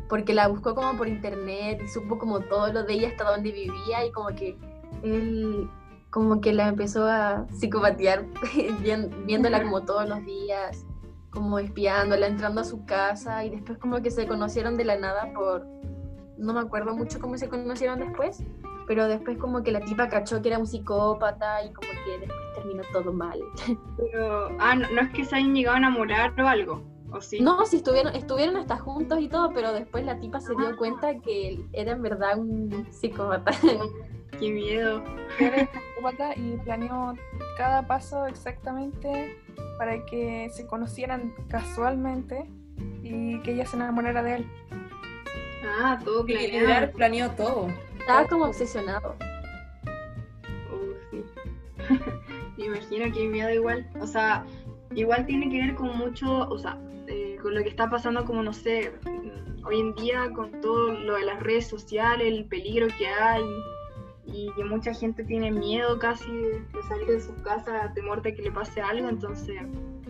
porque 0.09 0.33
la 0.33 0.47
buscó 0.47 0.73
como 0.73 0.97
por 0.97 1.07
internet 1.07 1.81
y 1.83 1.87
supo 1.87 2.17
como 2.17 2.39
todo 2.39 2.73
lo 2.73 2.83
de 2.83 2.93
ella, 2.93 3.09
hasta 3.09 3.29
dónde 3.29 3.51
vivía, 3.51 4.05
y 4.05 4.11
como 4.11 4.29
que 4.29 4.57
él 5.03 5.69
como 6.09 6.41
que 6.41 6.53
la 6.53 6.69
empezó 6.69 7.05
a 7.05 7.45
psicopatear, 7.51 8.25
viéndola 9.25 9.61
como 9.61 9.83
todos 9.83 10.07
los 10.07 10.25
días, 10.25 10.85
como 11.29 11.59
espiándola, 11.59 12.27
entrando 12.27 12.61
a 12.61 12.63
su 12.63 12.85
casa, 12.85 13.45
y 13.45 13.49
después 13.49 13.77
como 13.77 14.01
que 14.01 14.09
se 14.09 14.27
conocieron 14.27 14.77
de 14.77 14.85
la 14.85 14.97
nada 14.97 15.31
por, 15.33 15.67
no 16.37 16.53
me 16.53 16.61
acuerdo 16.61 16.95
mucho 16.95 17.19
cómo 17.19 17.37
se 17.37 17.49
conocieron 17.49 17.99
después, 17.99 18.43
pero 18.87 19.07
después 19.07 19.37
como 19.37 19.63
que 19.63 19.71
la 19.71 19.81
tipa 19.81 20.07
cachó 20.07 20.41
que 20.41 20.47
era 20.47 20.57
un 20.57 20.65
psicópata 20.65 21.63
y 21.63 21.73
como 21.73 21.89
que 22.05 22.19
después 22.19 22.53
terminó 22.55 22.83
todo 22.93 23.13
mal. 23.13 23.39
Pero, 23.97 24.49
ah, 24.59 24.75
no, 24.75 24.89
no 24.89 25.01
es 25.01 25.09
que 25.09 25.25
se 25.25 25.35
hayan 25.35 25.53
llegado 25.53 25.75
a 25.75 25.79
enamorar 25.79 26.39
o 26.41 26.47
algo, 26.47 26.83
¿o 27.11 27.21
sí? 27.21 27.41
No, 27.41 27.65
sí 27.65 27.77
estuvieron, 27.77 28.15
estuvieron 28.15 28.55
hasta 28.55 28.77
juntos 28.77 29.19
y 29.21 29.27
todo, 29.27 29.51
pero 29.53 29.73
después 29.73 30.05
la 30.05 30.19
tipa 30.19 30.39
se 30.39 30.55
dio 30.55 30.75
cuenta 30.77 31.19
que 31.19 31.49
él 31.49 31.69
era 31.73 31.91
en 31.91 32.01
verdad 32.01 32.39
un 32.39 32.87
psicópata. 32.91 33.51
Qué 34.39 34.51
miedo. 34.51 35.03
Y 36.37 36.57
planeó 36.63 37.15
cada 37.57 37.85
paso 37.85 38.27
exactamente 38.27 39.37
para 39.77 40.05
que 40.05 40.49
se 40.53 40.65
conocieran 40.65 41.33
casualmente 41.49 42.45
y 43.03 43.41
que 43.41 43.51
ella 43.51 43.65
se 43.65 43.75
enamorara 43.75 44.23
de 44.23 44.35
él. 44.35 44.47
Ah, 45.79 45.99
todo 46.03 46.25
planeado. 46.25 46.91
planeó 46.93 47.29
todo. 47.31 47.67
Estaba 47.99 48.25
como 48.27 48.45
obsesionado. 48.45 49.15
Uh, 50.71 50.93
sí. 51.11 51.25
Me 52.57 52.65
imagino 52.65 53.13
que 53.13 53.27
miedo 53.27 53.49
igual. 53.49 53.89
O 53.99 54.07
sea, 54.07 54.45
igual 54.95 55.25
tiene 55.25 55.49
que 55.49 55.59
ver 55.59 55.75
con 55.75 55.97
mucho, 55.97 56.47
o 56.47 56.57
sea, 56.57 56.79
eh, 57.07 57.37
con 57.41 57.53
lo 57.53 57.63
que 57.63 57.69
está 57.69 57.89
pasando 57.89 58.23
como, 58.23 58.43
no 58.43 58.53
sé, 58.53 58.93
hoy 59.65 59.79
en 59.79 59.93
día 59.95 60.31
con 60.33 60.61
todo 60.61 60.93
lo 60.93 61.15
de 61.15 61.25
las 61.25 61.43
redes 61.43 61.67
sociales, 61.67 62.27
el 62.27 62.45
peligro 62.45 62.87
que 62.97 63.07
hay 63.07 63.43
y 64.33 64.51
que 64.55 64.63
mucha 64.63 64.93
gente 64.93 65.23
tiene 65.23 65.51
miedo 65.51 65.97
casi 65.99 66.29
de 66.31 66.61
salir 66.87 67.07
de 67.07 67.21
sus 67.21 67.35
casas, 67.41 67.93
temor 67.93 68.21
de 68.21 68.35
que 68.35 68.41
le 68.41 68.51
pase 68.51 68.81
algo. 68.81 69.09
Entonces, 69.09 69.55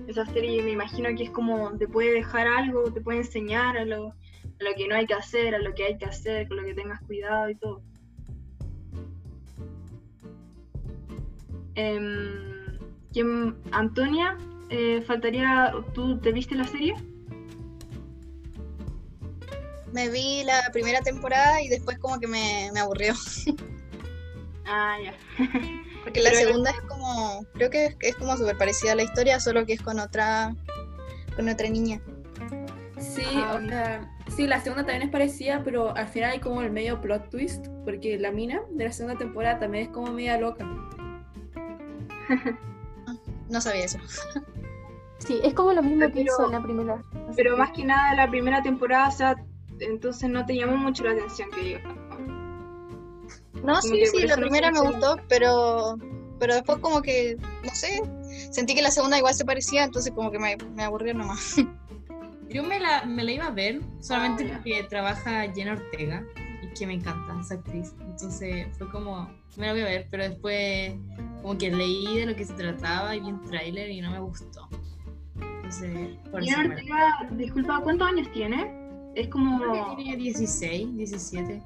esa 0.07 0.26
serie 0.26 0.61
me 0.64 0.72
imagino 0.72 1.10
que 1.15 1.26
es 1.26 1.30
como 1.30 1.72
te 1.77 1.88
puede 1.88 2.11
dejar 2.14 2.48
algo, 2.48 2.91
te 2.91 3.02
puede 3.02 3.19
enseñar 3.19 3.77
a 3.77 3.85
lo, 3.85 4.14
lo 4.60 4.73
que 4.76 4.88
no 4.88 4.95
hay 4.95 5.06
que 5.06 5.14
hacer, 5.14 5.53
a 5.53 5.60
lo 5.60 5.73
que 5.73 5.84
hay 5.84 5.98
que 5.98 6.06
hacer, 6.06 6.48
con 6.48 6.57
lo 6.57 6.64
que 6.64 6.73
tengas 6.73 6.99
cuidado 7.02 7.49
y 7.49 7.56
todo. 7.56 7.81
Em, 11.76 12.80
¿quién- 13.14 13.56
Antonia, 13.72 14.35
eh, 14.69 15.03
faltaría, 15.06 15.73
¿tú 15.94 16.18
te 16.19 16.31
viste 16.31 16.56
la 16.56 16.65
serie? 16.65 16.95
Me 19.94 20.10
vi 20.10 20.44
la 20.44 20.69
primera 20.73 21.02
temporada 21.02 21.61
y 21.61 21.69
después 21.69 21.98
como 21.99 22.19
que 22.19 22.27
me, 22.27 22.69
me 22.73 22.80
aburrió. 22.80 23.14
Ah, 24.68 24.98
ya. 25.03 25.14
Porque 26.03 26.22
la 26.22 26.30
Pero- 26.31 26.48
segunda 26.48 26.72
es 26.72 26.81
como, 26.81 27.45
creo 27.53 27.69
que 27.69 27.85
es, 27.88 27.98
es 28.02 28.15
como 28.15 28.35
súper 28.38 28.57
parecida 28.57 28.94
a 28.94 28.95
la 28.95 29.03
historia, 29.03 29.39
solo 29.39 29.65
que 29.65 29.73
es 29.73 29.81
con 29.81 29.99
otra, 29.99 30.56
con 31.35 31.49
otra 31.49 31.69
niña. 31.69 31.99
Sí, 32.99 33.23
Ah, 33.35 33.60
o 33.64 33.68
sea, 33.68 34.15
sí, 34.35 34.48
la 34.48 34.60
segunda 34.61 34.84
también 34.85 35.03
es 35.03 35.10
parecida, 35.11 35.61
pero 35.64 35.95
al 35.95 36.07
final 36.07 36.31
hay 36.31 36.39
como 36.39 36.61
el 36.61 36.72
medio 36.72 36.99
plot 37.02 37.30
twist, 37.30 37.68
porque 37.85 38.18
la 38.18 38.31
mina 38.31 38.61
de 38.72 38.85
la 38.85 38.91
segunda 38.91 39.18
temporada 39.18 39.60
también 39.60 39.85
es 39.88 39.89
como 39.91 40.11
media 40.11 40.38
loca. 40.38 40.65
No 43.49 43.61
sabía 43.61 43.85
eso. 43.85 43.98
Sí, 45.19 45.39
es 45.44 45.56
como 45.56 45.73
lo 45.73 45.81
mismo 45.81 46.11
que 46.11 46.22
hizo 46.22 46.45
en 46.45 46.52
la 46.52 46.61
primera. 46.61 47.02
Pero 47.35 47.57
más 47.57 47.72
que 47.72 47.84
nada 47.84 48.14
la 48.14 48.30
primera 48.30 48.61
temporada, 48.61 49.07
o 49.07 49.11
sea, 49.11 49.35
entonces 49.80 50.30
no 50.30 50.45
te 50.45 50.56
llamó 50.56 50.77
mucho 50.77 51.03
la 51.06 51.11
atención 51.14 51.49
que 51.49 51.61
diga. 51.61 51.81
No, 53.63 53.79
Como 53.79 53.81
sí, 53.81 54.05
sí, 54.05 54.27
la 54.27 54.35
primera 54.35 54.71
me 54.71 54.79
gustó, 54.79 55.17
pero, 55.27 55.97
pero 56.39 56.53
después 56.55 56.79
como 56.79 57.01
que, 57.01 57.38
no 57.63 57.73
sé, 57.73 58.01
sentí 58.51 58.75
que 58.75 58.81
la 58.81 58.91
segunda 58.91 59.17
igual 59.17 59.34
se 59.34 59.45
parecía, 59.45 59.84
entonces 59.84 60.13
como 60.13 60.31
que 60.31 60.39
me, 60.39 60.57
me 60.75 60.84
aburrió 60.84 61.13
nomás. 61.13 61.55
Yo 62.49 62.63
me 62.63 62.79
la, 62.79 63.05
me 63.05 63.23
la 63.23 63.31
iba 63.31 63.45
a 63.45 63.51
ver 63.51 63.81
solamente 63.99 64.47
ya. 64.47 64.55
porque 64.55 64.84
trabaja 64.89 65.51
Jenna 65.53 65.73
Ortega 65.73 66.23
y 66.63 66.73
que 66.73 66.88
me 66.88 66.93
encanta 66.93 67.38
esa 67.41 67.55
actriz. 67.55 67.93
Entonces 67.99 68.67
fue 68.77 68.89
como, 68.89 69.29
me 69.57 69.67
la 69.67 69.73
voy 69.73 69.81
a 69.81 69.85
ver, 69.85 70.07
pero 70.09 70.23
después 70.23 70.93
como 71.41 71.57
que 71.57 71.71
leí 71.71 72.17
de 72.17 72.25
lo 72.25 72.35
que 72.35 72.45
se 72.45 72.53
trataba 72.53 73.15
y 73.15 73.19
vi 73.19 73.27
un 73.27 73.41
tráiler 73.45 73.89
y 73.89 74.01
no 74.01 74.11
me 74.11 74.19
gustó. 74.19 74.69
Entonces, 75.35 76.17
por 76.31 76.41
eso 76.41 76.55
Jenna 76.55 76.75
Ortega, 76.75 77.27
disculpa, 77.31 77.81
¿cuántos 77.84 78.07
años 78.07 78.31
tiene? 78.31 78.71
Es 79.15 79.27
como... 79.27 79.59
Creo 79.59 79.95
que 79.97 80.03
tiene 80.03 80.17
16, 80.17 80.95
17. 80.95 81.61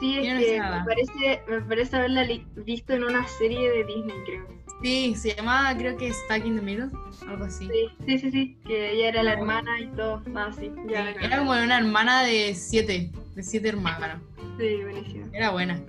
Sí, 0.00 0.18
es 0.18 0.44
que 0.44 0.58
nada. 0.58 0.80
me 0.80 0.84
parece, 0.84 1.42
me 1.48 1.60
parece 1.62 1.96
haberla 1.96 2.26
visto 2.56 2.92
en 2.92 3.04
una 3.04 3.26
serie 3.26 3.70
de 3.70 3.84
Disney, 3.84 4.16
creo. 4.24 4.46
Sí, 4.82 5.14
se 5.14 5.34
llamaba 5.34 5.76
creo 5.76 5.96
que 5.96 6.12
Stuck 6.12 6.44
in 6.44 6.56
the 6.56 6.62
Middle, 6.62 6.90
algo 7.28 7.44
así. 7.44 7.66
Sí, 7.68 7.88
sí, 8.06 8.18
sí, 8.18 8.30
sí, 8.30 8.58
que 8.66 8.92
ella 8.92 9.08
era 9.08 9.22
la 9.22 9.32
hermana 9.32 9.80
y 9.80 9.86
todo. 9.88 10.22
Ah, 10.34 10.50
sí, 10.58 10.70
ya 10.86 11.04
la 11.04 11.10
Era 11.12 11.38
como 11.38 11.52
una 11.52 11.78
hermana 11.78 12.24
de 12.24 12.54
siete, 12.54 13.10
de 13.34 13.42
siete 13.42 13.68
hermanos. 13.68 14.20
Sí, 14.58 14.82
buenísimo. 14.82 15.26
Era 15.32 15.50
buena. 15.50 15.80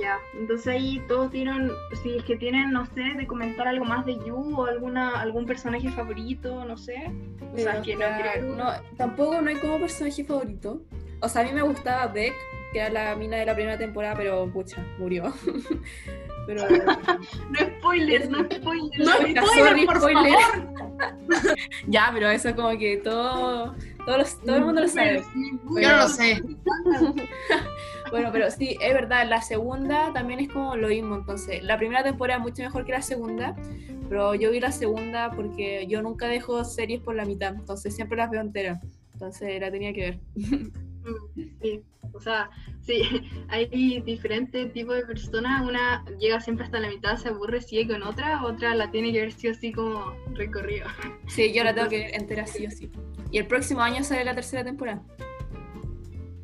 Ya, 0.00 0.18
entonces 0.34 0.66
ahí 0.68 1.02
todos 1.08 1.32
dieron, 1.32 1.72
si 2.02 2.16
es 2.16 2.24
que 2.24 2.36
tienen, 2.36 2.70
no 2.70 2.86
sé, 2.86 3.02
de 3.16 3.26
comentar 3.26 3.66
algo 3.66 3.84
más 3.84 4.06
de 4.06 4.14
Yu 4.24 4.56
o 4.56 4.64
alguna, 4.64 5.20
algún 5.20 5.44
personaje 5.44 5.90
favorito, 5.90 6.64
no 6.64 6.76
sé. 6.76 7.10
O 7.52 7.58
sea, 7.58 7.82
que 7.82 7.96
no 7.96 8.06
creo. 8.20 8.54
no, 8.54 8.70
tampoco 8.96 9.40
no 9.40 9.48
hay 9.48 9.56
como 9.56 9.78
personaje 9.80 10.22
favorito. 10.24 10.82
O 11.20 11.28
sea, 11.28 11.42
a 11.42 11.44
mí 11.44 11.52
me 11.52 11.62
gustaba 11.62 12.06
Beck, 12.06 12.34
que 12.72 12.78
era 12.80 12.90
la 12.90 13.16
mina 13.16 13.36
de 13.36 13.46
la 13.46 13.54
primera 13.54 13.78
temporada, 13.78 14.14
pero 14.16 14.50
pucha, 14.52 14.84
murió. 14.98 15.32
pero. 16.46 16.62
No 17.50 17.58
spoilers, 17.78 18.28
no 18.30 18.38
spoilers. 18.50 18.98
No 18.98 19.16
Oiga, 19.24 19.42
spoiler, 19.42 19.68
sorry, 19.68 19.86
por 19.86 19.96
spoiler. 19.96 20.34
ya, 21.86 22.10
pero 22.12 22.28
eso 22.30 22.54
como 22.54 22.76
que 22.78 22.96
todo, 22.98 23.74
todos 24.04 24.18
los- 24.18 24.40
todo 24.42 24.56
el 24.56 24.64
mundo 24.64 24.80
lo 24.82 24.88
sabe. 24.88 25.22
Yo 25.80 25.88
no 25.90 25.96
lo 25.98 26.08
sé. 26.08 26.42
Bueno, 28.10 28.30
pero 28.32 28.50
sí, 28.50 28.76
es 28.80 28.94
verdad, 28.94 29.26
la 29.28 29.42
segunda 29.42 30.12
también 30.14 30.40
es 30.40 30.48
como 30.48 30.76
lo 30.76 30.88
mismo. 30.88 31.14
Entonces, 31.16 31.62
la 31.62 31.76
primera 31.76 32.02
temporada 32.02 32.38
es 32.38 32.42
mucho 32.42 32.62
mejor 32.62 32.86
que 32.86 32.92
la 32.92 33.02
segunda, 33.02 33.54
pero 34.08 34.34
yo 34.34 34.50
vi 34.50 34.60
la 34.60 34.72
segunda 34.72 35.30
porque 35.30 35.86
yo 35.86 36.00
nunca 36.02 36.26
dejo 36.26 36.64
series 36.64 37.00
por 37.02 37.14
la 37.14 37.26
mitad, 37.26 37.54
entonces 37.54 37.94
siempre 37.94 38.16
las 38.16 38.30
veo 38.30 38.40
enteras. 38.40 38.82
Entonces 39.12 39.60
la 39.60 39.70
tenía 39.70 39.92
que 39.92 40.00
ver. 40.00 40.18
Mm, 40.36 40.70
Sí, 41.62 41.82
o 42.18 42.20
sea, 42.20 42.50
sí, 42.80 43.02
hay 43.48 44.00
diferentes 44.00 44.72
tipos 44.72 44.96
de 44.96 45.06
personas. 45.06 45.66
Una 45.66 46.04
llega 46.18 46.40
siempre 46.40 46.66
hasta 46.66 46.80
la 46.80 46.88
mitad, 46.88 47.16
se 47.16 47.28
aburre, 47.28 47.60
sigue 47.60 47.88
con 47.88 48.02
otra, 48.02 48.44
otra 48.44 48.74
la 48.74 48.90
tiene 48.90 49.12
que 49.12 49.20
ver 49.20 49.32
sí 49.32 49.48
o 49.48 49.54
sí 49.54 49.72
como 49.72 50.12
recorrido. 50.34 50.86
Sí, 51.28 51.52
yo 51.52 51.62
la 51.62 51.74
tengo 51.74 51.88
que 51.88 51.98
ver 51.98 52.14
entera 52.14 52.46
sí 52.46 52.66
o 52.66 52.70
sí. 52.70 52.90
Y 53.30 53.38
el 53.38 53.46
próximo 53.46 53.80
año 53.80 54.02
sale 54.02 54.24
la 54.24 54.34
tercera 54.34 54.64
temporada. 54.64 55.02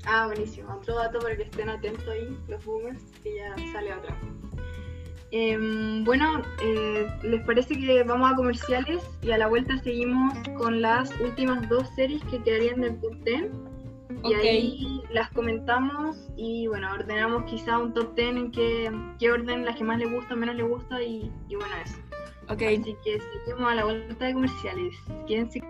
Ah, 0.07 0.27
buenísimo. 0.27 0.75
Otro 0.75 0.97
dato 0.97 1.19
para 1.19 1.37
que 1.37 1.45
estén 1.45 1.69
atentos 1.71 2.07
ahí, 2.07 2.39
los 2.49 2.65
boomers, 2.65 3.03
que 3.23 3.37
ya 3.37 3.73
sale 3.73 3.95
otra. 3.95 4.17
Em, 5.31 6.05
bueno, 6.05 6.43
eh, 6.63 7.09
¿les 7.23 7.45
parece 7.45 7.77
que 7.77 8.05
vamos 8.05 8.31
a 8.31 8.37
comerciales 8.37 9.03
y 9.23 9.33
a 9.33 9.39
la 9.39 9.49
vuelta 9.49 9.77
seguimos 9.79 10.35
con 10.57 10.81
las 10.83 11.11
últimas 11.21 11.67
dos 11.69 11.89
series 11.97 12.23
que 12.25 12.41
quedarían 12.43 12.83
del 12.83 13.01
top 13.01 13.15
10? 13.25 13.51
Y 14.24 14.35
ahí 14.35 15.02
las 15.10 15.31
comentamos 15.31 16.31
y 16.36 16.66
bueno, 16.66 16.93
ordenamos 16.93 17.44
quizá 17.44 17.78
un 17.78 17.93
top 17.94 18.14
10 18.14 18.36
en 18.36 18.51
qué, 18.51 18.90
qué 19.18 19.31
orden 19.32 19.64
las 19.64 19.76
que 19.76 19.85
más 19.85 19.98
le 19.98 20.06
gusta, 20.06 20.35
menos 20.35 20.56
le 20.56 20.62
gusta 20.62 21.02
y, 21.02 21.31
y 21.48 21.56
bueno, 21.56 21.74
eso. 21.85 21.97
Ok. 22.48 22.62
Así 22.62 22.97
que 23.05 23.20
seguimos 23.20 23.70
a 23.70 23.74
la 23.74 23.85
vuelta 23.85 24.24
de 24.26 24.35
comerciales. 24.35 24.94
Quédense. 25.26 25.62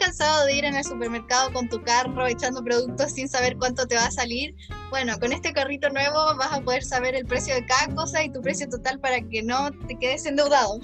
Cansado 0.00 0.46
de 0.46 0.54
ir 0.56 0.64
en 0.64 0.74
el 0.74 0.84
supermercado 0.84 1.52
con 1.52 1.68
tu 1.68 1.82
carro 1.82 2.26
echando 2.26 2.64
productos 2.64 3.12
sin 3.12 3.28
saber 3.28 3.56
cuánto 3.58 3.86
te 3.86 3.96
va 3.96 4.06
a 4.06 4.10
salir? 4.10 4.54
Bueno, 4.88 5.18
con 5.20 5.32
este 5.32 5.52
carrito 5.52 5.90
nuevo 5.90 6.34
vas 6.36 6.52
a 6.52 6.60
poder 6.62 6.82
saber 6.82 7.14
el 7.14 7.26
precio 7.26 7.54
de 7.54 7.66
cada 7.66 7.94
cosa 7.94 8.24
y 8.24 8.32
tu 8.32 8.40
precio 8.40 8.68
total 8.68 8.98
para 8.98 9.20
que 9.20 9.42
no 9.42 9.70
te 9.86 9.96
quedes 9.98 10.24
endeudado. 10.26 10.80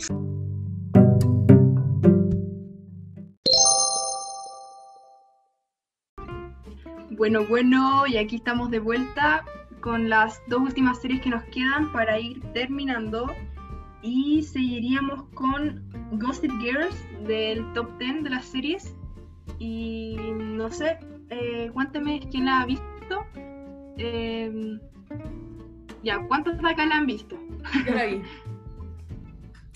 Bueno, 7.16 7.46
bueno, 7.46 8.06
y 8.06 8.18
aquí 8.18 8.36
estamos 8.36 8.70
de 8.70 8.78
vuelta 8.78 9.42
con 9.80 10.10
las 10.10 10.42
dos 10.48 10.60
últimas 10.60 11.00
series 11.00 11.22
que 11.22 11.30
nos 11.30 11.42
quedan 11.44 11.90
para 11.90 12.20
ir 12.20 12.42
terminando. 12.52 13.32
Y 14.02 14.42
seguiríamos 14.42 15.24
con 15.32 15.82
Gossip 16.12 16.52
Girls 16.60 16.94
del 17.26 17.72
top 17.72 17.88
10 17.98 18.24
de 18.24 18.30
las 18.30 18.44
series. 18.44 18.94
Y 19.58 20.16
no 20.32 20.70
sé, 20.70 20.98
eh, 21.30 21.70
cuénteme 21.72 22.20
quién 22.30 22.46
la 22.46 22.60
ha 22.60 22.66
visto. 22.66 23.26
Eh, 23.98 24.78
ya, 26.02 26.20
¿cuántos 26.28 26.58
de 26.58 26.68
acá 26.68 26.86
la 26.86 26.96
han 26.96 27.06
visto? 27.06 27.36
Yo 27.86 27.94
la 27.94 28.06
vi. 28.06 28.22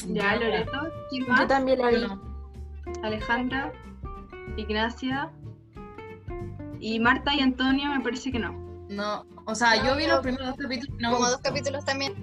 Ya, 0.06 0.34
Loreto, 0.36 0.90
¿quién 1.10 1.28
más? 1.28 1.40
Yo 1.40 1.46
también 1.46 1.78
la 1.78 1.90
vi. 1.90 2.06
Alejandra, 3.02 3.70
Ignacia. 4.56 5.30
Y 6.80 6.98
Marta 6.98 7.34
y 7.34 7.40
Antonio 7.40 7.90
me 7.90 8.00
parece 8.00 8.32
que 8.32 8.38
no. 8.38 8.52
No, 8.88 9.26
o 9.44 9.54
sea, 9.54 9.76
yo 9.84 9.94
vi 9.96 10.06
los 10.06 10.20
primeros 10.20 10.48
dos 10.48 10.56
capítulos 10.56 10.96
y 10.98 11.02
no 11.02 11.12
Como 11.12 11.28
dos 11.28 11.40
capítulos 11.42 11.84
también. 11.84 12.14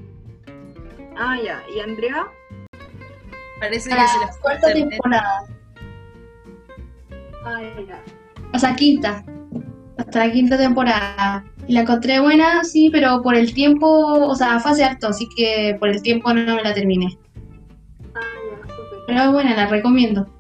Ah, 1.17 1.37
ya. 1.39 1.63
¿Y 1.73 1.79
Andrea? 1.79 2.27
Parece 3.59 3.89
que 3.89 3.95
se 3.95 4.19
les 4.19 4.31
fue 4.31 4.41
cuarta 4.41 4.73
temporada. 4.73 5.56
Ya. 7.87 8.03
O 8.53 8.59
sea, 8.59 8.75
quinta. 8.75 9.23
Hasta 9.97 10.25
la 10.25 10.31
quinta 10.31 10.57
temporada. 10.57 11.45
Y 11.67 11.73
la 11.73 11.81
encontré 11.81 12.19
buena, 12.19 12.63
sí, 12.63 12.89
pero 12.91 13.21
por 13.21 13.35
el 13.35 13.53
tiempo, 13.53 13.87
o 13.87 14.35
sea, 14.35 14.59
fue 14.59 14.71
hace 14.71 14.83
harto, 14.83 15.07
así 15.07 15.27
que 15.35 15.75
por 15.79 15.89
el 15.89 16.01
tiempo 16.01 16.33
no 16.33 16.55
me 16.55 16.63
la 16.63 16.73
terminé. 16.73 17.17
Ah, 18.15 18.21
ya, 18.49 18.73
súper. 18.73 18.99
Pero 19.07 19.21
es 19.21 19.31
buena, 19.31 19.55
la 19.55 19.67
recomiendo. 19.67 20.33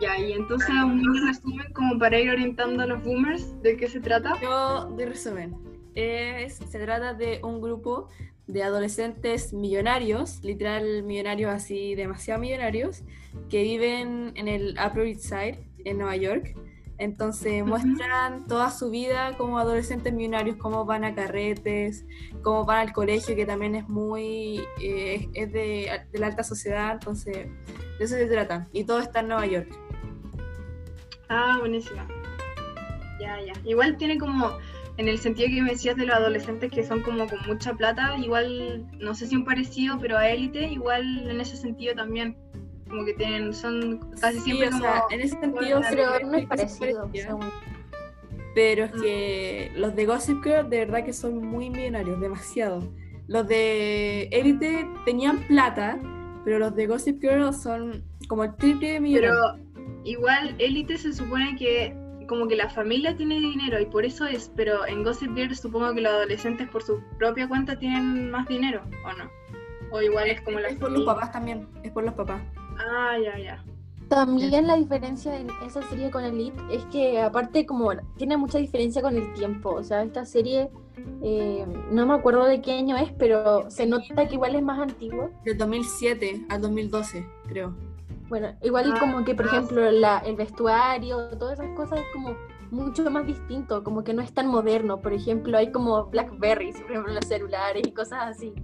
Ya, 0.00 0.18
y 0.18 0.32
entonces 0.32 0.70
un 0.70 1.26
resumen 1.26 1.70
como 1.74 1.98
para 1.98 2.18
ir 2.18 2.30
orientando 2.30 2.82
a 2.82 2.86
los 2.86 3.04
boomers 3.04 3.60
de 3.62 3.76
qué 3.76 3.86
se 3.86 4.00
trata. 4.00 4.32
Yo, 4.40 4.90
de 4.96 5.04
resumen, 5.04 5.54
es, 5.94 6.54
se 6.54 6.78
trata 6.78 7.12
de 7.12 7.40
un 7.42 7.60
grupo 7.60 8.08
de 8.46 8.62
adolescentes 8.62 9.52
millonarios, 9.52 10.42
literal 10.42 11.02
millonarios 11.02 11.52
así, 11.52 11.94
demasiado 11.94 12.40
millonarios, 12.40 13.02
que 13.48 13.62
viven 13.62 14.32
en 14.34 14.48
el 14.48 14.76
Upper 14.84 15.06
East 15.06 15.22
Side, 15.22 15.58
en 15.84 15.98
Nueva 15.98 16.16
York. 16.16 16.54
Entonces 16.98 17.64
muestran 17.64 18.46
toda 18.46 18.70
su 18.70 18.90
vida 18.90 19.34
como 19.38 19.58
adolescentes 19.58 20.12
millonarios, 20.12 20.56
cómo 20.56 20.84
van 20.84 21.04
a 21.04 21.14
carretes, 21.14 22.04
cómo 22.42 22.66
van 22.66 22.88
al 22.88 22.92
colegio, 22.92 23.34
que 23.34 23.46
también 23.46 23.74
es 23.74 23.88
muy, 23.88 24.60
eh, 24.82 25.26
es 25.32 25.50
de, 25.50 25.90
de 26.12 26.18
la 26.18 26.26
alta 26.26 26.44
sociedad, 26.44 26.92
entonces 26.92 27.48
de 27.98 28.04
eso 28.04 28.16
se 28.16 28.26
trata. 28.26 28.68
Y 28.72 28.84
todo 28.84 29.00
está 29.00 29.20
en 29.20 29.28
Nueva 29.28 29.46
York. 29.46 29.68
Ah, 31.30 31.56
buenísima. 31.58 32.06
Ya, 33.18 33.40
ya. 33.40 33.52
Igual 33.64 33.96
tiene 33.96 34.18
como, 34.18 34.50
en 34.96 35.08
el 35.08 35.18
sentido 35.18 35.48
que 35.48 35.62
me 35.62 35.70
decías 35.70 35.96
de 35.96 36.04
los 36.04 36.16
adolescentes 36.16 36.70
que 36.70 36.84
son 36.84 37.00
como 37.02 37.26
con 37.26 37.38
mucha 37.46 37.72
plata, 37.72 38.16
igual, 38.18 38.86
no 38.98 39.14
sé 39.14 39.26
si 39.26 39.36
un 39.36 39.44
parecido, 39.44 39.98
pero 39.98 40.18
a 40.18 40.28
élite, 40.28 40.64
igual 40.64 41.30
en 41.30 41.40
ese 41.40 41.56
sentido 41.56 41.94
también. 41.94 42.36
Como 42.90 43.04
que 43.04 43.14
tienen, 43.14 43.54
son 43.54 43.98
casi 44.20 44.38
Sí, 44.38 44.44
siempre 44.44 44.68
o 44.68 44.70
como... 44.72 44.82
sea, 44.82 45.02
en 45.10 45.20
ese 45.20 45.40
sentido, 45.40 45.80
Pero 45.80 45.82
sí, 45.82 45.96
Pero 45.96 46.26
no 46.26 46.36
es 46.36 46.46
parecido, 46.46 47.10
según. 47.14 47.50
Pero 48.54 48.84
es 48.84 48.92
que 48.92 49.72
los 49.76 49.94
de 49.94 50.06
Gossip 50.06 50.42
Girl 50.42 50.68
de 50.68 50.78
verdad 50.80 51.04
que 51.04 51.12
son 51.12 51.46
muy 51.46 51.70
millonarios, 51.70 52.20
demasiado. 52.20 52.82
Los 53.28 53.46
de 53.46 54.24
Elite 54.32 54.88
tenían 55.04 55.38
plata, 55.46 55.98
pero 56.44 56.58
los 56.58 56.74
de 56.74 56.88
Gossip 56.88 57.20
Girl 57.20 57.54
son 57.54 58.02
como 58.26 58.44
el 58.44 58.56
triple 58.56 58.94
de 58.94 59.00
millonarios. 59.00 59.36
Pero 59.54 59.94
igual 60.04 60.54
élite 60.58 60.98
se 60.98 61.12
supone 61.12 61.56
que 61.56 61.94
como 62.26 62.46
que 62.46 62.56
la 62.56 62.70
familia 62.70 63.16
tiene 63.16 63.40
dinero 63.40 63.80
y 63.80 63.86
por 63.86 64.04
eso 64.04 64.24
es, 64.26 64.52
pero 64.54 64.86
en 64.86 65.02
Gossip 65.02 65.34
Girl 65.34 65.54
supongo 65.54 65.92
que 65.94 66.00
los 66.00 66.12
adolescentes 66.12 66.68
por 66.68 66.82
su 66.82 67.00
propia 67.18 67.48
cuenta 67.48 67.78
tienen 67.78 68.30
más 68.30 68.46
dinero, 68.46 68.82
¿o 69.04 69.12
no? 69.12 69.30
O 69.90 70.00
igual 70.00 70.28
es 70.28 70.40
como 70.42 70.60
la 70.60 70.68
es 70.68 70.78
por 70.78 70.92
los 70.92 71.04
papás 71.04 71.32
también, 71.32 71.66
es 71.82 71.90
por 71.90 72.04
los 72.04 72.14
papás. 72.14 72.40
Ah, 72.80 73.16
ya, 73.22 73.38
ya. 73.38 73.64
También 74.08 74.66
la 74.66 74.74
diferencia 74.74 75.38
en 75.38 75.48
esa 75.64 75.82
serie 75.82 76.10
con 76.10 76.24
Elite 76.24 76.60
es 76.72 76.84
que 76.86 77.20
aparte 77.20 77.64
como 77.64 77.92
tiene 78.16 78.36
mucha 78.36 78.58
diferencia 78.58 79.02
con 79.02 79.16
el 79.16 79.32
tiempo, 79.34 79.70
o 79.70 79.84
sea, 79.84 80.02
esta 80.02 80.24
serie 80.24 80.68
eh, 81.22 81.64
no 81.92 82.06
me 82.06 82.14
acuerdo 82.14 82.44
de 82.44 82.60
qué 82.60 82.72
año 82.72 82.96
es, 82.96 83.12
pero 83.12 83.70
se 83.70 83.86
nota 83.86 84.26
que 84.26 84.34
igual 84.34 84.56
es 84.56 84.62
más 84.62 84.80
antiguo. 84.80 85.30
Del 85.44 85.56
2007 85.56 86.46
al 86.48 86.60
2012, 86.60 87.24
creo. 87.46 87.76
Bueno, 88.28 88.56
igual 88.62 88.92
Ah, 88.94 88.98
como 88.98 89.24
que 89.24 89.34
por 89.34 89.46
ah, 89.46 89.48
ejemplo 89.48 89.90
la, 89.90 90.18
el 90.18 90.36
vestuario, 90.36 91.28
todas 91.38 91.60
esas 91.60 91.76
cosas 91.76 92.00
es 92.00 92.06
como 92.12 92.36
mucho 92.70 93.08
más 93.10 93.26
distinto, 93.26 93.82
como 93.84 94.02
que 94.04 94.14
no 94.14 94.22
es 94.22 94.32
tan 94.32 94.46
moderno. 94.46 95.00
Por 95.00 95.12
ejemplo, 95.12 95.56
hay 95.58 95.70
como 95.72 96.06
Blackberries, 96.06 96.80
por 96.80 96.90
ejemplo, 96.92 97.12
los 97.12 97.26
celulares 97.26 97.86
y 97.86 97.92
cosas 97.92 98.20
así. 98.22 98.54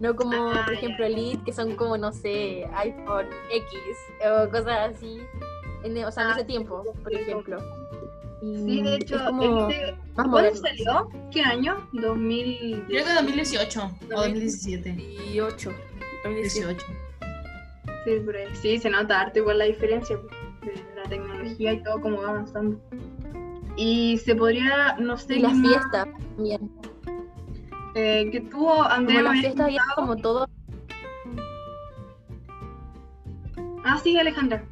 No 0.00 0.14
como, 0.14 0.50
Ah, 0.52 0.62
por 0.64 0.74
ejemplo, 0.74 1.04
Elite, 1.04 1.42
que 1.44 1.52
son 1.52 1.74
como, 1.74 1.96
no 1.96 2.12
sé, 2.12 2.64
iPhone 2.74 3.26
X 3.50 3.78
o 4.30 4.48
cosas 4.50 4.94
así. 4.94 5.18
En, 5.82 6.04
o 6.04 6.10
sea, 6.12 6.24
en 6.24 6.28
Ah, 6.30 6.34
ese 6.36 6.44
tiempo, 6.44 6.84
por 7.02 7.12
ejemplo. 7.14 7.58
Y 8.40 8.56
Sí, 8.58 8.82
de 8.82 8.94
hecho, 8.96 9.16
es 9.16 9.22
como 9.22 9.68
este- 9.68 9.96
¿cuándo 10.14 10.30
moderno. 10.30 10.60
salió? 10.60 11.08
¿Qué 11.32 11.40
año? 11.42 11.88
2000. 11.92 12.84
Creo 12.86 13.04
que 13.04 13.12
2018 13.14 13.82
o 13.82 14.16
2017. 14.22 14.90
2018. 14.90 15.70
2018. 16.24 16.76
18. 16.84 16.86
Sí, 18.04 18.10
ahí. 18.36 18.54
Sí, 18.54 18.78
se 18.78 18.90
nota 18.90 19.20
harto 19.20 19.40
igual 19.40 19.58
la 19.58 19.64
diferencia 19.64 20.16
de 20.16 20.84
la 21.02 21.08
tecnología 21.08 21.72
y 21.72 21.82
todo 21.82 22.00
como 22.00 22.22
va 22.22 22.28
avanzando. 22.30 22.80
Y 23.76 24.18
se 24.18 24.34
podría, 24.36 24.96
no 24.98 25.16
sé, 25.16 25.36
Y 25.36 25.40
las 25.40 25.54
más, 25.54 25.68
fiestas 25.68 26.06
también. 26.36 26.70
Eh, 27.98 28.30
que 28.30 28.40
tuvo 28.40 28.68
Como 28.76 28.82
Andrea. 28.84 29.32
fiestas 29.32 29.66
había 29.66 29.80
contado- 29.94 30.06
como 30.06 30.16
todo 30.16 30.48
Ah, 33.84 33.98
sí, 34.02 34.16
Alejandra. 34.18 34.64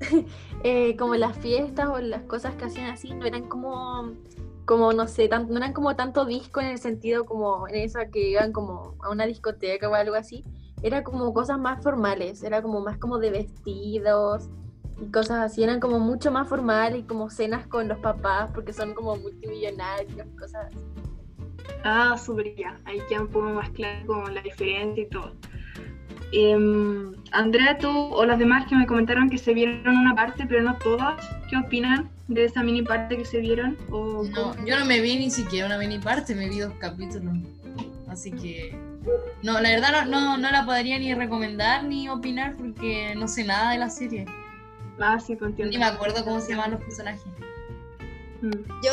eh, 0.64 0.96
como 0.96 1.14
las 1.14 1.36
fiestas 1.38 1.86
o 1.88 1.98
las 2.00 2.22
cosas 2.22 2.54
que 2.56 2.64
hacían 2.64 2.90
así 2.90 3.14
no 3.14 3.24
eran 3.26 3.48
como 3.48 4.12
como 4.66 4.92
no 4.92 5.06
sé 5.06 5.28
tan- 5.28 5.48
no 5.50 5.56
eran 5.58 5.72
como 5.74 5.94
tanto 5.94 6.24
disco 6.24 6.60
en 6.60 6.68
el 6.68 6.78
sentido 6.78 7.24
como 7.26 7.68
en 7.68 7.76
esa 7.76 8.06
que 8.10 8.30
iban 8.30 8.50
como 8.52 8.94
a 9.02 9.10
una 9.10 9.26
discoteca 9.26 9.88
o 9.90 9.94
algo 9.94 10.14
así 10.16 10.42
era 10.82 11.04
como 11.04 11.32
cosas 11.34 11.58
más 11.58 11.82
formales 11.82 12.42
era 12.42 12.62
como 12.62 12.80
más 12.80 12.96
como 12.98 13.18
de 13.18 13.30
vestidos 13.30 14.48
y 15.00 15.10
cosas 15.10 15.38
así 15.42 15.62
eran 15.62 15.80
como 15.80 15.98
mucho 15.98 16.30
más 16.32 16.48
formales 16.48 17.00
y 17.00 17.02
como 17.04 17.28
cenas 17.30 17.66
con 17.66 17.88
los 17.88 17.98
papás 17.98 18.50
porque 18.54 18.72
son 18.72 18.94
como 18.94 19.16
multimillonarios 19.16 20.26
cosas 20.38 20.66
así 20.66 20.78
Ah, 21.84 22.16
súper 22.18 22.54
ya. 22.56 22.78
Ahí 22.84 22.98
queda 23.08 23.22
un 23.22 23.28
poco 23.28 23.50
más 23.50 23.70
claro 23.70 24.06
como 24.06 24.28
la 24.28 24.40
diferencia 24.42 25.02
y 25.02 25.08
todo. 25.08 25.32
Em, 26.32 27.12
Andrea, 27.32 27.78
tú 27.78 27.88
o 27.90 28.24
las 28.24 28.38
demás 28.38 28.66
que 28.68 28.74
me 28.74 28.86
comentaron 28.86 29.30
que 29.30 29.38
se 29.38 29.54
vieron 29.54 29.96
una 29.96 30.14
parte, 30.14 30.46
pero 30.48 30.62
no 30.62 30.76
todas, 30.78 31.14
¿qué 31.48 31.56
opinan 31.56 32.10
de 32.28 32.44
esa 32.44 32.62
mini 32.62 32.82
parte 32.82 33.16
que 33.16 33.24
se 33.24 33.38
vieron? 33.38 33.76
O 33.90 34.24
No, 34.24 34.32
cómo- 34.52 34.66
yo 34.66 34.78
no 34.78 34.84
me 34.84 35.00
vi 35.00 35.16
ni 35.16 35.30
siquiera 35.30 35.66
una 35.66 35.78
mini 35.78 35.98
parte, 35.98 36.34
me 36.34 36.48
vi 36.48 36.58
dos 36.60 36.72
capítulos. 36.80 37.34
Así 38.08 38.30
que. 38.32 38.76
No, 39.42 39.60
la 39.60 39.68
verdad 39.70 40.06
no, 40.06 40.20
no, 40.20 40.38
no 40.38 40.50
la 40.50 40.64
podría 40.64 40.98
ni 40.98 41.12
recomendar 41.14 41.84
ni 41.84 42.08
opinar 42.08 42.56
porque 42.56 43.14
no 43.16 43.28
sé 43.28 43.44
nada 43.44 43.72
de 43.72 43.78
la 43.78 43.90
serie. 43.90 44.24
Ah, 44.98 45.18
sí, 45.20 45.32
entiendo. 45.34 45.66
Ni 45.72 45.78
me 45.78 45.84
acuerdo 45.84 46.24
cómo 46.24 46.40
se 46.40 46.52
llaman 46.52 46.70
los 46.72 46.80
personajes. 46.80 47.22
Mm. 48.42 48.50
Yo, 48.82 48.92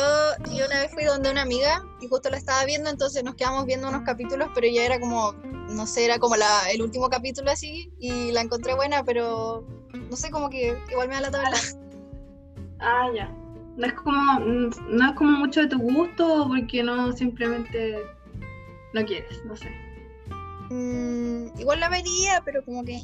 yo 0.56 0.66
una 0.66 0.80
vez 0.80 0.90
fui 0.92 1.04
donde 1.04 1.30
una 1.30 1.42
amiga 1.42 1.82
y 2.00 2.08
justo 2.08 2.30
la 2.30 2.36
estaba 2.38 2.64
viendo, 2.64 2.88
entonces 2.90 3.22
nos 3.24 3.34
quedamos 3.34 3.66
viendo 3.66 3.88
unos 3.88 4.02
capítulos, 4.02 4.48
pero 4.54 4.66
ya 4.68 4.84
era 4.84 4.98
como, 5.00 5.32
no 5.32 5.86
sé, 5.86 6.04
era 6.04 6.18
como 6.18 6.36
la, 6.36 6.70
el 6.72 6.82
último 6.82 7.08
capítulo 7.10 7.50
así 7.50 7.92
y 7.98 8.32
la 8.32 8.40
encontré 8.42 8.74
buena, 8.74 9.02
pero 9.04 9.66
no 9.92 10.16
sé, 10.16 10.30
como 10.30 10.48
que 10.48 10.76
igual 10.90 11.08
me 11.08 11.14
da 11.14 11.20
la 11.22 11.30
tabla. 11.30 11.50
Ah, 12.84 13.08
ya. 13.14 13.28
No 13.76 13.86
es 13.86 13.92
como, 13.92 14.40
no 14.40 15.08
es 15.08 15.14
como 15.16 15.38
mucho 15.38 15.60
de 15.60 15.68
tu 15.68 15.78
gusto 15.78 16.42
o 16.42 16.48
porque 16.48 16.82
no 16.82 17.12
simplemente 17.12 17.96
no 18.92 19.04
quieres, 19.04 19.40
no 19.44 19.56
sé. 19.56 19.68
Mm, 20.68 21.60
igual 21.60 21.78
la 21.78 21.88
vería, 21.88 22.42
pero 22.44 22.64
como 22.64 22.82
que. 22.84 23.00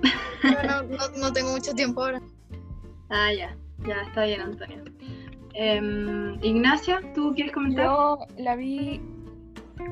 Pero 0.42 0.62
no, 0.62 0.82
no- 0.84 1.08
no 1.18 1.32
tengo 1.34 1.50
mucho 1.50 1.74
tiempo 1.74 2.02
ahora. 2.02 2.22
Ah, 3.10 3.30
ya, 3.34 3.54
ya 3.86 4.02
está 4.06 4.24
bien, 4.24 4.40
Antonio. 4.40 4.84
Em, 5.54 6.38
Ignacia, 6.42 7.00
¿tú 7.14 7.32
quieres 7.34 7.52
comentar? 7.52 7.84
Yo 7.86 8.18
la 8.38 8.54
vi, 8.56 9.00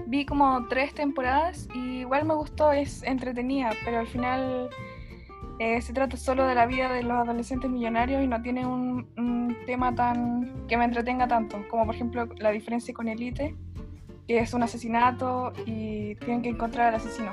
vi 0.06 0.24
como 0.24 0.66
tres 0.68 0.94
temporadas 0.94 1.68
y 1.74 2.00
igual 2.00 2.24
me 2.26 2.34
gustó, 2.34 2.72
es 2.72 3.02
entretenida, 3.02 3.70
pero 3.84 3.98
al 3.98 4.06
final 4.06 4.68
eh, 5.58 5.80
se 5.82 5.92
trata 5.92 6.16
solo 6.16 6.46
de 6.46 6.54
la 6.54 6.66
vida 6.66 6.92
de 6.92 7.02
los 7.02 7.12
adolescentes 7.18 7.68
millonarios 7.70 8.22
y 8.22 8.28
no 8.28 8.40
tiene 8.40 8.64
un, 8.64 9.08
un 9.16 9.56
tema 9.66 9.94
tan 9.94 10.66
que 10.68 10.76
me 10.76 10.84
entretenga 10.84 11.26
tanto, 11.26 11.58
como 11.68 11.84
por 11.86 11.94
ejemplo 11.94 12.28
la 12.38 12.50
diferencia 12.50 12.94
con 12.94 13.08
Elite, 13.08 13.56
que 14.28 14.38
es 14.38 14.54
un 14.54 14.62
asesinato 14.62 15.52
y 15.66 16.14
tienen 16.16 16.42
que 16.42 16.50
encontrar 16.50 16.88
al 16.88 16.94
asesino. 16.96 17.32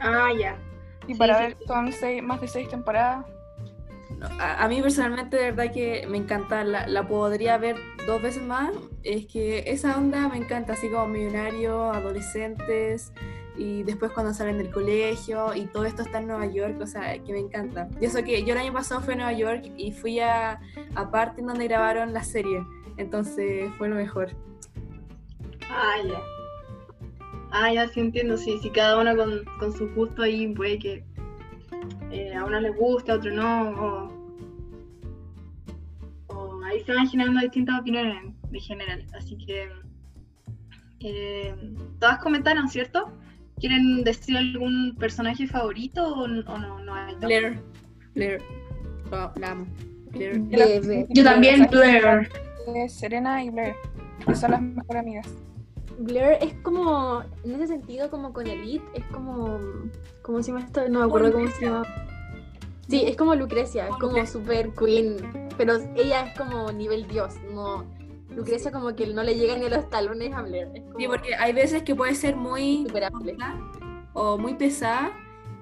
Ah, 0.00 0.30
ya. 0.38 0.56
Y 1.06 1.12
Sí, 1.12 1.18
para 1.18 1.36
sí. 1.36 1.42
ver, 1.44 1.56
son 1.66 1.92
seis- 1.92 2.22
más 2.22 2.40
de 2.40 2.48
seis 2.48 2.68
temporadas. 2.68 3.24
A, 4.38 4.64
a 4.64 4.68
mí 4.68 4.80
personalmente 4.80 5.36
de 5.36 5.52
verdad 5.52 5.72
que 5.72 6.06
me 6.08 6.18
encanta, 6.18 6.64
la, 6.64 6.86
la 6.86 7.06
podría 7.06 7.58
ver 7.58 7.76
dos 8.06 8.22
veces 8.22 8.42
más, 8.42 8.72
es 9.02 9.26
que 9.26 9.64
esa 9.66 9.96
onda 9.96 10.28
me 10.28 10.36
encanta, 10.36 10.74
así 10.74 10.88
como 10.88 11.06
millonario, 11.06 11.92
adolescentes 11.92 13.12
y 13.56 13.82
después 13.82 14.12
cuando 14.12 14.32
salen 14.32 14.58
del 14.58 14.70
colegio 14.70 15.54
y 15.54 15.66
todo 15.66 15.84
esto 15.84 16.02
está 16.02 16.18
en 16.18 16.28
Nueva 16.28 16.46
York, 16.46 16.80
o 16.80 16.86
sea, 16.86 17.18
que 17.22 17.32
me 17.32 17.38
encanta. 17.38 17.88
Y 18.00 18.06
eso 18.06 18.22
que 18.24 18.42
yo 18.44 18.54
el 18.54 18.60
año 18.60 18.72
pasado 18.72 19.00
fui 19.02 19.14
a 19.14 19.16
Nueva 19.16 19.32
York 19.32 19.64
y 19.76 19.92
fui 19.92 20.20
a, 20.20 20.60
a 20.94 21.10
parte 21.10 21.42
donde 21.42 21.64
grabaron 21.68 22.12
la 22.12 22.24
serie, 22.24 22.64
entonces 22.96 23.70
fue 23.76 23.88
lo 23.88 23.96
mejor. 23.96 24.30
Ah, 25.68 25.96
ya. 26.04 26.20
Ah, 27.50 27.72
ya 27.72 27.86
sí 27.88 28.00
entiendo, 28.00 28.38
sí, 28.38 28.58
sí, 28.62 28.70
cada 28.70 28.98
uno 28.98 29.14
con, 29.14 29.44
con 29.58 29.72
su 29.72 29.88
gusto 29.94 30.22
ahí 30.22 30.54
puede 30.54 30.78
que 30.78 31.04
eh, 32.12 32.34
a 32.34 32.44
uno 32.44 32.60
le 32.60 32.70
guste, 32.70 33.12
a 33.12 33.16
otro 33.16 33.32
no, 33.32 33.70
o, 33.70 34.12
o 36.34 36.64
ahí 36.64 36.80
se 36.84 36.92
van 36.92 37.08
generando 37.08 37.40
distintas 37.40 37.80
opiniones 37.80 38.16
en, 38.22 38.36
en 38.54 38.60
general, 38.60 39.06
así 39.14 39.36
que 39.38 39.68
eh, 41.00 41.54
todas 41.98 42.18
comentaron, 42.18 42.68
¿cierto? 42.68 43.12
¿Quieren 43.58 44.04
decir 44.04 44.36
algún 44.36 44.94
personaje 44.98 45.46
favorito 45.46 46.04
o, 46.06 46.24
o 46.24 46.28
no? 46.28 46.78
no 46.84 46.94
hay 46.94 47.14
Blair, 47.16 47.60
Blair, 48.14 48.42
Oh, 49.12 49.30
la 49.38 49.50
amo. 49.50 49.66
Blair. 50.12 50.40
Bebe. 50.40 51.06
Yo 51.10 51.22
también, 51.22 51.66
Blair. 51.70 52.28
Es 52.74 52.94
Serena 52.94 53.44
y 53.44 53.50
Blair, 53.50 53.74
que 54.26 54.34
son 54.34 54.52
las 54.52 54.62
mejores 54.62 55.02
amigas. 55.02 55.28
Blair 55.98 56.38
es 56.40 56.54
como, 56.62 57.22
en 57.44 57.54
ese 57.56 57.66
sentido, 57.66 58.08
como 58.10 58.32
con 58.32 58.46
Elite, 58.46 58.84
es 58.94 59.04
como, 59.06 59.58
¿cómo 60.22 60.42
se 60.42 60.52
llama 60.52 60.64
esto? 60.64 60.88
No 60.88 61.00
me 61.00 61.04
acuerdo 61.06 61.32
cómo 61.32 61.48
se 61.50 61.66
llama. 61.66 61.84
Sí, 62.88 63.04
es 63.06 63.16
como 63.16 63.34
Lucrecia, 63.34 63.88
es 63.88 63.96
Como 63.96 64.24
super 64.26 64.70
queen, 64.74 65.16
pero 65.56 65.76
ella 65.94 66.26
es 66.26 66.38
como 66.38 66.70
nivel 66.72 67.06
dios, 67.06 67.34
no. 67.52 67.84
Lucrecia 68.30 68.72
como 68.72 68.94
que 68.94 69.06
no 69.06 69.22
le 69.22 69.34
llega 69.34 69.56
ni 69.56 69.66
a 69.66 69.68
los 69.68 69.88
talones 69.88 70.34
a 70.34 70.42
Blair, 70.42 70.68
es 70.74 70.82
como 70.82 70.98
Sí, 70.98 71.06
porque 71.06 71.34
hay 71.34 71.52
veces 71.52 71.82
que 71.82 71.94
puede 71.94 72.14
ser 72.14 72.36
muy 72.36 72.84
superable. 72.86 73.36
o 74.14 74.36
muy 74.38 74.54
pesada, 74.54 75.12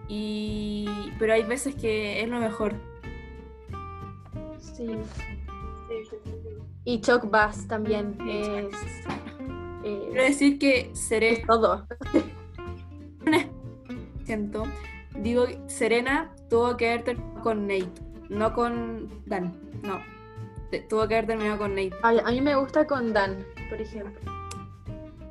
y... 0.09 0.89
pero 1.19 1.35
hay 1.35 1.43
veces 1.43 1.75
que 1.75 2.23
es 2.23 2.29
lo 2.29 2.41
mejor. 2.41 2.75
Sí. 4.59 4.87
Sí, 4.87 6.05
sí, 6.09 6.17
sí, 6.25 6.31
sí. 6.43 6.49
Y 6.85 7.01
Chuck 7.01 7.31
Bass 7.31 7.67
también 7.69 8.17
es, 8.27 8.75
Quiero 9.83 10.21
eh, 10.21 10.29
decir 10.29 10.59
que 10.59 10.91
es 10.93 10.99
Serena, 10.99 11.47
todo. 11.47 11.87
siento, 14.31 14.63
digo, 15.17 15.47
Serena 15.67 16.31
tuvo 16.49 16.77
que 16.77 16.89
haber 16.89 17.03
terminado 17.03 17.43
con 17.43 17.67
Nate, 17.67 17.91
no 18.29 18.53
con 18.53 19.09
Dan, 19.27 19.53
no. 19.83 19.99
Tuvo 20.89 21.09
que 21.09 21.15
haber 21.17 21.27
terminado 21.27 21.59
con 21.59 21.75
Nate. 21.75 21.91
Ay, 22.05 22.19
a 22.25 22.31
mí 22.31 22.41
me 22.41 22.55
gusta 22.55 22.87
con 22.87 23.13
Dan, 23.13 23.45
por 23.69 23.81
ejemplo. 23.81 24.21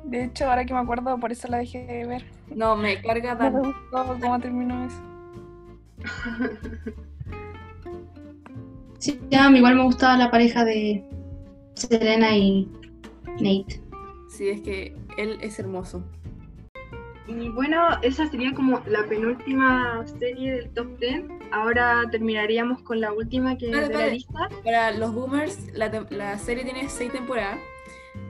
De 0.04 0.24
hecho, 0.24 0.50
ahora 0.50 0.66
que 0.66 0.74
me 0.74 0.80
acuerdo, 0.80 1.18
por 1.18 1.32
eso 1.32 1.48
la 1.48 1.58
dejé 1.58 1.86
de 1.86 2.04
ver. 2.06 2.24
No, 2.54 2.76
me 2.76 3.00
carga 3.00 3.34
No 3.36 3.44
me 3.44 3.50
Dan. 3.50 3.62
gustó 3.62 4.18
cómo 4.20 4.38
terminó 4.38 4.84
eso. 4.84 5.00
Sí, 8.98 9.18
a 9.34 9.48
mí 9.48 9.58
igual 9.58 9.76
me 9.76 9.84
gustaba 9.84 10.18
la 10.18 10.30
pareja 10.30 10.62
de 10.66 11.02
Serena 11.72 12.36
y 12.36 12.68
Nate. 13.40 13.80
Sí, 14.28 14.50
es 14.50 14.60
que 14.60 14.94
él 15.16 15.38
es 15.40 15.58
hermoso. 15.58 16.04
Y 17.30 17.48
bueno, 17.50 17.86
esa 18.02 18.26
sería 18.28 18.52
como 18.54 18.82
la 18.86 19.04
penúltima 19.06 20.04
serie 20.18 20.52
del 20.54 20.70
top 20.70 20.98
10. 20.98 21.24
Ahora 21.52 22.02
terminaríamos 22.10 22.82
con 22.82 23.00
la 23.00 23.12
última 23.12 23.56
que 23.56 23.70
Vale, 23.70 23.88
de 23.88 23.94
la 23.94 24.06
lista. 24.08 24.48
Para 24.64 24.90
los 24.92 25.14
boomers, 25.14 25.72
la, 25.72 25.88
la 26.10 26.38
serie 26.38 26.64
tiene 26.64 26.88
6 26.88 27.12
temporadas 27.12 27.58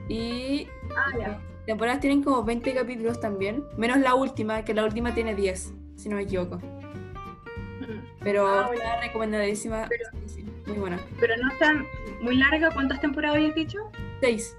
y 0.07 0.67
Ah, 0.95 1.17
ya. 1.17 1.27
las 1.29 1.37
temporadas 1.65 1.99
tienen 1.99 2.21
como 2.23 2.43
20 2.43 2.73
capítulos 2.75 3.19
también, 3.19 3.63
menos 3.77 3.97
la 3.99 4.13
última, 4.13 4.63
que 4.63 4.73
la 4.73 4.83
última 4.85 5.13
tiene 5.15 5.33
10, 5.35 5.73
si 5.95 6.09
no 6.09 6.17
me 6.17 6.23
equivoco. 6.23 6.57
Mm. 6.57 8.05
Pero 8.23 8.47
Ah, 8.47 8.67
bueno. 8.67 8.83
está 8.83 9.01
recomendadísima, 9.01 9.87
Pero- 9.89 10.05
sí, 10.27 10.35
sí, 10.43 10.45
muy 10.67 10.77
buena. 10.77 10.99
Pero 11.19 11.35
no 11.37 11.51
está 11.51 11.73
muy 12.21 12.35
larga. 12.37 12.69
¿Cuántas 12.71 13.01
temporadas 13.01 13.37
habías 13.37 13.55
dicho? 13.55 13.79
6. 14.21 14.55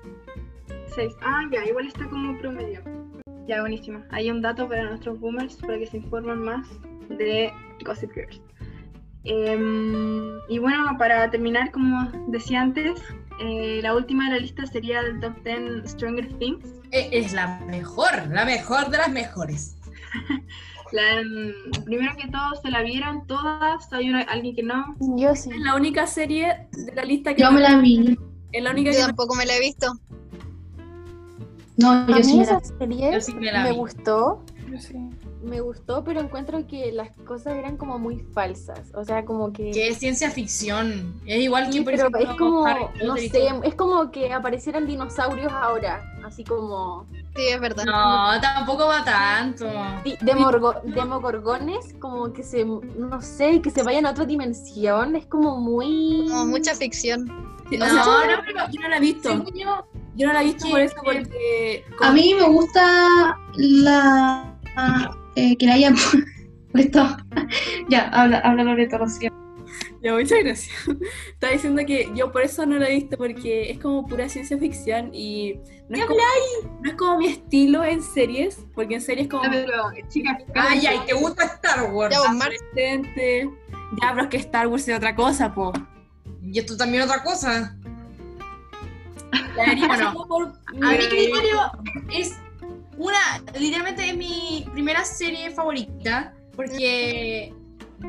Seis. 0.86 1.14
Ah, 1.22 1.42
ya, 1.52 1.64
igual 1.64 1.86
está 1.86 2.06
como 2.08 2.36
promedio. 2.38 2.80
Ya, 3.48 3.60
buenísima. 3.60 4.04
Hay 4.10 4.30
un 4.30 4.40
dato 4.40 4.68
para 4.68 4.84
nuestros 4.84 5.18
boomers 5.18 5.56
para 5.56 5.78
que 5.78 5.86
se 5.86 5.96
informen 5.98 6.38
más 6.40 6.66
de 7.08 7.52
Gossip 7.84 8.12
Girls. 8.14 8.40
Em, 9.24 10.32
y 10.48 10.58
bueno, 10.58 10.96
para 10.98 11.30
terminar, 11.30 11.70
como 11.70 12.10
decía 12.28 12.60
antes, 12.62 13.00
eh, 13.40 13.80
la 13.82 13.94
última 13.94 14.24
de 14.28 14.30
la 14.36 14.38
lista 14.40 14.66
sería 14.66 15.02
del 15.02 15.20
top 15.20 15.32
10 15.44 15.90
Stranger 15.90 16.28
Things. 16.38 16.66
E- 16.90 17.08
Es 17.12 17.32
la 17.32 17.58
mejor, 17.66 18.10
la 18.30 18.44
mejor 18.44 18.90
de 18.90 18.98
las 18.98 19.10
mejores. 19.10 19.76
La, 20.92 21.22
mm, 21.22 21.84
primero 21.86 22.14
que 22.18 22.28
todo, 22.28 22.54
se 22.60 22.70
la 22.70 22.82
vieron 22.82 23.26
todas. 23.26 23.90
Hay 23.94 24.10
una- 24.10 24.20
alguien 24.24 24.54
que 24.54 24.62
no. 24.62 24.94
Yo 25.16 25.34
sí. 25.34 25.48
Es 25.50 25.58
la 25.60 25.74
única 25.74 26.06
serie 26.06 26.66
de 26.72 26.94
la 26.94 27.02
lista 27.06 27.34
que 27.34 27.40
Yo 27.40 27.48
no- 27.48 27.54
me 27.56 27.60
la 27.62 27.78
vi. 27.78 28.18
es 28.52 28.62
la 28.62 28.72
única 28.72 28.90
Yo 28.90 28.96
que 28.96 29.00
no- 29.00 29.06
tampoco 29.06 29.34
me 29.34 29.46
la 29.46 29.56
he 29.56 29.60
visto. 29.60 29.86
No, 31.76 31.90
A 31.92 32.06
yo 32.06 32.22
sí 32.22 32.32
mí 32.34 32.38
me 32.40 32.46
la 32.46 32.58
esa 32.58 32.74
serie 32.78 33.12
Yo 33.12 33.20
sí 33.20 33.34
me 33.34 33.50
la 33.52 33.62
me 33.64 33.70
vi. 33.70 33.76
gustó, 33.76 34.42
Yo 34.70 34.78
sí. 34.78 34.94
me 35.42 35.60
gustó, 35.60 36.04
pero 36.04 36.20
encuentro 36.20 36.66
que 36.66 36.92
las 36.92 37.10
cosas 37.26 37.56
eran 37.56 37.76
como 37.76 37.98
muy 37.98 38.18
falsas. 38.34 38.92
O 38.94 39.04
sea, 39.04 39.24
como 39.24 39.52
que. 39.52 39.70
Que 39.70 39.88
es 39.88 39.98
ciencia 39.98 40.30
ficción. 40.30 41.14
Es 41.26 41.40
igual 41.42 41.66
que, 41.66 41.72
Sí, 41.72 41.80
por 41.80 41.92
pero 41.94 42.08
ejemplo, 42.08 42.20
es 42.32 42.38
como, 42.38 42.66
no 43.04 43.16
sé, 43.16 43.30
es 43.64 43.74
como 43.74 44.10
que 44.10 44.32
aparecieran 44.32 44.86
dinosaurios 44.86 45.50
ahora, 45.52 46.02
así 46.24 46.44
como 46.44 47.06
Sí, 47.34 47.46
es 47.48 47.60
verdad. 47.60 47.84
No, 47.86 48.38
tampoco 48.42 48.86
va 48.86 49.02
tanto. 49.04 49.64
demorgo- 50.20 50.82
demogorgones, 50.84 51.94
como 51.98 52.32
que 52.34 52.42
se, 52.42 52.64
no 52.66 53.22
sé, 53.22 53.62
que 53.62 53.70
se 53.70 53.82
vayan 53.82 54.04
a 54.04 54.10
otra 54.10 54.26
dimensión, 54.26 55.16
es 55.16 55.26
como 55.26 55.58
muy... 55.58 56.26
Como 56.28 56.46
mucha 56.46 56.74
ficción. 56.74 57.26
Sí, 57.70 57.76
o 57.76 57.78
No, 57.78 57.86
sea, 57.86 58.04
no, 58.04 58.42
pero 58.44 58.58
yo 58.70 58.80
no 58.82 58.88
la 58.88 58.96
he 58.98 59.00
visto. 59.00 59.30
según 59.30 59.54
yo, 59.54 59.86
Yo 60.16 60.26
no 60.26 60.32
la 60.32 60.42
he 60.42 60.44
visto 60.44 60.68
por 60.68 60.80
eso, 60.80 60.96
porque. 61.02 61.84
A 62.00 62.12
mí 62.12 62.34
me 62.34 62.46
gusta 62.48 63.36
la 63.56 64.58
eh, 65.36 65.56
que 65.56 65.66
la 65.66 65.74
hayan 65.74 65.94
puesto. 66.72 67.16
ya, 67.88 68.08
habla, 68.08 68.38
habla 68.40 68.64
Loreto, 68.64 68.98
Rocío. 68.98 69.32
Ya, 70.02 70.14
muchas 70.14 70.40
gracias. 70.42 70.74
Estaba 71.28 71.52
diciendo 71.52 71.82
que 71.86 72.10
yo 72.14 72.32
por 72.32 72.42
eso 72.42 72.66
no 72.66 72.78
la 72.78 72.88
he 72.88 72.94
visto, 72.94 73.16
porque 73.16 73.70
es 73.70 73.78
como 73.78 74.06
pura 74.06 74.28
ciencia 74.28 74.58
ficción 74.58 75.10
y 75.14 75.60
no 75.88 75.96
es, 75.96 76.04
como, 76.06 76.20
no 76.80 76.90
es 76.90 76.96
como 76.96 77.18
mi 77.18 77.28
estilo 77.28 77.84
en 77.84 78.02
series, 78.02 78.66
porque 78.74 78.96
en 78.96 79.00
series 79.00 79.28
como 79.28 79.44
Ya, 79.44 79.50
pero, 79.50 79.84
chicas, 80.08 80.42
Ay, 80.54 80.86
ay, 80.86 81.00
¿te 81.06 81.14
gusta 81.14 81.44
Star 81.44 81.92
Wars? 81.92 82.14
Ya. 82.14 82.34
Ya, 84.00 84.10
pero 84.10 84.22
es 84.22 84.28
que 84.28 84.36
Star 84.38 84.66
Wars 84.66 84.88
es 84.88 84.96
otra 84.96 85.14
cosa, 85.14 85.54
po. 85.54 85.72
Y 86.42 86.58
esto 86.58 86.76
también 86.76 87.04
otra 87.04 87.22
cosa. 87.22 87.76
La 89.32 89.86
Bueno, 89.88 90.26
por 90.26 90.52
A 90.82 90.90
mi 90.92 90.98
criterio 91.08 91.60
es 92.12 92.38
una, 92.98 93.18
literalmente 93.58 94.08
es 94.08 94.16
mi 94.16 94.66
primera 94.72 95.04
serie 95.04 95.50
favorita, 95.50 96.34
porque 96.54 97.52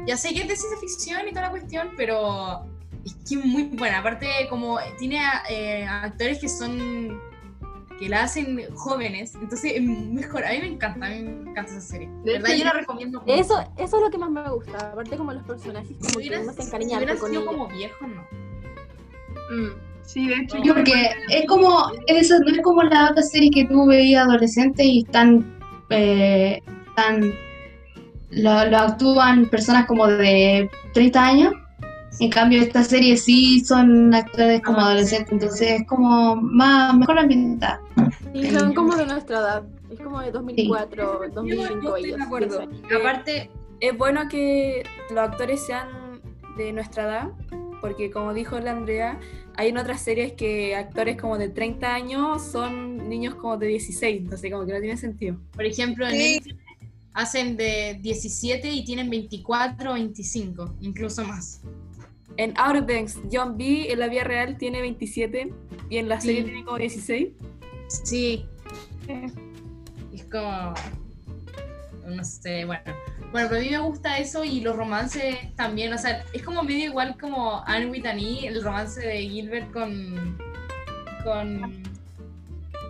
ya 0.06 0.18
sé 0.18 0.34
que 0.34 0.42
es 0.42 0.48
de 0.48 0.56
ciencia 0.56 0.80
ficción 0.80 1.28
y 1.28 1.32
toda 1.32 1.44
la 1.44 1.52
cuestión, 1.52 1.92
pero 1.96 2.66
es 3.06 3.16
que 3.28 3.36
es 3.36 3.46
muy 3.46 3.64
buena. 3.64 4.00
Aparte, 4.00 4.28
como 4.50 4.78
tiene 4.98 5.22
eh, 5.50 5.86
actores 5.86 6.40
que 6.40 6.50
son, 6.50 7.20
que 8.00 8.10
la 8.10 8.24
hacen 8.24 8.74
jóvenes, 8.76 9.36
entonces 9.36 9.74
es 9.76 9.82
mejor. 9.82 10.46
A 10.46 10.52
mí 10.52 10.60
me 10.60 10.68
encanta, 10.68 11.06
a 11.06 11.10
mí 11.10 11.22
me 11.24 11.50
encanta 11.52 11.72
esa 11.72 11.82
serie. 11.82 12.10
De 12.24 12.34
verdad, 12.34 12.56
yo 12.56 12.66
la 12.66 12.74
recomiendo. 12.74 13.22
mucho. 13.22 13.34
Eso, 13.34 13.60
eso 13.78 13.98
es 13.98 14.04
lo 14.04 14.10
que 14.10 14.18
más 14.18 14.30
me 14.30 14.50
gusta, 14.50 14.92
aparte 14.92 15.16
como 15.18 15.32
los 15.34 15.44
personajes, 15.44 15.88
Si 15.90 15.96
como 15.96 16.10
que 16.12 16.18
hubiera, 16.18 16.42
uno 16.42 16.54
se 16.54 16.62
si 16.62 16.68
encariña 16.68 16.98
harto 16.98 17.18
con 17.20 17.30
sido 17.30 17.42
ellos. 17.42 17.54
como 17.54 17.68
viejo, 17.70 18.08
no. 18.08 18.22
Mm, 19.52 19.93
Sí, 20.06 20.28
de 20.28 20.36
hecho, 20.36 20.58
Sí, 20.58 20.64
yo 20.66 20.74
porque 20.76 21.10
es 21.30 21.46
como, 21.48 21.92
eso 22.08 22.36
no 22.40 22.52
es 22.52 22.62
como 22.62 22.84
las 22.84 23.12
otras 23.12 23.32
series 23.32 23.52
que 23.54 23.66
tú 23.66 23.86
veías 23.88 24.26
adolescentes 24.28 24.86
y 24.86 25.00
están, 25.04 25.46
eh, 25.90 26.62
están 26.88 27.34
lo, 28.32 28.66
lo 28.66 28.78
actúan 28.78 29.46
personas 29.50 29.86
como 29.86 30.08
de 30.08 30.70
30 30.94 31.26
años. 31.26 31.54
En 32.20 32.30
cambio, 32.30 32.62
esta 32.62 32.84
serie 32.84 33.18
sí 33.18 33.64
son 33.66 34.14
actores 34.14 34.62
como 34.62 34.80
Ah, 34.80 34.88
adolescentes, 34.90 35.32
entonces 35.32 35.82
es 35.82 35.88
como 35.88 36.36
más, 36.36 36.96
mejor 36.96 37.18
ambientada. 37.18 37.82
Sí, 38.34 38.52
son 38.52 38.74
como 38.76 38.96
de 38.96 39.06
nuestra 39.08 39.40
edad. 39.40 39.64
Es 39.90 40.00
como 40.00 40.20
de 40.22 40.32
2004, 40.32 41.28
Yo, 41.28 41.30
2005 41.34 41.82
yo 41.82 41.96
estoy 41.96 42.06
ellos. 42.06 42.18
de 42.18 42.24
acuerdo. 42.24 42.60
10 42.60 42.70
años. 42.70 43.00
Aparte, 43.00 43.50
es 43.80 43.98
bueno 43.98 44.22
que 44.30 44.84
los 45.10 45.20
actores 45.20 45.66
sean 45.66 45.88
de 46.58 46.72
nuestra 46.72 47.04
edad, 47.04 47.28
porque 47.84 48.12
como 48.12 48.34
dijo 48.34 48.58
la 48.62 48.72
Andrea, 48.72 49.20
hay 49.58 49.68
en 49.68 49.78
otras 49.78 50.02
series 50.02 50.32
que 50.32 50.74
actores 50.74 51.18
como 51.18 51.38
de 51.38 51.50
30 51.50 51.94
años 51.94 52.42
son 52.42 53.10
niños 53.10 53.36
como 53.36 53.58
de 53.58 53.68
16, 53.68 54.22
entonces 54.22 54.50
como 54.50 54.66
que 54.66 54.72
no 54.72 54.80
tiene 54.80 54.96
sentido. 54.96 55.36
por 55.52 55.66
ejemplo, 55.66 56.08
en 56.08 56.16
Sí. 56.16 56.56
Hacen 57.14 57.58
de 57.58 58.00
17 58.02 58.72
y 58.72 58.86
tienen 58.86 59.10
24 59.10 59.92
o 59.92 59.94
25, 59.96 60.76
incluso 60.80 61.26
más. 61.26 61.60
En 62.38 62.54
Outer 62.58 62.84
Banks, 62.84 63.20
John 63.30 63.58
B 63.58 63.92
en 63.92 64.00
la 64.00 64.08
vida 64.08 64.24
real 64.24 64.58
tiene 64.58 64.80
27 64.80 65.54
y 65.90 65.98
en 65.98 66.08
la 66.08 66.22
serie 66.22 66.46
tiene 66.46 66.64
como 66.64 66.78
16. 66.78 67.34
Sí. 67.90 68.46
Es 70.14 70.24
como. 70.32 70.74
No 72.08 72.24
sé, 72.24 72.64
bueno. 72.64 72.94
Bueno, 73.34 73.48
pero 73.50 73.60
a 73.60 73.64
mí 73.64 73.70
me 73.72 73.80
gusta 73.80 74.18
eso 74.20 74.44
y 74.46 74.62
los 74.62 74.76
romances 74.78 75.36
también. 75.56 75.92
O 75.92 75.98
sea, 75.98 76.24
es 76.34 76.44
como 76.44 76.64
medio 76.64 76.86
igual 76.86 77.18
como 77.20 77.62
Anne 77.66 77.88
with 77.88 78.06
an 78.06 78.20
E, 78.20 78.48
el 78.48 78.64
romance 78.64 79.02
de 79.02 79.18
Gilbert 79.28 79.72
con. 79.74 80.38
con. 81.24 81.84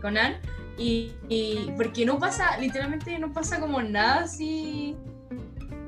con 0.02 0.18
Anne. 0.18 0.38
Y, 0.78 1.14
y 1.30 1.72
porque 1.78 2.06
no 2.06 2.20
pasa, 2.20 2.58
literalmente 2.58 3.18
no 3.20 3.32
pasa 3.32 3.60
como 3.60 3.82
nada 3.82 4.22
así 4.26 4.96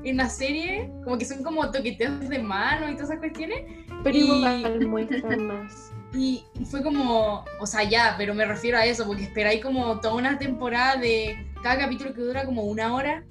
en 0.04 0.16
la 0.16 0.28
serie. 0.30 0.90
Como 1.04 1.18
que 1.18 1.26
son 1.26 1.42
como 1.42 1.70
toqueteos 1.70 2.26
de 2.28 2.38
mano 2.38 2.88
y 2.88 2.94
todas 2.94 3.10
esas 3.10 3.18
cuestiones. 3.20 3.62
Pero 4.02 4.16
Y- 4.16 4.20
igual 4.20 4.86
muestran 4.86 5.46
más. 5.46 5.92
Y 6.14 6.44
fue 6.70 6.82
como, 6.82 7.44
o 7.60 7.66
sea, 7.66 7.82
ya, 7.84 8.14
pero 8.16 8.32
me 8.34 8.46
refiero 8.46 8.78
a 8.78 8.86
eso, 8.86 9.04
porque 9.06 9.24
esperáis 9.24 9.62
como 9.62 10.00
toda 10.00 10.14
una 10.14 10.38
temporada 10.38 10.96
de 10.96 11.46
cada 11.62 11.78
capítulo 11.78 12.14
que 12.14 12.22
dura 12.22 12.46
como 12.46 12.62
una 12.62 12.94
hora, 12.94 13.22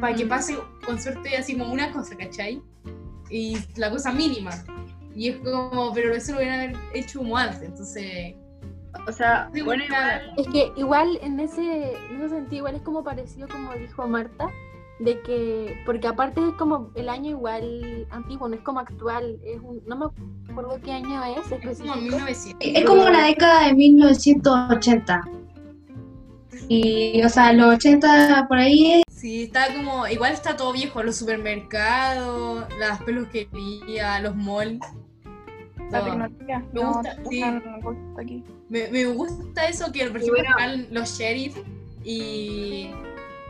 para 0.00 0.14
que 0.14 0.26
pase 0.26 0.58
con 0.84 1.00
suerte 1.00 1.36
así 1.36 1.56
como 1.56 1.72
una 1.72 1.92
cosa, 1.92 2.16
¿cachai? 2.16 2.62
Y 3.30 3.58
la 3.76 3.90
cosa 3.90 4.12
mínima. 4.12 4.50
Y 5.14 5.30
es 5.30 5.36
como, 5.38 5.92
pero 5.92 6.14
eso 6.14 6.32
lo 6.32 6.38
hubieran 6.38 6.60
haber 6.60 6.76
hecho 6.94 7.18
como 7.18 7.36
antes, 7.36 7.62
entonces... 7.62 8.34
o 9.06 9.12
sea, 9.12 9.50
Sí, 9.52 9.62
bueno, 9.62 9.84
igual, 9.84 10.32
Es 10.36 10.46
que 10.48 10.72
igual 10.76 11.18
en 11.22 11.40
ese, 11.40 11.92
en 12.10 12.20
ese 12.20 12.36
sentido, 12.36 12.58
igual 12.58 12.76
es 12.76 12.82
como 12.82 13.02
parecido 13.02 13.48
como 13.48 13.72
dijo 13.74 14.06
Marta, 14.06 14.48
de 15.00 15.20
que, 15.22 15.76
porque 15.86 16.08
aparte 16.08 16.40
es 16.40 16.54
como 16.54 16.90
el 16.94 17.08
año 17.08 17.30
igual 17.30 18.06
antiguo, 18.10 18.48
no 18.48 18.54
es 18.56 18.62
como 18.62 18.80
actual, 18.80 19.38
es 19.44 19.60
un, 19.60 19.82
no 19.86 19.96
me 19.96 20.52
acuerdo 20.52 20.80
qué 20.82 20.92
año 20.92 21.22
es 21.24 21.50
Es 21.52 21.78
como 21.78 21.94
específico. 21.94 21.96
1900. 21.98 22.56
Es 22.60 22.84
como 22.84 23.08
la 23.08 23.22
década 23.24 23.66
de 23.66 23.74
1980. 23.74 25.20
Y, 26.68 27.22
o 27.22 27.28
sea, 27.28 27.52
los 27.52 27.76
80 27.76 28.46
por 28.48 28.58
ahí 28.58 29.02
Sí, 29.18 29.44
está 29.44 29.74
como, 29.74 30.06
igual 30.06 30.32
está 30.32 30.56
todo 30.56 30.72
viejo, 30.72 31.02
los 31.02 31.16
supermercados, 31.16 32.66
las 32.78 33.02
peluquerías, 33.02 34.22
los 34.22 34.36
malls. 34.36 34.80
La 35.90 36.04
tecnología. 36.04 36.58
Me 36.72 36.80
no 36.82 36.92
gusta, 36.92 37.16
sí. 37.28 37.42
aquí. 38.20 38.44
Me, 38.68 38.88
me 38.88 39.04
gusta 39.06 39.66
eso 39.68 39.90
que, 39.90 40.06
por 40.06 40.18
ejemplo, 40.18 40.34
bueno. 40.42 40.50
están 40.50 40.94
los 40.94 41.18
sheriff 41.18 41.56
y, 42.04 42.90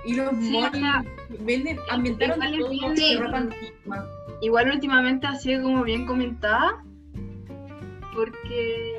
y 0.07 0.15
los 0.15 0.31
Sí, 0.39 0.57
o 0.57 0.61
malls 0.61 0.78
sea, 0.78 1.05
venden, 1.40 1.78
ambientaron 1.90 2.36
igual 2.36 2.55
es 2.55 2.61
todo 2.61 2.70
bien- 2.70 2.95
de 2.95 3.24
ropa 3.24 3.36
antigua. 3.39 4.09
igual 4.40 4.70
últimamente 4.70 5.27
ha 5.27 5.35
sido 5.36 5.62
como 5.65 5.82
bien 5.82 6.07
comentada, 6.07 6.82
porque 8.15 8.97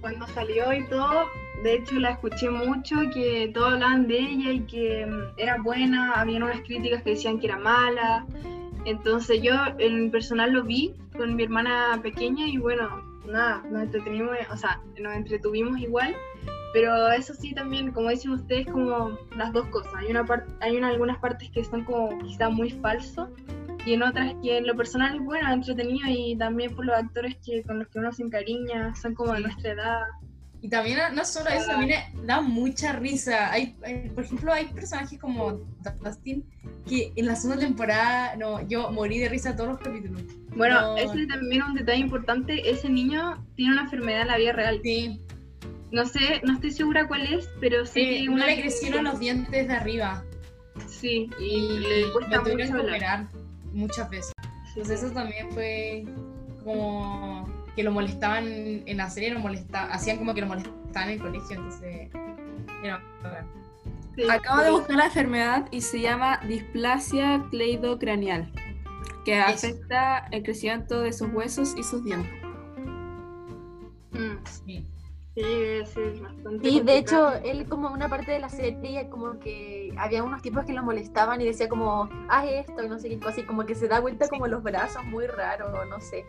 cuando 0.00 0.26
salió 0.28 0.72
y 0.72 0.84
todo, 0.88 1.26
de 1.62 1.74
hecho 1.74 1.98
la 1.98 2.10
escuché 2.10 2.50
mucho, 2.50 2.96
que 3.12 3.50
todos 3.52 3.74
hablaban 3.74 4.06
de 4.06 4.18
ella 4.18 4.52
y 4.52 4.60
que 4.60 5.06
mm, 5.06 5.38
era 5.38 5.58
buena, 5.62 6.12
habían 6.12 6.42
unas 6.42 6.60
críticas 6.62 7.02
que 7.02 7.10
decían 7.10 7.38
que 7.38 7.46
era 7.46 7.58
mala, 7.58 8.26
entonces 8.84 9.40
yo 9.42 9.54
en 9.78 10.10
personal 10.10 10.52
lo 10.52 10.64
vi 10.64 10.94
con 11.16 11.36
mi 11.36 11.44
hermana 11.44 12.00
pequeña 12.02 12.46
y 12.48 12.58
bueno, 12.58 13.02
nada, 13.26 13.62
nos 13.70 13.82
entretenimos, 13.82 14.36
o 14.50 14.56
sea, 14.56 14.80
nos 15.00 15.14
entretuvimos 15.14 15.78
igual. 15.78 16.14
Pero 16.72 17.10
eso 17.12 17.34
sí 17.34 17.52
también, 17.52 17.92
como 17.92 18.08
dicen 18.08 18.30
ustedes, 18.30 18.66
como 18.66 19.18
las 19.36 19.52
dos 19.52 19.66
cosas. 19.66 19.92
Hay 19.94 20.10
una 20.10 20.24
parte, 20.24 20.50
hay 20.60 20.76
una, 20.76 20.88
algunas 20.88 21.18
partes 21.18 21.50
que 21.50 21.62
son 21.64 21.84
como 21.84 22.18
quizá 22.20 22.48
muy 22.48 22.70
falsos 22.70 23.28
y 23.84 23.92
en 23.92 24.02
otras 24.02 24.34
que 24.42 24.56
en 24.56 24.66
lo 24.66 24.74
personal 24.74 25.16
es 25.16 25.22
bueno, 25.22 25.52
entretenido 25.52 26.08
y 26.08 26.36
también 26.36 26.74
por 26.74 26.86
los 26.86 26.96
actores 26.96 27.36
que 27.44 27.62
con 27.62 27.80
los 27.80 27.88
que 27.88 27.98
uno 27.98 28.10
se 28.12 28.22
encariña, 28.22 28.94
son 28.94 29.14
como 29.14 29.34
de 29.34 29.40
nuestra 29.40 29.72
edad. 29.72 30.02
Y 30.62 30.68
también, 30.68 30.98
no 31.12 31.24
solo 31.24 31.50
eso, 31.50 31.66
también 31.66 32.00
da 32.24 32.40
mucha 32.40 32.92
risa. 32.92 33.50
Hay, 33.50 33.74
por 34.14 34.24
ejemplo, 34.24 34.52
hay 34.52 34.66
personajes 34.66 35.18
como 35.18 35.60
Dustin 36.00 36.44
que 36.88 37.12
en 37.16 37.26
la 37.26 37.34
segunda 37.34 37.64
temporada, 37.64 38.36
no, 38.36 38.66
yo 38.68 38.90
morí 38.92 39.18
de 39.18 39.28
risa 39.28 39.56
todos 39.56 39.70
los 39.70 39.78
capítulos. 39.80 40.22
Bueno, 40.56 40.80
No. 40.80 40.96
ese 40.96 41.26
también 41.26 41.62
es 41.62 41.68
un 41.68 41.74
detalle 41.74 41.98
importante, 41.98 42.70
ese 42.70 42.88
niño 42.88 43.44
tiene 43.56 43.72
una 43.72 43.82
enfermedad 43.82 44.22
en 44.22 44.28
la 44.28 44.36
vida 44.38 44.52
real. 44.52 44.80
Sí, 44.84 45.20
No 45.90 46.06
sé, 46.06 46.40
no 46.44 46.54
estoy 46.54 46.70
segura 46.70 47.08
cuál 47.08 47.22
es, 47.22 47.48
pero 47.60 47.84
sí 47.84 47.92
sí, 47.94 48.18
que 48.20 48.24
no 48.26 48.34
una 48.34 48.46
le 48.46 48.60
crecieron 48.60 49.04
los 49.04 49.18
dientes 49.18 49.68
de 49.68 49.74
arriba 49.74 50.24
Sí, 50.86 51.28
y 51.40 51.78
le 51.80 52.12
cuesta 52.12 52.36
lo 52.36 52.42
tuvieron 52.44 52.68
mucho 52.68 52.82
que 52.82 52.88
operar 52.88 53.28
muchas 53.72 54.08
veces. 54.10 54.32
Sí, 54.38 54.80
Entonces 54.80 55.02
eso 55.02 55.12
también 55.12 55.50
fue 55.50 56.04
como 56.64 57.46
que 57.74 57.82
lo 57.82 57.90
molestaban 57.90 58.46
en 58.46 58.96
la 58.96 59.08
serie, 59.10 59.30
lo 59.30 59.40
molesta, 59.40 59.84
hacían 59.92 60.18
como 60.18 60.34
que 60.34 60.42
lo 60.42 60.46
molestaban 60.46 61.08
en 61.08 61.14
el 61.14 61.20
colegio, 61.20 61.56
entonces 61.56 62.10
era 62.82 63.02
bacán. 63.22 63.46
Sí, 64.14 64.28
Acabo 64.28 64.62
de 64.62 64.70
buscar 64.70 64.96
la 64.96 65.06
enfermedad 65.06 65.68
y 65.70 65.80
se 65.80 66.00
llama 66.00 66.38
displasia 66.46 67.46
cleidocranial, 67.50 68.52
que 69.24 69.38
Eso. 69.38 69.48
afecta 69.48 70.28
el 70.32 70.42
crecimiento 70.42 71.00
de 71.00 71.12
sus 71.14 71.32
huesos 71.32 71.74
y 71.78 71.82
sus 71.82 72.04
dientes. 72.04 72.30
Mm, 74.12 74.36
Sí. 74.66 74.86
Sí, 75.34 75.42
ser 75.86 76.20
bastante 76.20 76.68
Sí, 76.68 76.80
de 76.80 76.98
hecho, 76.98 77.32
él 77.42 77.66
como 77.66 77.90
una 77.90 78.06
parte 78.10 78.32
de 78.32 78.38
la 78.38 78.50
serie, 78.50 79.08
como 79.08 79.38
que 79.38 79.94
había 79.96 80.22
unos 80.22 80.42
tipos 80.42 80.66
que 80.66 80.74
lo 80.74 80.82
molestaban 80.82 81.40
y 81.40 81.46
decía 81.46 81.70
como, 81.70 82.10
haz 82.28 82.44
esto 82.50 82.82
y 82.84 82.88
no 82.88 82.98
sé 82.98 83.08
qué 83.08 83.18
cosa, 83.18 83.40
y 83.40 83.44
como 83.44 83.64
que 83.64 83.74
se 83.74 83.88
da 83.88 84.00
vuelta 84.00 84.28
como 84.28 84.46
los 84.46 84.62
brazos, 84.62 85.02
muy 85.04 85.26
raro, 85.26 85.86
no 85.86 86.00
sé. 86.00 86.26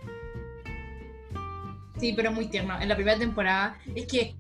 Sí, 2.03 2.11
pero 2.11 2.33
muy 2.33 2.47
tierno. 2.47 2.77
En 2.81 2.89
la 2.89 2.97
primera 2.97 3.17
temporada 3.17 3.77
es 3.95 4.05
que 4.07 4.35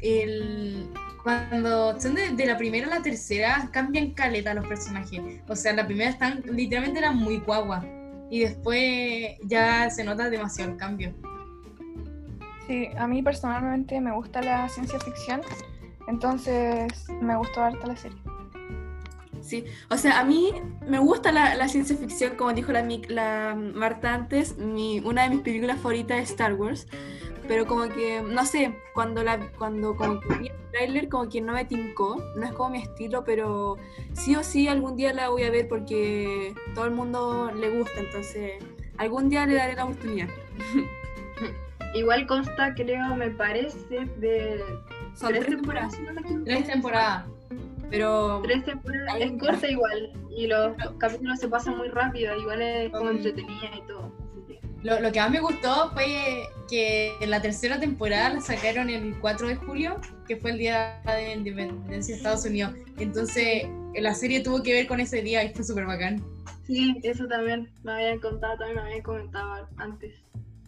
el 0.00 0.88
cuando 1.22 2.00
son 2.00 2.14
de, 2.14 2.30
de 2.30 2.46
la 2.46 2.56
primera 2.56 2.86
a 2.86 2.90
la 2.90 3.02
tercera 3.02 3.68
cambian 3.70 4.12
caleta 4.12 4.54
los 4.54 4.66
personajes. 4.66 5.20
O 5.46 5.54
sea, 5.54 5.72
en 5.72 5.76
la 5.76 5.86
primera 5.86 6.08
están 6.08 6.42
literalmente 6.50 7.00
eran 7.00 7.18
muy 7.18 7.36
guagua 7.36 7.84
y 8.30 8.40
después 8.40 9.36
ya 9.42 9.90
se 9.90 10.04
nota 10.04 10.30
demasiado 10.30 10.72
el 10.72 10.78
cambio. 10.78 11.12
Sí, 12.66 12.88
a 12.96 13.06
mí 13.06 13.22
personalmente 13.22 14.00
me 14.00 14.12
gusta 14.12 14.40
la 14.40 14.66
ciencia 14.70 14.98
ficción, 14.98 15.42
entonces 16.08 17.10
me 17.20 17.36
gustó 17.36 17.62
harta 17.62 17.88
la 17.88 17.96
serie. 17.96 18.16
Sí, 19.46 19.64
o 19.90 19.96
sea, 19.96 20.18
a 20.18 20.24
mí 20.24 20.52
me 20.88 20.98
gusta 20.98 21.30
la, 21.30 21.54
la 21.54 21.68
ciencia 21.68 21.96
ficción, 21.96 22.34
como 22.36 22.52
dijo 22.52 22.72
la, 22.72 22.82
Mic- 22.82 23.08
la 23.08 23.54
Marta 23.54 24.12
antes, 24.12 24.58
mi, 24.58 24.98
una 25.00 25.22
de 25.22 25.30
mis 25.30 25.40
películas 25.40 25.76
favoritas 25.76 26.18
es 26.18 26.30
Star 26.30 26.54
Wars, 26.54 26.88
pero 27.46 27.64
como 27.64 27.88
que, 27.88 28.22
no 28.22 28.44
sé, 28.44 28.74
cuando, 28.92 29.22
la, 29.22 29.38
cuando 29.56 29.94
como 29.94 30.18
que 30.18 30.34
vi 30.34 30.48
el 30.48 30.70
tráiler 30.72 31.08
como 31.08 31.28
que 31.28 31.40
no 31.40 31.52
me 31.52 31.64
tincó, 31.64 32.20
no 32.34 32.44
es 32.44 32.52
como 32.54 32.70
mi 32.70 32.82
estilo, 32.82 33.22
pero 33.22 33.76
sí 34.14 34.34
o 34.34 34.42
sí 34.42 34.66
algún 34.66 34.96
día 34.96 35.12
la 35.12 35.28
voy 35.28 35.44
a 35.44 35.50
ver 35.50 35.68
porque 35.68 36.52
todo 36.74 36.86
el 36.86 36.90
mundo 36.90 37.52
le 37.54 37.70
gusta, 37.78 38.00
entonces 38.00 38.54
algún 38.98 39.28
día 39.28 39.46
le 39.46 39.54
daré 39.54 39.76
la 39.76 39.84
oportunidad. 39.84 40.28
Igual 41.94 42.26
consta, 42.26 42.74
creo, 42.74 43.14
me 43.14 43.30
parece, 43.30 43.78
de 44.18 44.60
Son 45.14 45.28
tres 45.32 45.46
temporadas. 45.46 45.94
Tres 46.44 46.66
temporadas. 46.66 47.26
Pero 47.90 48.40
Tres 48.44 48.64
temporadas, 48.64 49.16
es 49.20 49.32
corta 49.40 49.68
igual, 49.70 50.12
y 50.36 50.46
los 50.46 50.76
capítulos 50.98 51.38
se 51.38 51.48
pasan 51.48 51.76
muy 51.78 51.88
rápido, 51.88 52.36
igual 52.36 52.62
es 52.62 52.90
como 52.90 53.10
entretenida 53.10 53.70
y 53.76 53.86
todo. 53.86 54.12
que- 54.46 54.60
Lo, 54.82 55.00
lo 55.00 55.10
que 55.12 55.20
más 55.20 55.30
me 55.30 55.40
gustó 55.40 55.90
fue 55.92 56.44
que 56.68 57.12
en 57.20 57.30
la 57.30 57.40
tercera 57.40 57.78
temporada 57.80 58.30
la 58.34 58.40
sacaron 58.40 58.90
el 58.90 59.14
4 59.20 59.48
de 59.48 59.56
julio, 59.56 59.96
que 60.26 60.36
fue 60.36 60.50
el 60.52 60.58
día 60.58 61.00
de 61.04 61.12
la 61.12 61.32
independencia 61.34 62.14
de 62.14 62.18
Estados 62.18 62.44
Unidos. 62.44 62.74
Entonces, 62.98 63.64
la 63.94 64.14
serie 64.14 64.40
tuvo 64.40 64.62
que 64.62 64.72
ver 64.72 64.86
con 64.86 65.00
ese 65.00 65.22
día 65.22 65.42
y 65.44 65.52
fue 65.54 65.64
súper 65.64 65.86
bacán. 65.86 66.22
Sí, 66.66 66.96
eso 67.04 67.26
también 67.28 67.68
me 67.84 67.92
habían 67.92 68.18
contado, 68.18 68.56
también 68.58 68.76
me 68.76 68.82
habían 68.82 69.02
comentado 69.02 69.68
antes 69.76 70.12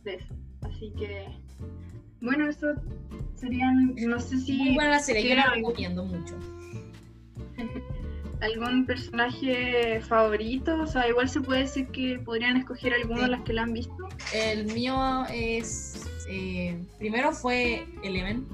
tres. 0.04 0.22
Así 0.62 0.92
que, 0.96 1.26
bueno, 2.20 2.48
eso 2.48 2.68
serían, 3.34 3.94
no 3.96 4.18
sé 4.20 4.38
si... 4.38 4.56
Muy 4.56 4.74
buena 4.76 4.90
la 4.90 4.98
serie, 5.00 5.28
yo 5.28 5.34
la 5.34 5.50
recomiendo 5.54 6.04
mucho. 6.04 6.34
algún 8.40 8.86
personaje 8.86 10.00
favorito, 10.02 10.82
o 10.82 10.86
sea, 10.86 11.08
igual 11.08 11.28
se 11.28 11.40
puede 11.40 11.60
decir 11.60 11.88
que 11.88 12.20
podrían 12.24 12.56
escoger 12.56 12.94
alguno 12.94 13.22
de 13.22 13.28
las 13.28 13.42
que 13.42 13.52
lo 13.52 13.62
han 13.62 13.72
visto. 13.72 13.96
El 14.32 14.66
mío 14.66 15.24
es. 15.32 16.06
eh, 16.28 16.78
primero 16.98 17.32
fue 17.32 17.86
Eleven, 18.02 18.46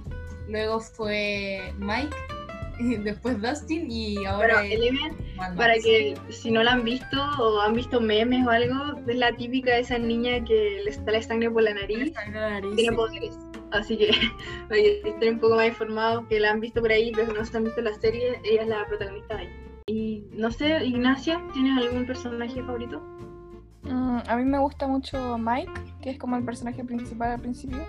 luego 0.48 0.80
fue 0.80 1.72
Mike, 1.78 2.16
después 3.04 3.40
Dustin 3.40 3.90
y 3.90 4.24
ahora. 4.24 4.64
es 4.64 4.72
Eleven, 4.72 5.16
para 5.56 5.74
que 5.74 6.14
si 6.30 6.50
no 6.50 6.62
la 6.62 6.72
han 6.72 6.84
visto 6.84 7.22
o 7.38 7.60
han 7.60 7.74
visto 7.74 8.00
memes 8.00 8.46
o 8.46 8.50
algo, 8.50 9.00
es 9.06 9.16
la 9.16 9.36
típica 9.36 9.74
de 9.74 9.80
esa 9.80 9.98
niña 9.98 10.44
que 10.44 10.80
le 10.84 10.92
sale 10.92 11.22
sangre 11.22 11.50
por 11.50 11.62
la 11.62 11.74
nariz, 11.74 12.12
Sangre 12.14 12.38
en 12.38 12.42
la 12.42 12.50
nariz, 12.50 12.76
tiene 12.76 12.90
sí. 12.90 12.96
poderes. 12.96 13.38
Así 13.74 13.96
que, 13.98 14.10
estén 15.04 15.34
un 15.34 15.40
poco 15.40 15.56
más 15.56 15.68
informados, 15.68 16.26
que 16.28 16.38
la 16.38 16.52
han 16.52 16.60
visto 16.60 16.80
por 16.80 16.92
ahí, 16.92 17.12
pero 17.14 17.32
no 17.32 17.44
se 17.44 17.56
han 17.56 17.64
visto 17.64 17.82
la 17.82 17.92
serie, 17.94 18.40
ella 18.44 18.62
es 18.62 18.68
la 18.68 18.86
protagonista 18.86 19.34
de 19.34 19.40
ahí. 19.40 19.48
Y 19.86 20.24
no 20.32 20.50
sé, 20.50 20.84
Ignacia, 20.84 21.42
¿tienes 21.52 21.76
algún 21.84 22.06
personaje 22.06 22.62
favorito? 22.62 23.00
Mm, 23.82 24.18
a 24.26 24.36
mí 24.36 24.44
me 24.44 24.58
gusta 24.58 24.86
mucho 24.86 25.36
Mike, 25.36 25.72
que 26.00 26.10
es 26.10 26.18
como 26.18 26.36
el 26.36 26.44
personaje 26.44 26.84
principal 26.84 27.32
al 27.32 27.40
principio. 27.40 27.84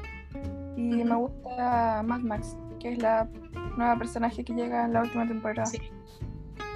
Y 0.76 0.82
me 0.82 1.16
gusta 1.16 2.04
Mad 2.04 2.20
Max, 2.20 2.58
que 2.80 2.94
es 2.94 3.02
la 3.02 3.30
nueva 3.78 3.98
personaje 3.98 4.44
que 4.44 4.54
llega 4.54 4.86
en 4.86 4.94
la 4.94 5.04
última 5.04 5.28
temporada. 5.28 5.66
Sí. 5.68 5.80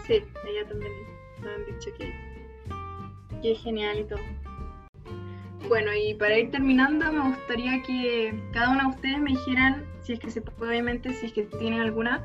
Sí, 0.07 0.13
ella 0.13 0.67
también 0.67 0.91
me 1.41 1.49
han 1.49 1.65
dicho 1.65 1.89
que, 1.97 2.13
que 3.41 3.51
es 3.51 3.59
genial 3.61 3.99
y 3.99 4.03
todo. 4.05 4.19
Bueno, 5.67 5.91
y 5.93 6.13
para 6.15 6.37
ir 6.37 6.51
terminando, 6.51 7.11
me 7.11 7.29
gustaría 7.29 7.81
que 7.83 8.33
cada 8.53 8.69
una 8.71 8.83
de 8.83 8.89
ustedes 8.89 9.19
me 9.19 9.31
dijeran, 9.31 9.85
si 10.03 10.13
es 10.13 10.19
que 10.19 10.31
se 10.31 10.41
puede, 10.41 10.71
obviamente, 10.71 11.13
si 11.13 11.27
es 11.27 11.33
que 11.33 11.43
tienen 11.43 11.81
alguna, 11.81 12.23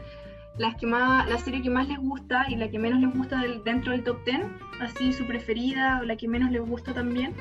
las 0.57 0.77
que 0.77 0.87
más, 0.87 1.29
la 1.29 1.39
serie 1.39 1.61
que 1.61 1.69
más 1.71 1.89
les 1.89 1.99
gusta 1.99 2.47
y 2.49 2.57
la 2.57 2.71
que 2.71 2.79
menos 2.79 3.01
les 3.01 3.13
gusta 3.15 3.41
del- 3.41 3.63
dentro 3.65 3.93
del 3.93 4.05
top 4.05 4.25
10, 4.25 4.41
así 4.81 5.13
su 5.13 5.27
preferida 5.27 5.99
o 6.01 6.05
la 6.05 6.17
que 6.17 6.29
menos 6.29 6.51
les 6.53 6.63
gusta 6.63 6.95
también. 6.95 7.35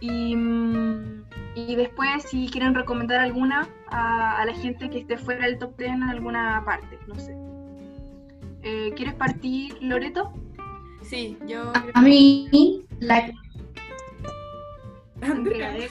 Y, 0.00 0.36
mm, 0.36 1.22
y 1.54 1.74
después, 1.76 2.24
si 2.24 2.48
quieren 2.48 2.74
recomendar 2.74 3.20
alguna 3.20 3.68
a, 3.88 4.40
a 4.40 4.44
la 4.44 4.54
gente 4.54 4.90
que 4.90 4.98
esté 5.00 5.16
fuera 5.16 5.46
del 5.46 5.58
top 5.58 5.76
10 5.78 5.90
en 5.92 6.02
alguna 6.02 6.62
parte, 6.64 6.98
no 7.06 7.14
sé. 7.18 7.34
Eh, 8.62 8.92
¿Quieres 8.94 9.14
partir, 9.14 9.76
Loreto? 9.80 10.32
Sí, 11.02 11.36
yo. 11.48 11.72
A 11.94 12.00
mí, 12.02 12.84
la... 13.00 13.30
Andrea, 15.22 15.78
eh, 15.78 15.88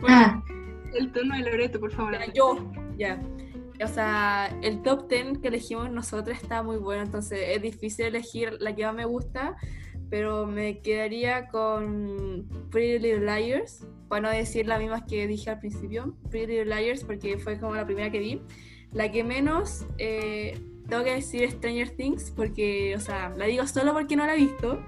Bueno, 0.00 0.16
Ah, 0.16 0.42
el 0.94 1.12
tono 1.12 1.36
de 1.36 1.42
Loreto, 1.42 1.80
por 1.80 1.92
favor. 1.92 2.12
Ya, 2.12 2.32
yo, 2.32 2.72
ya. 2.96 3.22
O 3.82 3.88
sea, 3.88 4.56
el 4.62 4.82
top 4.82 5.08
10 5.08 5.38
que 5.38 5.48
elegimos 5.48 5.90
nosotros 5.90 6.36
está 6.40 6.62
muy 6.62 6.76
bueno, 6.76 7.02
entonces 7.02 7.38
es 7.48 7.62
difícil 7.62 8.06
elegir 8.06 8.56
la 8.60 8.74
que 8.74 8.84
más 8.84 8.94
me 8.94 9.04
gusta, 9.04 9.56
pero 10.08 10.46
me 10.46 10.80
quedaría 10.80 11.48
con 11.48 12.46
Pretty 12.70 12.98
Little 12.98 13.26
Liars, 13.26 13.86
para 14.08 14.20
no 14.20 14.30
decir 14.30 14.66
las 14.66 14.78
mismas 14.78 15.02
que 15.08 15.26
dije 15.26 15.50
al 15.50 15.58
principio, 15.58 16.14
Pretty 16.30 16.52
Little 16.52 16.76
Liars, 16.76 17.02
porque 17.02 17.38
fue 17.38 17.58
como 17.58 17.74
la 17.74 17.84
primera 17.84 18.10
que 18.10 18.18
vi. 18.18 18.42
La 18.92 19.10
que 19.10 19.24
menos, 19.24 19.86
eh, 19.98 20.60
tengo 20.86 21.02
que 21.02 21.14
decir 21.14 21.50
Stranger 21.50 21.90
Things, 21.90 22.30
porque, 22.30 22.94
o 22.94 23.00
sea, 23.00 23.30
la 23.36 23.46
digo 23.46 23.66
solo 23.66 23.94
porque 23.94 24.14
no 24.14 24.26
la 24.26 24.34
he 24.34 24.38
visto. 24.38 24.78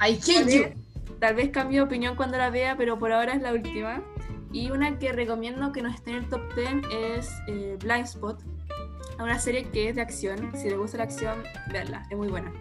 I 0.00 0.14
hate 0.14 0.50
you. 0.50 0.85
Tal 1.20 1.34
vez 1.34 1.50
cambie 1.50 1.78
de 1.78 1.84
opinión 1.84 2.16
cuando 2.16 2.38
la 2.38 2.50
vea, 2.50 2.76
pero 2.76 2.98
por 2.98 3.12
ahora 3.12 3.34
es 3.34 3.42
la 3.42 3.52
última. 3.52 4.02
Y 4.52 4.70
una 4.70 4.98
que 4.98 5.12
recomiendo 5.12 5.72
que 5.72 5.82
no 5.82 5.88
esté 5.88 6.10
en 6.10 6.16
el 6.16 6.28
top 6.28 6.40
10 6.54 6.74
es 6.90 7.30
eh, 7.48 7.76
Blind 7.80 8.04
Spot. 8.04 8.40
Una 9.18 9.38
serie 9.38 9.64
que 9.64 9.88
es 9.88 9.96
de 9.96 10.02
acción. 10.02 10.52
Si 10.54 10.68
les 10.68 10.78
gusta 10.78 10.98
la 10.98 11.04
acción, 11.04 11.42
veanla, 11.72 12.06
es 12.10 12.16
muy 12.16 12.28
buena. 12.28 12.52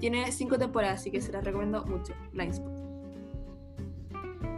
Tiene 0.00 0.30
cinco 0.32 0.58
temporadas, 0.58 1.00
así 1.00 1.10
que 1.10 1.20
se 1.20 1.32
la 1.32 1.40
recomiendo 1.40 1.84
mucho. 1.84 2.14
Blind 2.32 2.52
Spot. 2.52 2.72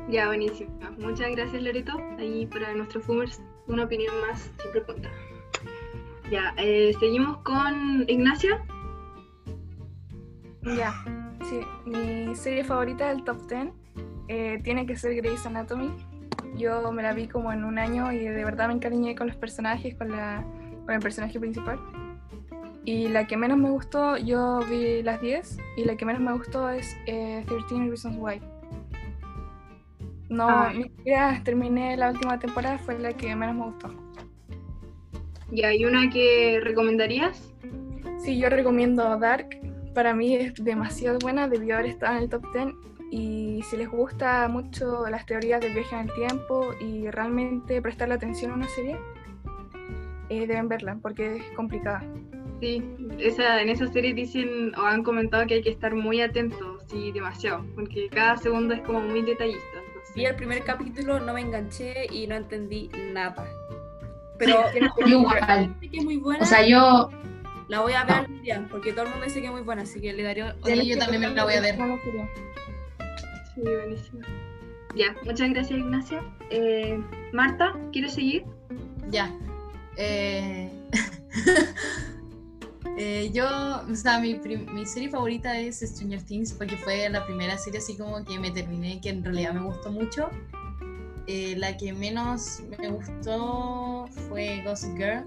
Ya, 0.09 0.29
buenísimo. 0.29 0.71
Muchas 0.99 1.31
gracias, 1.33 1.63
Loreto. 1.63 1.93
Ahí 2.19 2.47
para 2.47 2.73
nuestros 2.75 3.07
boomers, 3.07 3.43
una 3.67 3.85
opinión 3.85 4.15
más 4.27 4.51
siempre 4.61 4.83
cuenta. 4.85 5.11
Ya, 6.31 6.55
eh, 6.57 6.93
seguimos 7.01 7.39
con 7.39 8.05
Ignacia. 8.09 8.65
Ya, 10.77 10.93
sí, 11.45 11.61
mi 11.85 12.35
serie 12.35 12.65
favorita 12.65 13.09
del 13.09 13.25
top 13.25 13.47
10 13.49 13.69
eh, 14.29 14.61
tiene 14.63 14.87
que 14.87 14.97
ser 14.97 15.15
Grey's 15.17 15.47
Anatomy. 15.47 15.91
Yo 16.57 16.91
me 16.93 17.03
la 17.03 17.13
vi 17.13 17.29
como 17.29 17.53
en 17.53 17.65
un 17.65 17.79
año 17.79 18.13
y 18.13 18.19
de 18.19 18.45
verdad 18.45 18.69
me 18.69 18.75
encariñé 18.75 19.15
con 19.15 19.27
los 19.27 19.37
personajes, 19.37 19.95
con, 19.95 20.11
la, 20.11 20.45
con 20.85 20.95
el 20.95 21.01
personaje 21.01 21.39
principal. 21.39 21.79
Y 22.85 23.09
la 23.09 23.27
que 23.27 23.37
menos 23.37 23.59
me 23.59 23.69
gustó, 23.71 24.17
yo 24.17 24.61
vi 24.71 25.03
las 25.03 25.21
10 25.21 25.59
y 25.77 25.85
la 25.85 25.97
que 25.97 26.05
menos 26.05 26.23
me 26.23 26.33
gustó 26.33 26.71
es 26.71 26.97
eh, 27.07 27.45
13 27.47 27.89
Reasons 27.89 28.17
Why. 28.19 28.41
No, 30.29 30.49
Ah. 30.49 30.73
ni 30.75 30.85
siquiera 30.85 31.41
terminé 31.45 31.97
la 31.97 32.11
última 32.11 32.39
temporada, 32.39 32.79
fue 32.79 32.99
la 32.99 33.13
que 33.13 33.35
menos 33.35 33.55
me 33.55 33.65
gustó. 33.65 33.91
¿y 35.53 35.85
una 35.85 36.11
que 36.11 36.61
recomendarías? 36.63 37.53
Sí, 38.19 38.39
yo 38.39 38.49
recomiendo 38.49 39.17
Dark. 39.19 39.49
Para 39.97 40.13
mí 40.15 40.35
es 40.37 40.53
demasiado 40.63 41.19
buena, 41.19 41.49
debió 41.49 41.75
haber 41.77 41.87
estado 41.87 42.19
en 42.19 42.25
el 42.25 42.29
top 42.29 42.45
10. 42.53 42.67
Y 43.11 43.63
si 43.71 43.79
les 43.79 43.89
gusta 43.89 44.47
mucho 44.47 45.07
las 45.09 45.25
teorías 45.25 45.59
del 45.63 45.73
viaje 45.73 45.95
en 45.97 46.11
el 46.11 46.15
tiempo 46.15 46.75
y 46.83 47.09
realmente 47.09 47.81
prestarle 47.81 48.13
atención 48.15 48.51
a 48.51 48.55
una 48.57 48.69
serie, 48.69 48.99
eh, 50.29 50.47
deben 50.47 50.69
verla 50.69 50.99
porque 51.01 51.37
es 51.37 51.45
complicada. 51.57 52.05
Sí, 52.61 52.83
esa, 53.19 53.63
en 53.63 53.71
esa 53.71 53.87
serie 53.87 54.13
dicen 54.13 54.75
o 54.77 54.83
han 54.83 55.03
comentado 55.03 55.47
que 55.47 55.55
hay 55.55 55.63
que 55.63 55.71
estar 55.71 55.95
muy 55.95 56.21
atentos, 56.21 56.83
sí, 56.89 57.11
demasiado, 57.13 57.65
porque 57.75 58.09
cada 58.11 58.37
segundo 58.37 58.75
es 58.75 58.83
como 58.83 59.01
muy 59.01 59.23
detallista. 59.23 59.79
entonces- 59.87 60.15
Vi 60.15 60.27
el 60.27 60.37
primer 60.37 60.63
capítulo, 60.63 61.21
no 61.21 61.33
me 61.33 61.41
enganché 61.41 62.07
y 62.13 62.27
no 62.27 62.35
entendí 62.35 62.91
nada. 63.15 63.47
Pero 64.39 64.57
yo 64.75 65.07
igual. 65.07 65.75
que 65.81 65.97
es 65.97 66.05
muy 66.05 66.19
buena. 66.19 66.43
O 66.43 66.47
sea, 66.47 66.67
yo... 66.67 67.09
la 67.69 67.81
voy 67.81 67.95
a 67.95 68.05
ver 68.05 68.29
no. 68.29 68.43
día, 68.43 68.67
porque 68.71 68.93
todo 68.93 69.05
el 69.05 69.11
mundo 69.11 69.25
dice 69.25 69.41
que 69.41 69.47
es 69.47 69.53
muy 69.53 69.63
buena, 69.63 69.83
así 69.83 70.01
que 70.01 70.13
le 70.13 70.23
daré 70.23 70.55
Sí, 70.65 70.87
yo 70.87 70.99
también 70.99 71.21
me 71.21 71.31
la 71.31 71.45
voy 71.45 71.55
a 71.55 71.61
ver. 71.61 71.77
Sí, 73.55 73.61
buenísimo. 73.61 74.21
Ya, 74.95 75.15
muchas 75.25 75.51
gracias, 75.51 75.79
Ignacia. 75.79 76.23
Eh, 76.51 77.01
Marta, 77.33 77.75
¿quieres 77.93 78.15
seguir? 78.15 78.45
Ya. 79.11 79.35
Eh... 79.97 80.71
eh, 82.99 83.31
yo, 83.33 83.47
o 83.91 83.95
sea, 83.95 84.21
mi, 84.21 84.37
mi 84.37 84.87
serie 84.87 85.11
favorita 85.11 85.59
es 85.59 85.81
Stranger 85.81 86.23
Things 86.23 86.53
porque 86.53 86.77
fue 86.77 87.09
la 87.09 87.27
primera 87.27 87.59
serie 87.59 87.79
así 87.79 87.97
como 87.97 88.25
que 88.25 88.39
me 88.39 88.51
terminé, 88.51 89.01
que 89.01 89.11
en 89.11 89.25
realidad 89.25 89.53
me 89.53 89.61
gustó 89.61 89.91
mucho. 89.91 90.31
Eh, 91.27 91.57
la 91.57 91.77
que 91.77 91.93
menos 91.93 92.63
me 92.79 92.89
gustó 92.89 94.07
fue 94.29 94.63
Gossip 94.65 94.97
Girl. 94.97 95.25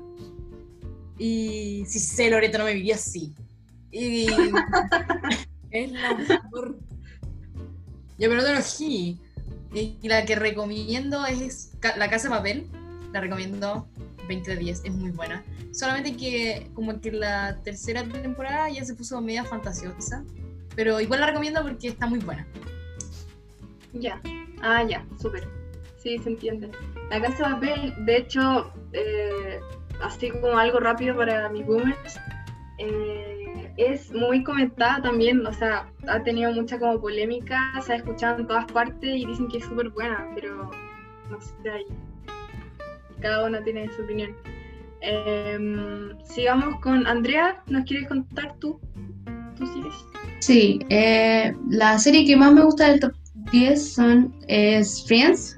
Y 1.20 1.84
si 1.86 2.00
sé, 2.00 2.30
Loreto 2.30 2.58
no 2.58 2.64
me 2.64 2.74
viví 2.74 2.92
así. 2.92 3.36
Y 3.92 4.28
Es 5.72 5.92
la 5.92 6.16
mejor. 6.16 6.80
yo 8.18 8.30
pero 8.30 8.48
enojé. 8.48 9.18
Y 9.74 10.00
la 10.08 10.26
que 10.26 10.36
recomiendo 10.36 11.26
es 11.26 11.74
La 11.98 12.10
Casa 12.10 12.30
de 12.30 12.36
Papel. 12.36 12.68
La 13.14 13.22
recomiendo 13.22 13.88
20 14.28 14.52
de 14.52 14.58
10, 14.58 14.82
es 14.86 14.92
muy 14.94 15.12
buena. 15.12 15.44
Solamente 15.72 16.16
que 16.16 16.72
como 16.74 17.00
que 17.00 17.12
la 17.12 17.60
tercera 17.64 18.04
temporada 18.04 18.70
ya 18.70 18.84
se 18.84 18.96
puso 18.96 19.22
media 19.22 19.44
fantasiosa. 19.44 20.24
Pero 20.76 21.00
igual 21.00 21.20
la 21.20 21.28
recomiendo 21.28 21.62
porque 21.62 21.90
está 21.90 22.08
muy 22.08 22.20
buena. 22.20 22.48
Ya. 23.94 24.22
Ah, 24.62 24.84
ya, 24.84 25.06
súper. 25.22 25.48
Sí, 26.02 26.18
se 26.20 26.30
entiende. 26.30 26.72
La 27.10 27.22
casa 27.22 27.38
de 27.38 27.54
papel, 27.54 28.06
de 28.06 28.18
hecho, 28.18 28.72
eh, 28.94 29.60
así 30.02 30.30
como 30.30 30.58
algo 30.58 30.80
rápido 30.80 31.16
para 31.16 31.50
mis 31.50 31.66
boomers, 31.66 32.20
eh, 32.78 33.72
es 33.78 34.12
muy 34.12 34.44
comentada 34.44 35.02
también, 35.02 35.46
o 35.46 35.54
sea, 35.54 35.90
ha 36.08 36.22
tenido 36.24 36.52
mucha 36.52 36.80
como 36.80 37.00
polémica, 37.00 37.72
se 37.82 37.94
ha 37.94 37.96
escuchado 37.98 38.40
en 38.40 38.48
todas 38.48 38.66
partes 38.66 39.10
y 39.16 39.26
dicen 39.26 39.48
que 39.48 39.58
es 39.58 39.66
súper 39.66 39.90
buena, 39.90 40.28
pero 40.36 40.70
no 41.30 41.42
sé, 41.42 41.70
ahí. 41.70 41.86
Cada 43.22 43.46
uno 43.46 43.62
tiene 43.64 43.90
su 43.94 44.02
opinión. 44.02 44.36
Em, 45.02 46.18
sigamos 46.26 46.80
con 46.82 47.08
Andrea, 47.08 47.62
¿nos 47.68 47.86
quieres 47.86 48.08
contar 48.08 48.56
tú? 48.60 48.80
¿Tú 49.58 49.66
sigues? 49.68 49.94
Sí, 50.40 50.80
eh, 50.90 51.54
la 51.70 51.98
serie 52.00 52.26
que 52.26 52.36
más 52.36 52.54
me 52.54 52.64
gusta 52.64 52.90
del 52.90 53.00
top 53.00 53.14
10 53.52 53.94
son, 53.94 54.36
es 54.48 55.06
Friends, 55.08 55.58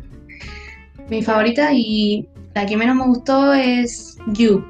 mi 1.10 1.24
favorita, 1.24 1.72
y 1.74 2.28
la 2.54 2.66
que 2.66 2.78
menos 2.78 2.96
me 2.96 3.06
gustó 3.06 3.54
es 3.54 4.18
You. 4.34 4.64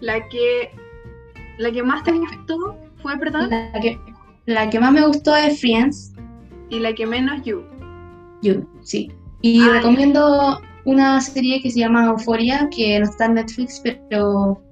La 0.00 0.28
que, 0.28 0.70
la 1.58 1.72
que 1.72 1.82
más 1.82 2.04
te 2.04 2.12
gustó 2.12 2.76
fue, 3.02 3.18
perdón. 3.18 3.50
La 3.50 3.72
que, 3.80 3.98
la 4.46 4.70
que 4.70 4.78
más 4.78 4.92
me 4.92 5.06
gustó 5.06 5.34
es 5.34 5.60
Friends 5.60 6.12
y 6.70 6.78
la 6.78 6.94
que 6.94 7.06
menos 7.06 7.42
You. 7.44 7.62
You, 8.42 8.68
sí. 8.82 9.10
Y 9.42 9.62
Ah, 9.62 9.74
recomiendo 9.74 10.60
una 10.84 11.20
serie 11.20 11.60
que 11.60 11.70
se 11.70 11.80
llama 11.80 12.06
Euphoria, 12.06 12.68
que 12.74 12.98
no 13.00 13.06
está 13.06 13.26
en 13.26 13.34
Netflix, 13.34 13.80
pero 13.82 14.62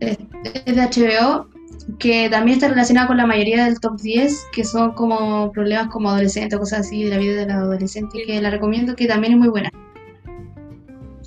es 0.00 0.18
de 0.66 0.74
HBO, 0.74 1.48
que 1.98 2.28
también 2.30 2.56
está 2.56 2.68
relacionada 2.68 3.06
con 3.06 3.16
la 3.16 3.26
mayoría 3.26 3.64
del 3.66 3.78
top 3.80 4.00
10, 4.00 4.46
que 4.52 4.64
son 4.64 4.92
como 4.94 5.52
problemas 5.52 5.88
como 5.88 6.08
adolescente, 6.10 6.56
cosas 6.58 6.80
así 6.80 7.04
de 7.04 7.10
la 7.10 7.18
vida 7.18 7.40
del 7.40 7.50
adolescente, 7.50 8.22
que 8.26 8.40
la 8.40 8.50
recomiendo, 8.50 8.94
que 8.96 9.06
también 9.06 9.34
es 9.34 9.38
muy 9.38 9.48
buena. 9.48 9.70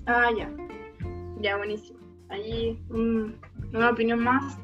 Ah, 0.05 0.29
ya. 0.38 0.49
Ya, 1.41 1.57
buenísimo. 1.57 1.99
Ahí 2.29 2.79
un- 2.89 3.35
una 3.73 3.89
opinión 3.91 4.19
más 4.19 4.57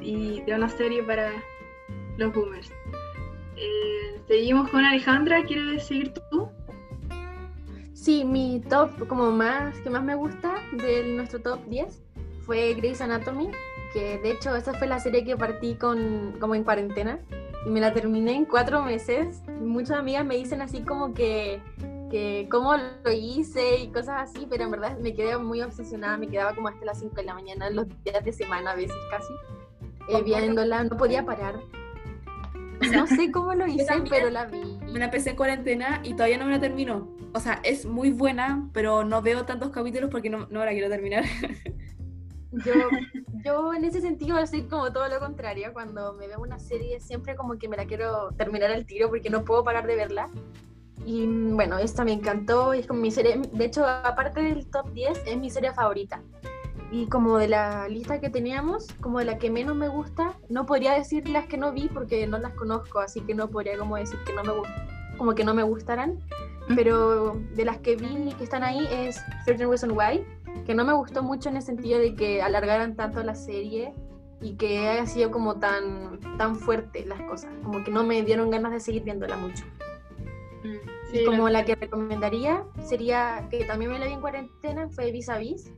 y 0.00 0.40
de 0.42 0.54
una 0.54 0.68
serie 0.68 1.02
para 1.02 1.30
los 2.18 2.32
boomers. 2.34 2.70
Eh, 3.56 4.20
seguimos 4.28 4.68
con 4.70 4.84
Alejandra. 4.84 5.42
¿Quieres 5.44 5.86
seguir 5.86 6.12
tú? 6.30 6.48
Sí, 7.92 8.24
mi 8.24 8.60
top 8.68 9.06
como 9.06 9.30
más 9.30 9.78
que 9.80 9.90
más 9.90 10.02
me 10.02 10.14
gusta 10.14 10.54
de 10.72 11.14
nuestro 11.14 11.40
top 11.40 11.60
10 11.68 12.02
fue 12.44 12.74
Grey's 12.74 13.00
Anatomy, 13.00 13.48
que 13.92 14.18
de 14.18 14.30
hecho 14.30 14.54
esa 14.56 14.74
fue 14.74 14.86
la 14.86 15.00
serie 15.00 15.24
que 15.24 15.36
partí 15.36 15.74
con 15.74 16.36
como 16.40 16.54
en 16.54 16.64
cuarentena 16.64 17.20
y 17.66 17.70
me 17.70 17.80
la 17.80 17.92
terminé 17.92 18.34
en 18.34 18.44
cuatro 18.44 18.82
meses. 18.82 19.42
Muchas 19.60 19.98
amigas 19.98 20.24
me 20.24 20.36
dicen 20.36 20.62
así 20.62 20.82
como 20.82 21.14
que 21.14 21.60
que 22.12 22.46
cómo 22.50 22.74
lo 22.76 23.10
hice 23.10 23.78
y 23.78 23.88
cosas 23.88 24.30
así, 24.30 24.46
pero 24.48 24.64
en 24.64 24.70
verdad 24.70 24.98
me 24.98 25.14
quedé 25.14 25.38
muy 25.38 25.62
obsesionada, 25.62 26.18
me 26.18 26.28
quedaba 26.28 26.54
como 26.54 26.68
hasta 26.68 26.84
las 26.84 27.00
5 27.00 27.14
de 27.16 27.24
la 27.24 27.32
mañana 27.32 27.70
los 27.70 27.86
días 28.04 28.22
de 28.22 28.32
semana 28.32 28.72
a 28.72 28.74
veces 28.74 28.96
casi, 29.10 29.32
eh, 30.10 30.22
viéndola, 30.22 30.84
no 30.84 30.98
podía 30.98 31.24
parar. 31.24 31.58
No 32.92 33.06
sé 33.06 33.32
cómo 33.32 33.54
lo 33.54 33.66
hice, 33.68 33.86
pero 34.10 34.28
la 34.28 34.44
vi. 34.44 34.78
Me 34.92 34.98
la 34.98 35.06
empecé 35.06 35.30
en 35.30 35.36
cuarentena 35.36 36.02
y 36.04 36.12
todavía 36.12 36.36
no 36.36 36.44
me 36.44 36.50
la 36.50 36.60
termino. 36.60 37.08
O 37.32 37.40
sea, 37.40 37.60
es 37.64 37.86
muy 37.86 38.10
buena, 38.10 38.68
pero 38.74 39.04
no 39.04 39.22
veo 39.22 39.46
tantos 39.46 39.70
capítulos 39.70 40.10
porque 40.10 40.28
no, 40.28 40.46
no 40.50 40.62
la 40.66 40.72
quiero 40.72 40.90
terminar. 40.90 41.24
Yo, 42.52 42.74
yo 43.44 43.74
en 43.74 43.84
ese 43.84 44.00
sentido 44.00 44.44
soy 44.46 44.62
como 44.62 44.92
todo 44.92 45.08
lo 45.08 45.18
contrario. 45.18 45.72
Cuando 45.72 46.14
me 46.14 46.26
veo 46.26 46.40
una 46.40 46.58
serie 46.58 47.00
siempre 47.00 47.34
como 47.34 47.58
que 47.58 47.68
me 47.68 47.76
la 47.76 47.86
quiero 47.86 48.30
terminar 48.36 48.70
al 48.70 48.86
tiro 48.86 49.08
porque 49.08 49.30
no 49.30 49.44
puedo 49.44 49.64
parar 49.64 49.86
de 49.86 49.96
verla. 49.96 50.28
Y 51.04 51.26
mm, 51.26 51.56
bueno, 51.56 51.78
esta 51.78 52.04
me 52.04 52.12
encantó 52.12 52.74
y 52.74 52.80
es 52.80 52.86
como 52.86 53.00
mi 53.00 53.10
serie, 53.10 53.40
de 53.52 53.64
hecho 53.64 53.86
aparte 53.86 54.42
del 54.42 54.66
top 54.70 54.92
10 54.92 55.22
es 55.26 55.36
mi 55.36 55.50
serie 55.50 55.72
favorita. 55.72 56.22
Y 56.90 57.06
como 57.06 57.38
de 57.38 57.48
la 57.48 57.88
lista 57.88 58.20
que 58.20 58.28
teníamos, 58.28 58.86
como 59.00 59.18
de 59.18 59.24
la 59.24 59.38
que 59.38 59.50
menos 59.50 59.74
me 59.74 59.88
gusta, 59.88 60.34
no 60.50 60.66
podría 60.66 60.92
decir 60.92 61.26
las 61.28 61.46
que 61.46 61.56
no 61.56 61.72
vi 61.72 61.88
porque 61.88 62.26
no 62.26 62.38
las 62.38 62.52
conozco, 62.52 63.00
así 63.00 63.22
que 63.22 63.34
no 63.34 63.48
podría 63.48 63.78
como 63.78 63.96
decir 63.96 64.18
que 64.26 64.34
no 64.34 64.44
me 64.44 64.52
como 65.16 65.34
que 65.34 65.44
no 65.44 65.54
me 65.54 65.62
gustarán. 65.62 66.18
Pero 66.76 67.34
de 67.54 67.64
las 67.64 67.78
que 67.78 67.96
vi 67.96 68.32
que 68.34 68.44
están 68.44 68.62
ahí 68.62 68.86
es 68.90 69.20
Certain 69.44 69.68
Reason 69.68 69.90
Why, 69.90 70.24
que 70.66 70.74
no 70.74 70.84
me 70.84 70.92
gustó 70.92 71.22
mucho 71.22 71.48
en 71.48 71.56
el 71.56 71.62
sentido 71.62 71.98
de 71.98 72.14
que 72.14 72.42
alargaran 72.42 72.94
tanto 72.96 73.22
la 73.22 73.34
serie 73.34 73.92
y 74.40 74.54
que 74.54 74.88
haya 74.88 75.06
sido 75.06 75.30
como 75.30 75.56
tan, 75.58 76.18
tan 76.38 76.56
fuerte 76.56 77.04
las 77.06 77.20
cosas, 77.22 77.50
como 77.62 77.82
que 77.84 77.90
no 77.90 78.04
me 78.04 78.22
dieron 78.22 78.50
ganas 78.50 78.72
de 78.72 78.80
seguir 78.80 79.02
viéndola 79.04 79.36
mucho. 79.36 79.64
y 81.12 81.24
como 81.26 81.48
la 81.48 81.64
que 81.64 81.74
recomendaría 81.74 82.64
sería, 82.82 83.46
que 83.50 83.64
también 83.64 83.90
me 83.90 83.98
la 83.98 84.06
vi 84.06 84.12
en 84.12 84.20
cuarentena, 84.20 84.88
fue 84.88 85.10
Vis 85.12 85.28
a 85.28 85.38
Vis. 85.38 85.70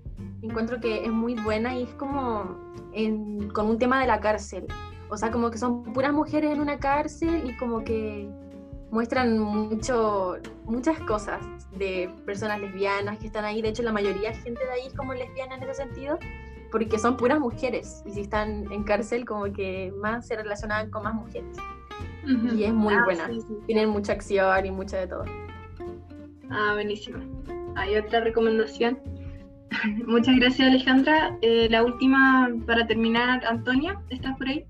Encuentro 0.42 0.78
que 0.80 1.04
es 1.04 1.10
muy 1.10 1.34
buena 1.34 1.74
y 1.76 1.82
es 1.84 1.94
como 1.94 2.56
en- 2.92 3.48
con 3.50 3.66
un 3.66 3.78
tema 3.78 4.00
de 4.00 4.06
la 4.06 4.20
cárcel. 4.20 4.66
O 5.08 5.16
sea, 5.16 5.30
como 5.30 5.50
que 5.50 5.58
son 5.58 5.82
puras 5.92 6.12
mujeres 6.12 6.52
en 6.52 6.60
una 6.60 6.78
cárcel 6.78 7.48
y 7.50 7.56
como 7.56 7.82
que 7.82 8.28
muestran 8.94 9.38
mucho, 9.40 10.36
muchas 10.66 10.98
cosas 11.00 11.40
de 11.76 12.08
personas 12.24 12.60
lesbianas 12.60 13.18
que 13.18 13.26
están 13.26 13.44
ahí. 13.44 13.60
De 13.60 13.68
hecho, 13.70 13.82
la 13.82 13.90
mayoría 13.90 14.30
de 14.30 14.36
gente 14.36 14.64
de 14.64 14.70
ahí 14.70 14.86
es 14.86 14.94
como 14.94 15.12
lesbiana 15.14 15.56
en 15.56 15.64
ese 15.64 15.74
sentido, 15.74 16.16
porque 16.70 16.96
son 16.98 17.16
puras 17.16 17.40
mujeres. 17.40 18.04
Y 18.06 18.12
si 18.12 18.20
están 18.20 18.70
en 18.72 18.84
cárcel, 18.84 19.24
como 19.24 19.52
que 19.52 19.92
más 20.00 20.28
se 20.28 20.36
relacionaban 20.36 20.90
con 20.92 21.02
más 21.02 21.14
mujeres. 21.14 21.56
Y 22.54 22.62
es 22.64 22.72
muy 22.72 22.94
Ah, 22.94 23.02
buena. 23.04 23.26
sí, 23.26 23.40
sí. 23.40 23.54
Tienen 23.66 23.88
mucha 23.90 24.12
acción 24.12 24.64
y 24.64 24.70
mucha 24.70 24.98
de 24.98 25.08
todo. 25.08 25.24
Ah, 26.50 26.70
buenísimo. 26.74 27.18
Hay 27.76 27.96
otra 27.96 28.20
recomendación. 28.20 28.98
Muchas 30.06 30.36
gracias, 30.36 30.68
Alejandra. 30.68 31.36
Eh, 31.42 31.66
la 31.68 31.82
última 31.82 32.48
para 32.64 32.86
terminar, 32.86 33.44
Antonia, 33.44 34.00
¿estás 34.08 34.36
por 34.38 34.46
ahí? 34.48 34.64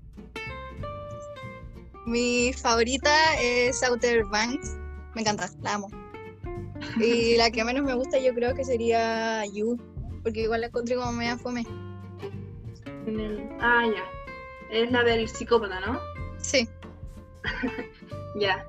Mi 2.05 2.53
favorita 2.53 3.11
es 3.41 3.81
Outer 3.83 4.25
Banks. 4.25 4.75
Me 5.15 5.21
encanta, 5.21 5.49
la 5.61 5.75
amo. 5.75 5.89
Y 6.99 7.35
la 7.37 7.49
que 7.49 7.63
menos 7.63 7.83
me 7.83 7.93
gusta 7.95 8.19
yo 8.19 8.33
creo 8.33 8.53
que 8.53 8.63
sería 8.63 9.43
You, 9.45 9.77
porque 10.23 10.41
igual 10.41 10.61
la 10.61 10.67
encontré 10.67 10.95
como 10.95 11.11
media 11.13 11.37
fome. 11.37 11.65
En 13.07 13.19
el- 13.19 13.49
Ah, 13.59 13.83
ya. 13.85 14.03
Es 14.71 14.91
la 14.91 15.03
del 15.03 15.27
psicópata, 15.27 15.79
¿no? 15.81 15.99
Sí. 16.39 16.67
Ya. 18.39 18.65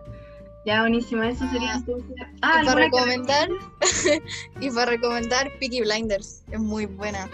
Ya, 0.65 0.81
buenísima. 0.83 1.29
Eso 1.29 1.45
sería 1.51 1.73
Ah. 1.73 1.77
entonces. 1.79 2.17
Y 2.17 2.21
Ah, 2.21 2.27
para 2.41 2.59
¿alguna 2.61 2.75
que 2.77 2.83
recomendar, 2.85 3.49
y 4.61 4.71
para 4.71 4.87
recomendar 4.93 5.51
Peaky 5.59 5.81
Blinders, 5.81 6.43
es 6.53 6.61
muy 6.61 6.87
buena. 6.87 7.29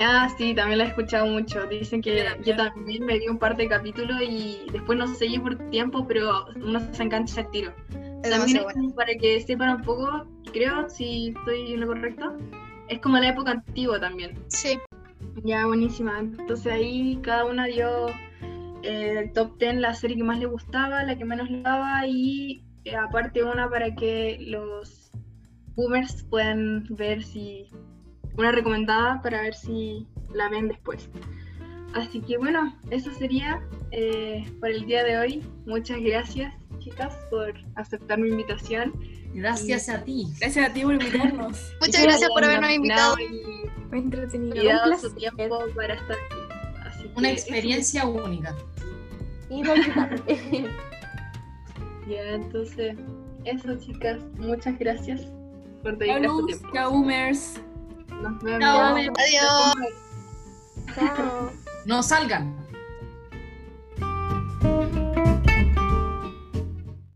Ah, 0.00 0.28
sí, 0.36 0.54
también 0.54 0.78
la 0.78 0.84
he 0.84 0.88
escuchado 0.88 1.26
mucho. 1.26 1.66
Dicen 1.66 2.02
que 2.02 2.16
Yo 2.18 2.24
también. 2.24 2.44
yo 2.44 2.56
también 2.56 3.04
me 3.06 3.18
vi 3.18 3.28
un 3.28 3.38
par 3.38 3.56
de 3.56 3.68
capítulos 3.68 4.20
y 4.22 4.58
después 4.72 4.98
no 4.98 5.06
seguí 5.06 5.38
por 5.38 5.56
tiempo, 5.70 6.06
pero 6.06 6.46
uno 6.56 6.80
se 6.92 7.02
engancha 7.02 7.40
al 7.42 7.50
tiro. 7.50 7.72
Es 8.22 8.30
También 8.30 8.64
como 8.72 8.94
para 8.94 9.14
que 9.14 9.40
sepan 9.40 9.76
un 9.76 9.82
poco, 9.82 10.26
creo, 10.52 10.88
si 10.90 11.28
estoy 11.36 11.72
en 11.74 11.80
lo 11.80 11.86
correcto, 11.86 12.36
es 12.88 13.00
como 13.00 13.18
la 13.18 13.28
época 13.28 13.52
antigua 13.52 13.98
también. 14.00 14.38
Sí, 14.48 14.78
Ya, 15.44 15.66
buenísima. 15.66 16.18
Entonces 16.18 16.66
ahí 16.72 17.18
cada 17.22 17.44
una 17.44 17.66
dio 17.66 18.08
eh, 18.82 19.20
el 19.24 19.32
top 19.32 19.58
10 19.58 19.76
la 19.76 19.94
serie 19.94 20.16
que 20.16 20.24
más 20.24 20.38
le 20.38 20.46
gustaba, 20.46 21.02
la 21.04 21.16
que 21.16 21.24
menos 21.24 21.50
le 21.50 21.62
daba 21.62 22.06
y 22.06 22.62
eh, 22.84 22.96
aparte 22.96 23.42
una 23.44 23.68
para 23.70 23.94
que 23.94 24.38
los 24.40 25.10
boomers 25.74 26.22
puedan 26.24 26.84
ver 26.90 27.22
si 27.22 27.70
una 28.36 28.52
recomendada 28.52 29.20
para 29.22 29.42
ver 29.42 29.54
si 29.54 30.06
la 30.32 30.48
ven 30.48 30.68
después. 30.68 31.08
Así 31.94 32.20
que 32.20 32.36
bueno, 32.36 32.76
eso 32.90 33.10
sería 33.12 33.62
eh, 33.90 34.44
por 34.60 34.70
el 34.70 34.84
día 34.86 35.04
de 35.04 35.18
hoy. 35.18 35.42
Muchas 35.66 36.00
gracias 36.00 36.52
chicas 36.86 37.16
por 37.30 37.54
aceptar 37.74 38.18
mi 38.18 38.28
invitación. 38.28 38.92
Gracias 39.34 39.88
a 39.88 40.04
ti. 40.04 40.28
Gracias 40.38 40.70
a 40.70 40.72
ti 40.72 40.82
por 40.82 40.94
invitarnos. 40.94 41.74
muchas 41.80 42.02
gracias 42.02 42.30
por 42.30 42.44
habernos 42.44 42.70
invitado. 42.70 43.16
Y, 43.18 43.88
Muy 43.90 43.98
entretenido. 43.98 44.62
y 44.62 44.66
dado 44.66 44.96
su 44.96 45.12
tiempo 45.14 45.58
para 45.74 45.94
estar 45.94 46.16
aquí. 46.16 46.80
Así 46.84 47.10
Una 47.16 47.28
que 47.28 47.34
experiencia 47.34 48.06
única. 48.06 48.54
Y. 49.50 49.62
Ya, 52.08 52.22
entonces, 52.34 52.96
eso 53.44 53.76
chicas, 53.80 54.20
muchas 54.38 54.78
gracias 54.78 55.22
por 55.82 55.98
dedicar 55.98 56.24
su 56.24 56.46
tiempo. 56.46 56.68
chao, 56.72 56.92
boomers. 56.92 57.60
Nos 58.22 58.42
vemos. 58.42 58.60
Chao. 58.60 58.96
Adiós. 58.96 59.74
Chao. 60.94 61.52
No 61.84 62.02
salgan. 62.02 62.65